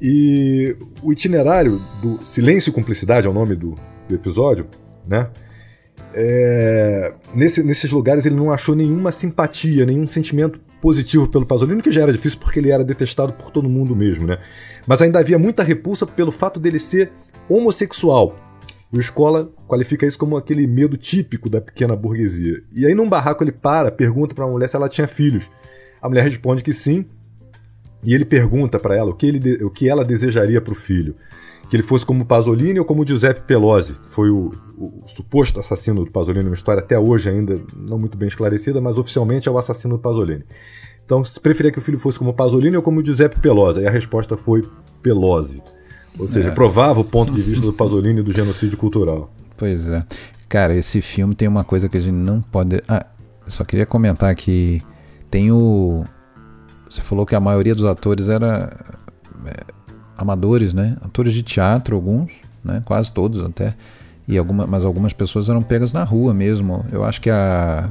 E 0.00 0.74
o 1.02 1.12
itinerário 1.12 1.78
do 2.00 2.24
Silêncio 2.24 2.70
e 2.70 2.72
Cumplicidade 2.72 3.26
é 3.26 3.30
o 3.30 3.34
nome 3.34 3.54
do, 3.54 3.74
do 4.08 4.14
episódio, 4.14 4.66
né? 5.06 5.28
É, 6.14 7.12
nesse, 7.34 7.62
nesses 7.62 7.92
lugares 7.92 8.24
ele 8.24 8.36
não 8.36 8.50
achou 8.50 8.74
nenhuma 8.74 9.12
simpatia, 9.12 9.84
nenhum 9.84 10.06
sentimento 10.06 10.58
positivo 10.80 11.28
pelo 11.28 11.44
Pasolini, 11.44 11.82
que 11.82 11.90
já 11.90 12.00
era 12.00 12.12
difícil 12.12 12.38
porque 12.38 12.58
ele 12.58 12.70
era 12.70 12.82
detestado 12.82 13.34
por 13.34 13.50
todo 13.50 13.68
mundo 13.68 13.94
mesmo, 13.94 14.26
né? 14.26 14.38
Mas 14.86 15.00
ainda 15.00 15.18
havia 15.18 15.38
muita 15.38 15.62
repulsa 15.62 16.06
pelo 16.06 16.32
fato 16.32 16.58
dele 16.58 16.78
ser 16.78 17.10
homossexual. 17.48 18.36
O 18.92 19.00
Escola 19.00 19.50
qualifica 19.66 20.06
isso 20.06 20.18
como 20.18 20.36
aquele 20.36 20.66
medo 20.66 20.98
típico 20.98 21.48
da 21.48 21.60
pequena 21.60 21.96
burguesia. 21.96 22.62
E 22.72 22.84
aí 22.84 22.94
num 22.94 23.08
barraco 23.08 23.42
ele 23.42 23.52
para, 23.52 23.90
pergunta 23.90 24.34
para 24.34 24.44
a 24.44 24.48
mulher 24.48 24.68
se 24.68 24.76
ela 24.76 24.88
tinha 24.88 25.08
filhos. 25.08 25.50
A 26.00 26.08
mulher 26.08 26.24
responde 26.24 26.62
que 26.62 26.72
sim. 26.72 27.06
E 28.02 28.12
ele 28.14 28.24
pergunta 28.24 28.78
para 28.78 28.96
ela 28.96 29.10
o 29.10 29.14
que, 29.14 29.26
ele, 29.26 29.64
o 29.64 29.70
que 29.70 29.88
ela 29.88 30.04
desejaria 30.04 30.60
para 30.60 30.72
o 30.72 30.76
filho. 30.76 31.14
Que 31.70 31.76
ele 31.76 31.82
fosse 31.82 32.04
como 32.04 32.26
Pasolini 32.26 32.78
ou 32.78 32.84
como 32.84 33.06
Giuseppe 33.06 33.42
Pelosi. 33.42 33.96
Foi 34.08 34.28
o, 34.28 34.52
o 34.76 35.04
suposto 35.06 35.60
assassino 35.60 36.04
do 36.04 36.10
Pasolini, 36.10 36.46
uma 36.46 36.54
história 36.54 36.82
até 36.82 36.98
hoje 36.98 37.30
ainda 37.30 37.60
não 37.74 37.98
muito 37.98 38.18
bem 38.18 38.28
esclarecida, 38.28 38.80
mas 38.80 38.98
oficialmente 38.98 39.48
é 39.48 39.52
o 39.52 39.56
assassino 39.56 39.96
do 39.96 40.02
Pasolini. 40.02 40.44
Então, 41.04 41.24
se 41.24 41.38
preferia 41.38 41.70
que 41.72 41.78
o 41.78 41.82
filho 41.82 41.98
fosse 41.98 42.18
como 42.18 42.32
Pasolini 42.32 42.76
ou 42.76 42.82
como 42.82 43.04
Giuseppe 43.04 43.40
Pelosi? 43.40 43.80
E 43.80 43.86
a 43.86 43.90
resposta 43.90 44.36
foi 44.36 44.66
Pelosi. 45.02 45.62
Ou 46.18 46.26
seja, 46.26 46.48
é. 46.48 46.52
provava 46.52 47.00
o 47.00 47.04
ponto 47.04 47.32
de 47.32 47.40
vista 47.40 47.64
do 47.64 47.72
Pasolini 47.72 48.22
do 48.22 48.32
genocídio 48.32 48.76
cultural. 48.76 49.32
Pois 49.56 49.88
é. 49.88 50.04
Cara, 50.48 50.74
esse 50.74 51.00
filme 51.00 51.34
tem 51.34 51.48
uma 51.48 51.64
coisa 51.64 51.88
que 51.88 51.96
a 51.96 52.00
gente 52.00 52.14
não 52.14 52.40
pode. 52.40 52.82
Ah, 52.86 53.06
só 53.46 53.64
queria 53.64 53.86
comentar 53.86 54.34
que 54.34 54.82
tem 55.30 55.50
o. 55.50 56.04
Você 56.88 57.00
falou 57.00 57.24
que 57.24 57.34
a 57.34 57.40
maioria 57.40 57.74
dos 57.74 57.86
atores 57.86 58.28
era 58.28 58.70
é, 59.46 59.64
amadores, 60.16 60.74
né? 60.74 60.96
Atores 61.00 61.32
de 61.32 61.42
teatro, 61.42 61.96
alguns, 61.96 62.32
né? 62.62 62.82
Quase 62.84 63.10
todos 63.10 63.42
até. 63.42 63.74
E 64.28 64.36
alguma, 64.36 64.66
mas 64.66 64.84
algumas 64.84 65.14
pessoas 65.14 65.48
eram 65.48 65.62
pegas 65.62 65.92
na 65.92 66.04
rua 66.04 66.34
mesmo. 66.34 66.84
Eu 66.92 67.02
acho 67.02 67.20
que 67.20 67.30
a 67.30 67.88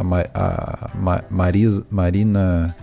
a, 0.00 0.90
a 0.94 1.22
Marisa, 1.30 1.84
Marina 1.90 2.74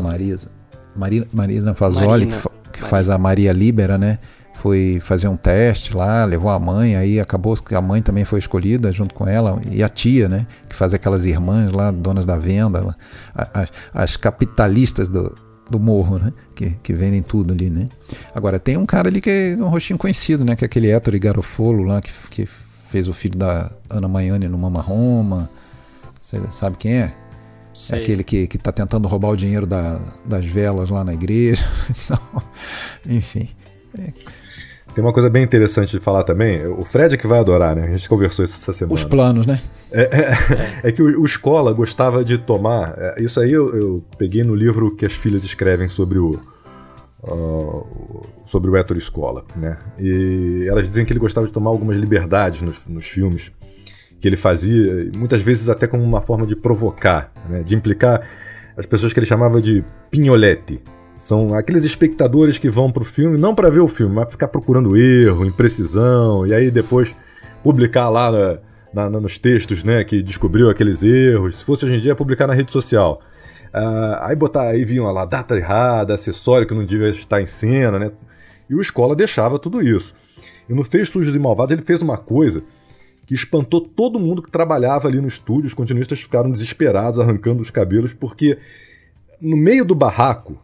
Marisa, 0.00 0.48
Marina, 0.94 1.26
Marina 1.32 1.74
Fazoli, 1.74 2.26
Marina, 2.26 2.36
que, 2.72 2.80
que 2.80 2.84
faz 2.84 3.10
a 3.10 3.18
Maria 3.18 3.52
Libera, 3.52 3.98
né? 3.98 4.18
Foi 4.54 4.98
fazer 5.00 5.26
um 5.26 5.36
teste 5.36 5.96
lá, 5.96 6.24
levou 6.24 6.50
a 6.50 6.58
mãe, 6.58 6.94
aí 6.94 7.18
acabou 7.18 7.56
que 7.56 7.74
a 7.74 7.82
mãe 7.82 8.00
também 8.00 8.24
foi 8.24 8.38
escolhida 8.38 8.92
junto 8.92 9.12
com 9.12 9.26
ela, 9.26 9.60
e 9.70 9.82
a 9.82 9.88
tia, 9.88 10.28
né? 10.28 10.46
Que 10.68 10.76
faz 10.76 10.94
aquelas 10.94 11.26
irmãs 11.26 11.72
lá, 11.72 11.90
donas 11.90 12.24
da 12.24 12.38
venda, 12.38 12.96
as, 13.34 13.68
as 13.92 14.16
capitalistas 14.16 15.08
do, 15.08 15.34
do 15.68 15.80
morro, 15.80 16.18
né? 16.18 16.32
Que, 16.54 16.70
que 16.82 16.92
vendem 16.92 17.20
tudo 17.20 17.52
ali, 17.52 17.68
né? 17.68 17.88
Agora, 18.32 18.60
tem 18.60 18.76
um 18.76 18.86
cara 18.86 19.08
ali 19.08 19.20
que 19.20 19.30
é 19.30 19.56
um 19.60 19.68
rostinho 19.68 19.98
conhecido, 19.98 20.44
né? 20.44 20.54
Que 20.54 20.64
é 20.64 20.66
aquele 20.66 20.88
Héctor 20.88 21.18
Garofolo 21.18 21.82
lá, 21.82 22.00
que, 22.00 22.12
que 22.30 22.48
fez 22.90 23.08
o 23.08 23.12
filho 23.12 23.36
da 23.36 23.72
Ana 23.90 24.06
Maiane 24.06 24.46
no 24.46 24.56
Mama 24.56 24.80
Roma. 24.80 25.50
Você 26.40 26.52
sabe 26.52 26.76
quem 26.76 26.92
é? 26.92 26.96
é 27.04 27.12
Sei. 27.74 27.98
É 27.98 28.02
aquele 28.02 28.24
que, 28.24 28.46
que 28.46 28.56
tá 28.56 28.70
tentando 28.70 29.08
roubar 29.08 29.30
o 29.30 29.36
dinheiro 29.36 29.66
da, 29.66 30.00
das 30.24 30.44
velas 30.46 30.90
lá 30.90 31.04
na 31.04 31.12
igreja. 31.12 31.66
Então, 32.04 32.18
enfim. 33.06 33.48
É. 33.98 34.12
Tem 34.94 35.02
uma 35.02 35.12
coisa 35.12 35.28
bem 35.28 35.42
interessante 35.42 35.90
de 35.90 35.98
falar 35.98 36.22
também. 36.22 36.64
O 36.66 36.84
Fred 36.84 37.14
é 37.14 37.16
que 37.18 37.26
vai 37.26 37.40
adorar, 37.40 37.74
né? 37.74 37.82
A 37.82 37.96
gente 37.96 38.08
conversou 38.08 38.44
isso 38.44 38.54
essa 38.54 38.72
semana. 38.72 38.94
Os 38.94 39.02
planos, 39.02 39.44
né? 39.44 39.58
É, 39.90 40.02
é, 40.02 40.88
é 40.88 40.92
que 40.92 41.02
o, 41.02 41.20
o, 41.20 41.24
Escola 41.24 41.72
gostava 41.72 42.24
de 42.24 42.38
tomar. 42.38 42.94
É, 42.96 43.22
isso 43.22 43.40
aí 43.40 43.50
eu, 43.50 43.74
eu, 43.74 44.04
peguei 44.16 44.44
no 44.44 44.54
livro 44.54 44.94
que 44.94 45.04
as 45.04 45.12
filhas 45.12 45.42
escrevem 45.42 45.88
sobre 45.88 46.18
o. 46.18 46.40
Uh, 47.24 48.22
sobre 48.46 48.70
o 48.70 48.76
Héctor 48.76 48.96
Escola, 48.96 49.44
né? 49.56 49.78
E 49.98 50.66
elas 50.68 50.86
dizem 50.86 51.04
que 51.04 51.12
ele 51.12 51.18
gostava 51.18 51.46
de 51.46 51.52
tomar 51.52 51.70
algumas 51.70 51.96
liberdades 51.96 52.60
nos, 52.60 52.76
nos 52.86 53.06
filmes 53.06 53.50
que 54.24 54.28
ele 54.28 54.38
fazia, 54.38 55.10
muitas 55.14 55.42
vezes 55.42 55.68
até 55.68 55.86
como 55.86 56.02
uma 56.02 56.22
forma 56.22 56.46
de 56.46 56.56
provocar, 56.56 57.30
né? 57.46 57.62
de 57.62 57.76
implicar 57.76 58.26
as 58.74 58.86
pessoas 58.86 59.12
que 59.12 59.18
ele 59.18 59.26
chamava 59.26 59.60
de 59.60 59.84
pinholete. 60.10 60.80
São 61.18 61.52
aqueles 61.52 61.84
espectadores 61.84 62.56
que 62.56 62.70
vão 62.70 62.90
para 62.90 63.02
o 63.02 63.04
filme 63.04 63.36
não 63.36 63.54
para 63.54 63.68
ver 63.68 63.80
o 63.80 63.86
filme, 63.86 64.14
mas 64.14 64.32
ficar 64.32 64.48
procurando 64.48 64.96
erro, 64.96 65.44
imprecisão, 65.44 66.46
e 66.46 66.54
aí 66.54 66.70
depois 66.70 67.14
publicar 67.62 68.08
lá 68.08 68.32
na, 68.94 69.10
na, 69.10 69.20
nos 69.20 69.36
textos 69.36 69.84
né, 69.84 70.02
que 70.02 70.22
descobriu 70.22 70.70
aqueles 70.70 71.02
erros. 71.02 71.58
Se 71.58 71.64
fosse 71.64 71.84
hoje 71.84 71.96
em 71.96 72.00
dia, 72.00 72.14
publicar 72.14 72.46
na 72.46 72.54
rede 72.54 72.72
social. 72.72 73.20
Uh, 73.74 74.22
aí 74.22 74.34
botar, 74.34 74.68
aí 74.68 74.86
vinham 74.86 75.04
lá 75.12 75.26
data 75.26 75.54
errada, 75.54 76.14
acessório 76.14 76.66
que 76.66 76.72
não 76.72 76.86
devia 76.86 77.10
estar 77.10 77.42
em 77.42 77.46
cena, 77.46 77.98
né? 77.98 78.10
E 78.70 78.74
o 78.74 78.80
Escola 78.80 79.14
deixava 79.14 79.58
tudo 79.58 79.82
isso. 79.82 80.14
E 80.66 80.72
no 80.72 80.82
Fez 80.82 81.10
Sujos 81.10 81.36
e 81.36 81.38
Malvados 81.38 81.74
ele 81.74 81.82
fez 81.82 82.00
uma 82.00 82.16
coisa 82.16 82.62
que 83.26 83.34
espantou 83.34 83.80
todo 83.80 84.20
mundo 84.20 84.42
que 84.42 84.50
trabalhava 84.50 85.08
ali 85.08 85.20
no 85.20 85.28
estúdio. 85.28 85.66
Os 85.66 85.74
continuistas 85.74 86.20
ficaram 86.20 86.50
desesperados, 86.50 87.18
arrancando 87.18 87.62
os 87.62 87.70
cabelos, 87.70 88.12
porque 88.12 88.58
no 89.40 89.56
meio 89.56 89.84
do 89.84 89.94
barraco 89.94 90.58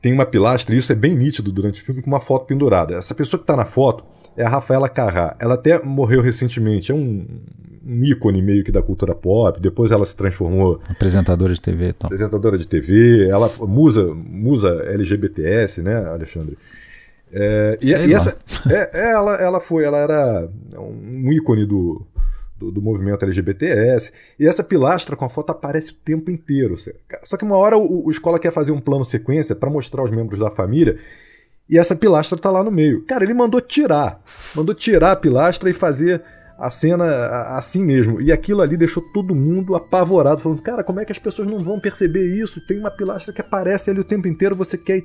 tem 0.00 0.12
uma 0.12 0.26
pilastra, 0.26 0.74
e 0.74 0.78
isso 0.78 0.92
é 0.92 0.94
bem 0.94 1.14
nítido 1.16 1.50
durante 1.50 1.82
o 1.82 1.84
filme, 1.84 2.02
com 2.02 2.08
uma 2.08 2.20
foto 2.20 2.46
pendurada. 2.46 2.94
Essa 2.94 3.14
pessoa 3.14 3.38
que 3.38 3.44
está 3.44 3.56
na 3.56 3.64
foto 3.64 4.04
é 4.36 4.44
a 4.44 4.48
Rafaela 4.48 4.88
Carrá. 4.88 5.36
Ela 5.40 5.54
até 5.54 5.82
morreu 5.82 6.22
recentemente, 6.22 6.92
é 6.92 6.94
um, 6.94 7.26
um 7.84 8.04
ícone 8.04 8.40
meio 8.40 8.62
que 8.62 8.70
da 8.70 8.80
cultura 8.80 9.14
pop. 9.14 9.60
Depois 9.60 9.90
ela 9.90 10.04
se 10.04 10.14
transformou. 10.14 10.80
Apresentadora 10.88 11.52
de 11.52 11.60
TV, 11.60 11.88
então. 11.88 12.06
Apresentadora 12.06 12.56
de 12.56 12.66
TV, 12.66 13.28
ela 13.28 13.50
musa, 13.66 14.14
musa 14.14 14.68
LGBTS, 14.86 15.82
né, 15.82 15.96
Alexandre? 16.06 16.56
É, 17.32 17.78
e, 17.80 17.90
e 17.90 18.14
essa, 18.14 18.36
é, 18.70 18.90
é, 18.92 19.10
ela, 19.10 19.34
ela 19.36 19.60
foi, 19.60 19.84
ela 19.84 19.98
era 19.98 20.48
um 20.78 21.30
ícone 21.30 21.66
do, 21.66 22.06
do, 22.56 22.70
do, 22.70 22.82
movimento 22.82 23.22
LGBTS. 23.22 24.12
E 24.38 24.46
essa 24.46 24.64
pilastra 24.64 25.16
com 25.16 25.24
a 25.24 25.28
foto 25.28 25.50
aparece 25.50 25.92
o 25.92 25.96
tempo 25.96 26.30
inteiro. 26.30 26.76
Só 27.24 27.36
que 27.36 27.44
uma 27.44 27.56
hora 27.56 27.76
o, 27.76 28.06
o 28.06 28.10
escola 28.10 28.38
quer 28.38 28.52
fazer 28.52 28.72
um 28.72 28.80
plano 28.80 29.04
sequência 29.04 29.54
para 29.54 29.70
mostrar 29.70 30.02
os 30.02 30.10
membros 30.10 30.40
da 30.40 30.50
família. 30.50 30.98
E 31.68 31.78
essa 31.78 31.94
pilastra 31.94 32.38
tá 32.38 32.50
lá 32.50 32.64
no 32.64 32.70
meio. 32.70 33.04
Cara, 33.04 33.24
ele 33.24 33.34
mandou 33.34 33.60
tirar. 33.60 34.22
Mandou 34.54 34.74
tirar 34.74 35.12
a 35.12 35.16
pilastra 35.16 35.68
e 35.68 35.74
fazer 35.74 36.22
a 36.58 36.70
cena 36.70 37.06
assim 37.56 37.84
mesmo. 37.84 38.20
E 38.20 38.32
aquilo 38.32 38.60
ali 38.60 38.76
deixou 38.76 39.02
todo 39.02 39.34
mundo 39.34 39.76
apavorado, 39.76 40.40
falando: 40.40 40.60
Cara, 40.60 40.82
como 40.82 40.98
é 40.98 41.04
que 41.04 41.12
as 41.12 41.18
pessoas 41.18 41.46
não 41.46 41.60
vão 41.60 41.78
perceber 41.78 42.26
isso? 42.26 42.60
Tem 42.66 42.78
uma 42.78 42.90
pilastra 42.90 43.32
que 43.32 43.40
aparece 43.40 43.90
ali 43.90 44.00
o 44.00 44.04
tempo 44.04 44.26
inteiro, 44.26 44.56
você 44.56 44.76
quer 44.76 45.04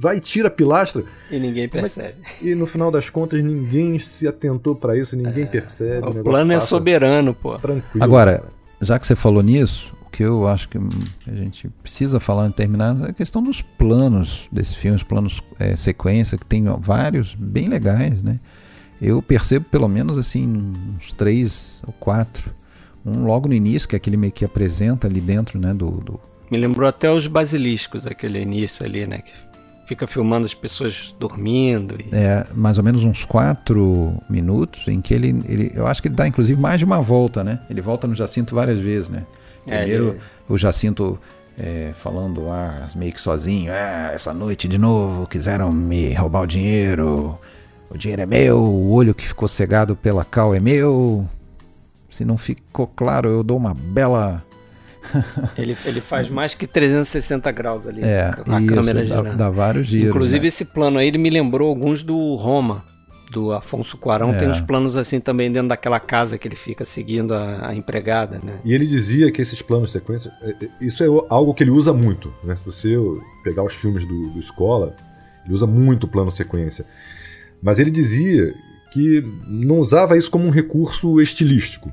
vai 0.00 0.18
e 0.18 0.20
tira 0.20 0.46
a 0.46 0.50
pilastra. 0.50 1.04
E 1.30 1.38
ninguém 1.38 1.64
é 1.64 1.68
percebe. 1.68 2.18
É 2.40 2.46
E 2.46 2.54
no 2.54 2.66
final 2.66 2.90
das 2.90 3.10
contas, 3.10 3.42
ninguém 3.42 3.98
se 3.98 4.28
atentou 4.28 4.76
para 4.76 4.96
isso, 4.96 5.16
ninguém 5.16 5.44
é, 5.44 5.46
percebe. 5.46 6.06
O, 6.06 6.10
o 6.10 6.22
plano 6.22 6.52
é 6.52 6.60
soberano, 6.60 7.34
pô. 7.34 7.58
Tranquilo. 7.58 8.04
Agora, 8.04 8.38
cara. 8.38 8.52
já 8.80 8.98
que 8.98 9.06
você 9.06 9.16
falou 9.16 9.42
nisso, 9.42 9.92
o 10.06 10.10
que 10.10 10.22
eu 10.22 10.46
acho 10.46 10.68
que 10.68 10.78
a 10.78 11.34
gente 11.34 11.68
precisa 11.82 12.20
falar 12.20 12.46
em 12.46 12.52
terminar 12.52 12.96
é 13.06 13.10
a 13.10 13.12
questão 13.12 13.42
dos 13.42 13.60
planos 13.60 14.48
desse 14.52 14.76
filme, 14.76 14.96
os 14.96 15.02
planos 15.02 15.42
é, 15.58 15.74
sequência, 15.74 16.38
que 16.38 16.46
tem 16.46 16.64
vários 16.78 17.34
bem 17.34 17.68
legais, 17.68 18.22
né? 18.22 18.38
Eu 19.00 19.20
percebo 19.20 19.66
pelo 19.70 19.88
menos 19.88 20.18
assim 20.18 20.46
uns 20.96 21.12
três 21.12 21.82
ou 21.86 21.92
quatro. 21.92 22.50
Um 23.04 23.24
logo 23.24 23.48
no 23.48 23.54
início, 23.54 23.88
que 23.88 23.94
é 23.94 23.98
aquele 23.98 24.16
meio 24.16 24.32
que 24.32 24.44
apresenta 24.44 25.06
ali 25.06 25.20
dentro, 25.20 25.60
né, 25.60 25.72
do, 25.72 25.90
do... 25.90 26.20
Me 26.50 26.58
lembrou 26.58 26.88
até 26.88 27.10
os 27.10 27.28
basiliscos, 27.28 28.04
aquele 28.06 28.40
início 28.40 28.84
ali, 28.84 29.06
né, 29.06 29.18
que 29.18 29.32
fica 29.86 30.06
filmando 30.06 30.44
as 30.44 30.54
pessoas 30.54 31.14
dormindo. 31.18 31.96
E... 32.00 32.08
É, 32.12 32.44
mais 32.54 32.78
ou 32.78 32.84
menos 32.84 33.04
uns 33.04 33.24
quatro 33.24 34.20
minutos 34.28 34.88
em 34.88 35.00
que 35.00 35.14
ele, 35.14 35.40
ele, 35.48 35.70
eu 35.74 35.86
acho 35.86 36.02
que 36.02 36.08
ele 36.08 36.16
dá 36.16 36.26
inclusive 36.26 36.60
mais 36.60 36.78
de 36.78 36.84
uma 36.84 37.00
volta, 37.00 37.44
né? 37.44 37.60
Ele 37.70 37.80
volta 37.80 38.06
no 38.06 38.14
Jacinto 38.14 38.54
várias 38.54 38.80
vezes, 38.80 39.08
né? 39.08 39.24
É, 39.66 39.78
Primeiro 39.78 40.08
ele... 40.08 40.20
o 40.48 40.58
Jacinto 40.58 41.18
é, 41.56 41.92
falando 41.94 42.50
ah, 42.50 42.88
meio 42.96 43.12
que 43.12 43.20
sozinho, 43.20 43.72
ah, 43.72 44.10
essa 44.12 44.34
noite 44.34 44.68
de 44.68 44.76
novo 44.76 45.26
quiseram 45.26 45.72
me 45.72 46.12
roubar 46.12 46.42
o 46.42 46.46
dinheiro, 46.46 47.38
o 47.90 47.96
dinheiro 47.96 48.22
é 48.22 48.26
meu, 48.26 48.58
o 48.58 48.90
olho 48.90 49.14
que 49.14 49.26
ficou 49.26 49.48
cegado 49.48 49.94
pela 49.94 50.24
cal 50.24 50.54
é 50.54 50.60
meu. 50.60 51.28
Se 52.10 52.24
não 52.24 52.36
ficou 52.36 52.86
claro, 52.86 53.28
eu 53.28 53.42
dou 53.42 53.56
uma 53.56 53.74
bela. 53.74 54.42
ele, 55.56 55.76
ele 55.84 56.00
faz 56.00 56.28
mais 56.28 56.54
que 56.54 56.66
360 56.66 57.50
graus 57.52 57.86
ali. 57.86 58.02
É, 58.02 58.32
a 58.48 58.60
isso, 58.60 58.74
câmera 58.74 59.00
dá, 59.00 59.04
girando. 59.04 59.36
dá 59.36 59.50
vários 59.50 59.86
giros. 59.86 60.08
Inclusive, 60.08 60.42
né? 60.42 60.48
esse 60.48 60.64
plano 60.66 60.98
aí 60.98 61.08
ele 61.08 61.18
me 61.18 61.30
lembrou 61.30 61.68
alguns 61.68 62.02
do 62.02 62.34
Roma, 62.34 62.84
do 63.30 63.52
Afonso 63.52 63.96
Cuarão. 63.96 64.34
É. 64.34 64.38
Tem 64.38 64.48
uns 64.48 64.60
planos 64.60 64.96
assim 64.96 65.20
também 65.20 65.52
dentro 65.52 65.68
daquela 65.68 66.00
casa 66.00 66.38
que 66.38 66.48
ele 66.48 66.56
fica 66.56 66.84
seguindo 66.84 67.34
a, 67.34 67.68
a 67.68 67.74
empregada. 67.74 68.40
Né? 68.42 68.60
E 68.64 68.72
ele 68.72 68.86
dizia 68.86 69.30
que 69.30 69.40
esses 69.40 69.62
planos 69.62 69.90
sequência, 69.90 70.32
é, 70.42 70.50
é, 70.64 70.68
isso 70.80 71.04
é 71.04 71.06
algo 71.28 71.54
que 71.54 71.62
ele 71.62 71.70
usa 71.70 71.92
muito. 71.92 72.32
Né? 72.42 72.56
Se 72.56 72.64
você 72.64 72.96
pegar 73.44 73.62
os 73.62 73.74
filmes 73.74 74.04
do, 74.04 74.30
do 74.30 74.40
Escola, 74.40 74.96
ele 75.44 75.54
usa 75.54 75.66
muito 75.66 76.08
plano 76.08 76.32
sequência. 76.32 76.84
Mas 77.62 77.78
ele 77.78 77.90
dizia 77.90 78.52
que 78.92 79.24
não 79.46 79.78
usava 79.78 80.16
isso 80.16 80.30
como 80.30 80.46
um 80.46 80.50
recurso 80.50 81.20
estilístico. 81.20 81.92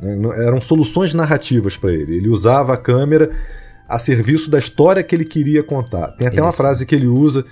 Né? 0.00 0.16
Eram 0.44 0.60
soluções 0.60 1.14
narrativas 1.14 1.76
para 1.76 1.92
ele. 1.92 2.16
Ele 2.16 2.28
usava 2.28 2.74
a 2.74 2.76
câmera 2.76 3.30
a 3.88 3.98
serviço 3.98 4.50
da 4.50 4.58
história 4.58 5.02
que 5.02 5.14
ele 5.14 5.24
queria 5.24 5.62
contar. 5.62 6.08
Tem 6.12 6.26
até 6.26 6.36
isso. 6.36 6.44
uma 6.44 6.52
frase 6.52 6.86
que 6.86 6.94
ele 6.94 7.06
usa 7.06 7.44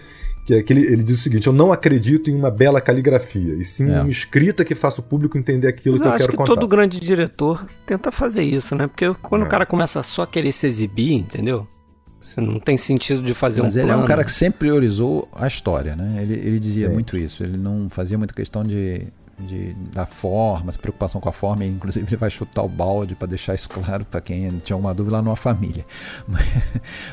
que, 0.51 0.55
é 0.55 0.63
que 0.63 0.73
ele, 0.73 0.87
ele, 0.87 1.05
diz 1.05 1.21
o 1.21 1.23
seguinte: 1.23 1.47
Eu 1.47 1.53
não 1.53 1.73
acredito 1.73 2.29
em 2.31 2.35
uma 2.35 2.51
bela 2.51 2.81
caligrafia, 2.81 3.55
e 3.55 3.65
sim 3.65 3.91
é. 3.91 4.01
uma 4.01 4.11
escrita 4.11 4.65
que 4.65 4.75
faça 4.75 5.01
o 5.01 5.05
público 5.05 5.39
entender 5.39 5.69
aquilo 5.69 5.95
Mas 5.95 6.03
que 6.03 6.09
eu, 6.09 6.13
eu 6.13 6.19
quero 6.19 6.31
que 6.31 6.37
contar. 6.37 6.55
Todo 6.55 6.67
grande 6.67 6.99
diretor 6.99 7.65
tenta 7.87 8.11
fazer 8.11 8.43
isso, 8.43 8.75
né? 8.75 8.87
Porque 8.87 9.13
quando 9.23 9.43
é. 9.43 9.45
o 9.45 9.49
cara 9.49 9.65
começa 9.65 10.03
só 10.03 10.23
a 10.23 10.27
querer 10.27 10.53
se 10.53 10.67
exibir, 10.67 11.13
entendeu? 11.13 11.67
Você 12.21 12.41
não 12.41 12.61
tem 12.61 12.77
sentido 12.77 13.23
de 13.23 13.33
fazer 13.33 13.63
Mas 13.63 13.75
um 13.75 13.79
ele 13.79 13.87
plano. 13.89 14.03
é 14.03 14.05
um 14.05 14.07
cara 14.07 14.23
que 14.23 14.31
sempre 14.31 14.61
priorizou 14.61 15.29
a 15.35 15.47
história, 15.47 15.97
né? 15.97 16.23
Ele, 16.23 16.35
ele 16.35 16.59
dizia 16.59 16.89
Sim. 16.89 16.93
muito 16.93 17.17
isso. 17.17 17.43
Ele 17.43 17.57
não 17.57 17.89
fazia 17.89 18.19
muita 18.19 18.35
questão 18.35 18.63
de, 18.63 19.07
de 19.39 19.73
da 19.93 20.05
forma, 20.05 20.71
preocupação 20.73 21.19
com 21.19 21.29
a 21.31 21.33
forma. 21.33 21.65
Inclusive 21.65 22.07
ele 22.07 22.17
vai 22.17 22.31
chutar 22.31 22.63
o 22.63 22.69
balde 22.69 23.15
para 23.15 23.27
deixar 23.27 23.55
isso 23.55 23.69
claro 23.71 24.05
para 24.05 24.21
quem 24.21 24.59
tinha 24.59 24.75
alguma 24.75 24.93
dúvida 24.93 25.17
lá 25.17 25.23
numa 25.23 25.37
família. 25.37 25.85
Mas, 26.29 26.47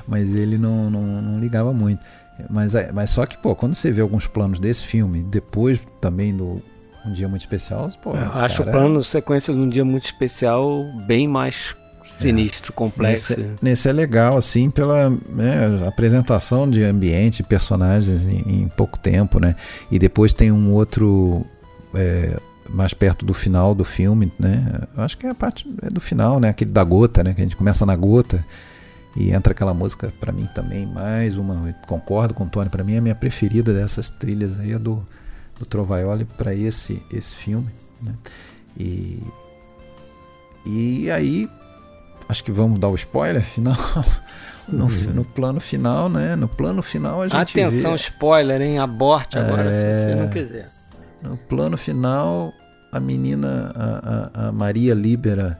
mas 0.05 0.35
ele 0.35 0.57
não, 0.57 0.89
não, 0.89 1.01
não, 1.01 1.39
ligava 1.39 1.71
muito. 1.71 2.05
Mas, 2.49 2.75
é, 2.75 2.91
mas 2.91 3.09
só 3.09 3.25
que, 3.25 3.35
pô, 3.37 3.55
quando 3.55 3.73
você 3.73 3.91
vê 3.91 4.01
alguns 4.01 4.27
planos 4.27 4.59
desse 4.59 4.83
filme, 4.83 5.23
depois 5.23 5.79
também 5.99 6.35
do 6.35 6.61
Um 7.03 7.11
Dia 7.11 7.27
Muito 7.27 7.41
Especial, 7.41 7.89
pô, 8.01 8.15
Eu 8.15 8.29
acho 8.29 8.63
cara... 8.63 8.69
o 8.69 8.71
plano 8.71 9.03
sequência 9.03 9.51
de 9.53 9.59
Um 9.59 9.67
Dia 9.67 9.83
Muito 9.83 10.05
Especial 10.05 10.83
bem 11.07 11.27
mais 11.27 11.75
sinistro, 12.19 12.73
complexo. 12.73 13.39
Nesse, 13.39 13.55
nesse, 13.61 13.89
é 13.89 13.93
legal, 13.93 14.37
assim, 14.37 14.69
pela 14.69 15.09
né, 15.09 15.83
apresentação 15.87 16.69
de 16.69 16.83
ambiente, 16.83 17.43
personagens 17.43 18.21
em, 18.23 18.63
em, 18.63 18.67
pouco 18.69 18.97
tempo, 18.97 19.39
né? 19.39 19.55
E 19.91 19.99
depois 19.99 20.33
tem 20.33 20.51
um 20.51 20.71
outro 20.71 21.45
é, 21.93 22.37
mais 22.69 22.93
perto 22.93 23.25
do 23.25 23.33
final 23.33 23.73
do 23.73 23.83
filme, 23.83 24.31
né? 24.39 24.81
Eu 24.95 25.03
acho 25.03 25.17
que 25.17 25.25
é 25.25 25.29
a 25.29 25.35
parte 25.35 25.67
é 25.81 25.89
do 25.89 25.99
final, 25.99 26.39
né? 26.39 26.49
Aquele 26.49 26.71
da 26.71 26.83
gota, 26.83 27.23
né? 27.23 27.33
Que 27.33 27.41
a 27.41 27.43
gente 27.43 27.55
começa 27.55 27.85
na 27.85 27.95
gota 27.95 28.43
e 29.15 29.31
entra 29.31 29.51
aquela 29.51 29.73
música 29.73 30.13
para 30.19 30.31
mim 30.31 30.47
também 30.53 30.85
mais 30.85 31.37
uma. 31.37 31.73
Concordo 31.87 32.33
com 32.33 32.43
o 32.43 32.49
Tony, 32.49 32.69
para 32.69 32.83
mim 32.83 32.95
é 32.95 32.97
a 32.97 33.01
minha 33.01 33.15
preferida 33.15 33.73
dessas 33.73 34.09
trilhas 34.09 34.59
aí 34.59 34.73
é 34.73 34.79
do 34.79 35.05
do 35.59 35.65
Trovaioli 35.65 36.25
para 36.25 36.53
esse 36.53 37.01
esse 37.11 37.35
filme, 37.35 37.69
né? 38.01 38.13
E 38.77 39.23
e 40.65 41.09
aí 41.09 41.49
acho 42.27 42.43
que 42.43 42.51
vamos 42.51 42.79
dar 42.79 42.89
o 42.89 42.95
spoiler 42.95 43.43
final. 43.43 43.75
No, 44.69 44.83
uhum. 44.83 45.13
no, 45.13 45.23
plano 45.23 45.61
final, 45.61 46.09
né? 46.09 46.35
No 46.35 46.45
plano 46.45 46.83
final 46.83 47.21
a 47.21 47.27
gente. 47.29 47.37
Atenção, 47.37 47.91
vê... 47.91 47.95
spoiler, 47.95 48.61
hein? 48.61 48.79
Aborte 48.79 49.37
agora, 49.37 49.69
é... 49.69 49.73
se 49.73 49.79
você 49.79 50.15
não 50.15 50.27
quiser. 50.27 50.69
No 51.21 51.37
plano 51.37 51.77
final, 51.77 52.51
a 52.91 52.99
menina, 52.99 53.71
a, 53.73 54.41
a, 54.43 54.47
a 54.47 54.51
Maria 54.51 54.93
Libera, 54.93 55.57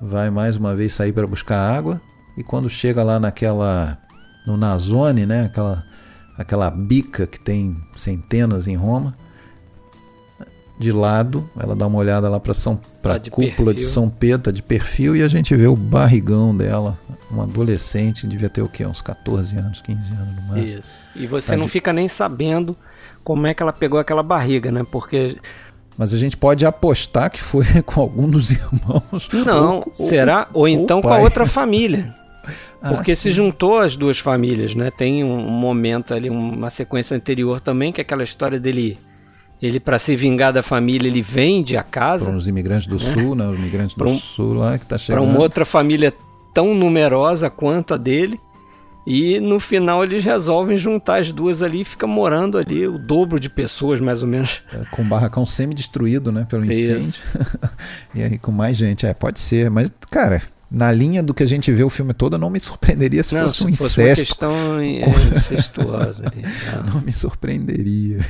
vai 0.00 0.30
mais 0.30 0.56
uma 0.56 0.76
vez 0.76 0.92
sair 0.92 1.12
para 1.12 1.26
buscar 1.26 1.58
água. 1.58 2.00
E 2.36 2.44
quando 2.44 2.70
chega 2.70 3.02
lá 3.02 3.18
naquela. 3.18 3.98
no 4.46 4.56
Nazone, 4.56 5.26
né? 5.26 5.46
Aquela, 5.46 5.84
aquela 6.38 6.70
bica 6.70 7.26
que 7.26 7.40
tem 7.40 7.76
centenas 7.96 8.68
em 8.68 8.76
Roma 8.76 9.16
de 10.80 10.90
lado, 10.90 11.48
ela 11.60 11.76
dá 11.76 11.86
uma 11.86 11.98
olhada 11.98 12.26
lá 12.30 12.40
para 12.40 12.54
São 12.54 12.80
para 13.02 13.16
a 13.16 13.20
cúpula 13.20 13.46
perfil. 13.46 13.74
de 13.74 13.84
São 13.84 14.08
Pedro, 14.08 14.44
tá 14.44 14.50
de 14.50 14.62
perfil 14.62 15.14
e 15.14 15.22
a 15.22 15.28
gente 15.28 15.54
vê 15.54 15.66
o 15.66 15.76
barrigão 15.76 16.56
dela, 16.56 16.98
uma 17.30 17.42
adolescente, 17.42 18.26
devia 18.26 18.48
ter 18.48 18.62
o 18.62 18.68
quê? 18.68 18.86
Uns 18.86 19.02
14 19.02 19.58
anos, 19.58 19.82
15 19.82 20.12
anos 20.14 20.34
no 20.36 20.42
máximo. 20.48 20.80
Isso. 20.80 21.10
E 21.14 21.26
você 21.26 21.50
tá 21.50 21.56
não 21.58 21.66
de... 21.66 21.70
fica 21.70 21.92
nem 21.92 22.08
sabendo 22.08 22.74
como 23.22 23.46
é 23.46 23.52
que 23.52 23.62
ela 23.62 23.74
pegou 23.74 24.00
aquela 24.00 24.22
barriga, 24.22 24.72
né? 24.72 24.82
Porque 24.90 25.36
mas 25.98 26.14
a 26.14 26.18
gente 26.18 26.34
pode 26.34 26.64
apostar 26.64 27.30
que 27.30 27.42
foi 27.42 27.66
com 27.84 28.00
algum 28.00 28.26
dos 28.26 28.50
irmãos. 28.50 29.28
Não, 29.44 29.80
ou, 29.80 29.92
será? 29.92 30.48
Ou, 30.54 30.62
ou 30.62 30.68
então 30.68 31.02
com 31.02 31.12
a 31.12 31.18
outra 31.18 31.46
família. 31.46 32.14
Ah, 32.82 32.94
Porque 32.94 33.14
sim. 33.14 33.24
se 33.24 33.32
juntou 33.32 33.78
as 33.78 33.94
duas 33.94 34.18
famílias, 34.18 34.74
né? 34.74 34.90
Tem 34.90 35.22
um 35.22 35.50
momento 35.50 36.14
ali, 36.14 36.30
uma 36.30 36.70
sequência 36.70 37.14
anterior 37.14 37.60
também, 37.60 37.92
que 37.92 38.00
é 38.00 38.02
aquela 38.02 38.22
história 38.22 38.58
dele 38.58 38.98
ele, 39.62 39.78
para 39.78 39.98
se 39.98 40.16
vingar 40.16 40.52
da 40.52 40.62
família, 40.62 41.08
ele 41.08 41.20
vende 41.20 41.76
a 41.76 41.82
casa. 41.82 42.26
Para 42.26 42.36
os 42.36 42.48
imigrantes 42.48 42.86
do 42.86 42.96
né? 42.96 43.12
sul, 43.12 43.34
né? 43.34 43.46
Os 43.46 43.58
imigrantes 43.58 43.94
do 43.94 44.08
um, 44.08 44.18
sul 44.18 44.54
lá 44.54 44.78
que 44.78 44.84
está 44.84 44.96
chegando. 44.96 45.22
Para 45.22 45.30
uma 45.30 45.40
outra 45.40 45.64
família 45.64 46.14
tão 46.54 46.74
numerosa 46.74 47.50
quanto 47.50 47.94
a 47.94 47.96
dele. 47.96 48.40
E 49.06 49.40
no 49.40 49.58
final 49.58 50.04
eles 50.04 50.24
resolvem 50.24 50.76
juntar 50.76 51.20
as 51.20 51.32
duas 51.32 51.62
ali 51.62 51.80
e 51.80 51.84
fica 51.84 52.06
morando 52.06 52.58
ali 52.58 52.86
o 52.86 52.98
dobro 52.98 53.40
de 53.40 53.48
pessoas, 53.48 54.00
mais 54.00 54.22
ou 54.22 54.28
menos. 54.28 54.62
É, 54.72 54.84
com 54.90 55.02
o 55.02 55.04
barracão 55.04 55.44
semi-destruído, 55.44 56.30
né? 56.30 56.46
Pelo 56.48 56.64
incêndio. 56.64 57.20
e 58.14 58.22
aí 58.22 58.38
com 58.38 58.52
mais 58.52 58.76
gente. 58.76 59.06
É, 59.06 59.14
pode 59.14 59.40
ser. 59.40 59.70
Mas, 59.70 59.90
cara, 60.10 60.42
na 60.70 60.92
linha 60.92 61.22
do 61.22 61.34
que 61.34 61.42
a 61.42 61.46
gente 61.46 61.72
vê 61.72 61.82
o 61.82 61.90
filme 61.90 62.14
todo, 62.14 62.38
não 62.38 62.48
me 62.48 62.60
surpreenderia 62.60 63.22
se 63.22 63.34
não, 63.34 63.42
fosse 63.42 63.64
um 63.64 63.70
se 63.70 63.76
fosse 63.76 64.02
incesto. 64.02 64.44
Uma 64.46 64.80
questão 64.80 64.84
incestuosa. 65.36 66.24
Ali, 66.26 66.42
não. 66.72 66.94
não 66.94 67.00
me 67.00 67.12
surpreenderia. 67.12 68.20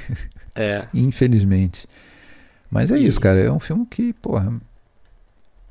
É. 0.54 0.86
Infelizmente. 0.92 1.86
Mas 2.70 2.90
é 2.90 2.98
e... 2.98 3.06
isso, 3.06 3.20
cara. 3.20 3.40
É 3.40 3.50
um 3.50 3.60
filme 3.60 3.86
que, 3.86 4.12
porra, 4.14 4.52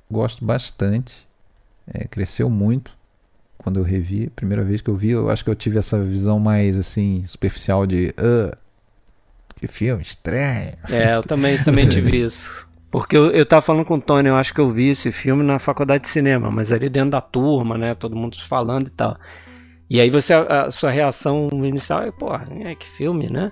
gosto 0.10 0.44
bastante. 0.44 1.28
É, 1.92 2.06
cresceu 2.08 2.50
muito 2.50 2.92
quando 3.58 3.80
eu 3.80 3.84
revi. 3.84 4.30
Primeira 4.36 4.64
vez 4.64 4.82
que 4.82 4.90
eu 4.90 4.96
vi, 4.96 5.12
eu 5.12 5.30
acho 5.30 5.44
que 5.44 5.50
eu 5.50 5.56
tive 5.56 5.78
essa 5.78 6.02
visão 6.02 6.40
mais 6.40 6.78
assim, 6.78 7.24
superficial 7.26 7.86
de. 7.86 8.14
Uh, 8.18 8.56
que 9.56 9.68
filme 9.68 10.02
estranho. 10.02 10.74
É, 10.90 11.16
eu 11.16 11.24
também, 11.24 11.58
também 11.64 11.88
tive 11.88 12.26
isso. 12.26 12.68
Porque 12.92 13.16
eu, 13.16 13.30
eu 13.32 13.46
tava 13.46 13.62
falando 13.62 13.86
com 13.86 13.96
o 13.96 14.02
Tony, 14.02 14.30
eu 14.30 14.36
acho 14.36 14.54
que 14.54 14.60
eu 14.60 14.72
vi 14.72 14.90
esse 14.90 15.12
filme 15.12 15.44
na 15.44 15.60
faculdade 15.60 16.04
de 16.04 16.10
cinema, 16.10 16.50
mas 16.50 16.72
ali 16.72 16.90
dentro 16.90 17.12
da 17.12 17.22
turma, 17.22 17.78
né? 17.78 17.94
Todo 17.94 18.16
mundo 18.16 18.38
falando 18.40 18.88
e 18.88 18.92
tal. 18.92 19.18
E 19.90 20.00
aí 20.00 20.10
você, 20.10 20.34
a, 20.34 20.64
a 20.64 20.72
sua 20.72 20.90
reação 20.90 21.50
inicial 21.52 22.04
é, 22.04 22.12
pô, 22.12 22.34
é 22.34 22.76
que 22.76 22.88
filme, 22.88 23.30
né? 23.30 23.52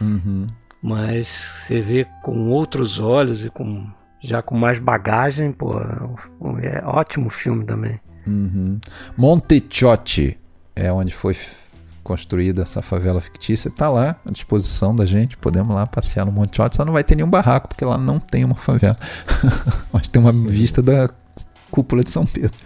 Uhum. 0.00 0.46
Mas 0.86 1.26
você 1.26 1.82
vê 1.82 2.06
com 2.22 2.48
outros 2.48 3.00
olhos 3.00 3.44
e 3.44 3.50
com 3.50 3.88
já 4.20 4.40
com 4.40 4.56
mais 4.56 4.78
bagagem, 4.78 5.50
pô, 5.50 5.80
é 6.62 6.80
ótimo 6.84 7.28
filme 7.28 7.64
também. 7.64 7.98
Uhum. 8.24 8.78
Monteciotti 9.16 10.38
é 10.76 10.92
onde 10.92 11.12
foi 11.12 11.36
construída 12.04 12.62
essa 12.62 12.82
favela 12.82 13.20
fictícia, 13.20 13.68
está 13.68 13.90
lá 13.90 14.14
à 14.24 14.32
disposição 14.32 14.94
da 14.94 15.04
gente, 15.04 15.36
podemos 15.36 15.74
lá 15.74 15.88
passear 15.88 16.24
no 16.24 16.30
Monte 16.30 16.62
Alto, 16.62 16.76
só 16.76 16.84
não 16.84 16.92
vai 16.92 17.02
ter 17.02 17.16
nenhum 17.16 17.30
barraco, 17.30 17.66
porque 17.66 17.84
lá 17.84 17.98
não 17.98 18.20
tem 18.20 18.44
uma 18.44 18.54
favela, 18.54 18.96
mas 19.92 20.06
tem 20.06 20.22
uma 20.22 20.32
vista 20.32 20.80
da 20.80 21.10
cúpula 21.68 22.04
de 22.04 22.10
São 22.10 22.24
Pedro. 22.24 22.56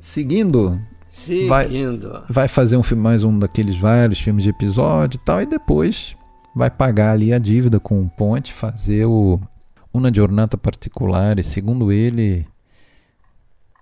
Seguindo, 0.00 0.80
Seguindo. 1.06 2.10
Vai, 2.10 2.22
vai 2.30 2.48
fazer 2.48 2.78
um 2.78 2.82
filme, 2.82 3.02
mais 3.02 3.22
um 3.22 3.38
daqueles 3.38 3.76
vários 3.76 4.18
filmes 4.18 4.44
de 4.44 4.48
episódio 4.48 5.18
e 5.18 5.24
tal, 5.24 5.42
e 5.42 5.46
depois 5.46 6.16
vai 6.54 6.70
pagar 6.70 7.12
ali 7.12 7.32
a 7.32 7.38
dívida 7.38 7.78
com 7.78 8.02
o 8.02 8.08
Ponte, 8.08 8.52
fazer 8.52 9.04
o 9.06 9.40
Una 9.92 10.12
Giornata 10.12 10.56
Particular, 10.56 11.38
e 11.38 11.42
segundo 11.42 11.90
ele, 11.90 12.46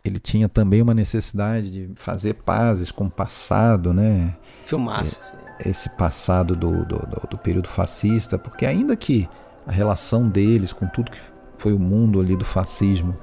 ele 0.04 0.18
tinha 0.18 0.48
também 0.48 0.82
uma 0.82 0.94
necessidade 0.94 1.70
de 1.70 1.90
fazer 1.96 2.34
pazes 2.34 2.90
com 2.90 3.06
o 3.06 3.10
passado, 3.10 3.92
né? 3.92 4.34
Filmaço. 4.66 5.20
É, 5.60 5.68
esse 5.68 5.88
passado 5.90 6.54
do, 6.54 6.84
do, 6.84 6.98
do, 6.98 7.28
do, 7.30 7.38
período 7.38 7.68
fascista, 7.68 8.38
porque 8.38 8.64
ainda 8.64 8.96
que 8.96 9.28
a 9.66 9.72
relação 9.72 10.28
deles 10.28 10.72
com 10.72 10.86
tudo 10.86 11.10
que 11.10 11.18
foi 11.58 11.72
o 11.72 11.78
mundo 11.78 12.20
ali 12.20 12.36
do 12.36 12.44
fascismo 12.44 13.16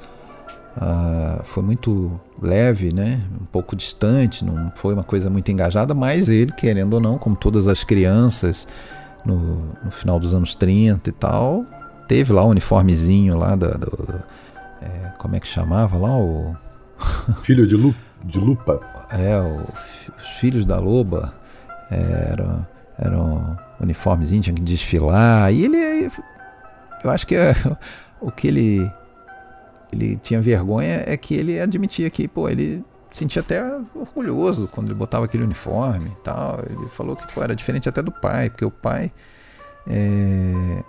uh, 0.75 1.43
foi 1.43 1.63
muito 1.63 2.19
leve, 2.41 2.93
né? 2.93 3.21
Um 3.41 3.45
pouco 3.45 3.75
distante, 3.75 4.43
não 4.43 4.71
foi 4.75 4.93
uma 4.93 5.03
coisa 5.03 5.29
muito 5.29 5.51
engajada, 5.51 5.93
mas 5.93 6.29
ele, 6.29 6.51
querendo 6.51 6.95
ou 6.95 6.99
não, 6.99 7.17
como 7.17 7.35
todas 7.35 7.67
as 7.67 7.83
crianças 7.83 8.67
no, 9.25 9.73
no 9.83 9.91
final 9.91 10.19
dos 10.19 10.33
anos 10.33 10.55
30 10.55 11.09
e 11.09 11.13
tal, 11.13 11.65
teve 12.07 12.31
lá 12.31 12.43
o 12.43 12.49
uniformezinho 12.49 13.37
lá 13.37 13.55
da, 13.55 13.71
do, 13.71 13.89
do 13.89 14.23
é, 14.81 15.13
como 15.17 15.35
é 15.35 15.39
que 15.39 15.47
chamava 15.47 15.97
lá 15.97 16.17
o 16.17 16.55
Filho 17.43 17.67
de, 17.67 17.75
Lu, 17.75 17.95
de 18.23 18.39
Lupa. 18.39 18.79
É, 19.09 19.37
o, 19.39 19.67
os 20.17 20.27
filhos 20.39 20.65
da 20.65 20.79
Loba 20.79 21.33
é, 21.91 22.29
eram, 22.31 22.67
eram 22.97 23.57
uniformezinho, 23.79 24.41
tinham 24.41 24.55
que 24.55 24.61
desfilar. 24.61 25.51
E 25.53 25.65
ele, 25.65 26.11
eu 27.03 27.09
acho 27.09 27.25
que 27.25 27.35
é, 27.35 27.53
o 28.21 28.31
que 28.31 28.47
ele, 28.47 28.91
ele 29.91 30.15
tinha 30.17 30.41
vergonha 30.41 31.03
é 31.05 31.15
que 31.17 31.33
ele 31.33 31.59
admitia 31.59 32.09
que, 32.09 32.27
pô, 32.27 32.49
ele 32.49 32.83
sentia 33.15 33.41
até 33.41 33.63
orgulhoso 33.93 34.67
quando 34.67 34.87
ele 34.87 34.95
botava 34.95 35.25
aquele 35.25 35.43
uniforme 35.43 36.09
e 36.09 36.23
tal. 36.23 36.59
Ele 36.69 36.87
falou 36.89 37.15
que 37.15 37.31
pô, 37.33 37.41
era 37.41 37.55
diferente 37.55 37.87
até 37.87 38.01
do 38.01 38.11
pai, 38.11 38.49
porque 38.49 38.65
o 38.65 38.71
pai, 38.71 39.11
é, 39.87 40.83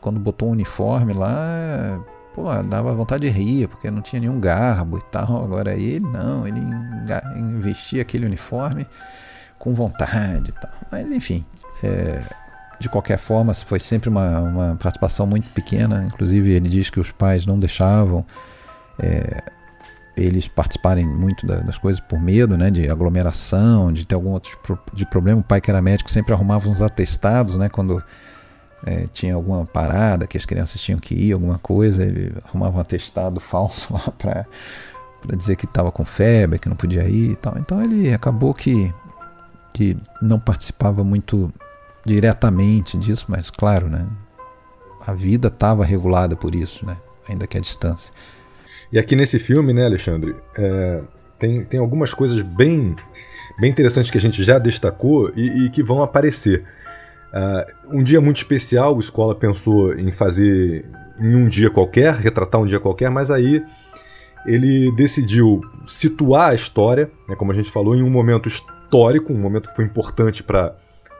quando 0.00 0.18
botou 0.18 0.48
um 0.48 0.52
uniforme 0.52 1.12
lá, 1.12 2.00
pô, 2.34 2.44
dava 2.62 2.94
vontade 2.94 3.28
de 3.28 3.30
rir, 3.30 3.68
porque 3.68 3.90
não 3.90 4.00
tinha 4.00 4.20
nenhum 4.20 4.40
garbo 4.40 4.98
e 4.98 5.02
tal. 5.10 5.44
Agora 5.44 5.74
ele 5.74 6.00
não, 6.00 6.46
ele 6.46 6.60
investia 7.36 8.02
aquele 8.02 8.24
uniforme 8.24 8.86
com 9.58 9.74
vontade 9.74 10.50
e 10.50 10.52
tal. 10.52 10.70
Mas 10.90 11.10
enfim, 11.12 11.44
é, 11.82 12.22
de 12.78 12.88
qualquer 12.88 13.18
forma, 13.18 13.54
foi 13.54 13.80
sempre 13.80 14.08
uma, 14.08 14.40
uma, 14.40 14.76
participação 14.76 15.26
muito 15.26 15.48
pequena. 15.50 16.04
Inclusive, 16.04 16.50
ele 16.50 16.68
diz 16.68 16.90
que 16.90 17.00
os 17.00 17.10
pais 17.10 17.46
não 17.46 17.58
deixavam 17.58 18.24
é, 18.98 19.42
eles 20.16 20.48
participarem 20.48 21.04
muito 21.04 21.46
das 21.46 21.76
coisas 21.76 22.00
por 22.00 22.18
medo, 22.18 22.56
né, 22.56 22.70
de 22.70 22.88
aglomeração, 22.88 23.92
de 23.92 24.06
ter 24.06 24.14
algum 24.14 24.30
outro 24.30 24.58
de 24.94 25.04
problema. 25.04 25.40
O 25.40 25.44
pai 25.44 25.60
que 25.60 25.70
era 25.70 25.82
médico 25.82 26.10
sempre 26.10 26.32
arrumava 26.32 26.68
uns 26.68 26.80
atestados, 26.80 27.56
né, 27.56 27.68
quando 27.68 28.02
é, 28.84 29.06
tinha 29.12 29.34
alguma 29.34 29.66
parada 29.66 30.26
que 30.26 30.38
as 30.38 30.46
crianças 30.46 30.80
tinham 30.80 30.98
que 30.98 31.14
ir, 31.14 31.32
alguma 31.32 31.58
coisa, 31.58 32.02
ele 32.02 32.32
arrumava 32.44 32.78
um 32.78 32.80
atestado 32.80 33.38
falso 33.40 33.92
lá 33.92 34.10
para 34.16 34.46
dizer 35.36 35.56
que 35.56 35.66
estava 35.66 35.92
com 35.92 36.04
febre, 36.04 36.58
que 36.58 36.68
não 36.68 36.76
podia 36.76 37.04
ir 37.04 37.32
e 37.32 37.36
tal. 37.36 37.58
Então 37.58 37.82
ele 37.82 38.12
acabou 38.14 38.54
que, 38.54 38.92
que 39.74 39.98
não 40.22 40.40
participava 40.40 41.04
muito 41.04 41.52
diretamente 42.06 42.96
disso, 42.96 43.26
mas 43.28 43.50
claro, 43.50 43.90
né, 43.90 44.06
a 45.06 45.12
vida 45.12 45.48
estava 45.48 45.84
regulada 45.84 46.34
por 46.34 46.54
isso, 46.54 46.86
né, 46.86 46.96
ainda 47.28 47.46
que 47.46 47.58
a 47.58 47.60
distância. 47.60 48.14
E 48.92 48.98
aqui 48.98 49.16
nesse 49.16 49.38
filme, 49.38 49.72
né, 49.72 49.84
Alexandre, 49.84 50.34
é, 50.56 51.00
tem, 51.38 51.64
tem 51.64 51.80
algumas 51.80 52.14
coisas 52.14 52.40
bem, 52.42 52.94
bem 53.58 53.70
interessantes 53.70 54.10
que 54.10 54.18
a 54.18 54.20
gente 54.20 54.42
já 54.42 54.58
destacou 54.58 55.30
e, 55.34 55.66
e 55.66 55.70
que 55.70 55.82
vão 55.82 56.02
aparecer. 56.02 56.64
Uh, 57.32 57.98
um 57.98 58.02
dia 58.02 58.20
muito 58.20 58.36
especial, 58.36 58.96
a 58.96 58.98
escola 58.98 59.34
pensou 59.34 59.92
em 59.94 60.10
fazer 60.10 60.86
em 61.18 61.34
um 61.34 61.48
dia 61.48 61.70
qualquer, 61.70 62.14
retratar 62.14 62.60
um 62.60 62.66
dia 62.66 62.80
qualquer, 62.80 63.10
mas 63.10 63.30
aí 63.30 63.64
ele 64.46 64.92
decidiu 64.92 65.60
situar 65.86 66.50
a 66.50 66.54
história, 66.54 67.10
né, 67.28 67.34
como 67.34 67.50
a 67.52 67.54
gente 67.54 67.70
falou, 67.70 67.94
em 67.94 68.02
um 68.02 68.10
momento 68.10 68.48
histórico, 68.48 69.32
um 69.32 69.38
momento 69.38 69.68
que 69.68 69.76
foi 69.76 69.84
importante 69.84 70.42
para 70.42 70.74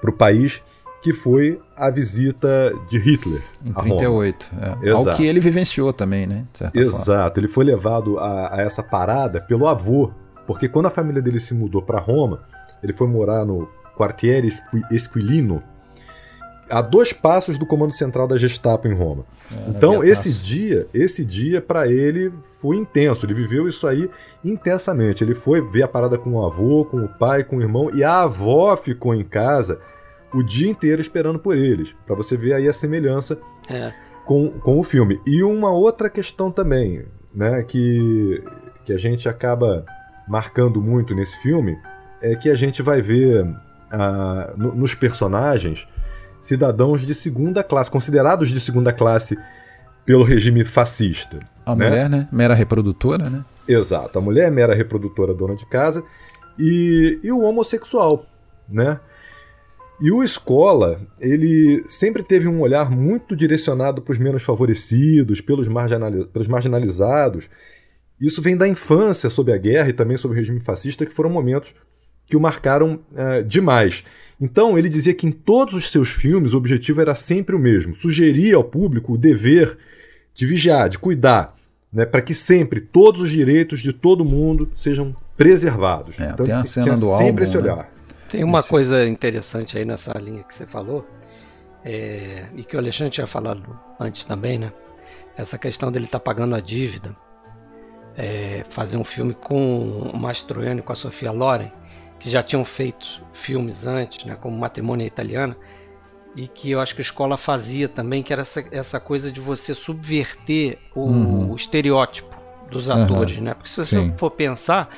o 0.05 0.13
país, 0.13 0.63
que 1.07 1.13
foi 1.13 1.61
a 1.77 1.89
visita 1.89 2.75
de 2.89 2.99
Hitler. 2.99 3.41
Em 3.65 3.73
38. 3.73 4.51
É. 4.83 4.91
Ao 4.91 5.05
que 5.11 5.25
ele 5.25 5.39
vivenciou 5.39 5.93
também, 5.93 6.27
né? 6.27 6.45
Exato. 6.75 7.05
Forma. 7.05 7.33
Ele 7.37 7.47
foi 7.47 7.65
levado 7.65 8.19
a, 8.19 8.57
a, 8.57 8.61
essa 8.63 8.83
parada 8.83 9.41
pelo 9.41 9.69
avô, 9.69 10.11
porque 10.49 10.69
quando 10.69 10.87
a 10.87 10.91
família 10.91 11.23
dele 11.23 11.39
se 11.39 11.55
mudou 11.55 11.81
para 11.81 12.01
Roma, 12.01 12.41
ele 12.83 12.93
foi 12.93 13.07
morar 13.07 13.45
no 13.45 13.69
Quartiere 13.97 14.49
Esquilino, 14.91 15.63
a 16.69 16.83
dois 16.83 17.13
passos 17.13 17.57
do 17.57 17.65
comando 17.65 17.93
central 17.93 18.27
da 18.27 18.37
Gestapo 18.37 18.89
em 18.89 18.93
Roma. 18.93 19.25
É, 19.53 19.71
então 19.71 20.03
esse 20.03 20.33
dia, 20.33 20.89
esse 20.93 21.25
dia 21.25 21.63
para 21.63 21.87
ele 21.87 22.33
foi 22.61 22.75
intenso. 22.79 23.25
Ele 23.25 23.35
viveu 23.35 23.69
isso 23.69 23.87
aí 23.87 24.11
intensamente. 24.45 25.23
Ele 25.23 25.35
foi 25.35 25.61
ver 25.61 25.85
a 25.85 25.89
parada 25.89 26.19
com 26.19 26.33
o 26.33 26.45
avô, 26.45 26.85
com 26.85 26.97
o 26.97 27.09
pai, 27.09 27.45
com 27.45 27.59
o 27.59 27.63
irmão 27.63 27.93
e 27.95 28.03
a 28.03 28.23
avó 28.23 28.77
ficou 28.77 29.15
em 29.15 29.23
casa 29.23 29.79
o 30.37 30.43
dia 30.43 30.69
inteiro 30.69 31.01
esperando 31.01 31.39
por 31.39 31.57
eles. 31.57 31.95
Para 32.07 32.15
você 32.15 32.37
ver 32.37 32.55
aí 32.55 32.69
a 32.69 32.73
semelhança 32.73 33.39
é. 33.69 33.93
com, 34.25 34.51
com 34.51 34.79
o 34.79 34.83
filme. 34.83 35.21
E 35.27 35.43
uma 35.43 35.71
outra 35.71 36.11
questão 36.11 36.51
também, 36.51 37.05
né, 37.35 37.63
que 37.63 38.43
que 38.85 38.93
a 38.93 38.99
gente 38.99 39.29
acaba 39.29 39.85
marcando 40.29 40.81
muito 40.81 41.13
nesse 41.13 41.37
filme 41.43 41.77
é 42.23 42.37
que 42.37 42.49
a 42.49 42.55
gente 42.55 42.83
vai 42.83 43.03
ver 43.03 43.43
uh, 43.45 44.57
no, 44.57 44.75
nos 44.77 44.95
personagens 44.95 45.89
cidadãos 46.41 47.05
de 47.05 47.13
segunda 47.13 47.65
classe, 47.65 47.91
considerados 47.91 48.49
de 48.49 48.61
segunda 48.61 48.93
classe 48.93 49.37
pelo 50.05 50.23
regime 50.23 50.65
fascista. 50.65 51.41
A 51.67 51.75
né? 51.75 51.89
mulher, 51.89 52.09
né? 52.09 52.29
Mera 52.31 52.55
reprodutora, 52.55 53.29
né? 53.29 53.45
Exato. 53.67 54.21
A 54.21 54.23
mulher 54.23 54.47
é 54.47 54.51
mera 54.53 54.73
reprodutora, 54.73 55.35
dona 55.35 55.57
de 55.57 55.67
casa. 55.67 56.05
E, 56.57 57.19
e 57.25 57.33
o 57.33 57.41
homossexual, 57.41 58.25
né? 58.69 59.01
E 60.01 60.11
o 60.11 60.23
Escola, 60.23 61.01
ele 61.19 61.85
sempre 61.89 62.23
teve 62.23 62.47
um 62.47 62.61
olhar 62.61 62.91
muito 62.91 63.35
direcionado 63.35 64.03
para 64.03 64.13
os 64.13 64.19
menos 64.19 64.43
favorecidos, 64.43 65.41
pelos, 65.41 65.69
marginaliz 65.69 66.27
pelos 66.27 66.49
marginalizados. 66.49 67.49
Isso 68.21 68.43
vem 68.43 68.57
da 68.57 68.69
infância 68.69 69.31
sob 69.31 69.53
a 69.53 69.57
guerra 69.57 69.89
e 69.89 69.95
também 69.95 70.17
sob 70.17 70.35
o 70.35 70.37
regime 70.37 70.61
fascista, 70.61 71.07
que 71.07 71.15
foram 71.15 71.31
momentos 71.31 71.75
que 72.27 72.37
o 72.37 72.41
marcaram 72.41 73.01
uh, 73.13 73.43
demais. 73.45 74.05
Então, 74.39 74.77
ele 74.77 74.89
dizia 74.89 75.15
que 75.15 75.27
em 75.27 75.33
todos 75.33 75.73
os 75.73 75.91
seus 75.91 76.11
filmes 76.11 76.53
o 76.53 76.59
objetivo 76.59 77.01
era 77.01 77.15
sempre 77.15 77.57
o 77.57 77.59
mesmo: 77.59 77.95
sugerir 77.95 78.55
ao 78.55 78.65
público 78.65 79.15
o 79.15 79.19
dever 79.19 79.79
de 80.35 80.45
vigiar, 80.45 80.91
de 80.91 80.99
cuidar, 80.99 81.57
né, 81.91 82.05
para 82.05 82.21
que 82.21 82.35
sempre 82.35 82.81
todos 82.81 83.23
os 83.23 83.31
direitos 83.31 83.81
de 83.81 83.95
todo 83.95 84.25
mundo 84.27 84.71
sejam 84.77 85.15
preservados. 85.37 86.21
É, 86.21 86.31
então, 86.31 86.45
tem 86.45 86.55
a 86.55 86.65
cena 86.65 86.97
do 86.99 87.17
sempre 87.17 87.27
álbum, 87.27 87.43
esse 87.43 87.57
né? 87.57 87.63
olhar. 87.63 87.77
Né? 87.77 87.96
Tem 88.29 88.43
uma 88.43 88.63
coisa 88.63 89.07
interessante 89.07 89.79
aí 89.79 89.85
nessa 89.85 90.17
linha 90.19 90.43
que 90.43 90.55
você 90.55 90.67
falou, 90.67 91.07
é, 91.85 92.47
e 92.57 92.65
que 92.65 92.75
o 92.75 92.79
Alexandre 92.79 93.13
tinha 93.13 93.27
falado 93.27 93.79
antes 94.01 94.25
também, 94.25 94.59
né? 94.59 94.73
Essa 95.37 95.59
questão 95.59 95.93
dele 95.93 96.07
estar 96.07 96.19
tá 96.19 96.25
pagando 96.25 96.55
a 96.55 96.61
dívida. 96.61 97.17
É, 98.17 98.65
fazer 98.71 98.97
um 98.97 99.05
filme 99.05 99.35
com 99.35 100.11
o 100.13 100.17
Mastroianni, 100.17 100.81
com 100.81 100.91
a 100.91 100.97
Sofia 100.97 101.31
Loren, 101.31 101.71
que 102.19 102.31
já 102.31 102.43
tinham 102.43 102.65
feito 102.65 103.23
filmes 103.35 103.87
antes, 103.87 104.25
né, 104.25 104.37
como 104.41 104.57
Matrimônia 104.57 105.05
Italiana, 105.05 105.55
e 106.35 106.49
que 106.49 106.71
eu 106.71 106.81
acho 106.81 106.95
que 106.95 107.01
a 107.01 107.05
escola 107.05 107.37
fazia 107.37 107.89
também, 107.89 108.23
que 108.23 108.33
era 108.33 108.43
essa, 108.43 108.65
essa 108.71 108.99
coisa 108.99 109.31
de 109.31 109.41
você 109.41 109.75
subverter 109.75 110.79
o, 110.95 111.03
uhum. 111.03 111.53
o 111.53 111.57
estereótipo 111.57 112.37
dos 112.71 112.91
atores, 112.91 113.37
uhum. 113.37 113.45
né? 113.45 113.55
Porque 113.55 113.71
se 113.71 113.77
você 113.77 114.03
Sim. 114.03 114.15
for 114.19 114.31
pensar, 114.31 114.89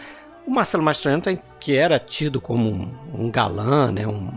o 0.48 0.50
Marcelo 0.50 0.82
Mastroianni, 0.82 1.38
que 1.60 1.76
era 1.76 1.98
tido 1.98 2.40
como 2.40 2.70
um, 2.70 2.90
um 3.12 3.30
galã, 3.30 3.92
né? 3.92 4.06
Um, 4.06 4.30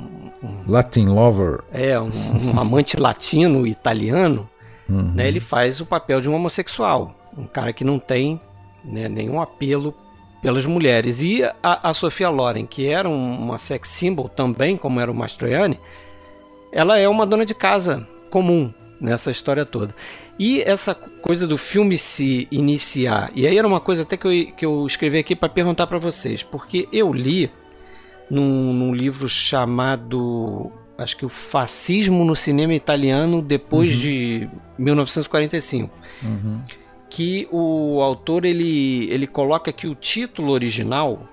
um, 0.44 0.64
Latin 0.68 1.06
lover. 1.06 1.62
É, 1.72 1.98
um, 1.98 2.12
um 2.54 2.60
amante 2.60 2.98
latino 3.00 3.66
italiano, 3.66 4.48
uhum. 4.90 5.14
né? 5.14 5.30
Ele 5.30 5.40
faz 5.40 5.80
o 5.80 5.86
papel 5.86 6.20
de 6.20 6.30
um 6.30 6.36
homossexual, 6.36 7.16
um 7.38 7.46
cara 7.46 7.72
que 7.72 7.86
não 7.86 7.98
tem 7.98 8.42
né, 8.84 9.08
nenhum 9.08 9.42
apelo 9.42 9.96
pelas 10.42 10.66
mulheres. 10.66 11.22
E 11.22 11.46
a, 11.64 11.90
a 11.90 11.94
Sofia 11.94 12.30
Loren, 12.30 12.66
que 12.66 12.90
era 12.90 13.08
uma 13.08 13.58
sex 13.58 13.88
symbol 13.88 14.28
também, 14.28 14.76
como 14.76 15.00
era 15.00 15.10
o 15.10 15.16
Mastroianni, 15.16 15.80
ela 16.74 16.98
é 16.98 17.08
uma 17.08 17.26
dona 17.26 17.46
de 17.46 17.56
casa 17.56 18.06
comum 18.30 18.74
nessa 19.02 19.32
história 19.32 19.66
toda. 19.66 19.96
E 20.38 20.62
essa 20.62 20.94
coisa 20.94 21.48
do 21.48 21.58
filme 21.58 21.98
se 21.98 22.48
iniciar, 22.52 23.32
e 23.34 23.48
aí 23.48 23.58
era 23.58 23.68
uma 23.68 23.80
coisa 23.80 24.04
até 24.04 24.16
que 24.16 24.28
eu, 24.28 24.54
que 24.56 24.66
eu 24.66 24.86
escrevi 24.86 25.18
aqui 25.18 25.36
para 25.36 25.50
perguntar 25.50 25.88
para 25.88 25.98
vocês, 25.98 26.44
porque 26.44 26.88
eu 26.94 27.12
li 27.12 27.50
num, 28.30 28.72
num, 28.74 28.94
livro 28.94 29.28
chamado, 29.28 30.72
acho 30.98 31.18
que 31.18 31.26
o 31.26 31.30
Fascismo 31.30 32.24
no 32.24 32.36
Cinema 32.36 32.74
Italiano 32.74 33.42
depois 33.42 33.94
uhum. 33.96 34.00
de 34.00 34.50
1945. 34.78 35.94
Uhum. 36.24 36.62
Que 37.10 37.48
o 37.52 38.02
autor 38.02 38.46
ele, 38.46 39.10
ele 39.12 39.28
coloca 39.28 39.74
que 39.74 39.86
o 39.86 39.94
título 39.94 40.54
original 40.54 41.28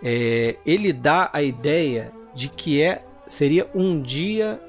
é, 0.00 0.56
ele 0.64 0.92
dá 0.92 1.30
a 1.32 1.42
ideia 1.42 2.12
de 2.32 2.48
que 2.48 2.80
é 2.80 3.04
seria 3.26 3.68
um 3.74 4.00
dia 4.00 4.60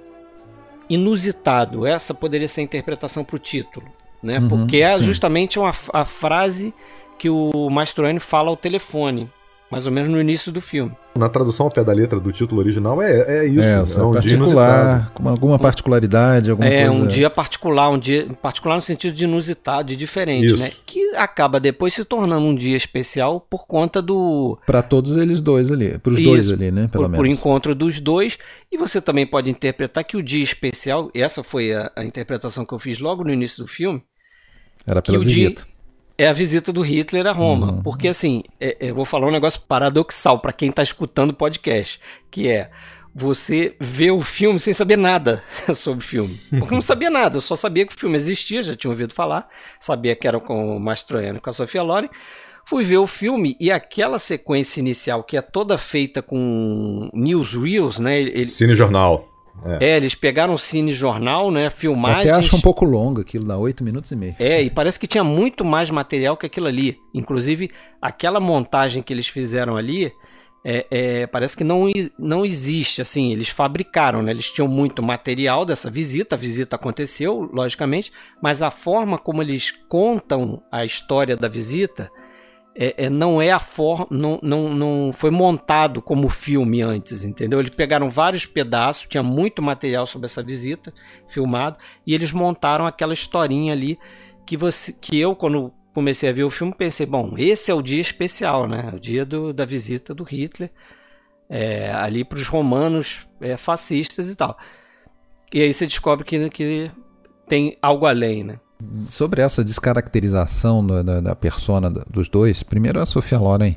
inusitado. 0.90 1.86
Essa 1.86 2.14
poderia 2.14 2.48
ser 2.48 2.62
a 2.62 2.64
interpretação 2.64 3.24
para 3.24 3.36
o 3.36 3.40
título, 3.40 3.86
né? 4.22 4.40
Uhum, 4.40 4.50
Porque 4.50 4.82
é 4.82 4.98
sim. 4.98 5.04
justamente 5.04 5.60
uma, 5.60 5.74
a 5.94 6.06
frase 6.06 6.74
que 7.18 7.30
o 7.30 7.70
Mastroianni 7.70 8.20
fala 8.20 8.50
ao 8.50 8.58
telefone 8.58 9.30
mais 9.74 9.88
ou 9.88 9.92
menos 9.92 10.08
no 10.08 10.22
início 10.22 10.52
do 10.52 10.62
filme. 10.62 10.92
Na 11.16 11.28
tradução 11.28 11.66
ao 11.66 11.72
pé 11.72 11.84
da 11.84 11.92
letra 11.92 12.20
do 12.20 12.32
título 12.32 12.62
original 12.62 13.02
é, 13.02 13.40
é 13.40 13.46
isso. 13.48 13.68
É, 13.68 14.02
é 14.02 14.04
um 14.04 14.12
particular, 14.12 15.12
com 15.16 15.28
alguma 15.28 15.58
particularidade, 15.58 16.52
alguma 16.52 16.70
é, 16.70 16.88
coisa... 16.88 17.04
um 17.04 17.08
dia 17.08 17.28
particular, 17.28 17.90
um 17.90 17.98
dia 17.98 18.28
particular 18.40 18.76
no 18.76 18.82
sentido 18.82 19.16
de 19.16 19.24
inusitado, 19.24 19.90
de 19.90 19.96
diferente, 19.96 20.46
isso. 20.46 20.58
né? 20.58 20.72
Que 20.86 21.16
acaba 21.16 21.60
depois 21.60 21.92
se 21.96 22.06
tornando 22.06 22.46
um 22.46 22.54
dia 22.54 22.78
especial 22.78 23.42
por 23.42 23.66
conta 23.66 24.00
do... 24.00 24.60
Para 24.64 24.84
todos 24.84 25.18
eles 25.18 25.42
dois 25.42 25.72
ali, 25.72 25.98
para 25.98 26.14
os 26.14 26.22
dois 26.22 26.52
ali, 26.52 26.70
né? 26.70 26.88
Pelo 26.88 27.06
por, 27.06 27.10
menos. 27.10 27.18
por 27.18 27.26
encontro 27.26 27.74
dos 27.74 28.00
dois. 28.00 28.38
E 28.72 28.78
você 28.78 29.02
também 29.02 29.26
pode 29.26 29.50
interpretar 29.50 30.04
que 30.04 30.16
o 30.16 30.22
dia 30.22 30.44
especial, 30.44 31.10
essa 31.16 31.42
foi 31.42 31.74
a, 31.74 31.92
a 31.96 32.06
interpretação 32.06 32.64
que 32.64 32.74
eu 32.76 32.80
fiz 32.80 33.00
logo 33.00 33.24
no 33.24 33.34
início 33.34 33.64
do 33.64 33.68
filme... 33.68 34.04
Era 34.86 35.02
pela 35.02 35.18
visita. 35.18 35.64
Dia, 35.64 35.73
é 36.18 36.28
a 36.28 36.34
visita 36.34 36.72
do 36.72 36.82
Hitler 36.82 37.28
a 37.28 37.32
Roma. 37.32 37.74
Uhum. 37.74 37.84
Porque, 37.84 38.08
assim, 38.08 38.44
é, 38.60 38.78
é, 38.80 38.90
eu 38.92 38.96
vou 38.96 39.06
falar 39.06 39.28
um 39.28 39.32
negócio 39.32 39.62
paradoxal 39.62 40.40
para 40.40 40.54
quem 40.54 40.70
está 40.70 40.84
escutando 40.84 41.32
o 41.32 41.36
podcast, 41.36 42.00
que 42.30 42.48
é 42.48 42.70
você 43.16 43.76
vê 43.80 44.10
o 44.10 44.22
filme 44.22 44.60
sem 44.60 44.74
saber 44.74 44.98
nada 44.98 45.44
sobre 45.76 46.04
o 46.04 46.08
filme. 46.08 46.40
Porque 46.50 46.74
não 46.74 46.82
sabia 46.82 47.10
nada, 47.10 47.38
eu 47.38 47.42
só 47.42 47.56
sabia 47.56 47.86
que 47.86 47.96
o 47.96 48.00
filme 48.00 48.16
existia, 48.16 48.64
já 48.64 48.76
tinha 48.76 48.90
ouvido 48.90 49.14
falar, 49.14 49.48
sabia 49.80 50.16
que 50.16 50.28
era 50.28 50.40
com 50.40 50.76
o 50.76 50.80
Mastroianni 50.80 51.40
com 51.40 51.50
a 51.50 51.54
Sofia 51.54 51.84
Loren. 51.84 52.10
Fui 52.66 52.84
ver 52.86 52.98
o 52.98 53.06
filme 53.06 53.58
e 53.60 53.70
aquela 53.70 54.18
sequência 54.18 54.80
inicial, 54.80 55.22
que 55.24 55.36
é 55.36 55.42
toda 55.42 55.78
feita 55.78 56.22
com 56.22 57.10
newsreels, 57.14 58.00
né? 58.00 58.22
Ele, 58.22 58.48
Cine 58.48 58.74
jornal. 58.74 59.33
É. 59.66 59.86
é. 59.86 59.98
eles 59.98 60.16
pegaram 60.16 60.54
o 60.54 60.60
cine 60.60 60.94
jornal, 60.94 61.52
né? 61.52 61.70
Filmagens. 61.70 62.26
Eu 62.26 62.34
até 62.34 62.40
acho 62.40 62.56
um 62.56 62.62
pouco 62.62 62.86
longo 62.86 63.22
aquilo, 63.22 63.46
dá 63.46 63.58
8 63.58 63.84
minutos 63.84 64.12
e 64.12 64.16
meio. 64.16 64.36
É, 64.40 64.62
e 64.62 64.70
parece 64.70 65.00
que 65.00 65.08
tinha 65.08 65.24
muito 65.24 65.64
mais 65.64 65.90
material 65.90 66.36
que 66.36 66.46
aquilo 66.46 66.68
ali. 66.68 67.00
Inclusive, 67.14 67.72
aquela 68.02 68.40
montagem 68.40 69.02
que 69.04 69.14
eles 69.14 69.28
fizeram 69.28 69.76
ali. 69.76 70.12
É, 70.66 70.88
é, 70.90 71.28
parece 71.28 71.58
que 71.58 71.64
não, 71.66 71.92
não 72.18 72.46
existe, 72.46 73.02
assim, 73.02 73.34
eles 73.34 73.50
fabricaram, 73.50 74.24
né? 74.24 74.32
Eles 74.32 74.50
tinham 74.50 74.66
muito 74.66 75.04
material 75.04 75.66
dessa 75.66 75.92
visita, 75.92 76.36
a 76.36 76.40
visita 76.40 76.78
aconteceu, 76.78 77.50
logicamente, 77.52 78.14
mas 78.42 78.62
a 78.62 78.72
forma 78.72 79.18
como 79.18 79.42
eles 79.42 79.72
contam 79.90 80.64
a 80.72 80.86
história 80.86 81.36
da 81.36 81.50
visita 81.50 82.10
é, 82.76 83.06
é, 83.06 83.10
não 83.10 83.42
é 83.42 83.52
a 83.52 83.60
forma, 83.60 84.08
não, 84.10 84.40
não, 84.42 84.74
não 84.74 85.14
foi 85.14 85.30
montado 85.30 86.02
como 86.02 86.28
filme 86.28 86.82
antes, 86.82 87.24
entendeu? 87.24 87.60
Eles 87.60 87.76
pegaram 87.76 88.10
vários 88.10 88.46
pedaços, 88.46 89.08
tinha 89.08 89.24
muito 89.24 89.62
material 89.62 90.08
sobre 90.08 90.26
essa 90.26 90.42
visita 90.42 90.94
filmado 91.28 91.78
e 92.06 92.14
eles 92.16 92.32
montaram 92.32 92.86
aquela 92.88 93.14
historinha 93.14 93.74
ali 93.74 94.00
que 94.46 94.58
você, 94.58 94.92
que 94.92 95.20
eu 95.20 95.36
quando 95.36 95.72
comecei 95.94 96.30
a 96.30 96.34
ver 96.34 96.44
o 96.44 96.50
filme 96.50 96.74
pensei, 96.74 97.06
bom, 97.06 97.36
esse 97.38 97.70
é 97.70 97.74
o 97.74 97.82
dia 97.82 98.02
especial, 98.02 98.68
né? 98.68 98.92
O 98.94 99.00
dia 99.00 99.24
do, 99.24 99.54
da 99.54 99.66
visita 99.66 100.14
do 100.14 100.24
Hitler 100.24 100.72
é, 101.48 101.92
ali 101.92 102.26
para 102.26 102.38
os 102.38 102.48
romanos 102.48 103.28
é, 103.40 103.56
fascistas 103.56 104.28
e 104.28 104.36
tal. 104.36 104.58
E 105.54 105.62
aí 105.62 105.72
você 105.72 105.86
descobre 105.86 106.26
que, 106.26 106.50
que 106.50 106.90
tem 107.48 107.78
algo 107.80 108.08
além, 108.08 108.44
né? 108.44 108.60
Sobre 109.10 109.42
essa 109.42 109.64
descaracterização 109.64 110.86
da, 110.86 111.02
da, 111.02 111.22
da 111.22 111.36
persona 111.36 111.90
dos 111.90 112.30
dois, 112.30 112.64
primeiro 112.64 113.00
a 113.00 113.06
Sofia 113.06 113.40
Loren 113.40 113.76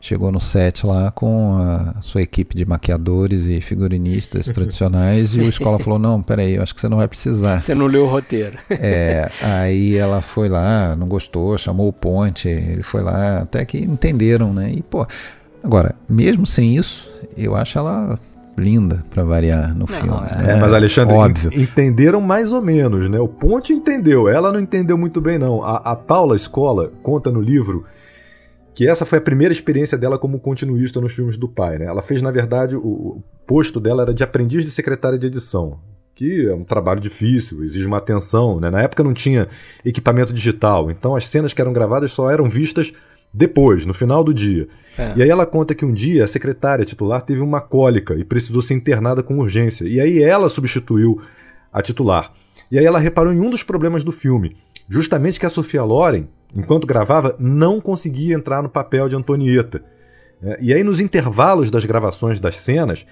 chegou 0.00 0.30
no 0.30 0.40
set 0.40 0.86
lá 0.86 1.10
com 1.10 1.58
a 1.58 2.00
sua 2.00 2.22
equipe 2.22 2.54
de 2.56 2.64
maquiadores 2.64 3.46
e 3.46 3.60
figurinistas 3.60 4.46
tradicionais 4.46 5.34
e 5.34 5.40
o 5.40 5.48
escola 5.48 5.78
falou 5.78 5.98
não, 5.98 6.22
peraí, 6.22 6.54
eu 6.54 6.62
acho 6.62 6.74
que 6.74 6.80
você 6.80 6.88
não 6.88 6.98
vai 6.98 7.08
precisar. 7.08 7.62
Você 7.62 7.74
não 7.74 7.86
leu 7.86 8.04
o 8.04 8.08
roteiro. 8.08 8.58
É, 8.70 9.30
aí 9.40 9.96
ela 9.96 10.20
foi 10.20 10.48
lá, 10.48 10.94
não 10.96 11.08
gostou, 11.08 11.56
chamou 11.58 11.88
o 11.88 11.92
Ponte, 11.92 12.48
ele 12.48 12.82
foi 12.82 13.02
lá, 13.02 13.40
até 13.40 13.64
que 13.64 13.78
entenderam, 13.78 14.52
né? 14.52 14.70
E 14.70 14.82
pô, 14.82 15.06
agora, 15.62 15.94
mesmo 16.08 16.46
sem 16.46 16.76
isso, 16.76 17.10
eu 17.36 17.56
acho 17.56 17.78
ela 17.78 18.18
linda 18.58 19.04
para 19.10 19.24
variar 19.24 19.72
no 19.72 19.80
não, 19.80 19.86
filme. 19.86 20.26
É, 20.30 20.42
né? 20.42 20.56
mas 20.60 20.72
Alexandre, 20.72 21.14
Óbvio. 21.14 21.50
entenderam 21.60 22.20
mais 22.20 22.52
ou 22.52 22.62
menos, 22.62 23.08
né? 23.08 23.18
O 23.20 23.28
Ponte 23.28 23.72
entendeu, 23.72 24.28
ela 24.28 24.52
não 24.52 24.60
entendeu 24.60 24.96
muito 24.96 25.20
bem 25.20 25.38
não. 25.38 25.62
A, 25.62 25.76
a 25.76 25.96
Paula 25.96 26.36
Escola 26.36 26.92
conta 27.02 27.30
no 27.30 27.40
livro 27.40 27.84
que 28.74 28.86
essa 28.86 29.06
foi 29.06 29.18
a 29.18 29.22
primeira 29.22 29.52
experiência 29.52 29.96
dela 29.96 30.18
como 30.18 30.38
continuista 30.38 31.00
nos 31.00 31.14
filmes 31.14 31.38
do 31.38 31.48
pai, 31.48 31.78
né? 31.78 31.86
Ela 31.86 32.02
fez, 32.02 32.20
na 32.20 32.30
verdade, 32.30 32.76
o, 32.76 32.80
o 32.80 33.22
posto 33.46 33.80
dela 33.80 34.02
era 34.02 34.12
de 34.12 34.22
aprendiz 34.22 34.64
de 34.64 34.70
secretária 34.70 35.18
de 35.18 35.26
edição, 35.26 35.78
que 36.14 36.46
é 36.46 36.54
um 36.54 36.62
trabalho 36.62 37.00
difícil, 37.00 37.64
exige 37.64 37.86
uma 37.86 37.96
atenção, 37.96 38.60
né? 38.60 38.68
Na 38.70 38.82
época 38.82 39.02
não 39.02 39.14
tinha 39.14 39.48
equipamento 39.82 40.30
digital, 40.30 40.90
então 40.90 41.16
as 41.16 41.26
cenas 41.26 41.54
que 41.54 41.60
eram 41.60 41.72
gravadas 41.72 42.10
só 42.10 42.30
eram 42.30 42.50
vistas 42.50 42.92
depois, 43.32 43.84
no 43.84 43.92
final 43.92 44.24
do 44.24 44.32
dia. 44.32 44.68
É. 44.98 45.12
E 45.16 45.22
aí 45.22 45.28
ela 45.28 45.44
conta 45.44 45.74
que 45.74 45.84
um 45.84 45.92
dia 45.92 46.24
a 46.24 46.28
secretária 46.28 46.84
titular 46.84 47.22
teve 47.22 47.40
uma 47.40 47.60
cólica 47.60 48.14
e 48.14 48.24
precisou 48.24 48.62
ser 48.62 48.74
internada 48.74 49.22
com 49.22 49.38
urgência. 49.38 49.84
E 49.86 50.00
aí 50.00 50.22
ela 50.22 50.48
substituiu 50.48 51.20
a 51.72 51.82
titular. 51.82 52.32
E 52.70 52.78
aí 52.78 52.84
ela 52.84 52.98
reparou 52.98 53.32
em 53.32 53.40
um 53.40 53.50
dos 53.50 53.62
problemas 53.62 54.02
do 54.02 54.10
filme, 54.10 54.56
justamente 54.88 55.38
que 55.38 55.46
a 55.46 55.50
Sofia 55.50 55.84
Loren, 55.84 56.28
enquanto 56.54 56.86
gravava, 56.86 57.36
não 57.38 57.80
conseguia 57.80 58.34
entrar 58.34 58.62
no 58.62 58.68
papel 58.68 59.08
de 59.08 59.16
Antonieta. 59.16 59.84
É, 60.42 60.58
e 60.60 60.72
aí 60.72 60.82
nos 60.82 61.00
intervalos 61.00 61.70
das 61.70 61.84
gravações 61.84 62.40
das 62.40 62.56
cenas, 62.56 63.06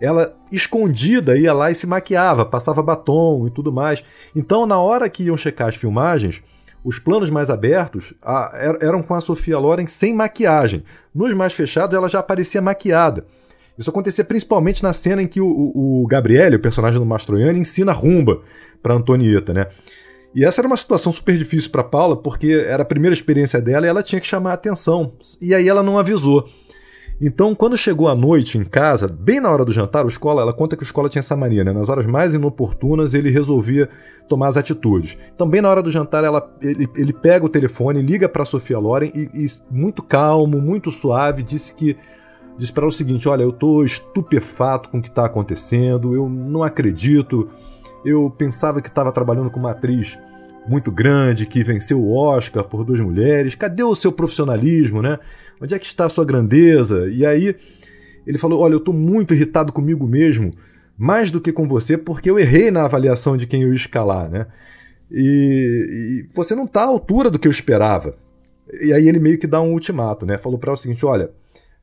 ela 0.00 0.36
escondida 0.50 1.36
ia 1.36 1.52
lá 1.52 1.70
e 1.70 1.74
se 1.74 1.86
maquiava, 1.86 2.44
passava 2.44 2.82
batom 2.82 3.46
e 3.46 3.50
tudo 3.50 3.72
mais. 3.72 4.04
Então, 4.34 4.66
na 4.66 4.78
hora 4.78 5.08
que 5.08 5.24
iam 5.24 5.36
checar 5.36 5.68
as 5.68 5.76
filmagens, 5.76 6.42
os 6.84 6.98
planos 6.98 7.30
mais 7.30 7.50
abertos 7.50 8.14
a, 8.22 8.52
er, 8.54 8.78
eram 8.80 9.02
com 9.02 9.14
a 9.14 9.20
Sofia 9.20 9.58
Loren 9.58 9.86
sem 9.86 10.14
maquiagem. 10.14 10.84
Nos 11.14 11.34
mais 11.34 11.52
fechados, 11.52 11.94
ela 11.94 12.08
já 12.08 12.20
aparecia 12.20 12.62
maquiada. 12.62 13.24
Isso 13.78 13.90
acontecia 13.90 14.24
principalmente 14.24 14.82
na 14.82 14.92
cena 14.92 15.22
em 15.22 15.28
que 15.28 15.40
o, 15.40 15.46
o, 15.46 16.02
o 16.02 16.06
Gabriele, 16.06 16.56
o 16.56 16.60
personagem 16.60 16.98
do 16.98 17.06
Mastroianni, 17.06 17.60
ensina 17.60 17.92
rumba 17.92 18.42
para 18.82 18.94
Antonieta, 18.94 19.52
né? 19.52 19.66
E 20.34 20.44
essa 20.44 20.60
era 20.60 20.68
uma 20.68 20.76
situação 20.76 21.10
super 21.10 21.36
difícil 21.36 21.70
para 21.70 21.82
Paula, 21.82 22.16
porque 22.16 22.52
era 22.52 22.82
a 22.82 22.86
primeira 22.86 23.14
experiência 23.14 23.60
dela 23.60 23.86
e 23.86 23.88
ela 23.88 24.02
tinha 24.02 24.20
que 24.20 24.26
chamar 24.26 24.50
a 24.50 24.54
atenção. 24.54 25.12
E 25.40 25.54
aí 25.54 25.68
ela 25.68 25.82
não 25.82 25.98
avisou. 25.98 26.48
Então, 27.20 27.52
quando 27.52 27.76
chegou 27.76 28.06
a 28.08 28.14
noite 28.14 28.58
em 28.58 28.64
casa, 28.64 29.08
bem 29.08 29.40
na 29.40 29.50
hora 29.50 29.64
do 29.64 29.72
jantar, 29.72 30.04
o 30.04 30.08
escola, 30.08 30.42
ela 30.42 30.52
conta 30.52 30.76
que 30.76 30.82
o 30.82 30.84
escola 30.84 31.08
tinha 31.08 31.18
essa 31.18 31.36
mania, 31.36 31.64
né? 31.64 31.72
Nas 31.72 31.88
horas 31.88 32.06
mais 32.06 32.32
inoportunas, 32.32 33.12
ele 33.12 33.28
resolvia 33.28 33.88
tomar 34.28 34.48
as 34.48 34.56
atitudes. 34.56 35.18
Então, 35.34 35.48
bem 35.48 35.60
na 35.60 35.68
hora 35.68 35.82
do 35.82 35.90
jantar, 35.90 36.22
ela, 36.22 36.48
ele, 36.60 36.88
ele 36.94 37.12
pega 37.12 37.44
o 37.44 37.48
telefone, 37.48 38.02
liga 38.02 38.28
para 38.28 38.44
Sofia 38.44 38.78
Loren 38.78 39.10
e, 39.12 39.28
e, 39.34 39.46
muito 39.68 40.00
calmo, 40.00 40.60
muito 40.60 40.92
suave, 40.92 41.42
disse 41.42 41.74
que 41.74 41.96
disse 42.56 42.72
para 42.72 42.82
ela 42.84 42.90
o 42.90 42.92
seguinte: 42.92 43.28
"Olha, 43.28 43.42
eu 43.42 43.52
tô 43.52 43.82
estupefato 43.82 44.88
com 44.88 44.98
o 44.98 45.02
que 45.02 45.08
está 45.08 45.24
acontecendo, 45.24 46.14
eu 46.14 46.28
não 46.28 46.62
acredito. 46.62 47.48
Eu 48.04 48.30
pensava 48.30 48.80
que 48.80 48.88
estava 48.88 49.10
trabalhando 49.10 49.50
com 49.50 49.58
uma 49.58 49.72
atriz 49.72 50.16
muito 50.68 50.90
grande 50.92 51.46
que 51.46 51.62
venceu 51.62 52.00
o 52.00 52.14
Oscar 52.14 52.64
por 52.64 52.84
duas 52.84 53.00
mulheres. 53.00 53.54
Cadê 53.54 53.82
o 53.82 53.94
seu 53.94 54.12
profissionalismo, 54.12 55.02
né? 55.02 55.18
Onde 55.60 55.74
é 55.74 55.78
que 55.78 55.86
está 55.86 56.06
a 56.06 56.08
sua 56.08 56.24
grandeza? 56.24 57.08
E 57.10 57.24
aí 57.24 57.56
ele 58.26 58.38
falou: 58.38 58.60
Olha, 58.60 58.74
eu 58.74 58.78
estou 58.78 58.94
muito 58.94 59.34
irritado 59.34 59.72
comigo 59.72 60.06
mesmo, 60.06 60.50
mais 60.96 61.30
do 61.30 61.40
que 61.40 61.52
com 61.52 61.66
você 61.66 61.96
porque 61.96 62.30
eu 62.30 62.38
errei 62.38 62.70
na 62.70 62.84
avaliação 62.84 63.36
de 63.36 63.46
quem 63.46 63.62
eu 63.62 63.68
ia 63.68 63.74
escalar, 63.74 64.28
né? 64.30 64.46
E, 65.10 66.26
e 66.28 66.34
você 66.34 66.54
não 66.54 66.64
está 66.64 66.82
à 66.82 66.86
altura 66.86 67.30
do 67.30 67.38
que 67.38 67.48
eu 67.48 67.52
esperava. 67.52 68.14
E 68.82 68.92
aí 68.92 69.08
ele 69.08 69.18
meio 69.18 69.38
que 69.38 69.46
dá 69.46 69.60
um 69.60 69.72
ultimato, 69.72 70.26
né? 70.26 70.36
Falou 70.36 70.58
para 70.58 70.72
o 70.72 70.76
seguinte: 70.76 71.04
olha, 71.06 71.30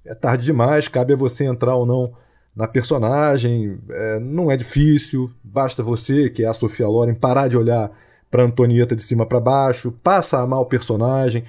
é 0.06 0.14
tarde 0.14 0.46
demais, 0.46 0.88
cabe 0.88 1.14
a 1.14 1.18
você 1.18 1.46
entrar 1.46 1.76
ou 1.76 1.86
não 1.86 2.14
na 2.56 2.68
personagem, 2.68 3.78
é, 3.90 4.20
não 4.20 4.50
é 4.50 4.56
difícil, 4.56 5.30
basta 5.44 5.84
você, 5.84 6.30
que 6.30 6.44
é 6.44 6.48
a 6.48 6.54
Sofia 6.54 6.88
Loren, 6.88 7.14
parar 7.14 7.50
de 7.50 7.58
olhar 7.58 7.92
para 8.36 8.44
Antonieta 8.44 8.98
de 8.98 9.02
cima 9.02 9.26
para 9.26 9.40
baixo, 9.40 9.94
passa 10.04 10.40
a 10.40 10.60
o 10.60 10.66
personagem. 10.66 11.46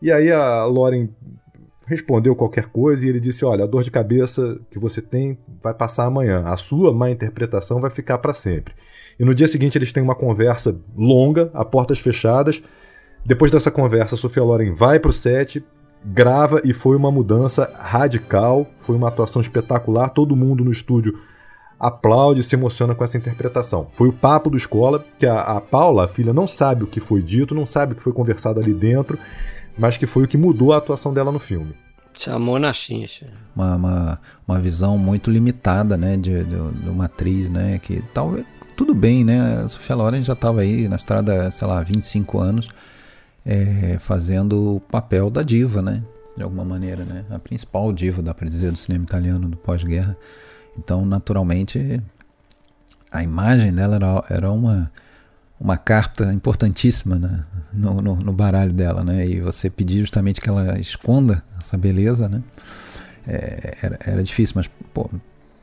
E 0.00 0.12
aí 0.12 0.30
a 0.30 0.64
Loren 0.64 1.08
respondeu 1.84 2.36
qualquer 2.36 2.66
coisa 2.66 3.04
e 3.04 3.08
ele 3.08 3.18
disse: 3.18 3.44
Olha, 3.44 3.64
a 3.64 3.66
dor 3.66 3.82
de 3.82 3.90
cabeça 3.90 4.56
que 4.70 4.78
você 4.78 5.02
tem 5.02 5.36
vai 5.60 5.74
passar 5.74 6.04
amanhã, 6.04 6.44
a 6.46 6.56
sua 6.56 6.94
má 6.94 7.10
interpretação 7.10 7.80
vai 7.80 7.90
ficar 7.90 8.18
para 8.18 8.32
sempre. 8.32 8.72
E 9.18 9.24
no 9.24 9.34
dia 9.34 9.48
seguinte 9.48 9.76
eles 9.76 9.92
têm 9.92 10.00
uma 10.00 10.14
conversa 10.14 10.76
longa, 10.96 11.50
a 11.52 11.64
portas 11.64 11.98
fechadas. 11.98 12.62
Depois 13.26 13.50
dessa 13.50 13.72
conversa, 13.72 14.16
Sofia 14.16 14.44
Loren 14.44 14.72
vai 14.72 15.00
para 15.00 15.10
o 15.10 15.12
set, 15.12 15.64
grava 16.04 16.60
e 16.64 16.72
foi 16.72 16.96
uma 16.96 17.10
mudança 17.10 17.68
radical, 17.76 18.64
foi 18.78 18.94
uma 18.94 19.08
atuação 19.08 19.42
espetacular. 19.42 20.10
Todo 20.10 20.36
mundo 20.36 20.62
no 20.62 20.70
estúdio 20.70 21.18
aplaude 21.78 22.40
e 22.40 22.42
se 22.42 22.54
emociona 22.54 22.94
com 22.94 23.04
essa 23.04 23.16
interpretação. 23.16 23.88
Foi 23.92 24.08
o 24.08 24.12
papo 24.12 24.50
do 24.50 24.56
escola, 24.56 25.04
que 25.18 25.26
a, 25.26 25.40
a 25.40 25.60
Paula, 25.60 26.04
a 26.04 26.08
filha, 26.08 26.32
não 26.32 26.46
sabe 26.46 26.84
o 26.84 26.86
que 26.86 27.00
foi 27.00 27.22
dito, 27.22 27.54
não 27.54 27.66
sabe 27.66 27.92
o 27.92 27.96
que 27.96 28.02
foi 28.02 28.12
conversado 28.12 28.58
ali 28.60 28.74
dentro, 28.74 29.18
mas 29.76 29.96
que 29.96 30.06
foi 30.06 30.24
o 30.24 30.28
que 30.28 30.36
mudou 30.36 30.72
a 30.72 30.78
atuação 30.78 31.12
dela 31.12 31.30
no 31.30 31.38
filme. 31.38 31.74
Chamou 32.14 32.58
na 32.58 32.72
chincha. 32.72 33.26
Uma, 33.54 33.76
uma, 33.76 34.20
uma 34.46 34.58
visão 34.58 34.98
muito 34.98 35.30
limitada, 35.30 35.96
né, 35.96 36.16
de, 36.16 36.42
de, 36.42 36.70
de 36.72 36.88
uma 36.88 37.04
atriz, 37.04 37.48
né, 37.48 37.78
que 37.78 38.02
talvez 38.12 38.44
tudo 38.78 38.94
bem, 38.94 39.24
né? 39.24 39.64
A 39.64 39.68
Sofia 39.68 39.96
Loren 39.96 40.22
já 40.22 40.34
estava 40.34 40.60
aí 40.60 40.86
na 40.86 40.94
estrada, 40.94 41.50
sei 41.50 41.66
lá, 41.66 41.82
25 41.82 42.38
anos, 42.38 42.68
é, 43.44 43.98
fazendo 43.98 44.76
o 44.76 44.80
papel 44.80 45.28
da 45.30 45.42
diva, 45.42 45.82
né? 45.82 46.00
De 46.36 46.44
alguma 46.44 46.64
maneira, 46.64 47.04
né? 47.04 47.24
A 47.28 47.40
principal 47.40 47.92
diva, 47.92 48.22
dá 48.22 48.32
para 48.32 48.48
dizer, 48.48 48.70
do 48.70 48.78
cinema 48.78 49.02
italiano 49.02 49.48
do 49.48 49.56
pós-guerra. 49.56 50.16
Então, 50.78 51.04
naturalmente, 51.04 52.00
a 53.10 53.22
imagem 53.22 53.72
dela 53.72 53.96
era, 53.96 54.24
era 54.30 54.52
uma, 54.52 54.90
uma 55.60 55.76
carta 55.76 56.32
importantíssima 56.32 57.18
né? 57.18 57.42
no, 57.74 58.00
no, 58.00 58.16
no, 58.16 58.32
baralho 58.32 58.72
dela, 58.72 59.02
né? 59.02 59.26
E 59.26 59.40
você 59.40 59.68
pedir 59.68 60.00
justamente 60.00 60.40
que 60.40 60.48
ela 60.48 60.78
esconda 60.78 61.42
essa 61.60 61.76
beleza, 61.76 62.28
né? 62.28 62.42
É, 63.26 63.76
era, 63.82 63.98
era 64.06 64.22
difícil, 64.22 64.54
mas, 64.56 64.70
pô, 64.94 65.10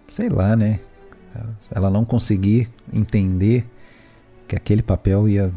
sei 0.10 0.30
lá, 0.30 0.56
né? 0.56 0.80
ela 1.72 1.90
não 1.90 2.06
conseguir 2.06 2.70
entender 2.94 3.66
que 4.48 4.56
aquele 4.56 4.82
papel 4.82 5.28
ia. 5.28 5.52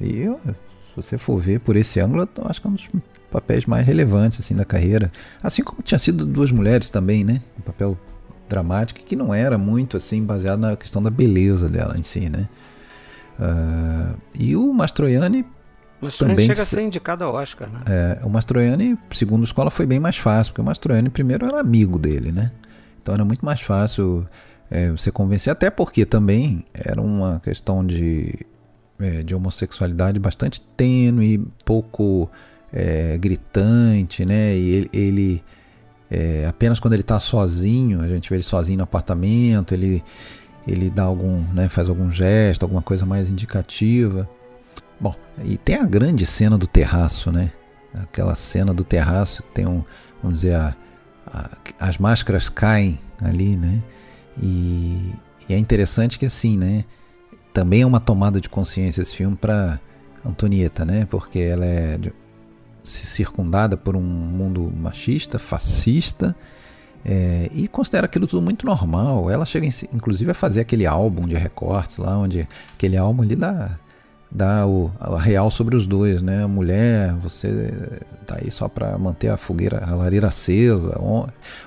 E 0.00 0.18
eu, 0.18 0.40
se 0.44 0.96
você 0.96 1.18
for 1.18 1.38
ver 1.38 1.60
por 1.60 1.76
esse 1.76 2.00
ângulo, 2.00 2.28
eu 2.36 2.44
acho 2.48 2.60
que 2.60 2.66
é 2.66 2.70
um 2.70 2.74
dos 2.74 2.88
papéis 3.30 3.66
mais 3.66 3.86
relevantes 3.86 4.40
assim 4.40 4.54
da 4.54 4.64
carreira. 4.64 5.10
Assim 5.42 5.62
como 5.62 5.82
tinha 5.82 5.98
sido 5.98 6.26
duas 6.26 6.50
mulheres 6.50 6.90
também, 6.90 7.22
né? 7.22 7.40
Um 7.58 7.62
papel 7.62 7.98
dramático 8.50 9.00
que 9.00 9.16
não 9.16 9.32
era 9.32 9.56
muito 9.56 9.96
assim 9.96 10.22
baseado 10.22 10.60
na 10.60 10.76
questão 10.76 11.02
da 11.02 11.08
beleza 11.08 11.68
dela 11.68 11.96
em 11.96 12.02
si, 12.02 12.28
né? 12.28 12.48
Uh, 13.38 14.20
e 14.38 14.54
o 14.54 14.70
Mastroianni 14.74 15.46
Mastroianni 16.00 16.36
também 16.36 16.46
chega 16.46 16.62
a 16.62 16.66
ser 16.66 16.82
indicado 16.82 17.24
ao 17.24 17.34
Oscar, 17.34 17.68
né? 17.70 17.80
É, 17.86 18.24
o 18.24 18.28
Mastroianni, 18.28 18.98
segundo 19.10 19.42
a 19.42 19.44
escola, 19.44 19.70
foi 19.70 19.86
bem 19.86 20.00
mais 20.00 20.16
fácil, 20.16 20.52
porque 20.52 20.62
o 20.62 20.64
Mastroianni 20.64 21.10
primeiro 21.10 21.46
era 21.46 21.60
amigo 21.60 21.98
dele, 21.98 22.32
né? 22.32 22.50
Então 23.02 23.14
era 23.14 23.24
muito 23.24 23.44
mais 23.44 23.60
fácil 23.60 24.26
é, 24.70 24.90
você 24.90 25.10
convencer, 25.10 25.52
até 25.52 25.70
porque 25.70 26.06
também 26.06 26.64
era 26.72 27.00
uma 27.00 27.38
questão 27.40 27.84
de, 27.84 28.34
é, 28.98 29.22
de 29.22 29.34
homossexualidade 29.34 30.18
bastante 30.18 30.60
tênue, 30.60 31.46
pouco 31.64 32.30
é, 32.72 33.18
gritante, 33.18 34.24
né? 34.24 34.56
E 34.56 34.70
ele, 34.70 34.90
ele 34.92 35.44
é, 36.10 36.44
apenas 36.46 36.80
quando 36.80 36.94
ele 36.94 37.02
está 37.02 37.20
sozinho, 37.20 38.00
a 38.00 38.08
gente 38.08 38.28
vê 38.28 38.36
ele 38.36 38.42
sozinho 38.42 38.78
no 38.78 38.84
apartamento, 38.84 39.72
ele, 39.72 40.02
ele 40.66 40.90
dá 40.90 41.04
algum, 41.04 41.42
né, 41.52 41.68
faz 41.68 41.88
algum 41.88 42.10
gesto, 42.10 42.64
alguma 42.64 42.82
coisa 42.82 43.06
mais 43.06 43.30
indicativa. 43.30 44.28
Bom, 44.98 45.14
e 45.44 45.56
tem 45.56 45.76
a 45.76 45.84
grande 45.84 46.26
cena 46.26 46.58
do 46.58 46.66
terraço, 46.66 47.30
né? 47.30 47.52
Aquela 47.98 48.34
cena 48.34 48.74
do 48.74 48.84
terraço 48.84 49.42
tem 49.54 49.66
um, 49.66 49.84
vamos 50.22 50.40
dizer, 50.40 50.56
a, 50.56 50.76
a, 51.26 51.50
as 51.78 51.96
máscaras 51.96 52.48
caem 52.48 52.98
ali, 53.20 53.56
né? 53.56 53.82
E, 54.42 55.12
e, 55.48 55.54
é 55.54 55.58
interessante 55.58 56.18
que 56.18 56.26
assim, 56.26 56.58
né? 56.58 56.84
Também 57.54 57.82
é 57.82 57.86
uma 57.86 58.00
tomada 58.00 58.40
de 58.40 58.48
consciência 58.48 59.00
esse 59.00 59.14
filme 59.14 59.36
para 59.36 59.80
Antonieta, 60.24 60.84
né? 60.84 61.06
Porque 61.06 61.38
ela 61.38 61.64
é 61.64 61.98
circundada 62.84 63.76
por 63.76 63.96
um 63.96 64.00
mundo 64.00 64.72
machista, 64.76 65.38
fascista, 65.38 66.34
é, 67.04 67.50
e 67.54 67.66
considera 67.68 68.06
aquilo 68.06 68.26
tudo 68.26 68.42
muito 68.42 68.66
normal. 68.66 69.30
Ela 69.30 69.44
chega, 69.44 69.66
inclusive, 69.92 70.30
a 70.30 70.34
fazer 70.34 70.60
aquele 70.60 70.86
álbum 70.86 71.26
de 71.26 71.36
recortes 71.36 71.96
lá, 71.96 72.16
onde 72.18 72.46
aquele 72.74 72.96
álbum 72.96 73.22
ali 73.22 73.36
dá 73.36 73.78
dá 74.30 74.66
o, 74.66 74.90
a 75.00 75.18
real 75.18 75.50
sobre 75.50 75.74
os 75.74 75.86
dois, 75.86 76.22
né? 76.22 76.46
Mulher, 76.46 77.12
você 77.14 77.72
tá 78.24 78.38
aí 78.40 78.50
só 78.50 78.68
para 78.68 78.96
manter 78.96 79.28
a 79.28 79.36
fogueira, 79.36 79.84
a 79.84 79.94
lareira 79.94 80.28
acesa. 80.28 80.96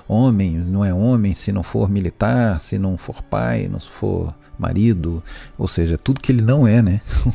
Homem, 0.08 0.56
não 0.56 0.84
é 0.84 0.94
homem 0.94 1.34
se 1.34 1.52
não 1.52 1.62
for 1.62 1.90
militar, 1.90 2.60
se 2.60 2.78
não 2.78 2.96
for 2.96 3.22
pai, 3.22 3.68
não 3.70 3.78
for 3.80 4.34
marido, 4.58 5.22
ou 5.58 5.66
seja, 5.66 5.96
tudo 5.96 6.20
que 6.20 6.30
ele 6.30 6.42
não 6.42 6.66
é, 6.66 6.80
né? 6.82 7.00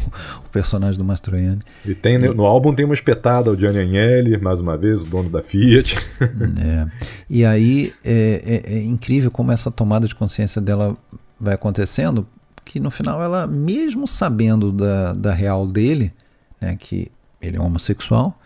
o 0.45 0.49
personagem 0.51 0.97
do 0.97 1.03
Mastroianni. 1.05 1.61
E 1.85 1.93
tem 1.93 2.15
e, 2.15 2.29
no 2.29 2.45
álbum 2.45 2.73
tem 2.73 2.85
uma 2.85 2.93
espetada 2.93 3.51
o 3.51 3.59
Gianni 3.59 3.79
Agnelli, 3.79 4.37
mais 4.37 4.59
uma 4.59 4.77
vez 4.77 5.01
o 5.01 5.05
dono 5.05 5.29
da 5.29 5.41
Fiat. 5.43 5.97
é. 6.21 6.87
E 7.29 7.45
aí 7.45 7.93
é, 8.03 8.63
é, 8.67 8.73
é 8.75 8.83
incrível 8.83 9.29
como 9.31 9.51
essa 9.51 9.69
tomada 9.69 10.07
de 10.07 10.15
consciência 10.15 10.61
dela 10.61 10.95
vai 11.39 11.55
acontecendo, 11.55 12.27
que 12.65 12.79
no 12.79 12.91
final 12.91 13.21
ela, 13.21 13.47
mesmo 13.47 14.07
sabendo 14.07 14.71
da, 14.71 15.13
da 15.13 15.33
real 15.33 15.65
dele, 15.65 16.13
né, 16.59 16.75
que 16.77 17.11
ele 17.41 17.57
é 17.57 17.61
homossexual, 17.61 18.39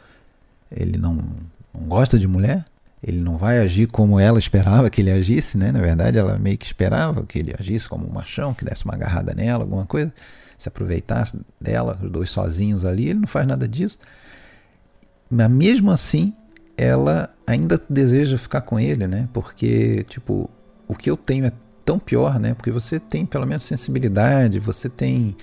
ele 0.72 0.98
não, 0.98 1.16
não 1.74 1.88
gosta 1.88 2.18
de 2.18 2.28
mulher, 2.28 2.64
ele 3.04 3.20
não 3.20 3.38
vai 3.38 3.60
agir 3.60 3.88
como 3.88 4.18
ela 4.18 4.40
esperava 4.40 4.90
que 4.90 5.02
ele 5.02 5.12
agisse, 5.12 5.58
né? 5.58 5.72
Na 5.72 5.80
verdade, 5.80 6.18
ela 6.18 6.38
meio 6.38 6.58
que 6.58 6.66
esperava 6.66 7.26
que 7.26 7.40
ele 7.40 7.54
agisse 7.60 7.88
como 7.90 8.08
um 8.08 8.14
machão, 8.14 8.54
que 8.54 8.64
desse 8.64 8.86
uma 8.86 8.94
agarrada 8.94 9.34
nela, 9.34 9.64
alguma 9.64 9.86
coisa, 9.86 10.14
se 10.58 10.70
aproveitasse 10.70 11.38
dela, 11.60 12.00
os 12.02 12.10
dois 12.10 12.30
sozinhos 12.30 12.86
ali, 12.86 13.10
ele 13.10 13.20
não 13.20 13.28
faz 13.28 13.46
nada 13.46 13.68
disso. 13.68 14.00
Mas 15.30 15.50
mesmo 15.52 15.92
assim, 15.92 16.34
ela 16.78 17.30
ainda 17.46 17.82
deseja 17.90 18.38
ficar 18.38 18.62
com 18.62 18.80
ele, 18.80 19.06
né? 19.06 19.28
Porque, 19.34 20.06
tipo, 20.08 20.50
o 20.88 20.96
que 20.96 21.10
eu 21.10 21.18
tenho 21.18 21.46
é 21.46 21.52
tão 21.84 22.00
pior, 22.00 22.40
né? 22.40 22.54
Porque 22.54 22.72
você 22.72 23.02
tem 23.02 23.26
pelo 23.26 23.46
menos 23.46 23.64
sensibilidade, 23.64 24.60
você 24.60 24.88
tem 24.88 25.36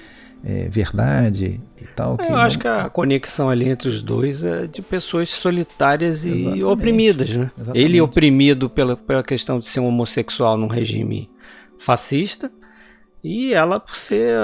é, 0.44 0.68
verdade 0.68 1.60
e 1.80 1.86
tal. 1.86 2.16
Eu 2.28 2.36
acho 2.36 2.58
que 2.58 2.66
a 2.66 2.88
conexão 2.88 3.50
ali 3.50 3.68
entre 3.68 3.88
os 3.88 4.02
dois 4.02 4.42
é 4.42 4.66
de 4.66 4.82
pessoas 4.82 5.30
solitárias 5.30 6.24
e 6.24 6.30
Exatamente. 6.30 6.64
oprimidas, 6.64 7.34
né? 7.34 7.50
Exatamente. 7.58 7.84
Ele 7.84 8.00
oprimido 8.00 8.70
pela, 8.70 8.96
pela 8.96 9.22
questão 9.22 9.58
de 9.60 9.66
ser 9.66 9.80
um 9.80 9.86
homossexual 9.86 10.56
num 10.56 10.66
regime 10.66 11.30
fascista 11.78 12.50
e 13.22 13.52
ela 13.52 13.78
por 13.78 13.94
ser 13.94 14.38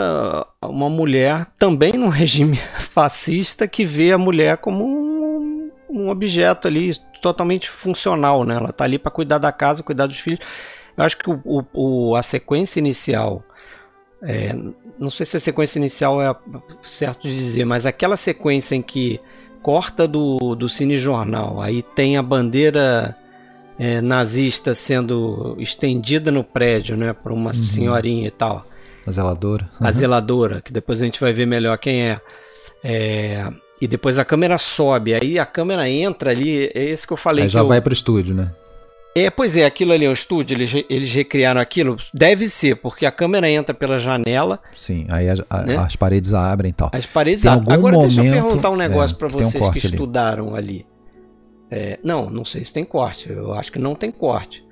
uma 0.63 0.91
mulher 0.91 1.47
também 1.59 1.95
num 1.95 2.09
regime 2.09 2.57
fascista 2.79 3.67
que 3.67 3.85
vê 3.85 4.13
a 4.13 4.19
mulher 4.19 4.59
como 4.59 4.85
um, 4.85 5.71
um 5.89 6.09
objeto 6.09 6.69
ali 6.69 6.95
totalmente 7.23 7.71
funcional, 7.71 8.45
né? 8.45 8.57
Ela 8.57 8.73
tá 8.73 8.85
ali 8.85 8.99
para 8.99 9.11
cuidar 9.11 9.39
da 9.39 9.51
casa, 9.51 9.83
cuidar 9.83 10.07
dos 10.07 10.19
filhos 10.19 10.41
eu 10.97 11.05
acho 11.05 11.19
que 11.19 11.29
o, 11.29 11.65
o, 11.75 12.17
a 12.17 12.23
sequência 12.23 12.81
inicial. 12.81 13.45
É, 14.27 14.55
não 14.99 15.09
sei 15.09 15.25
se 15.25 15.37
a 15.37 15.41
sequência 15.41 15.79
inicial 15.79 16.21
é 16.21 16.35
certo 16.83 17.23
de 17.29 17.37
dizer, 17.37 17.65
mas 17.65 17.87
aquela 17.87 18.17
sequência 18.17 18.75
em 18.75 18.83
que 18.83 19.21
corta 19.63 20.07
do, 20.07 20.55
do 20.57 20.69
cinejornal, 20.69 21.61
aí 21.61 21.83
tem 21.83 22.17
a 22.17 22.23
bandeira 22.23 23.17
é, 23.79 24.01
nazista 24.01 24.75
sendo 24.75 25.57
estendida 25.59 26.31
no 26.33 26.43
prédio, 26.43 26.97
né, 26.97 27.13
por 27.13 27.33
uma 27.33 27.51
uhum. 27.51 27.63
senhorinha 27.63 28.27
e 28.27 28.31
tal. 28.31 28.67
A 29.07 29.13
zeladora. 29.13 29.69
Uhum. 29.81 29.87
A 29.87 29.93
zeladora, 29.93 30.61
que 30.61 30.73
depois 30.73 31.01
a 31.01 31.05
gente 31.05 31.21
vai 31.21 31.33
ver 31.33 31.47
melhor 31.47 31.79
quem 31.79 32.09
é. 32.09 32.21
é. 32.83 33.49
E 33.81 33.87
depois 33.87 34.19
a 34.19 34.25
câmera 34.25 34.59
sobe, 34.59 35.15
aí 35.15 35.39
a 35.39 35.47
câmera 35.47 35.89
entra 35.89 36.31
ali, 36.31 36.71
é 36.75 36.85
isso 36.85 37.07
que 37.07 37.13
eu 37.13 37.17
falei. 37.17 37.45
Aí 37.45 37.51
já 37.51 37.61
eu... 37.61 37.69
vai 37.69 37.81
pro 37.81 37.93
estúdio, 37.93 38.35
né? 38.35 38.51
É, 39.19 39.31
pois 39.31 39.57
é, 39.57 39.65
aquilo 39.65 39.93
ali 39.93 40.05
é 40.05 40.11
um 40.11 40.13
estúdio, 40.13 40.55
eles, 40.55 40.75
eles 40.91 41.11
recriaram 41.15 41.59
aquilo. 41.59 41.97
Deve 42.13 42.47
ser, 42.49 42.77
porque 42.77 43.07
a 43.07 43.11
câmera 43.11 43.49
entra 43.49 43.75
pela 43.75 43.99
janela. 43.99 44.61
Sim, 44.75 45.07
aí 45.09 45.29
as, 45.31 45.43
a, 45.49 45.63
né? 45.63 45.77
as 45.77 45.97
paredes 45.97 46.35
abrem 46.35 46.69
e 46.69 46.73
tal. 46.75 46.91
As 46.93 47.07
paredes 47.07 47.47
abrem. 47.47 47.75
Agora 47.75 47.97
deixa 48.01 48.23
eu 48.23 48.31
perguntar 48.31 48.69
um 48.71 48.77
negócio 48.77 49.15
é, 49.15 49.19
para 49.19 49.29
vocês 49.29 49.55
um 49.63 49.71
que 49.73 49.79
estudaram 49.79 50.55
ali. 50.55 50.85
ali. 50.85 50.87
É, 51.71 51.99
não, 52.05 52.29
não 52.29 52.45
sei 52.45 52.63
se 52.65 52.73
tem 52.75 52.85
corte. 52.85 53.31
Eu 53.31 53.55
acho 53.55 53.73
que 53.73 53.79
não 53.79 53.95
tem 53.95 54.11
corte. 54.11 54.63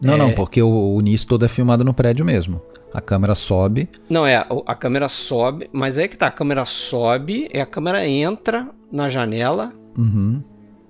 Não, 0.00 0.14
É. 0.14 0.16
não, 0.18 0.32
porque 0.32 0.62
o, 0.62 0.94
o 0.94 1.00
início 1.00 1.26
todo 1.26 1.44
é 1.44 1.48
filmado 1.48 1.82
no 1.84 1.92
prédio 1.92 2.24
mesmo. 2.24 2.62
A 2.92 3.00
câmera 3.00 3.34
sobe. 3.34 3.88
Não, 4.08 4.24
é, 4.24 4.36
a 4.66 4.74
câmera 4.76 5.08
sobe, 5.08 5.68
mas 5.72 5.98
aí 5.98 6.06
que 6.06 6.16
tá, 6.16 6.28
a 6.28 6.30
câmera 6.30 6.64
sobe, 6.64 7.48
e 7.52 7.58
a 7.58 7.66
câmera 7.66 8.06
entra 8.06 8.68
na 8.92 9.08
janela 9.08 9.72
Uhum. 9.98 10.42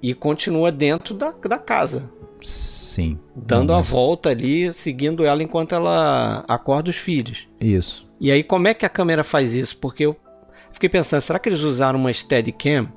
e 0.03 0.13
continua 0.13 0.71
dentro 0.71 1.15
da, 1.15 1.33
da 1.49 1.57
casa, 1.59 2.11
Sim. 2.49 3.19
dando 3.35 3.69
Não, 3.69 3.75
a 3.75 3.79
mas- 3.79 3.91
volta 3.91 4.29
ali, 4.29 4.73
seguindo 4.73 5.25
ela 5.25 5.43
enquanto 5.43 5.75
ela 5.75 6.45
acorda 6.47 6.91
os 6.91 6.97
filhos. 6.97 7.47
Isso. 7.61 8.07
E 8.21 8.31
aí, 8.31 8.43
como 8.45 8.69
é 8.69 8.75
que 8.75 8.87
a 8.87 8.89
câmera 8.89 9.25
faz 9.25 9.55
isso? 9.55 9.77
Porque 9.79 10.05
eu 10.07 10.17
fiquei 10.73 10.89
pensando, 10.89 11.21
será 11.21 11.39
que 11.39 11.49
eles 11.49 11.61
usaram 11.63 11.99
uma 11.99 12.13
Steadicam? 12.13 12.89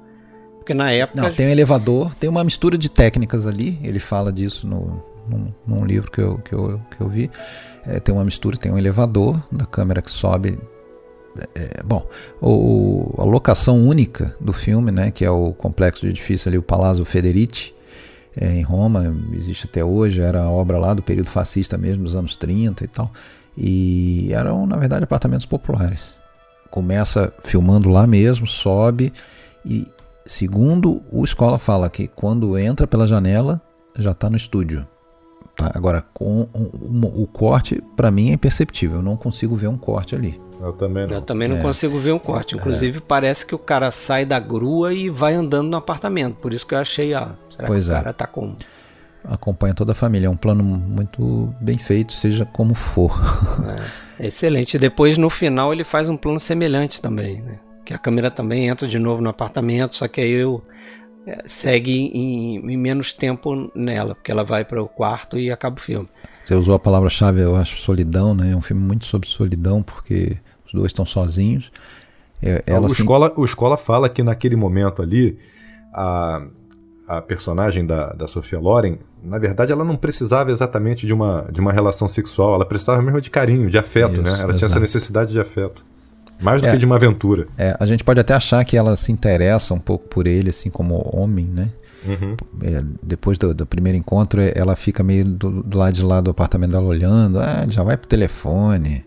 Porque 0.57 0.73
na 0.73 0.91
época. 0.91 1.21
Não, 1.21 1.31
tem 1.31 1.47
um 1.47 1.49
elevador, 1.49 2.13
tem 2.15 2.29
uma 2.29 2.43
mistura 2.43 2.77
de 2.77 2.89
técnicas 2.89 3.47
ali. 3.47 3.79
Ele 3.83 3.99
fala 3.99 4.31
disso 4.31 4.67
no, 4.67 5.03
num, 5.27 5.47
num 5.65 5.85
livro 5.85 6.11
que 6.11 6.21
eu, 6.21 6.37
que 6.39 6.53
eu, 6.53 6.79
que 6.95 7.01
eu 7.01 7.07
vi. 7.07 7.31
É, 7.85 7.99
tem 7.99 8.13
uma 8.13 8.23
mistura, 8.23 8.57
tem 8.57 8.71
um 8.71 8.77
elevador 8.77 9.41
da 9.51 9.65
câmera 9.65 10.01
que 10.01 10.11
sobe. 10.11 10.59
É, 11.55 11.81
bom, 11.83 12.07
o, 12.41 13.13
a 13.17 13.23
locação 13.23 13.87
única 13.87 14.35
do 14.41 14.51
filme, 14.51 14.91
né, 14.91 15.11
que 15.11 15.23
é 15.23 15.29
o 15.29 15.53
complexo 15.53 16.01
de 16.01 16.09
edifício 16.09 16.49
ali, 16.49 16.57
o 16.57 16.63
Palazzo 16.63 17.05
Federici, 17.05 17.73
é, 18.39 18.53
em 18.55 18.61
Roma, 18.61 19.15
existe 19.33 19.67
até 19.67 19.83
hoje, 19.83 20.21
era 20.21 20.43
a 20.43 20.49
obra 20.49 20.77
lá 20.77 20.93
do 20.93 21.01
período 21.03 21.29
fascista 21.29 21.77
mesmo, 21.77 22.03
dos 22.03 22.15
anos 22.15 22.37
30 22.37 22.83
e 22.83 22.87
tal. 22.87 23.11
E 23.57 24.31
eram, 24.33 24.65
na 24.67 24.77
verdade, 24.77 25.03
apartamentos 25.03 25.45
populares. 25.45 26.15
Começa 26.69 27.33
filmando 27.43 27.89
lá 27.89 28.05
mesmo, 28.05 28.45
sobe 28.45 29.11
e, 29.65 29.87
segundo 30.25 31.01
o 31.11 31.23
Escola 31.23 31.57
fala 31.57 31.89
que 31.89 32.07
quando 32.07 32.57
entra 32.57 32.85
pela 32.85 33.07
janela 33.07 33.61
já 33.97 34.11
está 34.11 34.29
no 34.29 34.37
estúdio. 34.37 34.85
Tá? 35.55 35.71
Agora, 35.73 36.03
com 36.13 36.47
o, 36.53 36.59
o- 36.59 37.23
o 37.23 37.27
corte, 37.27 37.81
para 37.95 38.11
mim 38.11 38.29
é 38.29 38.33
imperceptível. 38.33 38.97
Eu 38.97 39.03
não 39.03 39.17
consigo 39.17 39.55
ver 39.55 39.67
um 39.67 39.77
corte 39.77 40.13
ali. 40.13 40.39
Eu 40.61 40.73
também 40.73 41.07
não. 41.07 41.13
Eu 41.15 41.21
também 41.21 41.47
não 41.47 41.57
É. 41.57 41.61
consigo 41.61 41.97
ver 41.99 42.11
um 42.11 42.19
corte. 42.19 42.55
Inclusive, 42.55 42.99
parece 43.01 43.45
que 43.45 43.55
o 43.55 43.59
cara 43.59 43.91
sai 43.91 44.23
da 44.25 44.39
grua 44.39 44.93
e 44.93 45.09
vai 45.09 45.33
andando 45.33 45.67
no 45.69 45.77
apartamento. 45.77 46.35
Por 46.35 46.53
isso 46.53 46.67
que 46.67 46.75
eu 46.75 46.79
achei, 46.79 47.13
ah, 47.15 47.31
será 47.57 47.67
Pois 47.67 47.85
que 47.85 47.91
o 47.91 47.93
é. 47.93 47.97
cara 47.97 48.13
tá 48.13 48.27
com. 48.27 48.55
Acompanha 49.25 49.73
toda 49.73 49.91
a 49.91 49.95
família. 49.95 50.27
É 50.27 50.29
um 50.29 50.37
plano 50.37 50.63
muito 50.63 51.53
bem 51.59 51.77
feito, 51.77 52.13
seja 52.13 52.45
como 52.45 52.73
for. 52.73 53.19
É 54.19 54.27
excelente. 54.27 54.75
E 54.75 54.79
depois, 54.79 55.17
no 55.17 55.29
final, 55.29 55.73
ele 55.73 55.83
faz 55.83 56.09
um 56.09 56.15
plano 56.15 56.39
semelhante 56.39 57.01
também, 57.01 57.41
né? 57.41 57.59
Que 57.83 57.93
a 57.93 57.97
câmera 57.97 58.31
também 58.31 58.67
entra 58.67 58.87
de 58.87 58.97
novo 58.99 59.21
no 59.21 59.29
apartamento, 59.29 59.95
só 59.95 60.07
que 60.07 60.21
aí 60.21 60.31
eu 60.31 60.63
é, 61.25 61.43
segue 61.45 61.91
em, 62.13 62.57
em 62.71 62.77
menos 62.77 63.11
tempo 63.13 63.69
nela, 63.75 64.15
porque 64.15 64.31
ela 64.31 64.43
vai 64.45 64.63
para 64.63 64.81
o 64.81 64.87
quarto 64.87 65.37
e 65.37 65.51
acaba 65.51 65.75
o 65.77 65.81
filme. 65.81 66.07
Você 66.43 66.55
usou 66.55 66.75
a 66.75 66.79
palavra-chave, 66.79 67.41
eu 67.41 67.55
acho, 67.57 67.77
solidão, 67.81 68.33
né? 68.33 68.51
É 68.53 68.55
um 68.55 68.61
filme 68.61 68.81
muito 68.81 69.03
sobre 69.05 69.27
solidão, 69.27 69.83
porque 69.83 70.37
os 70.65 70.71
dois 70.73 70.87
estão 70.87 71.05
sozinhos. 71.05 71.69
É, 72.41 72.63
Ela, 72.65 72.77
ela 72.77 72.85
o, 72.85 72.89
se- 72.89 73.01
escola, 73.01 73.33
o 73.35 73.43
Escola 73.43 73.75
fala 73.75 74.07
que 74.07 74.23
naquele 74.23 74.55
momento 74.55 75.01
ali, 75.01 75.37
a, 75.93 76.45
a 77.07 77.21
personagem 77.21 77.85
da, 77.85 78.07
da 78.13 78.27
Sofia 78.27 78.59
Loren, 78.59 78.97
na 79.23 79.39
verdade, 79.39 79.71
ela 79.71 79.85
não 79.85 79.95
precisava 79.95 80.51
exatamente 80.51 81.07
de 81.07 81.13
uma, 81.13 81.47
de 81.51 81.61
uma 81.61 81.71
relação 81.71 82.07
sexual, 82.07 82.55
ela 82.55 82.65
precisava 82.65 83.01
mesmo 83.01 83.21
de 83.21 83.29
carinho, 83.31 83.69
de 83.69 83.77
afeto, 83.77 84.13
Isso, 84.13 84.21
né? 84.23 84.29
Ela 84.31 84.37
tinha 84.39 84.55
essa 84.55 84.65
exato. 84.65 84.79
necessidade 84.81 85.31
de 85.31 85.39
afeto. 85.39 85.85
Mais 86.39 86.61
do 86.61 86.67
É. 86.67 86.71
que 86.71 86.77
de 86.77 86.85
uma 86.85 86.95
aventura. 86.97 87.47
é, 87.57 87.75
a 87.79 87.85
gente 87.85 88.03
pode 88.03 88.19
até 88.19 88.33
achar 88.33 88.63
que 88.63 88.77
ela 88.77 88.95
se 88.95 89.11
interessa 89.11 89.73
um 89.73 89.79
pouco 89.79 90.07
por 90.07 90.27
ele, 90.27 90.49
assim 90.51 90.69
como 90.69 91.09
homem, 91.15 91.45
né? 91.45 91.69
Uhum. 92.05 92.35
É, 92.61 92.83
depois 93.01 93.37
do, 93.37 93.53
do 93.53 93.65
primeiro 93.65 93.97
encontro, 93.97 94.39
é, 94.39 94.53
ela 94.55 94.75
fica 94.75 95.03
meio 95.03 95.25
do, 95.25 95.63
do 95.63 95.77
lado 95.77 95.93
de 95.93 96.03
lá 96.03 96.21
do 96.21 96.29
apartamento 96.29 96.71
dela 96.71 96.85
olhando. 96.85 97.39
Ah, 97.39 97.65
já 97.67 97.81
vai 97.83 97.97
pro 97.97 98.07
telefone, 98.07 99.03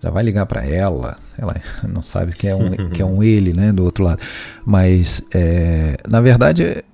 já 0.00 0.10
vai 0.10 0.22
ligar 0.22 0.46
para 0.46 0.64
ela. 0.64 1.16
Ela 1.36 1.56
não 1.88 2.02
sabe 2.02 2.32
que 2.36 2.46
é 2.46 2.54
um, 2.54 2.70
que 2.90 3.02
é 3.02 3.04
um 3.04 3.22
ele, 3.24 3.52
né, 3.52 3.72
do 3.72 3.82
outro 3.84 4.04
lado. 4.04 4.20
Mas, 4.64 5.20
é, 5.34 5.96
na 6.06 6.20
verdade, 6.20 6.84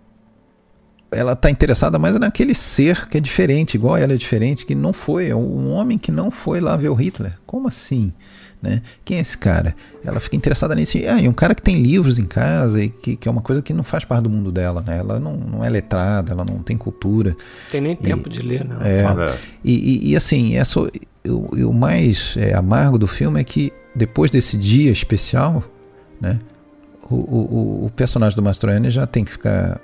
ela 1.14 1.34
tá 1.36 1.50
interessada 1.50 1.98
mais 1.98 2.18
naquele 2.18 2.54
ser 2.54 3.08
que 3.08 3.16
é 3.18 3.20
diferente, 3.20 3.74
igual 3.74 3.96
ela 3.96 4.12
é 4.12 4.16
diferente, 4.16 4.66
que 4.66 4.74
não 4.74 4.92
foi. 4.92 5.28
É 5.28 5.34
um 5.36 5.70
homem 5.72 5.96
que 5.98 6.10
não 6.12 6.30
foi 6.30 6.60
lá 6.60 6.76
ver 6.76 6.88
o 6.88 6.94
Hitler. 6.94 7.34
Como 7.46 7.68
assim? 7.68 8.12
Né? 8.62 8.80
Quem 9.04 9.18
é 9.18 9.20
esse 9.20 9.36
cara? 9.36 9.74
Ela 10.02 10.18
fica 10.20 10.34
interessada 10.36 10.74
nisso. 10.74 10.96
Ah, 11.08 11.20
e 11.20 11.28
um 11.28 11.34
cara 11.34 11.54
que 11.54 11.60
tem 11.60 11.82
livros 11.82 12.18
em 12.18 12.24
casa 12.24 12.82
e 12.82 12.88
que, 12.88 13.14
que 13.14 13.28
é 13.28 13.30
uma 13.30 13.42
coisa 13.42 13.60
que 13.60 13.74
não 13.74 13.84
faz 13.84 14.04
parte 14.06 14.22
do 14.22 14.30
mundo 14.30 14.50
dela. 14.50 14.82
Né? 14.86 14.98
Ela 14.98 15.20
não, 15.20 15.36
não 15.36 15.62
é 15.64 15.68
letrada, 15.68 16.32
ela 16.32 16.44
não 16.46 16.58
tem 16.60 16.76
cultura. 16.76 17.30
Não 17.30 17.36
tem 17.70 17.80
nem 17.82 17.94
tempo 17.94 18.28
de 18.28 18.40
ler, 18.40 18.64
não. 18.66 18.80
É. 18.80 19.02
E, 19.62 19.72
e- 19.72 20.10
e, 20.12 20.16
assim, 20.16 20.56
é 20.56 20.64
só- 20.64 20.88
o, 21.28 21.56
e 21.56 21.62
o 21.64 21.72
mais 21.74 22.34
é, 22.38 22.54
amargo 22.54 22.96
do 22.98 23.06
filme 23.06 23.38
é 23.40 23.44
que 23.44 23.70
depois 23.94 24.30
desse 24.30 24.56
dia 24.56 24.90
especial, 24.90 25.62
né, 26.20 26.38
o, 27.10 27.14
o- 27.16 27.54
o- 27.82 27.86
o 27.86 27.90
personagem 27.90 28.34
do 28.34 28.42
Mastroianni 28.42 28.88
já 28.90 29.06
tem 29.06 29.24
que 29.24 29.30
ficar. 29.32 29.78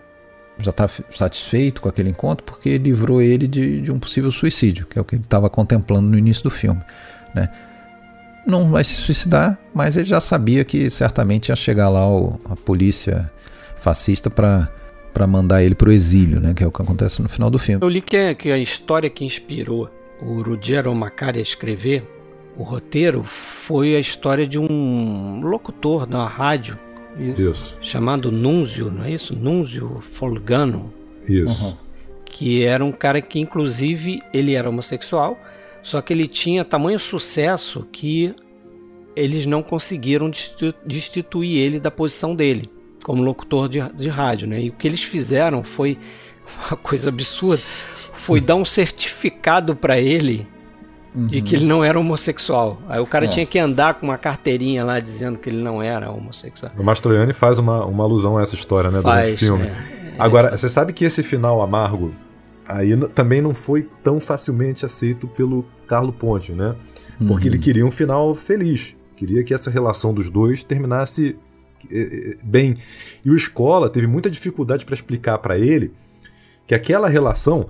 Já 0.62 0.70
está 0.70 0.88
satisfeito 1.12 1.80
com 1.82 1.88
aquele 1.88 2.10
encontro 2.10 2.44
porque 2.44 2.76
livrou 2.78 3.20
ele 3.22 3.46
de, 3.46 3.80
de 3.80 3.90
um 3.92 3.98
possível 3.98 4.30
suicídio, 4.30 4.86
que 4.86 4.98
é 4.98 5.02
o 5.02 5.04
que 5.04 5.14
ele 5.16 5.22
estava 5.22 5.48
contemplando 5.50 6.08
no 6.08 6.18
início 6.18 6.42
do 6.42 6.50
filme. 6.50 6.80
Né? 7.34 7.48
Não 8.46 8.70
vai 8.70 8.82
se 8.84 8.94
suicidar, 8.94 9.58
mas 9.74 9.96
ele 9.96 10.06
já 10.06 10.20
sabia 10.20 10.64
que 10.64 10.88
certamente 10.90 11.48
ia 11.50 11.56
chegar 11.56 11.88
lá 11.88 12.08
o- 12.08 12.40
a 12.48 12.56
polícia 12.56 13.30
fascista 13.80 14.28
para 14.30 14.68
mandar 15.26 15.62
ele 15.62 15.74
para 15.74 15.88
o 15.88 15.92
exílio, 15.92 16.40
né? 16.40 16.54
que 16.54 16.62
é 16.64 16.66
o 16.66 16.72
que 16.72 16.82
acontece 16.82 17.20
no 17.22 17.28
final 17.28 17.50
do 17.50 17.58
filme. 17.58 17.82
Eu 17.84 17.88
li 17.88 18.00
que, 18.00 18.34
que 18.34 18.50
a 18.50 18.58
história 18.58 19.08
que 19.10 19.24
inspirou 19.24 19.90
o 20.22 20.42
Ruggero 20.42 20.94
Macari 20.94 21.38
a 21.38 21.42
escrever 21.42 22.06
o 22.56 22.62
roteiro 22.62 23.24
foi 23.24 23.94
a 23.96 24.00
história 24.00 24.46
de 24.46 24.58
um 24.58 25.40
locutor 25.42 26.04
da 26.06 26.26
rádio 26.26 26.78
Isso, 27.18 27.76
chamado 27.82 28.30
Nunzio, 28.32 28.90
não 28.90 29.04
é 29.04 29.10
isso? 29.10 29.34
Nunzio 29.36 30.02
Folgano, 30.12 30.92
isso. 31.28 31.64
Uhum. 31.64 31.76
que 32.24 32.64
era 32.64 32.84
um 32.84 32.92
cara 32.92 33.20
que 33.20 33.38
inclusive 33.38 34.22
ele 34.32 34.54
era 34.54 34.68
homossexual, 34.68 35.38
só 35.82 36.00
que 36.00 36.12
ele 36.12 36.26
tinha 36.28 36.64
tamanho 36.64 36.98
sucesso 36.98 37.86
que 37.92 38.34
eles 39.16 39.44
não 39.46 39.62
conseguiram 39.62 40.30
desti- 40.30 40.74
destituir 40.86 41.58
ele 41.58 41.80
da 41.80 41.90
posição 41.90 42.34
dele 42.34 42.70
como 43.02 43.22
locutor 43.22 43.68
de, 43.68 43.80
de 43.94 44.08
rádio, 44.08 44.46
né? 44.46 44.60
E 44.62 44.68
o 44.70 44.72
que 44.72 44.86
eles 44.86 45.02
fizeram 45.02 45.64
foi 45.64 45.98
uma 46.68 46.76
coisa 46.76 47.08
absurda, 47.08 47.60
foi 48.14 48.40
dar 48.40 48.54
um 48.56 48.64
certificado 48.64 49.74
para 49.74 49.98
ele 50.00 50.46
de 51.14 51.42
que 51.42 51.56
ele 51.56 51.64
não 51.66 51.82
era 51.82 51.98
homossexual. 51.98 52.80
Aí 52.88 53.00
o 53.00 53.06
cara 53.06 53.24
É. 53.24 53.28
tinha 53.28 53.44
que 53.46 53.58
andar 53.58 53.94
com 53.94 54.06
uma 54.06 54.16
carteirinha 54.18 54.84
lá 54.84 55.00
dizendo 55.00 55.38
que 55.38 55.48
ele 55.50 55.62
não 55.62 55.82
era 55.82 56.10
homossexual. 56.10 56.72
O 56.78 56.82
Mastroianni 56.84 57.32
faz 57.32 57.58
uma, 57.58 57.84
uma 57.84 58.04
alusão 58.04 58.38
a 58.38 58.42
essa 58.42 58.54
história, 58.54 58.90
né, 58.90 59.00
durante 59.00 59.22
o 59.24 59.26
Faz, 59.28 59.38
filme. 59.38 59.66
é. 59.66 59.74
Agora, 60.18 60.56
você 60.56 60.68
sabe 60.68 60.92
que 60.92 61.04
esse 61.04 61.22
final 61.22 61.60
amargo 61.62 62.12
aí 62.66 62.96
também 63.08 63.40
não 63.42 63.52
foi 63.54 63.88
tão 64.04 64.20
facilmente 64.20 64.86
aceito 64.86 65.26
pelo 65.26 65.64
Carlo 65.88 66.12
Ponte, 66.12 66.52
né? 66.52 66.76
Porque 67.26 67.48
Uhum. 67.48 67.54
ele 67.54 67.58
queria 67.58 67.84
um 67.84 67.90
final 67.90 68.32
feliz. 68.34 68.94
Queria 69.16 69.42
que 69.42 69.52
essa 69.52 69.70
relação 69.70 70.14
dos 70.14 70.30
dois 70.30 70.62
terminasse 70.62 71.36
eh, 71.90 72.34
eh, 72.34 72.36
bem. 72.44 72.76
E 73.24 73.30
o 73.30 73.36
Escola 73.36 73.88
teve 73.90 74.06
muita 74.06 74.30
dificuldade 74.30 74.84
para 74.84 74.94
explicar 74.94 75.38
para 75.38 75.58
ele 75.58 75.92
que 76.66 76.74
aquela 76.74 77.08
relação, 77.08 77.66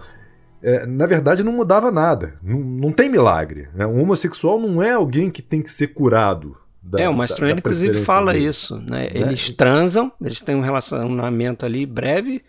eh, 0.62 0.86
na 0.86 1.06
verdade, 1.06 1.42
não 1.44 1.52
mudava 1.52 1.90
nada. 1.90 2.34
Não, 2.42 2.58
não 2.58 2.92
tem 2.92 3.08
milagre. 3.08 3.68
Né? 3.74 3.86
Um 3.86 4.00
homossexual 4.02 4.58
não 4.60 4.82
é 4.82 4.92
alguém 4.92 5.30
que 5.30 5.42
tem 5.42 5.62
que 5.62 5.70
ser 5.70 5.88
curado. 5.88 6.56
da- 6.82 7.00
é, 7.00 7.08
o 7.08 7.14
Mastroianni, 7.14 7.58
inclusive, 7.60 8.00
fala 8.04 8.32
dele. 8.32 8.46
isso. 8.48 8.78
Né? 8.78 9.08
Eles 9.12 9.50
transam, 9.50 10.10
eles 10.20 10.40
têm 10.40 10.54
um 10.56 10.60
relacionamento 10.62 11.64
ali 11.66 11.84
breve, 11.86 12.42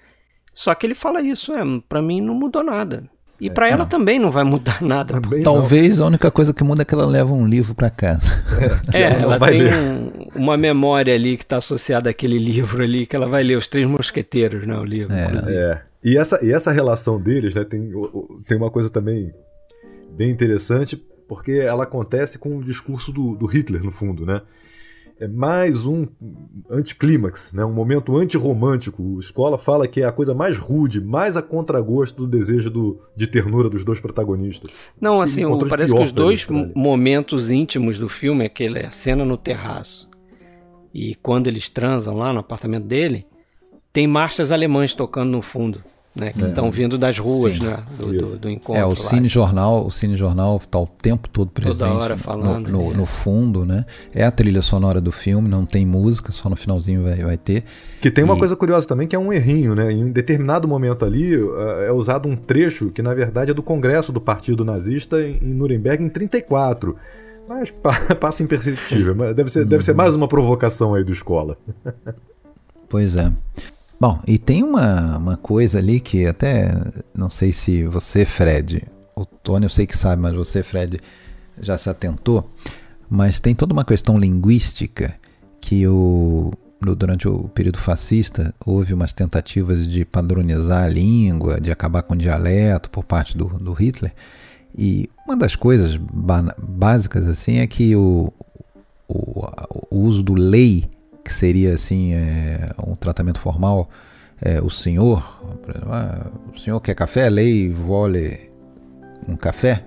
só 0.54 0.74
que 0.74 0.86
ele 0.88 0.96
fala 0.96 1.22
isso, 1.22 1.54
é, 1.54 1.62
pra 1.88 2.02
mim 2.02 2.22
não 2.22 2.34
mudou 2.34 2.64
nada. 2.64 3.04
E 3.40 3.50
pra 3.50 3.68
ela 3.68 3.88
também 3.88 4.20
não 4.20 4.30
vai 4.32 4.44
mudar 4.44 4.80
nada. 4.86 5.20
Também 5.20 5.40
não. 5.42 5.44
Talvez 5.54 6.00
a 6.00 6.06
única 6.06 6.30
coisa 6.30 6.54
que 6.54 6.64
muda 6.64 6.84
é 6.84 6.86
que 6.86 6.94
ela 6.94 7.06
leva 7.08 7.34
um 7.34 7.46
livro 7.48 7.74
para 7.74 7.90
casa. 7.90 8.28
É, 8.94 9.02
ela 9.04 9.16
não 9.16 9.22
ela 9.24 9.38
vai 9.40 9.52
tem 9.54 9.62
ler. 9.64 9.74
um- 9.74 10.12
uma 10.36 10.56
memória 10.56 11.14
ali 11.14 11.36
que 11.38 11.44
está 11.44 11.58
associada 11.58 12.10
àquele 12.10 12.38
livro 12.38 12.84
ali, 12.84 13.06
que 13.08 13.16
ela 13.16 13.28
vai 13.28 13.44
ler, 13.44 13.58
Os 13.58 13.68
Três 13.68 13.88
Mosqueteiros, 13.88 14.66
né? 14.68 14.78
O 14.78 14.84
livro, 14.86 15.14
É. 15.14 15.26
inclusive. 15.26 15.58
É. 15.58 15.82
E 16.04 16.18
essa, 16.18 16.44
e 16.44 16.52
essa 16.52 16.72
relação 16.72 17.20
deles, 17.20 17.54
né, 17.56 17.64
tem, 17.64 17.92
tem 18.48 18.58
uma 18.58 18.72
coisa 18.72 18.90
também 18.90 19.32
bem 20.12 20.30
interessante, 20.32 20.96
porque 21.28 21.52
ela 21.54 21.84
acontece 21.84 22.38
com 22.40 22.58
o 22.58 22.64
discurso 22.64 23.12
do, 23.12 23.36
do 23.36 23.46
Hitler, 23.46 23.84
no 23.84 23.92
fundo, 23.92 24.26
né? 24.26 24.42
É 25.20 25.28
mais 25.28 25.86
um 25.86 26.08
anticlímax, 26.70 27.54
né? 27.54 27.64
um 27.64 27.72
momento 27.72 28.18
antirromântico. 28.18 29.04
O 29.04 29.20
Escola 29.20 29.58
fala 29.58 29.88
que 29.88 30.02
é 30.02 30.06
a 30.06 30.12
coisa 30.12 30.34
mais 30.34 30.58
rude, 30.58 31.00
mais 31.00 31.38
a 31.38 31.42
contragosto 31.44 32.26
do 32.26 32.28
desejo 32.28 32.72
do, 32.72 33.00
de 33.16 33.28
ternura 33.28 33.70
dos 33.70 33.84
dois 33.84 34.00
protagonistas. 34.00 34.72
Não, 35.00 35.22
assim, 35.22 35.46
o- 35.46 35.68
parece 35.68 35.94
que 35.94 36.02
os 36.02 36.12
dois 36.12 36.48
momentos 36.76 37.52
íntimos 37.52 38.00
do 38.00 38.10
filme 38.10 38.44
é 38.44 38.48
aquele, 38.48 38.80
a 38.80 38.90
cena 38.92 39.24
no 39.24 39.38
terraço. 39.38 40.10
E 40.94 41.14
quando 41.16 41.48
eles 41.48 41.70
transam 41.70 42.16
lá 42.16 42.34
no 42.34 42.40
apartamento 42.40 42.88
dele, 42.88 43.26
tem 43.94 44.08
marchas 44.08 44.52
alemãs 44.52 44.94
tocando 44.94 45.32
no 45.32 45.42
fundo. 45.42 45.84
né? 46.14 46.34
Que 46.34 46.44
estão 46.46 46.68
é. 46.68 46.72
vindo 46.72 46.98
das 46.98 47.18
ruas, 47.18 47.58
Sim. 47.58 47.66
né? 47.66 47.84
Do, 47.98 48.12
do, 48.12 48.38
do, 48.38 48.50
encontro. 48.50 48.82
É, 48.82 48.86
o 48.86 48.96
Cine 48.96 49.28
Jornal, 49.28 49.86
o 49.86 49.92
Cine 49.92 50.18
Jornal 50.18 50.58
está 50.58 50.78
o 50.78 50.86
tempo 50.86 51.30
todo 51.30 51.50
presente 51.52 51.80
Toda 51.80 52.04
hora 52.04 52.18
falando, 52.18 52.68
no, 52.70 52.84
no, 52.84 52.92
é. 52.92 52.98
no, 52.98 53.06
fundo, 53.06 53.66
né? 53.66 53.86
É 54.14 54.26
a 54.26 54.32
trilha 54.32 54.62
sonora 54.62 55.00
do 55.00 55.12
filme, 55.12 55.48
não 55.48 55.66
tem 55.66 55.86
música, 55.86 56.32
só 56.32 56.50
no 56.50 56.58
finalzinho 56.58 57.04
vai, 57.04 57.16
vai 57.16 57.38
ter. 57.38 57.64
Que 58.02 58.12
tem 58.12 58.26
uma 58.26 58.36
e... 58.36 58.40
coisa 58.40 58.56
curiosa 58.58 58.86
também, 58.86 59.08
que 59.08 59.16
é 59.16 59.20
um 59.20 59.32
errinho, 59.32 59.74
né? 59.74 59.92
Em 59.92 60.04
um 60.04 60.12
determinado 60.12 60.68
momento 60.68 61.06
ali 61.06 61.34
é, 61.34 61.88
é 61.88 61.92
usado 61.92 62.28
um 62.28 62.36
trecho 62.36 62.90
que, 62.92 63.02
na 63.02 63.14
verdade, 63.14 63.52
é 63.52 63.54
do 63.54 63.64
Congresso 63.64 64.12
do 64.12 64.20
Partido 64.20 64.66
Nazista 64.66 65.22
em 65.22 65.40
Nuremberg 65.40 66.04
em 66.04 66.10
34. 66.10 66.96
Mas 67.48 67.72
passa 68.20 68.44
imperceptível. 68.44 69.16
Deve 69.34 69.50
ser, 69.50 69.66
deve 69.66 69.84
ser 69.84 69.94
mais 69.94 70.14
uma 70.14 70.28
provocação 70.28 70.94
aí 70.94 71.04
do 71.04 71.12
escola. 71.12 71.58
Pois 72.92 73.16
é. 73.16 73.32
Bom, 74.02 74.20
e 74.26 74.40
tem 74.40 74.64
uma, 74.64 75.16
uma 75.16 75.38
coisa 75.38 75.78
ali 75.78 76.00
que 76.00 76.26
até 76.26 76.74
não 77.14 77.30
sei 77.30 77.54
se 77.54 77.86
você, 77.86 78.26
Fred, 78.26 78.82
o 79.16 79.24
Tony 79.24 79.68
eu 79.68 79.70
sei 79.70 79.86
que 79.86 79.96
sabe, 79.96 80.24
mas 80.24 80.34
você, 80.34 80.64
Fred, 80.64 81.00
já 81.60 81.78
se 81.78 81.88
atentou, 81.88 82.50
mas 83.08 83.40
tem 83.40 83.54
toda 83.54 83.74
uma 83.74 83.86
questão 83.86 84.18
linguística 84.18 85.14
que 85.62 85.88
o, 85.88 86.52
durante 86.82 87.28
o 87.28 87.48
período 87.50 87.78
fascista 87.78 88.56
houve 88.66 88.92
umas 88.92 89.14
tentativas 89.14 89.88
de 89.88 90.04
padronizar 90.04 90.86
a 90.86 90.90
língua, 90.90 91.62
de 91.62 91.72
acabar 91.72 92.02
com 92.02 92.16
o 92.16 92.18
dialeto 92.18 92.90
por 92.90 93.04
parte 93.04 93.38
do, 93.38 93.50
do 93.50 93.72
Hitler. 93.72 94.16
E 94.76 95.12
uma 95.28 95.38
das 95.38 95.56
coisas 95.56 95.96
básicas 95.96 97.28
assim 97.28 97.58
é 97.60 97.68
que 97.68 97.96
o, 97.96 98.34
o, 99.08 99.46
o 99.92 100.00
uso 100.00 100.24
do 100.24 100.34
lei 100.34 100.90
que 101.32 101.38
seria 101.38 101.74
assim 101.74 102.14
é, 102.14 102.60
um 102.86 102.94
tratamento 102.94 103.40
formal, 103.40 103.90
é, 104.42 104.62
o 104.62 104.70
senhor, 104.70 105.42
ah, 105.90 106.28
o 106.54 106.60
senhor 106.60 106.80
quer 106.82 106.94
café, 106.94 107.30
lei, 107.30 107.72
vole 107.72 108.52
um 109.28 109.36
café, 109.36 109.86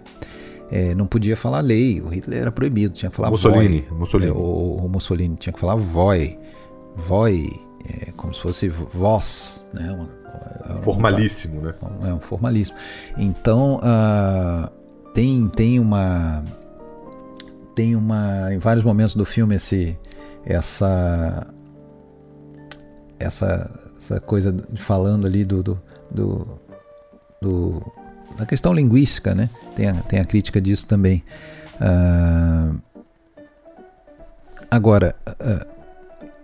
é, 0.70 0.94
não 0.94 1.06
podia 1.06 1.36
falar 1.36 1.60
lei, 1.60 2.00
o 2.00 2.08
Hitler 2.08 2.40
era 2.40 2.52
proibido, 2.52 2.94
tinha 2.94 3.10
que 3.10 3.16
falar 3.16 3.30
Mussolini. 3.30 3.86
Mussolini. 3.90 4.30
É, 4.30 4.34
o, 4.34 4.76
o, 4.84 4.88
Mussolini 4.88 5.36
tinha 5.36 5.52
que 5.52 5.60
falar 5.60 5.74
voi, 5.74 6.38
voi, 6.96 7.46
é, 7.86 8.10
como 8.12 8.32
se 8.32 8.40
fosse 8.40 8.68
voz, 8.68 9.66
né? 9.72 9.92
Uma, 9.92 10.78
formalíssimo, 10.78 11.60
um, 11.60 11.62
né? 11.62 11.74
É 12.04 12.14
um 12.14 12.20
formalíssimo. 12.20 12.78
Então 13.18 13.76
uh, 13.76 14.70
tem 15.12 15.46
tem 15.48 15.78
uma 15.78 16.42
tem 17.74 17.94
uma 17.94 18.52
em 18.52 18.58
vários 18.58 18.84
momentos 18.84 19.14
do 19.14 19.24
filme 19.24 19.54
esse 19.56 19.96
essa 20.46 21.46
essa 23.18 23.70
essa 23.96 24.20
coisa 24.20 24.54
falando 24.76 25.26
ali 25.26 25.44
do, 25.44 25.62
do, 25.62 25.80
do, 26.10 26.60
do 27.40 27.92
da 28.36 28.44
questão 28.44 28.72
linguística, 28.72 29.34
né? 29.34 29.48
Tem 29.74 29.88
a, 29.88 29.94
tem 30.02 30.18
a 30.20 30.24
crítica 30.24 30.60
disso 30.60 30.86
também. 30.86 31.22
Uh, 31.76 32.80
agora, 34.70 35.14
uh, 35.28 35.66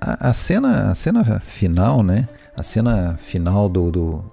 a, 0.00 0.30
a, 0.30 0.32
cena 0.32 0.90
a 0.90 0.94
cena 0.94 1.40
final, 1.40 2.02
né? 2.02 2.28
A 2.56 2.62
cena 2.62 3.16
final 3.18 3.68
do, 3.68 3.90
do 3.90 4.32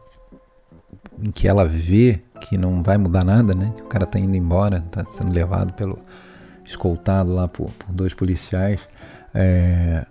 em 1.21 1.31
que 1.31 1.47
ela 1.47 1.65
vê 1.65 2.21
que 2.41 2.57
não 2.57 2.83
vai 2.83 2.97
mudar 2.97 3.23
nada, 3.23 3.53
né? 3.53 3.73
Que 3.75 3.81
o 3.81 3.87
cara 3.87 4.05
tá 4.05 4.19
indo 4.19 4.35
embora, 4.35 4.81
tá 4.91 5.03
sendo 5.05 5.33
levado 5.33 5.73
pelo 5.73 5.99
escoltado 6.63 7.33
lá 7.33 7.47
por, 7.47 7.71
por 7.71 7.91
dois 7.91 8.13
policiais. 8.13 8.87
É, 9.33 10.05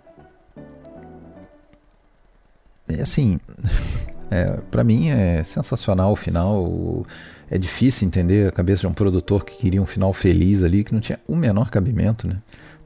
é 2.88 3.02
assim, 3.02 3.38
é, 4.30 4.59
para 4.70 4.84
mim 4.84 5.09
é 5.09 5.43
sensacional 5.44 6.12
o 6.12 6.16
final. 6.16 7.05
É 7.51 7.59
difícil 7.59 8.06
entender 8.06 8.48
a 8.48 8.52
cabeça 8.52 8.80
de 8.80 8.86
um 8.88 8.93
produtor 8.93 9.44
que 9.44 9.56
queria 9.56 9.80
um 9.80 9.86
final 9.86 10.12
feliz 10.12 10.62
ali, 10.62 10.82
que 10.82 10.93
não 10.93 11.01
tinha 11.01 11.18
o 11.28 11.36
menor 11.36 11.70
cabimento, 11.70 12.26
né? 12.26 12.36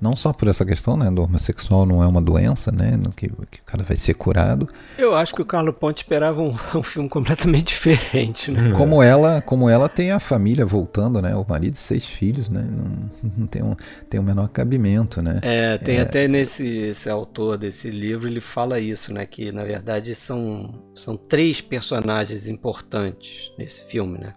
Não 0.00 0.16
só 0.16 0.32
por 0.32 0.48
essa 0.48 0.64
questão, 0.64 0.96
né, 0.96 1.10
do 1.10 1.22
homossexual 1.22 1.84
não 1.84 2.02
é 2.02 2.06
uma 2.06 2.22
doença, 2.22 2.72
né, 2.72 2.98
que, 3.16 3.28
que 3.28 3.60
o 3.60 3.64
cara 3.64 3.82
vai 3.82 3.96
ser 3.96 4.14
curado. 4.14 4.66
Eu 4.96 5.14
acho 5.14 5.34
que 5.34 5.42
o 5.42 5.44
Carlo 5.44 5.72
Ponte 5.72 5.98
esperava 5.98 6.40
um, 6.40 6.56
um 6.74 6.82
filme 6.82 7.08
completamente 7.08 7.68
diferente, 7.68 8.50
né? 8.50 8.72
Como 8.76 9.02
ela, 9.02 9.42
como 9.42 9.68
ela 9.68 9.88
tem 9.88 10.10
a 10.10 10.18
família 10.18 10.64
voltando, 10.64 11.20
né, 11.20 11.34
o 11.36 11.44
marido 11.46 11.74
e 11.74 11.78
seis 11.78 12.06
filhos, 12.06 12.48
né, 12.48 12.66
não, 12.70 13.30
não 13.36 13.46
tem 13.46 13.62
um 13.62 13.76
tem 14.08 14.18
o 14.18 14.22
um 14.22 14.26
menor 14.26 14.48
cabimento, 14.48 15.20
né? 15.20 15.40
É, 15.42 15.76
tem 15.76 15.98
é... 15.98 16.00
até 16.00 16.26
nesse 16.26 16.66
esse 16.66 17.10
autor 17.10 17.58
desse 17.58 17.90
livro 17.90 18.26
ele 18.26 18.40
fala 18.40 18.80
isso, 18.80 19.12
né, 19.12 19.26
que 19.26 19.52
na 19.52 19.64
verdade 19.64 20.14
são 20.14 20.82
são 20.94 21.16
três 21.16 21.60
personagens 21.60 22.48
importantes 22.48 23.52
nesse 23.58 23.84
filme, 23.84 24.18
né? 24.18 24.34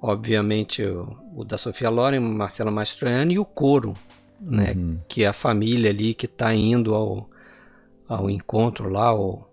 Obviamente 0.00 0.82
o, 0.82 1.16
o 1.34 1.44
da 1.44 1.58
Sofia 1.58 1.90
Loren, 1.90 2.20
Marcela 2.20 2.70
Mastroianni 2.70 3.34
e 3.34 3.38
o 3.38 3.44
Coro, 3.44 3.94
né? 4.40 4.74
Uhum. 4.76 4.98
Que 5.08 5.24
é 5.24 5.26
a 5.26 5.32
família 5.32 5.90
ali 5.90 6.14
que 6.14 6.26
está 6.26 6.54
indo 6.54 6.94
ao, 6.94 7.28
ao 8.08 8.30
encontro 8.30 8.88
lá, 8.88 9.06
ao, 9.06 9.52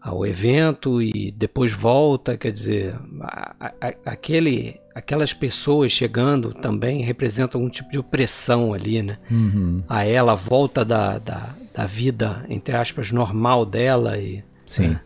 ao 0.00 0.26
evento 0.26 1.00
e 1.00 1.32
depois 1.32 1.72
volta, 1.72 2.36
quer 2.36 2.52
dizer, 2.52 2.96
a, 3.20 3.54
a, 3.60 3.94
aquele, 4.06 4.80
aquelas 4.94 5.32
pessoas 5.32 5.92
chegando 5.92 6.52
também 6.52 7.02
representam 7.02 7.60
algum 7.60 7.70
tipo 7.70 7.90
de 7.90 7.98
opressão 7.98 8.74
ali, 8.74 9.02
né? 9.02 9.18
Uhum. 9.30 9.82
A 9.88 10.04
ela, 10.04 10.32
a 10.32 10.36
volta 10.36 10.84
da, 10.84 11.18
da, 11.18 11.54
da, 11.74 11.86
vida, 11.86 12.44
entre 12.48 12.76
aspas, 12.76 13.12
normal 13.12 13.64
dela 13.64 14.18
e... 14.18 14.44
Sim. 14.66 14.88
Né? 14.88 15.00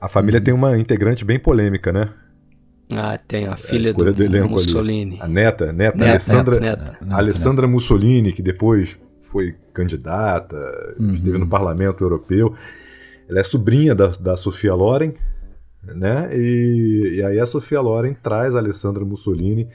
A 0.00 0.08
família 0.08 0.40
tem 0.40 0.52
uma 0.52 0.76
integrante 0.76 1.24
bem 1.24 1.38
polêmica, 1.38 1.92
né? 1.92 2.12
Ah, 2.98 3.18
tem 3.18 3.46
a 3.46 3.56
filha 3.56 3.90
a 3.90 3.92
do, 3.92 4.12
do 4.12 4.48
Mussolini. 4.48 5.20
Ali. 5.20 5.22
A 5.22 5.28
neta, 5.28 5.72
neta, 5.72 5.98
neta 5.98 6.10
Alessandra, 6.10 6.60
neta, 6.60 6.98
neta, 7.00 7.16
Alessandra 7.16 7.68
Mussolini, 7.68 8.32
que 8.32 8.42
depois 8.42 8.98
foi 9.24 9.54
candidata, 9.72 10.56
uhum. 10.98 11.14
esteve 11.14 11.38
no 11.38 11.48
Parlamento 11.48 12.04
Europeu. 12.04 12.54
Ela 13.28 13.40
é 13.40 13.42
sobrinha 13.42 13.94
da, 13.94 14.08
da 14.08 14.36
Sofia 14.36 14.74
Loren, 14.74 15.14
né? 15.82 16.28
E, 16.36 17.14
e 17.16 17.22
aí 17.22 17.40
a 17.40 17.46
Sofia 17.46 17.80
Loren 17.80 18.14
traz 18.14 18.54
a 18.54 18.58
Alessandra 18.58 19.04
Mussolini 19.04 19.68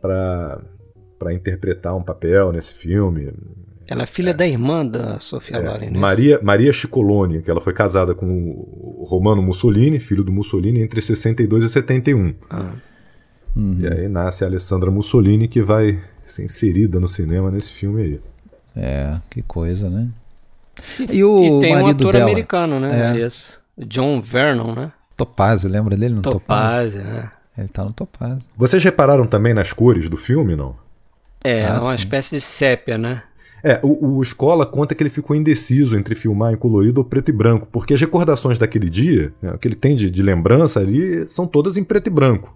para 0.00 1.32
interpretar 1.32 1.96
um 1.96 2.02
papel 2.02 2.52
nesse 2.52 2.74
filme. 2.74 3.32
Ela 3.86 4.04
é 4.04 4.06
filha 4.06 4.30
é. 4.30 4.34
da 4.34 4.46
irmã 4.46 4.84
da 4.84 5.18
Sofia 5.18 5.56
é, 5.56 5.60
Loren. 5.60 5.90
Né? 5.90 5.98
Maria, 5.98 6.40
Maria 6.42 6.72
Cicolone, 6.72 7.42
que 7.42 7.50
ela 7.50 7.60
foi 7.60 7.72
casada 7.72 8.14
com 8.14 8.26
o 8.26 9.04
Romano 9.06 9.42
Mussolini, 9.42 10.00
filho 10.00 10.24
do 10.24 10.32
Mussolini, 10.32 10.80
entre 10.80 11.00
62 11.00 11.64
e 11.64 11.68
71. 11.68 12.34
Ah. 12.48 12.72
Uhum. 13.54 13.78
E 13.80 13.86
aí 13.86 14.08
nasce 14.08 14.44
a 14.44 14.46
Alessandra 14.46 14.90
Mussolini, 14.90 15.46
que 15.46 15.62
vai 15.62 16.00
ser 16.26 16.44
inserida 16.44 16.98
no 16.98 17.08
cinema 17.08 17.50
nesse 17.50 17.72
filme 17.72 18.02
aí. 18.02 18.20
É, 18.76 19.16
que 19.30 19.42
coisa, 19.42 19.88
né? 19.88 20.08
E, 20.98 21.18
e 21.18 21.24
o 21.24 21.58
e 21.58 21.60
tem 21.60 21.74
marido 21.74 21.86
um 22.04 22.08
ator 22.08 22.12
dela? 22.14 22.24
americano, 22.24 22.80
né? 22.80 23.16
É. 23.16 23.20
Esse. 23.20 23.58
John 23.78 24.20
Vernon, 24.20 24.74
né? 24.74 24.92
Topázio, 25.16 25.70
lembra 25.70 25.96
dele 25.96 26.14
no 26.14 26.22
Topázio? 26.22 27.00
Topázio, 27.00 27.20
é. 27.20 27.30
Ele 27.56 27.68
tá 27.68 27.84
no 27.84 27.92
Topázio. 27.92 28.50
Vocês 28.56 28.82
repararam 28.82 29.26
também 29.26 29.54
nas 29.54 29.72
cores 29.72 30.08
do 30.08 30.16
filme, 30.16 30.56
não? 30.56 30.76
É, 31.42 31.66
ah, 31.66 31.80
uma 31.80 31.90
sim. 31.90 31.96
espécie 31.96 32.34
de 32.36 32.40
sépia, 32.40 32.98
né? 32.98 33.22
É, 33.64 33.80
o, 33.82 34.18
o, 34.18 34.22
Escola 34.22 34.66
conta 34.66 34.94
que 34.94 35.02
ele 35.02 35.08
ficou 35.08 35.34
indeciso 35.34 35.96
entre 35.96 36.14
filmar 36.14 36.52
em 36.52 36.56
colorido 36.56 37.00
ou 37.00 37.04
preto 37.04 37.30
e 37.30 37.32
branco, 37.32 37.66
porque 37.72 37.94
as 37.94 38.00
recordações 38.00 38.58
daquele 38.58 38.90
dia, 38.90 39.32
né, 39.40 39.52
o 39.52 39.58
que 39.58 39.66
ele 39.66 39.74
tem 39.74 39.96
de, 39.96 40.10
de, 40.10 40.22
lembrança 40.22 40.80
ali, 40.80 41.24
são 41.30 41.46
todas 41.46 41.78
em 41.78 41.82
preto 41.82 42.08
e 42.08 42.10
branco. 42.10 42.54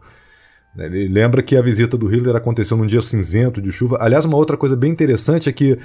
Ele 0.76 1.08
lembra 1.08 1.42
que 1.42 1.56
a 1.56 1.62
visita 1.62 1.96
do 1.96 2.06
Hitler 2.06 2.36
aconteceu 2.36 2.76
num 2.76 2.86
dia 2.86 3.00
cinzento, 3.00 3.60
de 3.60 3.72
chuva. 3.72 3.96
Aliás, 4.02 4.26
uma 4.26 4.36
outra 4.36 4.54
coisa 4.54 4.76
bem 4.76 4.92
interessante 4.92 5.48
é 5.48 5.52
que 5.52 5.78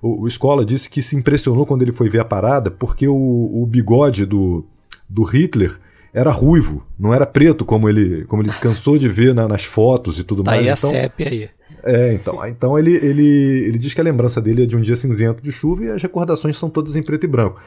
o, 0.00 0.24
o 0.24 0.26
Escola 0.26 0.64
disse 0.64 0.88
que 0.88 1.02
se 1.02 1.14
impressionou 1.14 1.66
quando 1.66 1.82
ele 1.82 1.92
foi 1.92 2.08
ver 2.08 2.20
a 2.20 2.24
parada, 2.24 2.70
porque 2.70 3.06
o, 3.06 3.14
o 3.14 3.66
bigode 3.66 4.24
do, 4.24 4.64
do 5.06 5.24
Hitler 5.24 5.78
era 6.12 6.30
ruivo, 6.30 6.84
não 6.98 7.12
era 7.12 7.26
preto 7.26 7.66
como 7.66 7.86
ele, 7.86 8.24
como 8.24 8.42
ele 8.42 8.52
cansou 8.54 8.96
de 8.96 9.08
ver 9.08 9.34
na, 9.34 9.46
nas 9.46 9.64
fotos 9.64 10.18
e 10.18 10.24
tudo 10.24 10.42
tá 10.42 10.52
mais. 10.52 10.62
Aí 10.62 10.72
então, 10.72 10.90
a 10.90 10.92
sépia 10.92 11.28
aí. 11.28 11.50
É, 11.82 12.12
então, 12.12 12.46
então 12.46 12.78
ele, 12.78 12.94
ele, 12.94 13.26
ele 13.66 13.78
diz 13.78 13.94
que 13.94 14.00
a 14.00 14.04
lembrança 14.04 14.40
dele 14.40 14.64
é 14.64 14.66
de 14.66 14.76
um 14.76 14.80
dia 14.80 14.96
cinzento 14.96 15.42
de 15.42 15.50
chuva 15.50 15.84
e 15.84 15.90
as 15.90 16.02
recordações 16.02 16.56
são 16.56 16.68
todas 16.68 16.96
em 16.96 17.02
preto 17.02 17.24
e 17.24 17.28
branco. 17.28 17.60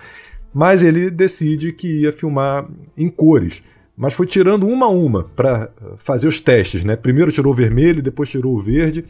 Mas 0.53 0.83
ele 0.83 1.09
decide 1.09 1.71
que 1.71 2.01
ia 2.01 2.11
filmar 2.11 2.67
em 2.95 3.09
cores. 3.09 3.63
Mas 3.95 4.13
foi 4.13 4.25
tirando 4.25 4.67
uma 4.67 4.87
a 4.87 4.89
uma 4.89 5.23
para 5.23 5.71
fazer 5.97 6.27
os 6.27 6.39
testes, 6.39 6.83
né? 6.83 6.95
Primeiro 6.95 7.31
tirou 7.31 7.53
o 7.53 7.55
vermelho, 7.55 8.01
depois 8.01 8.29
tirou 8.29 8.55
o 8.55 8.61
verde, 8.61 9.05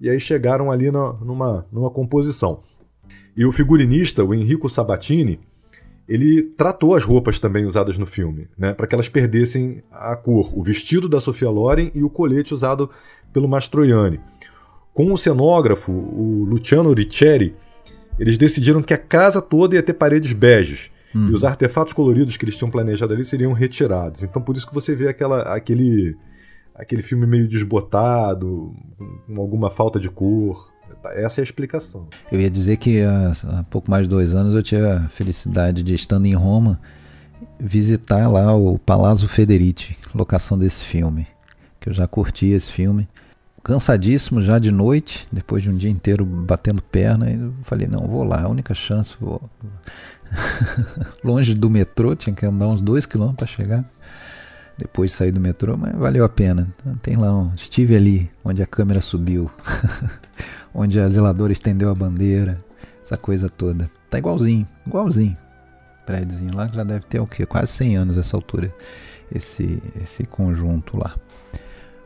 e 0.00 0.10
aí 0.10 0.18
chegaram 0.18 0.70
ali 0.70 0.90
na, 0.90 1.12
numa, 1.14 1.64
numa 1.72 1.90
composição. 1.90 2.60
E 3.36 3.44
o 3.44 3.52
figurinista, 3.52 4.24
o 4.24 4.34
Enrico 4.34 4.68
Sabatini, 4.68 5.40
ele 6.08 6.42
tratou 6.42 6.94
as 6.94 7.02
roupas 7.02 7.38
também 7.38 7.64
usadas 7.64 7.96
no 7.96 8.06
filme, 8.06 8.48
né, 8.56 8.74
para 8.74 8.86
que 8.86 8.94
elas 8.94 9.08
perdessem 9.08 9.82
a 9.90 10.14
cor, 10.14 10.56
o 10.56 10.62
vestido 10.62 11.08
da 11.08 11.20
Sofia 11.20 11.48
Loren 11.48 11.90
e 11.94 12.02
o 12.02 12.10
colete 12.10 12.52
usado 12.52 12.90
pelo 13.34 13.46
Mastroianni. 13.46 14.18
Com 14.94 15.12
o 15.12 15.18
cenógrafo, 15.18 15.92
o 15.92 16.46
Luciano 16.48 16.94
Riccieri, 16.94 17.54
eles 18.18 18.38
decidiram 18.38 18.80
que 18.80 18.94
a 18.94 18.98
casa 18.98 19.42
toda 19.42 19.74
ia 19.74 19.82
ter 19.82 19.92
paredes 19.92 20.32
beges 20.32 20.90
Hum. 21.14 21.28
E 21.28 21.32
os 21.32 21.44
artefatos 21.44 21.92
coloridos 21.92 22.36
que 22.36 22.44
eles 22.44 22.56
tinham 22.56 22.70
planejado 22.70 23.12
ali 23.12 23.24
seriam 23.24 23.52
retirados. 23.52 24.22
Então 24.22 24.42
por 24.42 24.56
isso 24.56 24.66
que 24.66 24.74
você 24.74 24.94
vê 24.94 25.08
aquela, 25.08 25.42
aquele, 25.54 26.16
aquele 26.74 27.02
filme 27.02 27.26
meio 27.26 27.46
desbotado, 27.46 28.74
com 29.26 29.40
alguma 29.40 29.70
falta 29.70 30.00
de 30.00 30.10
cor. 30.10 30.72
Essa 31.12 31.40
é 31.40 31.42
a 31.42 31.44
explicação. 31.44 32.08
Eu 32.32 32.40
ia 32.40 32.50
dizer 32.50 32.78
que 32.78 33.02
há, 33.02 33.32
há 33.58 33.62
pouco 33.64 33.90
mais 33.90 34.04
de 34.04 34.08
dois 34.08 34.34
anos 34.34 34.54
eu 34.54 34.62
tive 34.62 34.86
a 34.86 35.08
felicidade 35.08 35.82
de, 35.82 35.94
estando 35.94 36.26
em 36.26 36.34
Roma, 36.34 36.80
visitar 37.60 38.26
lá 38.28 38.54
o 38.54 38.78
Palazzo 38.78 39.28
Federici, 39.28 39.96
locação 40.14 40.58
desse 40.58 40.82
filme. 40.82 41.26
Que 41.78 41.90
eu 41.90 41.92
já 41.92 42.08
curti 42.08 42.46
esse 42.46 42.72
filme 42.72 43.06
cansadíssimo 43.64 44.42
já 44.42 44.58
de 44.58 44.70
noite, 44.70 45.26
depois 45.32 45.62
de 45.62 45.70
um 45.70 45.76
dia 45.76 45.90
inteiro 45.90 46.24
batendo 46.24 46.82
perna, 46.82 47.30
e 47.30 47.50
falei, 47.62 47.88
não, 47.88 48.06
vou 48.06 48.22
lá, 48.22 48.42
a 48.42 48.48
única 48.48 48.74
chance, 48.74 49.16
vou. 49.18 49.50
Longe 51.24 51.54
do 51.54 51.70
metrô, 51.70 52.14
tinha 52.14 52.36
que 52.36 52.44
andar 52.44 52.68
uns 52.68 52.82
dois 52.82 53.06
quilômetros 53.06 53.38
para 53.50 53.64
chegar. 53.64 53.84
Depois 54.76 55.12
de 55.12 55.16
sair 55.16 55.32
do 55.32 55.40
metrô, 55.40 55.78
mas 55.78 55.94
valeu 55.94 56.24
a 56.24 56.28
pena. 56.28 56.68
Tem 57.00 57.16
lá, 57.16 57.32
um, 57.34 57.54
estive 57.54 57.96
ali, 57.96 58.30
onde 58.44 58.60
a 58.60 58.66
câmera 58.66 59.00
subiu, 59.00 59.50
onde 60.74 61.00
a 61.00 61.08
zeladora 61.08 61.52
estendeu 61.52 61.90
a 61.90 61.94
bandeira, 61.94 62.58
essa 63.02 63.16
coisa 63.16 63.48
toda. 63.48 63.90
Tá 64.10 64.18
igualzinho, 64.18 64.66
igualzinho. 64.86 65.36
Prédiozinho 66.04 66.54
lá, 66.54 66.68
já 66.68 66.84
deve 66.84 67.06
ter 67.06 67.20
o 67.20 67.26
quê? 67.26 67.46
Quase 67.46 67.72
100 67.72 67.96
anos 67.96 68.18
essa 68.18 68.36
altura, 68.36 68.74
esse, 69.34 69.82
esse 70.02 70.24
conjunto 70.24 70.98
lá. 70.98 71.14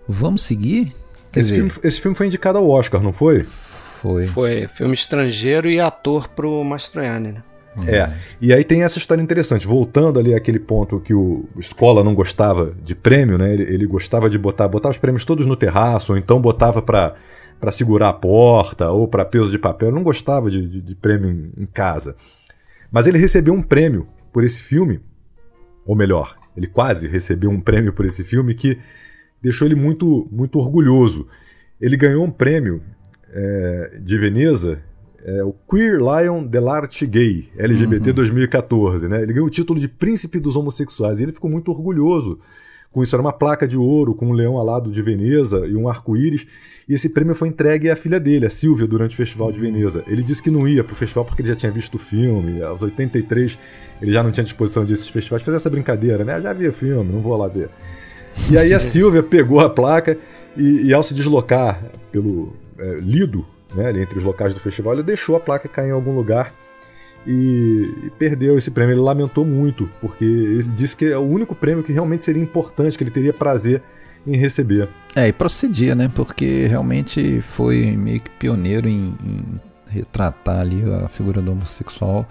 Vamos 0.06 0.42
seguir? 0.42 0.94
Esse, 1.30 1.40
dizer, 1.40 1.56
filme, 1.56 1.72
esse 1.84 2.00
filme 2.00 2.16
foi 2.16 2.26
indicado 2.26 2.58
ao 2.58 2.68
Oscar, 2.68 3.02
não 3.02 3.12
foi? 3.12 3.44
Foi. 3.44 4.26
Foi. 4.26 4.68
Filme 4.74 4.94
estrangeiro 4.94 5.68
e 5.70 5.80
ator 5.80 6.28
pro 6.28 6.62
Mastroianni, 6.64 7.32
né? 7.32 7.42
É, 7.86 8.10
e 8.40 8.52
aí 8.52 8.64
tem 8.64 8.82
essa 8.82 8.98
história 8.98 9.22
interessante. 9.22 9.66
Voltando 9.66 10.18
ali 10.18 10.34
àquele 10.34 10.58
ponto 10.58 10.98
que 10.98 11.14
o 11.14 11.48
Escola 11.58 12.02
não 12.02 12.14
gostava 12.14 12.74
de 12.82 12.94
prêmio, 12.94 13.38
né? 13.38 13.52
Ele, 13.52 13.62
ele 13.62 13.86
gostava 13.86 14.28
de 14.28 14.36
botar, 14.36 14.66
botar 14.66 14.88
os 14.88 14.98
prêmios 14.98 15.24
todos 15.24 15.46
no 15.46 15.54
terraço, 15.54 16.12
ou 16.12 16.18
então 16.18 16.40
botava 16.40 16.82
para 16.82 17.14
para 17.60 17.72
segurar 17.72 18.10
a 18.10 18.12
porta 18.12 18.90
ou 18.90 19.08
para 19.08 19.24
peso 19.24 19.50
de 19.50 19.58
papel. 19.58 19.88
Ele 19.88 19.96
não 19.96 20.04
gostava 20.04 20.48
de, 20.48 20.66
de, 20.68 20.80
de 20.80 20.94
prêmio 20.94 21.28
em, 21.28 21.62
em 21.62 21.66
casa. 21.66 22.14
Mas 22.90 23.06
ele 23.06 23.18
recebeu 23.18 23.52
um 23.52 23.62
prêmio 23.62 24.06
por 24.32 24.44
esse 24.44 24.60
filme, 24.60 25.00
ou 25.84 25.96
melhor, 25.96 26.36
ele 26.56 26.66
quase 26.66 27.08
recebeu 27.08 27.50
um 27.50 27.60
prêmio 27.60 27.92
por 27.92 28.06
esse 28.06 28.22
filme 28.22 28.54
que 28.54 28.78
deixou 29.42 29.66
ele 29.66 29.74
muito, 29.74 30.28
muito 30.30 30.58
orgulhoso. 30.58 31.26
Ele 31.80 31.96
ganhou 31.96 32.24
um 32.24 32.30
prêmio 32.30 32.82
é, 33.30 33.98
de 34.00 34.18
Veneza, 34.18 34.80
é, 35.24 35.44
o 35.44 35.52
Queer 35.68 35.98
Lion 35.98 36.44
dell'Arte 36.44 37.06
Gay, 37.06 37.48
LGBT 37.56 38.10
uhum. 38.10 38.14
2014. 38.16 39.08
Né? 39.08 39.22
Ele 39.22 39.32
ganhou 39.32 39.46
o 39.46 39.50
título 39.50 39.78
de 39.78 39.88
Príncipe 39.88 40.40
dos 40.40 40.56
Homossexuais 40.56 41.20
e 41.20 41.24
ele 41.24 41.32
ficou 41.32 41.50
muito 41.50 41.70
orgulhoso 41.70 42.38
com 42.90 43.02
isso. 43.02 43.14
Era 43.14 43.22
uma 43.22 43.32
placa 43.32 43.66
de 43.66 43.76
ouro 43.76 44.14
com 44.14 44.28
um 44.28 44.32
leão 44.32 44.58
alado 44.58 44.90
de 44.90 45.02
Veneza 45.02 45.66
e 45.66 45.76
um 45.76 45.88
arco-íris. 45.88 46.46
E 46.88 46.94
esse 46.94 47.10
prêmio 47.10 47.34
foi 47.34 47.48
entregue 47.48 47.90
à 47.90 47.96
filha 47.96 48.18
dele, 48.18 48.46
a 48.46 48.50
Silvia, 48.50 48.86
durante 48.86 49.12
o 49.12 49.16
Festival 49.16 49.52
de 49.52 49.60
Veneza. 49.60 50.02
Ele 50.06 50.22
disse 50.22 50.42
que 50.42 50.50
não 50.50 50.66
ia 50.66 50.82
para 50.82 50.94
o 50.94 50.96
festival 50.96 51.24
porque 51.24 51.42
ele 51.42 51.48
já 51.48 51.56
tinha 51.56 51.70
visto 51.70 51.96
o 51.96 51.98
filme. 51.98 52.62
Aos 52.62 52.80
83 52.80 53.58
ele 54.00 54.12
já 54.12 54.22
não 54.22 54.32
tinha 54.32 54.44
disposição 54.44 54.84
desses 54.84 55.08
festivais. 55.08 55.42
Fez 55.42 55.54
essa 55.54 55.68
brincadeira, 55.68 56.24
né? 56.24 56.38
Eu 56.38 56.42
já 56.42 56.52
vi 56.52 56.66
o 56.66 56.72
filme, 56.72 57.12
não 57.12 57.20
vou 57.20 57.36
lá 57.36 57.48
ver. 57.48 57.68
E 58.50 58.56
aí 58.56 58.72
a 58.72 58.78
Silvia 58.78 59.22
pegou 59.22 59.60
a 59.60 59.68
placa 59.68 60.16
e, 60.56 60.86
e 60.86 60.94
ao 60.94 61.02
se 61.02 61.14
deslocar 61.14 61.82
pelo 62.10 62.54
é, 62.78 62.98
Lido, 63.00 63.44
né, 63.74 63.86
ali 63.86 64.00
entre 64.00 64.18
os 64.18 64.24
locais 64.24 64.54
do 64.54 64.60
festival, 64.60 64.94
ele 64.94 65.02
deixou 65.02 65.36
a 65.36 65.40
placa 65.40 65.68
cair 65.68 65.88
em 65.88 65.92
algum 65.92 66.14
lugar 66.14 66.52
e, 67.26 67.94
e, 68.06 68.10
perdeu 68.18 68.56
esse 68.56 68.70
prêmio. 68.70 68.94
Ele 68.94 69.00
lamentou 69.00 69.44
muito, 69.44 69.88
porque 70.00 70.24
ele 70.24 70.62
disse 70.62 70.96
que 70.96 71.06
é 71.06 71.18
o 71.18 71.22
único 71.22 71.54
prêmio 71.54 71.84
que 71.84 71.92
realmente 71.92 72.24
seria 72.24 72.42
importante, 72.42 72.96
que 72.96 73.04
ele 73.04 73.10
teria 73.10 73.32
prazer 73.32 73.82
em 74.26 74.36
receber. 74.36 74.88
É, 75.14 75.28
e 75.28 75.32
procedia, 75.32 75.94
né? 75.94 76.10
Porque 76.14 76.66
realmente 76.66 77.40
foi 77.40 77.96
meio 77.96 78.20
que 78.20 78.30
pioneiro 78.30 78.88
em, 78.88 79.14
em 79.24 79.60
retratar 79.90 80.60
ali 80.60 80.82
a 81.04 81.08
figura 81.08 81.40
do 81.40 81.52
homossexual 81.52 82.26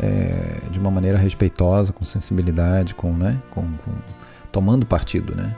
é, 0.00 0.68
de 0.70 0.78
uma 0.78 0.90
maneira 0.90 1.18
respeitosa, 1.18 1.92
com 1.92 2.04
sensibilidade, 2.04 2.94
com, 2.94 3.12
né? 3.12 3.38
com, 3.50 3.62
com 3.62 3.92
tomando 4.54 4.86
partido, 4.86 5.34
né? 5.34 5.52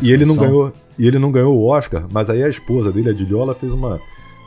e 0.00 0.12
ele 0.12 0.24
não 0.24 0.36
ganhou, 0.36 0.72
e 0.96 1.06
ele 1.06 1.18
não 1.18 1.32
ganhou 1.32 1.58
o 1.58 1.66
Oscar, 1.66 2.06
mas 2.10 2.30
aí 2.30 2.42
a 2.42 2.48
esposa 2.48 2.92
dele, 2.92 3.10
a 3.10 3.12
Diliola, 3.12 3.54
fez 3.54 3.72
uma 3.72 4.00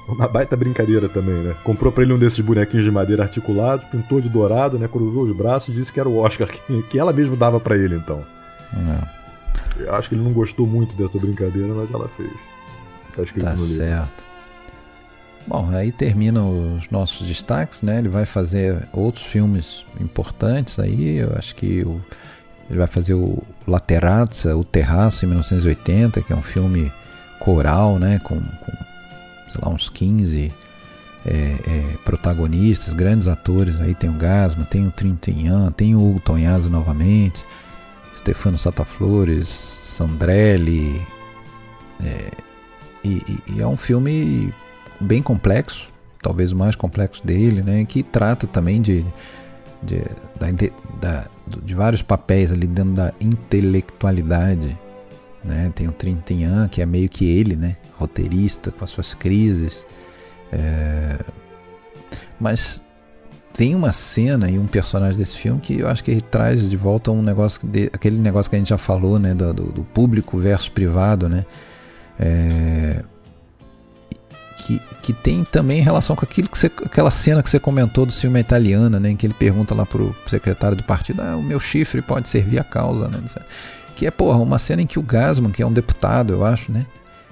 uma 0.07 0.27
baita 0.27 0.57
brincadeira 0.57 1.07
também, 1.07 1.35
né? 1.35 1.55
Comprou 1.63 1.91
pra 1.91 2.01
ele 2.01 2.11
um 2.11 2.17
desses 2.17 2.39
bonequinhos 2.39 2.83
de 2.83 2.89
madeira 2.89 3.21
articulados, 3.21 3.85
pintou 3.89 4.19
de 4.19 4.27
dourado, 4.27 4.79
né? 4.79 4.87
Cruzou 4.87 5.23
os 5.23 5.35
braços 5.35 5.69
e 5.69 5.77
disse 5.77 5.93
que 5.93 5.99
era 5.99 6.09
o 6.09 6.17
Oscar 6.17 6.47
que, 6.47 6.81
que 6.83 6.97
ela 6.97 7.13
mesma 7.13 7.35
dava 7.35 7.59
para 7.59 7.77
ele, 7.77 7.95
então. 7.95 8.23
É. 8.73 9.83
Eu 9.83 9.93
acho 9.93 10.09
que 10.09 10.15
ele 10.15 10.23
não 10.23 10.33
gostou 10.33 10.65
muito 10.65 10.95
dessa 10.95 11.19
brincadeira, 11.19 11.71
mas 11.75 11.91
ela 11.91 12.09
fez. 12.17 12.31
Tá, 13.15 13.49
tá 13.49 13.55
certo. 13.55 14.25
Bom, 15.45 15.69
aí 15.71 15.91
termina 15.91 16.43
os 16.43 16.89
nossos 16.89 17.27
destaques, 17.27 17.83
né? 17.83 17.99
Ele 17.99 18.09
vai 18.09 18.25
fazer 18.25 18.87
outros 18.91 19.25
filmes 19.25 19.85
importantes 20.01 20.79
aí. 20.79 21.17
Eu 21.17 21.33
acho 21.37 21.55
que 21.55 21.83
o 21.83 22.01
ele 22.69 22.77
vai 22.77 22.87
fazer 22.87 23.15
o 23.15 23.41
Laterazza, 23.67 24.55
o 24.55 24.63
Terraço, 24.63 25.25
em 25.25 25.29
1980, 25.29 26.21
que 26.21 26.31
é 26.31 26.35
um 26.35 26.41
filme 26.41 26.91
coral, 27.39 27.97
né, 27.97 28.19
com, 28.19 28.39
com 28.39 28.71
sei 29.49 29.61
lá, 29.61 29.69
uns 29.69 29.89
15 29.89 30.51
é, 31.25 31.31
é, 31.31 31.97
protagonistas, 32.05 32.93
grandes 32.93 33.27
atores. 33.27 33.81
Aí 33.81 33.95
tem 33.95 34.09
o 34.09 34.13
Gasma, 34.13 34.65
tem 34.65 34.87
o 34.87 34.91
Trintignant, 34.91 35.73
tem 35.73 35.95
o 35.95 36.09
Hugo 36.09 36.21
novamente, 36.69 37.43
Stefano 38.15 38.57
Sataflores, 38.57 39.47
Sandrelli. 39.47 41.01
É, 42.03 42.31
e, 43.03 43.41
e, 43.47 43.61
é 43.61 43.67
um 43.67 43.77
filme 43.77 44.53
bem 44.99 45.21
complexo, 45.21 45.87
talvez 46.21 46.51
o 46.51 46.55
mais 46.55 46.75
complexo 46.75 47.25
dele, 47.25 47.61
né, 47.61 47.83
que 47.85 48.03
trata 48.03 48.45
também 48.45 48.81
de 48.81 49.05
de, 49.81 50.03
da, 50.39 50.47
da, 50.99 51.25
de 51.63 51.73
vários 51.73 52.01
papéis 52.01 52.51
ali 52.51 52.67
dentro 52.67 52.93
da 52.93 53.13
intelectualidade. 53.19 54.77
Né? 55.43 55.71
Tem 55.73 55.87
o 55.87 55.91
Trintignant, 55.91 56.69
que 56.69 56.81
é 56.81 56.85
meio 56.85 57.07
que 57.07 57.25
ele, 57.25 57.55
né? 57.55 57.77
roteirista, 57.97 58.71
com 58.71 58.83
as 58.83 58.91
suas 58.91 59.13
crises. 59.13 59.85
É... 60.51 61.19
Mas 62.39 62.83
tem 63.53 63.75
uma 63.75 63.91
cena 63.91 64.49
e 64.49 64.57
um 64.57 64.67
personagem 64.67 65.17
desse 65.17 65.35
filme 65.35 65.59
que 65.59 65.79
eu 65.79 65.87
acho 65.87 66.03
que 66.03 66.11
ele 66.11 66.21
traz 66.21 66.69
de 66.69 66.77
volta 66.77 67.11
um 67.11 67.21
negócio, 67.21 67.67
de, 67.67 67.89
aquele 67.91 68.17
negócio 68.17 68.49
que 68.49 68.55
a 68.55 68.59
gente 68.59 68.69
já 68.69 68.77
falou, 68.77 69.19
né? 69.19 69.33
do, 69.33 69.53
do 69.53 69.83
público 69.83 70.37
versus 70.37 70.69
privado. 70.69 71.27
Né? 71.27 71.45
É 72.19 73.03
que, 74.69 74.81
que 75.09 75.13
tem 75.13 75.43
também 75.43 75.81
relação 75.81 76.15
com 76.15 76.23
aquilo 76.23 76.47
que 76.47 76.55
você, 76.55 76.67
aquela 76.67 77.09
cena 77.09 77.41
que 77.41 77.49
você 77.49 77.59
comentou 77.59 78.05
do 78.05 78.13
filme 78.13 78.39
italiano, 78.39 78.99
né, 78.99 79.09
em 79.09 79.15
que 79.15 79.25
ele 79.25 79.33
pergunta 79.33 79.73
lá 79.73 79.83
pro 79.83 80.15
secretário 80.27 80.77
do 80.77 80.83
partido, 80.83 81.23
ah, 81.23 81.35
o 81.35 81.41
meu 81.41 81.59
chifre 81.59 81.99
pode 81.99 82.29
servir 82.29 82.59
à 82.59 82.63
causa, 82.63 83.07
né? 83.07 83.19
Que 83.95 84.05
é, 84.05 84.11
porra, 84.11 84.37
uma 84.37 84.59
cena 84.59 84.83
em 84.83 84.85
que 84.85 84.99
o 84.99 85.01
Gasman, 85.01 85.49
que 85.49 85.63
é 85.63 85.65
um 85.65 85.73
deputado, 85.73 86.31
eu 86.31 86.45
acho, 86.45 86.71
né? 86.71 86.85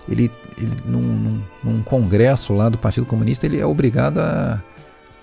Ele, 0.10 0.32
ele 0.58 0.72
num, 0.86 1.02
num, 1.02 1.42
num 1.64 1.84
congresso 1.84 2.52
lá 2.52 2.68
do 2.68 2.80
Partido 2.80 3.06
Comunista, 3.06 3.46
ele 3.46 3.60
é 3.60 3.66
obrigado 3.66 4.18
a 4.22 4.60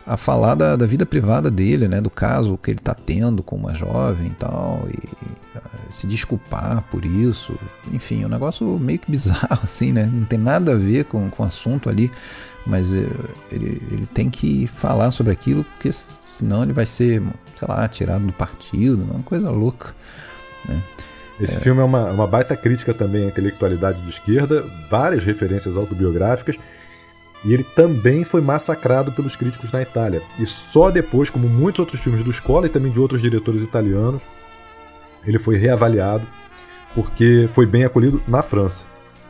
a 0.07 0.17
falar 0.17 0.55
da, 0.55 0.77
da, 0.77 0.87
vida 0.87 1.07
privada 1.07 1.51
dele, 1.51 1.89
né, 1.89 2.01
do 2.01 2.11
caso 2.11 2.59
que 2.59 2.71
ele 2.71 2.79
está 2.79 2.95
tendo 2.95 3.43
com 3.43 3.57
uma 3.57 3.75
jovem 3.75 4.27
e 4.27 4.35
tal, 4.35 4.87
e 4.89 5.35
se 5.95 6.07
desculpar 6.07 6.83
por 6.91 7.05
isso, 7.05 7.55
enfim, 7.93 8.23
é 8.23 8.27
um 8.27 8.29
negócio 8.29 8.67
meio 8.79 8.99
que 8.99 9.11
bizarro 9.11 9.61
assim, 9.65 9.93
né, 9.93 10.11
não 10.13 10.25
tem 10.25 10.39
nada 10.39 10.73
a 10.73 10.77
ver 10.77 11.05
com, 11.05 11.31
com 11.31 11.43
o 11.43 11.47
assunto 11.47 11.89
ali, 11.89 12.11
mas 12.67 12.93
eh, 12.93 13.07
ele, 13.51 13.81
ele 13.91 14.07
tem 14.13 14.29
que 14.29 14.67
falar 14.67 15.11
sobre 15.11 15.33
aquilo, 15.33 15.65
porque 15.65 15.91
senão 16.35 16.63
ele 16.63 16.73
vai 16.73 16.87
ser, 16.87 17.23
sei 17.57 17.69
lá, 17.69 17.87
tirado 17.89 18.27
do 18.27 18.33
partido, 18.33 19.03
uma 19.03 19.23
coisa 19.23 19.51
louca, 19.51 19.95
né. 20.69 20.83
Esse 21.41 21.57
é. 21.57 21.61
filme 21.61 21.81
é 21.81 21.85
uma, 21.85 22.11
uma 22.13 22.27
baita 22.29 22.57
crítica 22.57 22.95
também 22.95 23.25
à 23.25 23.27
intelectualidade 23.27 24.01
de 24.03 24.09
esquerda, 24.09 24.65
várias 24.89 25.25
referências 25.25 25.77
autobiográficas, 25.77 26.57
e 27.45 27.53
ele 27.53 27.63
também 27.63 28.25
foi 28.25 28.41
massacrado 28.41 29.13
pelos 29.13 29.37
críticos 29.37 29.71
na 29.71 29.83
Itália. 29.83 30.23
E 30.39 30.47
só 30.47 30.91
depois, 30.91 31.29
como 31.29 31.49
muitos 31.49 31.81
outros 31.81 32.01
filmes 32.01 32.25
do 32.25 32.31
Escola 32.31 32.67
e 32.67 32.71
também 32.71 32.91
de 32.91 32.99
outros 32.99 33.21
diretores 33.21 33.63
italianos, 33.63 34.23
ele 35.27 35.39
foi 35.39 35.57
reavaliado 35.57 36.27
porque 36.95 37.49
foi 37.53 37.67
bem 37.67 37.85
acolhido 37.85 38.23
na 38.27 38.41
França. 38.41 38.87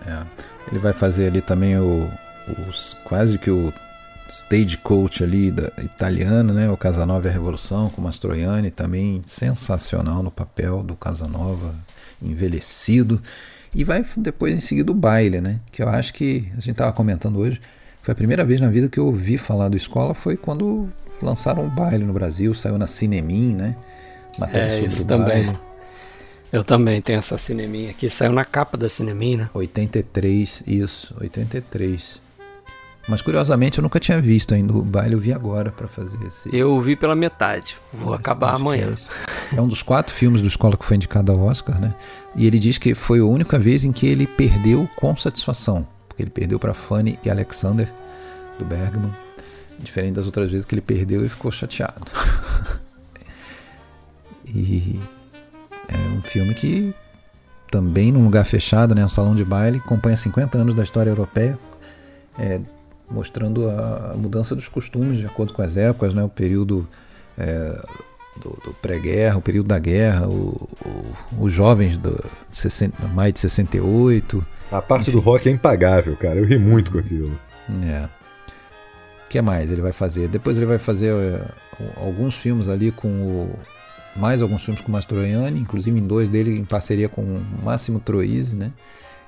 É. 0.06 0.22
Ele 0.70 0.78
vai 0.78 0.92
fazer 0.92 1.26
ali 1.26 1.40
também 1.40 1.78
o, 1.78 2.08
quase 3.04 3.38
que 3.38 3.50
o 3.50 3.72
stagecoach 4.28 5.22
ali 5.22 5.50
da 5.50 5.70
italiana, 5.82 6.52
né? 6.52 6.70
O 6.70 6.76
Casanova 6.76 7.26
e 7.26 7.30
a 7.30 7.32
Revolução 7.32 7.90
com 7.90 8.00
Mastroianni 8.00 8.70
também 8.70 9.22
sensacional 9.26 10.22
no 10.22 10.30
papel 10.30 10.82
do 10.82 10.94
Casanova, 10.94 11.74
envelhecido. 12.22 13.20
E 13.74 13.82
vai 13.82 14.04
depois 14.16 14.54
em 14.54 14.60
seguida 14.60 14.92
o 14.92 14.94
baile, 14.94 15.40
né? 15.40 15.60
Que 15.72 15.82
eu 15.82 15.88
acho 15.88 16.14
que 16.14 16.48
a 16.52 16.60
gente 16.60 16.72
estava 16.72 16.92
comentando 16.92 17.38
hoje 17.38 17.60
foi 18.04 18.12
a 18.12 18.14
primeira 18.14 18.44
vez 18.44 18.60
na 18.60 18.68
vida 18.68 18.86
que 18.86 19.00
eu 19.00 19.06
ouvi 19.06 19.38
falar 19.38 19.70
do 19.70 19.78
escola 19.78 20.12
foi 20.12 20.36
quando 20.36 20.90
lançaram 21.22 21.64
o 21.64 21.70
baile 21.70 22.04
no 22.04 22.12
Brasil, 22.12 22.52
saiu 22.52 22.76
na 22.76 22.86
Cinemin, 22.86 23.54
né? 23.54 23.74
Matéria 24.38 24.66
é, 24.66 24.70
sobre 24.72 24.86
isso 24.88 25.04
o 25.04 25.06
também. 25.06 25.46
baile. 25.46 25.58
Eu 26.52 26.62
também 26.62 27.00
tenho 27.00 27.18
essa 27.18 27.38
Cinemin 27.38 27.88
aqui, 27.88 28.10
saiu 28.10 28.32
na 28.32 28.44
capa 28.44 28.76
da 28.76 28.90
Cinemin, 28.90 29.38
né? 29.38 29.50
83, 29.54 30.64
isso, 30.66 31.14
83. 31.18 32.20
Mas 33.08 33.22
curiosamente 33.22 33.78
eu 33.78 33.82
nunca 33.82 33.98
tinha 33.98 34.20
visto 34.20 34.54
ainda 34.54 34.74
o 34.74 34.82
baile, 34.82 35.14
eu 35.14 35.18
vi 35.18 35.32
agora 35.32 35.70
para 35.70 35.88
fazer 35.88 36.18
esse. 36.26 36.54
Eu 36.54 36.78
vi 36.82 36.96
pela 36.96 37.16
metade, 37.16 37.78
vou 37.90 38.12
acabar 38.12 38.54
amanhã. 38.54 38.94
É 39.56 39.60
um 39.62 39.66
dos 39.66 39.82
quatro 39.82 40.14
filmes 40.14 40.42
do 40.42 40.48
Escola 40.48 40.76
que 40.76 40.84
foi 40.84 40.96
indicado 40.96 41.32
ao 41.32 41.40
Oscar, 41.40 41.80
né? 41.80 41.94
E 42.36 42.46
ele 42.46 42.58
diz 42.58 42.76
que 42.76 42.94
foi 42.94 43.20
a 43.20 43.24
única 43.24 43.58
vez 43.58 43.82
em 43.82 43.92
que 43.92 44.06
ele 44.06 44.26
perdeu 44.26 44.86
com 44.96 45.16
satisfação, 45.16 45.86
porque 46.14 46.22
ele 46.22 46.30
perdeu 46.30 46.58
para 46.58 46.72
Fanny 46.72 47.18
e 47.24 47.30
Alexander 47.30 47.90
do 48.56 48.64
Bergman, 48.64 49.12
diferente 49.80 50.14
das 50.14 50.26
outras 50.26 50.48
vezes 50.48 50.64
que 50.64 50.74
ele 50.74 50.80
perdeu 50.80 51.26
e 51.26 51.28
ficou 51.28 51.50
chateado. 51.50 52.12
e 54.46 55.00
é 55.88 55.96
um 56.16 56.22
filme 56.22 56.54
que 56.54 56.94
também 57.68 58.12
num 58.12 58.22
lugar 58.22 58.44
fechado, 58.44 58.94
né, 58.94 59.04
um 59.04 59.08
salão 59.08 59.34
de 59.34 59.44
baile, 59.44 59.78
acompanha 59.78 60.16
50 60.16 60.56
anos 60.56 60.74
da 60.74 60.84
história 60.84 61.10
europeia. 61.10 61.58
É, 62.38 62.60
mostrando 63.10 63.68
a 63.68 64.14
mudança 64.16 64.56
dos 64.56 64.66
costumes 64.66 65.18
de 65.18 65.26
acordo 65.26 65.52
com 65.52 65.62
as 65.62 65.76
épocas, 65.76 66.14
né? 66.14 66.22
o 66.22 66.28
período 66.28 66.88
é, 67.36 67.78
do, 68.36 68.50
do 68.64 68.74
pré-guerra, 68.74 69.36
o 69.36 69.42
período 69.42 69.68
da 69.68 69.78
guerra, 69.78 70.28
o, 70.28 70.68
o, 70.84 71.44
os 71.44 71.52
jovens 71.52 71.96
do, 71.96 72.12
de 72.48 72.56
60, 72.56 73.08
mais 73.08 73.32
de 73.32 73.40
68. 73.40 74.44
A 74.70 74.82
parte 74.82 75.10
enfim. 75.10 75.12
do 75.12 75.20
rock 75.20 75.48
é 75.48 75.52
impagável, 75.52 76.16
cara. 76.16 76.38
Eu 76.38 76.44
ri 76.44 76.58
muito 76.58 76.92
com 76.92 76.98
aquilo. 76.98 77.38
É. 77.86 78.08
O 79.24 79.28
que 79.28 79.40
mais 79.40 79.70
ele 79.70 79.80
vai 79.80 79.92
fazer? 79.92 80.28
Depois 80.28 80.56
ele 80.56 80.66
vai 80.66 80.78
fazer 80.78 81.12
é, 81.12 81.40
alguns 81.96 82.34
filmes 82.34 82.68
ali 82.68 82.90
com 82.90 83.08
o. 83.08 83.58
Mais 84.16 84.42
alguns 84.42 84.62
filmes 84.62 84.80
com 84.80 84.88
o 84.88 84.92
Mastroianni, 84.92 85.58
inclusive 85.58 85.98
em 85.98 86.06
dois 86.06 86.28
dele 86.28 86.56
em 86.56 86.64
parceria 86.64 87.08
com 87.08 87.20
o 87.20 87.44
Máximo 87.64 87.98
Troisi, 87.98 88.54
né? 88.54 88.70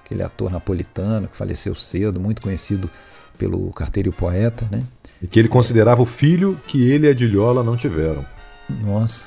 Aquele 0.05 0.23
ator 0.23 0.49
napolitano 0.49 1.27
que 1.27 1.37
faleceu 1.37 1.75
cedo, 1.75 2.21
muito 2.21 2.41
conhecido 2.41 2.89
pelo 3.37 3.73
carteiro 3.73 4.09
e 4.09 4.11
o 4.11 4.13
poeta, 4.13 4.65
né? 4.71 4.85
E 5.21 5.27
que 5.27 5.41
ele 5.41 5.49
considerava 5.49 6.03
o 6.03 6.07
filho 6.07 6.61
que 6.69 6.89
ele 6.89 7.09
e 7.09 7.11
a 7.11 7.15
Dilhola 7.15 7.65
não 7.65 7.77
tiveram. 7.77 8.25
Nossa. 8.69 9.27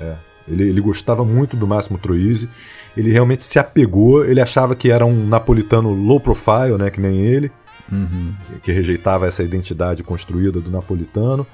É. 0.00 0.14
Ele, 0.48 0.68
ele 0.68 0.80
gostava 0.80 1.24
muito 1.24 1.56
do 1.56 1.66
Máximo 1.66 1.98
Troisi. 1.98 2.48
Ele 2.96 3.10
realmente 3.10 3.44
se 3.44 3.58
apegou. 3.58 4.24
Ele 4.24 4.40
achava 4.40 4.74
que 4.74 4.90
era 4.90 5.04
um 5.04 5.26
napolitano 5.26 5.92
low 5.92 6.20
profile, 6.20 6.76
né? 6.78 6.90
Que 6.90 7.00
nem 7.00 7.20
ele. 7.20 7.50
Uhum. 7.90 8.32
Que 8.62 8.72
rejeitava 8.72 9.26
essa 9.26 9.42
identidade 9.42 10.02
construída 10.02 10.60
do 10.60 10.70
napolitano. 10.70 11.46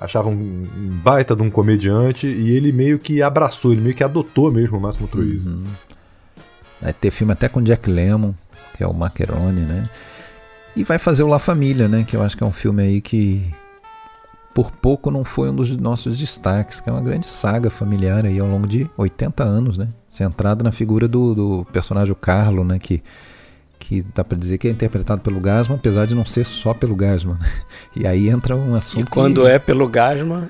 Achava 0.00 0.28
um, 0.28 0.32
um, 0.32 1.00
baita 1.02 1.36
de 1.36 1.42
um 1.42 1.50
comediante. 1.50 2.26
E 2.26 2.50
ele 2.56 2.72
meio 2.72 2.98
que 2.98 3.22
abraçou, 3.22 3.72
ele 3.72 3.82
meio 3.82 3.94
que 3.94 4.04
adotou 4.04 4.50
mesmo 4.50 4.78
o 4.78 4.80
Máximo 4.80 5.06
Troisi. 5.06 5.48
Uhum. 5.48 5.64
Vai 6.80 6.92
ter 6.92 7.10
filme 7.10 7.32
até 7.32 7.48
com 7.48 7.62
Jack 7.62 7.88
Lemmon, 7.88 8.34
que 8.76 8.82
é 8.82 8.86
o 8.86 8.92
Macaroni, 8.92 9.60
né? 9.60 9.88
E 10.74 10.82
vai 10.82 10.98
fazer 10.98 11.22
o 11.22 11.28
La 11.28 11.38
Família, 11.38 11.86
né? 11.86 12.02
Que 12.02 12.16
eu 12.16 12.22
acho 12.22 12.36
que 12.36 12.42
é 12.42 12.46
um 12.46 12.52
filme 12.52 12.82
aí 12.82 13.00
que 13.00 13.52
por 14.54 14.70
pouco 14.70 15.10
não 15.10 15.24
foi 15.24 15.50
um 15.50 15.54
dos 15.54 15.74
nossos 15.76 16.18
destaques, 16.18 16.80
que 16.80 16.88
é 16.88 16.92
uma 16.92 17.00
grande 17.00 17.26
saga 17.26 17.70
familiar 17.70 18.26
aí 18.26 18.38
ao 18.38 18.46
longo 18.46 18.66
de 18.66 18.88
80 18.96 19.42
anos, 19.42 19.78
né? 19.78 19.88
Centrada 20.08 20.62
na 20.62 20.72
figura 20.72 21.08
do, 21.08 21.34
do 21.34 21.66
personagem 21.72 22.14
Carlo, 22.20 22.64
né? 22.64 22.78
Que, 22.78 23.02
que 23.78 24.04
dá 24.14 24.22
para 24.22 24.36
dizer 24.36 24.58
que 24.58 24.68
é 24.68 24.70
interpretado 24.70 25.22
pelo 25.22 25.40
Gasman, 25.40 25.76
apesar 25.76 26.06
de 26.06 26.14
não 26.14 26.24
ser 26.24 26.44
só 26.44 26.74
pelo 26.74 26.94
Gasman. 26.94 27.38
E 27.96 28.06
aí 28.06 28.28
entra 28.28 28.56
um 28.56 28.74
assunto. 28.74 29.08
E 29.08 29.10
quando 29.10 29.42
que... 29.42 29.48
é 29.48 29.58
pelo 29.58 29.88
Gasman, 29.88 30.48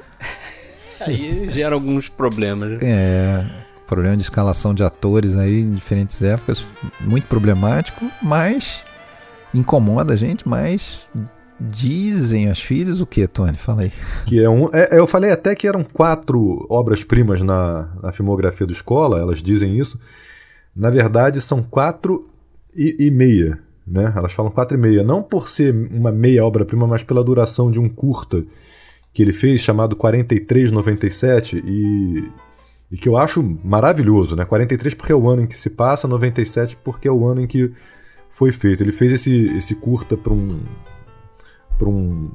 aí 1.00 1.48
gera 1.48 1.74
alguns 1.74 2.08
problemas. 2.08 2.70
Né? 2.70 2.78
É, 2.82 3.46
problema 3.86 4.16
de 4.16 4.22
escalação 4.22 4.74
de 4.74 4.82
atores 4.82 5.36
aí 5.36 5.60
em 5.60 5.74
diferentes 5.74 6.20
épocas, 6.22 6.64
muito 7.00 7.26
problemático, 7.26 8.10
mas 8.22 8.84
incomoda 9.54 10.14
a 10.14 10.16
gente, 10.16 10.48
mas 10.48 11.08
dizem 11.70 12.48
as 12.48 12.60
filhas 12.60 13.00
o 13.00 13.06
que, 13.06 13.26
Tony? 13.26 13.56
Fala 13.56 13.82
aí. 13.82 13.92
Que 14.26 14.42
é 14.42 14.48
um, 14.48 14.68
é, 14.72 14.98
eu 14.98 15.06
falei 15.06 15.30
até 15.30 15.54
que 15.54 15.66
eram 15.66 15.84
quatro 15.84 16.66
obras-primas 16.68 17.42
na, 17.42 17.88
na 18.02 18.12
filmografia 18.12 18.66
do 18.66 18.72
Escola, 18.72 19.20
elas 19.20 19.42
dizem 19.42 19.78
isso. 19.78 19.98
Na 20.74 20.90
verdade, 20.90 21.40
são 21.40 21.62
quatro 21.62 22.28
e, 22.74 22.96
e 22.98 23.10
meia. 23.10 23.58
Né? 23.86 24.12
Elas 24.16 24.32
falam 24.32 24.50
quatro 24.50 24.76
e 24.76 24.80
meia, 24.80 25.02
não 25.02 25.22
por 25.22 25.48
ser 25.48 25.74
uma 25.90 26.12
meia 26.12 26.44
obra-prima, 26.44 26.86
mas 26.86 27.02
pela 27.02 27.22
duração 27.22 27.70
de 27.70 27.80
um 27.80 27.88
curta 27.88 28.44
que 29.12 29.22
ele 29.22 29.32
fez 29.32 29.60
chamado 29.60 29.94
4397 29.96 31.62
e, 31.64 32.30
e 32.90 32.96
que 32.96 33.08
eu 33.08 33.16
acho 33.16 33.42
maravilhoso, 33.62 34.34
né? 34.34 34.44
43 34.44 34.94
porque 34.94 35.12
é 35.12 35.14
o 35.14 35.28
ano 35.28 35.42
em 35.42 35.46
que 35.46 35.56
se 35.56 35.68
passa, 35.68 36.08
97 36.08 36.76
porque 36.82 37.08
é 37.08 37.12
o 37.12 37.26
ano 37.26 37.42
em 37.42 37.46
que 37.46 37.72
foi 38.30 38.52
feito. 38.52 38.82
Ele 38.82 38.92
fez 38.92 39.12
esse, 39.12 39.54
esse 39.56 39.74
curta 39.74 40.16
para 40.16 40.32
um, 40.32 40.60
pra 41.78 41.88
um, 41.88 42.30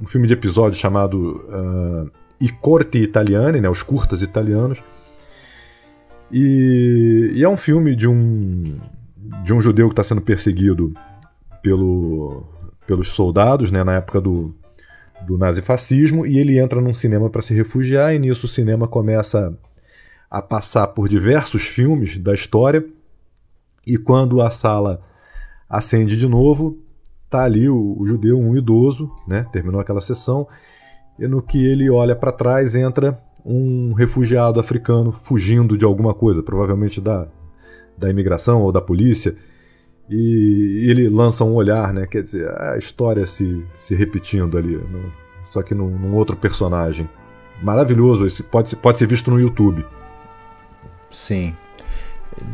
um 0.00 0.06
filme 0.06 0.26
de 0.26 0.32
episódio 0.32 0.78
chamado 0.78 1.44
uh, 1.48 2.10
I 2.40 2.48
Corti 2.48 2.98
Italiani, 2.98 3.60
né, 3.60 3.68
os 3.68 3.82
curtas 3.82 4.22
italianos. 4.22 4.82
E, 6.30 7.32
e, 7.34 7.44
é 7.44 7.48
um 7.48 7.56
filme 7.56 7.94
de 7.94 8.08
um, 8.08 8.78
de 9.44 9.52
um 9.52 9.60
judeu 9.60 9.88
que 9.88 9.92
está 9.92 10.02
sendo 10.02 10.22
perseguido 10.22 10.94
pelo, 11.62 12.44
pelos 12.86 13.08
soldados 13.08 13.70
né, 13.70 13.84
na 13.84 13.96
época 13.96 14.20
do, 14.20 14.54
do 15.26 15.36
nazifascismo 15.36 16.26
e 16.26 16.38
ele 16.38 16.58
entra 16.58 16.80
num 16.80 16.94
cinema 16.94 17.28
para 17.28 17.42
se 17.42 17.54
refugiar 17.54 18.14
e 18.14 18.18
nisso 18.18 18.46
o 18.46 18.48
cinema 18.48 18.88
começa 18.88 19.56
a 20.30 20.40
passar 20.40 20.86
por 20.88 21.08
diversos 21.08 21.64
filmes 21.64 22.16
da 22.16 22.32
história 22.32 22.84
e 23.86 23.98
quando 23.98 24.40
a 24.40 24.50
sala 24.50 25.02
acende 25.68 26.16
de 26.16 26.28
novo, 26.28 26.81
tá 27.32 27.44
ali 27.44 27.68
o, 27.68 27.96
o 27.98 28.06
judeu, 28.06 28.38
um 28.38 28.56
idoso, 28.56 29.10
né? 29.26 29.46
Terminou 29.50 29.80
aquela 29.80 30.02
sessão, 30.02 30.46
e 31.18 31.26
no 31.26 31.40
que 31.40 31.64
ele 31.64 31.88
olha 31.88 32.14
para 32.14 32.30
trás 32.30 32.74
entra 32.74 33.18
um 33.44 33.94
refugiado 33.94 34.60
africano 34.60 35.10
fugindo 35.10 35.76
de 35.76 35.84
alguma 35.84 36.12
coisa, 36.12 36.42
provavelmente 36.42 37.00
da, 37.00 37.26
da 37.96 38.10
imigração 38.10 38.60
ou 38.60 38.70
da 38.70 38.80
polícia, 38.80 39.34
e 40.10 40.86
ele 40.90 41.08
lança 41.08 41.42
um 41.42 41.54
olhar, 41.54 41.92
né? 41.94 42.06
Quer 42.06 42.22
dizer, 42.22 42.48
a 42.60 42.76
história 42.76 43.26
se, 43.26 43.64
se 43.78 43.94
repetindo 43.94 44.58
ali, 44.58 44.76
no, 44.76 45.10
só 45.44 45.62
que 45.62 45.74
num, 45.74 45.88
num, 45.88 46.14
outro 46.14 46.36
personagem. 46.36 47.08
Maravilhoso, 47.62 48.26
esse 48.26 48.42
pode, 48.42 48.76
pode 48.76 48.98
ser 48.98 49.06
visto 49.06 49.30
no 49.30 49.40
YouTube. 49.40 49.86
Sim. 51.08 51.56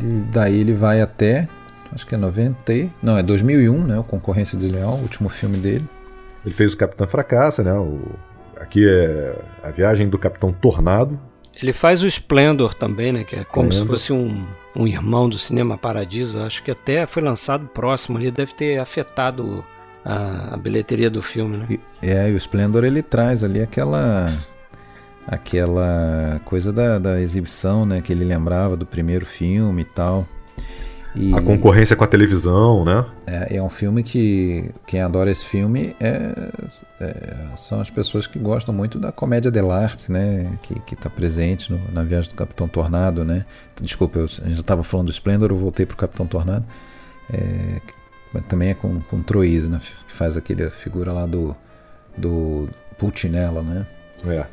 Ele, 0.01 0.23
daí 0.31 0.59
ele 0.59 0.73
vai 0.73 1.01
até 1.01 1.49
acho 1.91 2.05
que 2.05 2.15
é 2.15 2.17
90, 2.17 2.91
não, 3.01 3.17
é 3.17 3.23
2001, 3.23 3.83
né, 3.83 3.99
o 3.99 4.03
Concorrência 4.03 4.57
Desleal, 4.57 4.93
o 4.93 5.01
último 5.01 5.29
filme 5.29 5.57
dele. 5.57 5.87
Ele 6.45 6.53
fez 6.53 6.73
o 6.73 6.77
Capitão 6.77 7.07
Fracassa, 7.07 7.63
né, 7.63 7.73
o... 7.73 7.99
aqui 8.59 8.87
é 8.87 9.35
a 9.63 9.71
viagem 9.71 10.09
do 10.09 10.17
Capitão 10.17 10.51
Tornado. 10.51 11.19
Ele 11.61 11.73
faz 11.73 12.01
o 12.01 12.07
Splendor 12.07 12.73
também, 12.73 13.11
né, 13.11 13.23
que 13.23 13.37
é 13.37 13.43
como 13.43 13.71
se 13.71 13.85
fosse 13.85 14.13
um, 14.13 14.45
um 14.75 14.87
irmão 14.87 15.27
do 15.27 15.37
Cinema 15.37 15.77
Paradiso, 15.77 16.39
acho 16.39 16.63
que 16.63 16.71
até 16.71 17.05
foi 17.05 17.21
lançado 17.21 17.67
próximo 17.67 18.17
ali, 18.17 18.31
deve 18.31 18.53
ter 18.53 18.79
afetado 18.79 19.63
a, 20.05 20.53
a 20.53 20.57
bilheteria 20.57 21.09
do 21.09 21.21
filme, 21.21 21.57
né. 21.57 21.65
E, 21.69 21.79
é, 22.01 22.29
e 22.29 22.33
o 22.33 22.37
Splendor 22.37 22.85
ele 22.85 23.01
traz 23.01 23.43
ali 23.43 23.61
aquela 23.61 24.31
aquela 25.27 26.41
coisa 26.43 26.73
da, 26.73 26.97
da 26.97 27.21
exibição, 27.21 27.85
né, 27.85 28.01
que 28.01 28.11
ele 28.11 28.25
lembrava 28.25 28.75
do 28.75 28.85
primeiro 28.85 29.25
filme 29.25 29.83
e 29.83 29.85
tal. 29.85 30.27
E 31.15 31.33
a 31.33 31.41
concorrência 31.41 31.95
com 31.95 32.03
a 32.03 32.07
televisão, 32.07 32.85
né? 32.85 33.05
É, 33.25 33.57
é 33.57 33.63
um 33.63 33.69
filme 33.69 34.03
que 34.03 34.69
quem 34.85 35.01
adora 35.01 35.31
esse 35.31 35.43
filme 35.43 35.95
é, 35.99 36.51
é, 37.01 37.57
são 37.57 37.81
as 37.81 37.89
pessoas 37.89 38.27
que 38.27 38.37
gostam 38.37 38.73
muito 38.73 38.99
da 38.99 39.11
comédia 39.11 39.49
dell'arte, 39.49 40.11
né? 40.11 40.57
Que 40.61 40.93
está 40.93 41.09
presente 41.09 41.71
no, 41.71 41.79
na 41.91 42.03
viagem 42.03 42.29
do 42.29 42.35
Capitão 42.35 42.67
Tornado, 42.67 43.25
né? 43.25 43.45
Desculpa, 43.81 44.19
eu, 44.19 44.25
a 44.25 44.27
gente 44.27 44.55
já 44.55 44.61
estava 44.61 44.83
falando 44.83 45.07
do 45.07 45.11
Splendor, 45.11 45.49
eu 45.49 45.57
voltei 45.57 45.85
para 45.85 45.95
o 45.95 45.97
Capitão 45.97 46.27
Tornado. 46.27 46.65
É, 47.33 47.81
também 48.47 48.69
é 48.69 48.73
com, 48.75 48.99
com 49.01 49.21
Troise, 49.23 49.67
né? 49.67 49.79
Que 50.07 50.13
faz 50.13 50.37
aquele 50.37 50.69
figura 50.69 51.11
lá 51.11 51.25
do, 51.25 51.55
do 52.15 52.69
Pulcinella, 52.99 53.63
né? 53.63 53.87
É. 54.25 54.43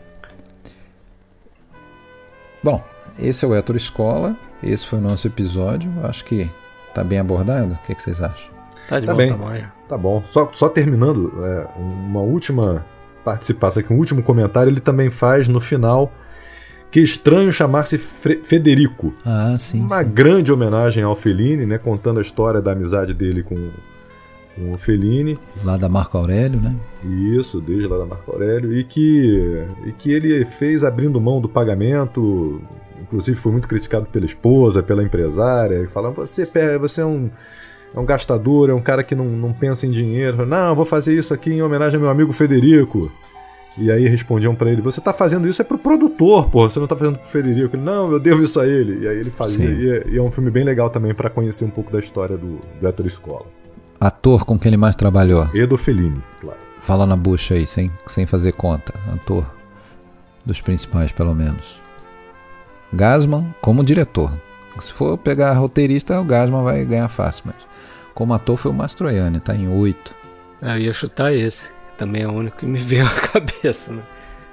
Bom, 2.63 2.83
esse 3.19 3.45
é 3.45 3.49
o 3.49 3.55
Hétero 3.55 3.77
Escola. 3.77 4.37
Esse 4.63 4.87
foi 4.87 4.99
o 4.99 5.03
nosso 5.03 5.27
episódio. 5.27 5.91
Acho 6.03 6.25
que 6.25 6.51
tá 6.95 7.05
bem 7.05 7.19
abordado. 7.19 7.75
O 7.75 7.87
que, 7.87 7.95
que 7.95 8.03
vocês 8.03 8.23
acham? 8.23 8.51
Tá 8.89 9.01
de 9.01 9.07
tá 9.07 9.13
bom 9.13 9.19
bem. 9.19 9.29
tamanho. 9.31 9.73
Tá 9.89 9.99
bom. 9.99 10.23
Só, 10.31 10.51
só 10.53 10.69
terminando, 10.69 11.33
é, 11.45 11.67
uma 11.77 12.21
última 12.21 12.85
participação 13.25 13.83
aqui, 13.83 13.93
um 13.93 13.99
último 13.99 14.23
comentário. 14.23 14.71
Ele 14.71 14.81
também 14.81 15.11
faz 15.11 15.49
no 15.49 15.61
final. 15.61 16.13
Que 16.89 17.01
estranho 17.01 17.53
chamar-se 17.53 17.99
Federico. 17.99 19.13
Ah, 19.25 19.57
sim. 19.59 19.81
Uma 19.81 20.03
sim. 20.03 20.11
grande 20.11 20.53
homenagem 20.53 21.03
ao 21.03 21.17
Fellini, 21.17 21.67
né? 21.67 21.79
Contando 21.79 22.19
a 22.19 22.23
história 22.23 22.63
da 22.63 22.73
amizade 22.73 23.13
dele 23.13 23.43
com, 23.43 23.71
com 24.55 24.73
o 24.73 24.79
Fellini. 24.79 25.37
Lá 25.65 25.77
da 25.77 25.89
Marco 25.89 26.17
Aurélio, 26.17 26.61
né? 26.61 26.75
Isso, 27.05 27.61
desde 27.61 27.89
lá 27.89 27.99
da 27.99 28.07
Marco 28.07 28.33
Aurélio. 28.33 28.73
E 28.73 28.85
que, 28.85 29.67
e 29.85 29.93
que 29.93 30.13
ele 30.13 30.47
fez 30.47 30.85
abrindo 30.85 31.21
mão 31.21 31.41
do 31.41 31.49
pagamento. 31.49 32.63
Inclusive 33.07 33.39
foi 33.39 33.53
muito 33.53 33.69
criticado 33.69 34.07
pela 34.07 34.27
esposa, 34.27 34.83
pela 34.83 35.03
empresária, 35.03 35.89
falando: 35.93 36.17
você, 36.17 36.49
você 36.79 37.01
é 37.01 37.07
um, 37.07 37.31
é 37.95 37.99
um 37.99 38.05
gastador, 38.05 38.69
é 38.69 38.75
um 38.75 38.81
cara 38.81 39.05
que 39.05 39.15
não, 39.15 39.27
não 39.27 39.53
pensa 39.53 39.87
em 39.87 39.91
dinheiro. 39.91 40.45
Não, 40.45 40.75
vou 40.75 40.85
fazer 40.85 41.15
isso 41.15 41.33
aqui 41.33 41.53
em 41.53 41.63
homenagem 41.63 41.97
ao 41.97 42.03
meu 42.03 42.11
amigo 42.11 42.33
Federico. 42.33 43.11
E 43.79 43.91
aí 43.91 44.09
respondiam 44.09 44.55
para 44.55 44.71
ele: 44.71 44.83
Você 44.83 45.01
tá 45.01 45.13
fazendo 45.13 45.47
isso 45.47 45.63
é 45.63 45.65
pro 45.65 45.79
produtor, 45.79 46.51
pô, 46.51 46.69
você 46.69 46.81
não 46.81 46.87
tá 46.87 46.97
fazendo 46.97 47.19
pro 47.19 47.29
Federico. 47.29 47.77
Ele, 47.77 47.85
não, 47.85 48.11
eu 48.11 48.19
devo 48.19 48.43
isso 48.43 48.59
a 48.59 48.67
ele. 48.67 49.05
E 49.05 49.09
aí 49.09 49.19
ele 49.19 49.31
fazia. 49.31 49.71
E 49.71 49.91
é, 49.91 50.09
e 50.09 50.17
é, 50.19 50.23
um 50.23 50.31
filme 50.31 50.51
bem 50.51 50.65
legal 50.65 50.91
também 50.91 51.15
para 51.15 51.31
conhecer 51.31 51.65
um 51.65 51.71
pouco 51.71 51.93
da 51.93 52.01
história 52.01 52.37
do, 52.37 52.59
do 52.81 52.89
Héctor 52.89 53.07
Escola. 53.07 53.47
Ator 54.01 54.45
com 54.45 54.59
quem 54.59 54.71
ele 54.71 54.77
mais 54.77 54.97
trabalhou? 54.97 55.49
Edo 55.55 55.77
Fellini, 55.77 56.23
claro. 56.41 56.59
Fala 56.81 57.07
na 57.07 57.17
bucha 57.17 57.55
aí, 57.55 57.67
sem, 57.67 57.91
sem 58.07 58.27
fazer 58.27 58.53
conta. 58.53 58.93
Ator 59.13 59.47
dos 60.45 60.61
principais, 60.61 61.13
pelo 61.13 61.35
menos. 61.35 61.86
Gasman 62.93 63.55
como 63.61 63.85
diretor. 63.85 64.33
Se 64.79 64.93
for 64.93 65.17
pegar 65.17 65.53
roteirista, 65.55 66.21
o 66.21 66.25
Gasman 66.25 66.63
vai 66.63 66.85
ganhar 66.85 67.09
fácil, 67.09 67.45
mas 67.47 67.57
como 68.15 68.35
ator 68.35 68.57
foi 68.57 68.71
o 68.71 68.75
Mastroianni, 68.75 69.41
tá 69.41 69.55
em 69.55 69.69
oito. 69.69 70.15
É, 70.61 70.75
eu 70.75 70.79
ia 70.79 70.93
chutar 70.93 71.33
esse 71.33 71.77
também 71.97 72.23
é 72.23 72.29
o 72.29 72.33
único 72.33 72.59
que 72.59 72.67
me 72.67 72.79
veio 72.81 73.07
à 73.07 73.11
cabeça, 73.11 73.93
né? 73.93 74.03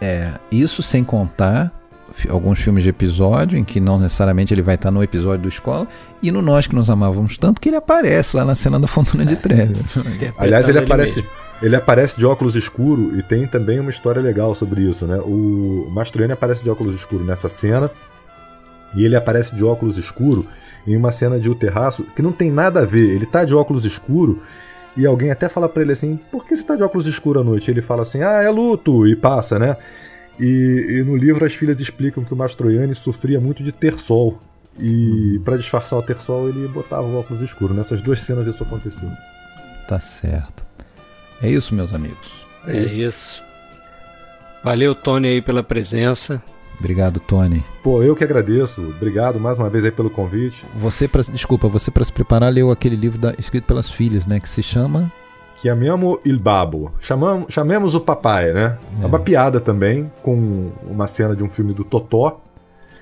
É, 0.02 0.32
isso 0.52 0.82
sem 0.82 1.04
contar 1.04 1.72
alguns 2.30 2.60
filmes 2.60 2.84
de 2.84 2.90
episódio 2.90 3.58
em 3.58 3.64
que 3.64 3.80
não 3.80 3.98
necessariamente 3.98 4.54
ele 4.54 4.62
vai 4.62 4.76
estar 4.76 4.92
no 4.92 5.02
episódio 5.02 5.44
do 5.44 5.50
escola 5.50 5.88
e 6.22 6.32
no 6.32 6.42
Nós 6.42 6.68
que 6.68 6.76
nos 6.76 6.90
amávamos 6.90 7.38
tanto 7.38 7.60
que 7.60 7.70
ele 7.70 7.78
aparece 7.78 8.36
lá 8.36 8.46
na 8.46 8.54
cena 8.54 8.80
da 8.80 8.88
Fontana 8.88 9.26
de 9.26 9.36
Trevi. 9.36 9.78
Aliás, 10.38 10.68
ele 10.68 10.80
aparece 10.80 11.26
ele 11.62 11.78
aparece 11.78 12.18
de 12.18 12.26
óculos 12.26 12.56
escuro 12.56 13.18
e 13.18 13.24
tem 13.24 13.48
também 13.48 13.80
uma 13.80 13.90
história 13.90 14.22
legal 14.22 14.54
sobre 14.54 14.82
isso, 14.82 15.08
né? 15.08 15.18
O 15.20 15.88
Mastroianni 15.92 16.34
aparece 16.34 16.62
de 16.62 16.70
óculos 16.70 16.94
escuro 16.94 17.24
nessa 17.24 17.48
cena 17.48 17.90
e 18.96 19.04
ele 19.04 19.16
aparece 19.16 19.56
de 19.56 19.64
óculos 19.64 19.98
escuro 19.98 20.48
em 20.86 20.96
uma 20.96 21.12
cena 21.12 21.40
de 21.40 21.50
O 21.50 21.56
Terraço 21.56 22.04
que 22.16 22.22
não 22.22 22.32
tem 22.32 22.52
nada 22.52 22.82
a 22.82 22.86
ver. 22.86 23.10
Ele 23.10 23.26
tá 23.26 23.46
de 23.46 23.56
óculos 23.56 23.86
escuro 23.86 24.42
e 24.96 25.06
alguém 25.06 25.32
até 25.32 25.50
fala 25.50 25.68
para 25.68 25.82
ele 25.82 25.92
assim: 25.92 26.20
por 26.32 26.46
que 26.46 26.56
você 26.56 26.64
tá 26.64 26.76
de 26.76 26.84
óculos 26.84 27.08
escuros 27.08 27.42
à 27.42 27.46
noite? 27.46 27.70
Ele 27.70 27.82
fala 27.82 28.04
assim: 28.04 28.22
ah, 28.22 28.42
é 28.42 28.50
luto, 28.50 29.08
e 29.08 29.16
passa, 29.16 29.58
né? 29.58 29.78
E, 30.40 31.00
e 31.00 31.04
no 31.04 31.16
livro 31.16 31.46
as 31.46 31.54
filhas 31.54 31.80
explicam 31.80 32.24
que 32.24 32.34
o 32.34 32.38
Mastroianni 32.38 32.94
sofria 32.96 33.40
muito 33.40 33.64
de 33.64 33.72
ter 33.72 33.94
sol. 33.94 34.40
E 34.80 35.40
para 35.46 35.58
disfarçar 35.58 36.00
o 36.00 36.02
ter 36.02 36.18
sol, 36.18 36.50
ele 36.50 36.68
botava 36.68 37.04
o 37.04 37.18
óculos 37.18 37.44
escuro. 37.44 37.74
Nessas 37.74 38.02
duas 38.02 38.22
cenas 38.22 38.48
isso 38.48 38.64
aconteceu. 38.64 39.10
Tá 39.88 40.00
certo. 40.00 40.66
É 41.42 41.50
isso, 41.50 41.76
meus 41.76 41.94
amigos. 41.94 42.32
É, 42.66 42.78
é 42.78 42.82
isso. 42.82 42.96
isso. 42.96 43.44
Valeu, 44.64 44.96
Tony, 44.96 45.28
aí 45.28 45.42
pela 45.42 45.62
presença. 45.62 46.42
Obrigado, 46.84 47.22
Tony. 47.22 47.64
Pô, 47.82 48.04
eu 48.04 48.14
que 48.14 48.26
agradeço. 48.26 48.82
Obrigado 48.82 49.40
mais 49.40 49.58
uma 49.58 49.70
vez 49.70 49.86
aí 49.86 49.92
pelo 49.92 50.10
convite. 50.10 50.66
Você, 50.76 51.08
pra, 51.08 51.22
desculpa, 51.22 51.70
você 51.70 51.90
para 51.90 52.04
se 52.04 52.12
preparar 52.12 52.52
leu 52.52 52.72
aquele 52.72 52.98
livro 52.98 53.18
da, 53.18 53.34
escrito 53.40 53.64
pelas 53.64 53.90
filhas, 53.90 54.28
né, 54.28 54.38
que 54.38 54.50
se 54.50 54.62
chama 54.62 55.10
Chiamiamo 55.56 56.20
il 56.26 56.38
Babo. 56.38 56.92
Chamamos, 57.00 57.54
chamemos 57.54 57.96
o 57.96 58.02
papai, 58.02 58.52
né? 58.52 58.78
É. 59.00 59.04
é 59.04 59.08
uma 59.08 59.18
piada 59.20 59.62
também 59.62 60.12
com 60.22 60.72
uma 60.86 61.08
cena 61.08 61.34
de 61.34 61.42
um 61.42 61.48
filme 61.48 61.74
do 61.74 61.86
Totó. 61.86 62.42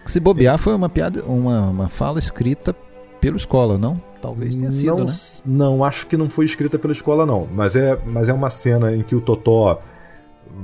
Se 0.05 0.19
bobear 0.19 0.59
foi 0.59 0.75
uma 0.75 0.87
piada, 0.87 1.23
uma, 1.23 1.61
uma 1.61 1.89
fala 1.89 2.19
escrita 2.19 2.75
pela 3.19 3.35
escola, 3.35 3.79
não? 3.79 3.99
Talvez 4.21 4.55
tenha 4.55 4.71
sido, 4.71 4.95
não, 4.95 5.05
né? 5.05 5.13
Não, 5.43 5.83
acho 5.83 6.05
que 6.05 6.15
não 6.15 6.29
foi 6.29 6.45
escrita 6.45 6.77
pela 6.77 6.93
escola, 6.93 7.25
não. 7.25 7.47
Mas 7.51 7.75
é, 7.75 7.97
mas 8.05 8.29
é 8.29 8.33
uma 8.33 8.51
cena 8.51 8.93
em 8.93 9.01
que 9.01 9.15
o 9.15 9.21
Totó 9.21 9.81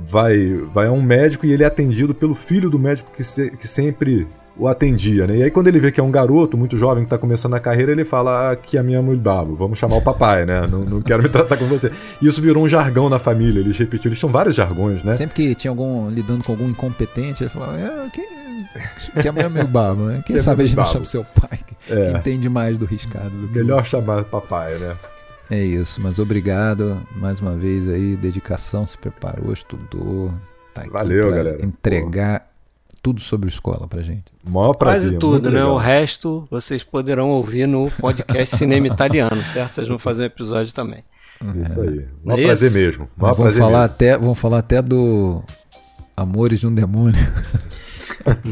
vai, 0.06 0.54
vai 0.72 0.86
a 0.86 0.92
um 0.92 1.02
médico 1.02 1.46
e 1.46 1.52
ele 1.52 1.62
é 1.62 1.66
atendido 1.66 2.14
pelo 2.14 2.34
filho 2.34 2.70
do 2.70 2.78
médico 2.78 3.10
que, 3.12 3.24
se, 3.24 3.50
que 3.50 3.66
sempre 3.66 4.26
o 4.58 4.66
atendia, 4.66 5.26
né? 5.26 5.36
E 5.36 5.42
aí 5.44 5.50
quando 5.50 5.68
ele 5.68 5.78
vê 5.78 5.92
que 5.92 6.00
é 6.00 6.02
um 6.02 6.10
garoto 6.10 6.56
muito 6.58 6.76
jovem 6.76 7.04
que 7.04 7.06
está 7.06 7.16
começando 7.16 7.54
a 7.54 7.60
carreira, 7.60 7.92
ele 7.92 8.04
fala 8.04 8.56
que 8.56 8.76
ah, 8.76 8.80
a 8.80 8.82
minha 8.82 9.00
mãe 9.00 9.16
babo, 9.16 9.54
vamos 9.54 9.78
chamar 9.78 9.96
o 9.96 10.02
papai, 10.02 10.44
né? 10.44 10.66
Não, 10.66 10.80
não 10.80 11.00
quero 11.00 11.22
me 11.22 11.28
tratar 11.28 11.56
com 11.56 11.66
você. 11.66 11.92
E 12.20 12.26
isso 12.26 12.42
virou 12.42 12.64
um 12.64 12.68
jargão 12.68 13.08
na 13.08 13.20
família, 13.20 13.60
eles 13.60 13.78
repetiram, 13.78 14.10
eles 14.10 14.18
tinham 14.18 14.32
vários 14.32 14.56
jargões, 14.56 15.04
né? 15.04 15.14
Sempre 15.14 15.36
que 15.36 15.54
tinha 15.54 15.70
algum 15.70 16.10
lidando 16.10 16.42
com 16.42 16.52
algum 16.52 16.68
incompetente, 16.68 17.44
ele 17.44 17.50
falava, 17.50 17.78
é, 17.78 18.08
que, 18.10 19.22
que 19.22 19.28
é 19.28 19.48
meu 19.48 19.66
babo, 19.66 20.06
né? 20.06 20.22
Quem 20.26 20.34
que 20.34 20.42
sabe 20.42 20.64
a 20.64 20.66
gente 20.66 20.76
não 20.76 20.86
chama 20.86 21.04
seu 21.04 21.24
pai, 21.24 21.60
que, 21.64 21.92
é. 21.92 22.10
que 22.10 22.18
entende 22.18 22.48
mais 22.48 22.76
do 22.76 22.84
riscado 22.84 23.30
do 23.30 23.48
que 23.48 23.58
Melhor 23.58 23.84
chamar 23.84 24.24
papai, 24.24 24.74
né? 24.78 24.96
É 25.50 25.58
isso, 25.62 26.00
mas 26.02 26.18
obrigado 26.18 27.00
mais 27.16 27.40
uma 27.40 27.56
vez 27.56 27.88
aí, 27.88 28.16
dedicação, 28.16 28.84
se 28.84 28.98
preparou, 28.98 29.52
estudou, 29.52 30.32
tá 30.74 30.82
aqui 30.82 30.90
Valeu, 30.90 31.30
galera. 31.30 31.64
entregar 31.64 32.40
Pô. 32.40 32.46
tudo 33.02 33.20
sobre 33.20 33.48
escola 33.48 33.88
pra 33.88 34.02
gente. 34.02 34.24
Maior 34.44 34.74
prazer. 34.74 35.12
Quase 35.12 35.18
tudo, 35.18 35.50
né? 35.50 35.60
Legal. 35.60 35.74
O 35.74 35.78
resto 35.78 36.46
vocês 36.50 36.84
poderão 36.84 37.30
ouvir 37.30 37.66
no 37.66 37.90
podcast 37.92 38.56
Cinema 38.56 38.86
Italiano, 38.88 39.42
certo? 39.46 39.72
Vocês 39.72 39.88
vão 39.88 39.98
fazer 39.98 40.24
um 40.24 40.26
episódio 40.26 40.74
também. 40.74 41.02
Uhum. 41.42 41.62
Isso 41.62 41.80
aí. 41.80 42.06
Maior 42.22 42.40
é 42.40 42.44
prazer 42.44 42.70
mesmo. 42.72 43.08
Maior 43.16 43.34
vamos 43.34 43.54
prazer 43.54 43.62
falar 43.62 43.78
mesmo. 43.80 43.94
até, 43.94 44.18
vamos 44.18 44.38
falar 44.38 44.58
até 44.58 44.82
do 44.82 45.42
Amores 46.16 46.60
de 46.60 46.66
um 46.66 46.74
Demônio. 46.74 47.18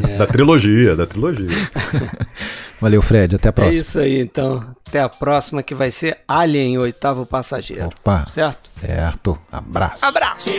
É. 0.09 0.19
Da 0.19 0.27
trilogia, 0.27 0.97
da 0.97 1.07
trilogia. 1.07 1.49
Valeu, 2.81 3.01
Fred. 3.01 3.37
Até 3.37 3.49
a 3.49 3.53
próxima. 3.53 3.79
É 3.79 3.81
isso 3.81 3.99
aí, 3.99 4.21
então. 4.21 4.75
Até 4.87 5.01
a 5.01 5.09
próxima, 5.09 5.63
que 5.63 5.75
vai 5.75 5.91
ser 5.91 6.19
Alien, 6.29 6.79
oitavo 6.79 7.25
passageiro. 7.27 7.87
Opa. 7.87 8.27
Certo? 8.29 8.69
Certo. 8.69 9.39
Abraço. 9.51 10.05
Abraço. 10.05 10.51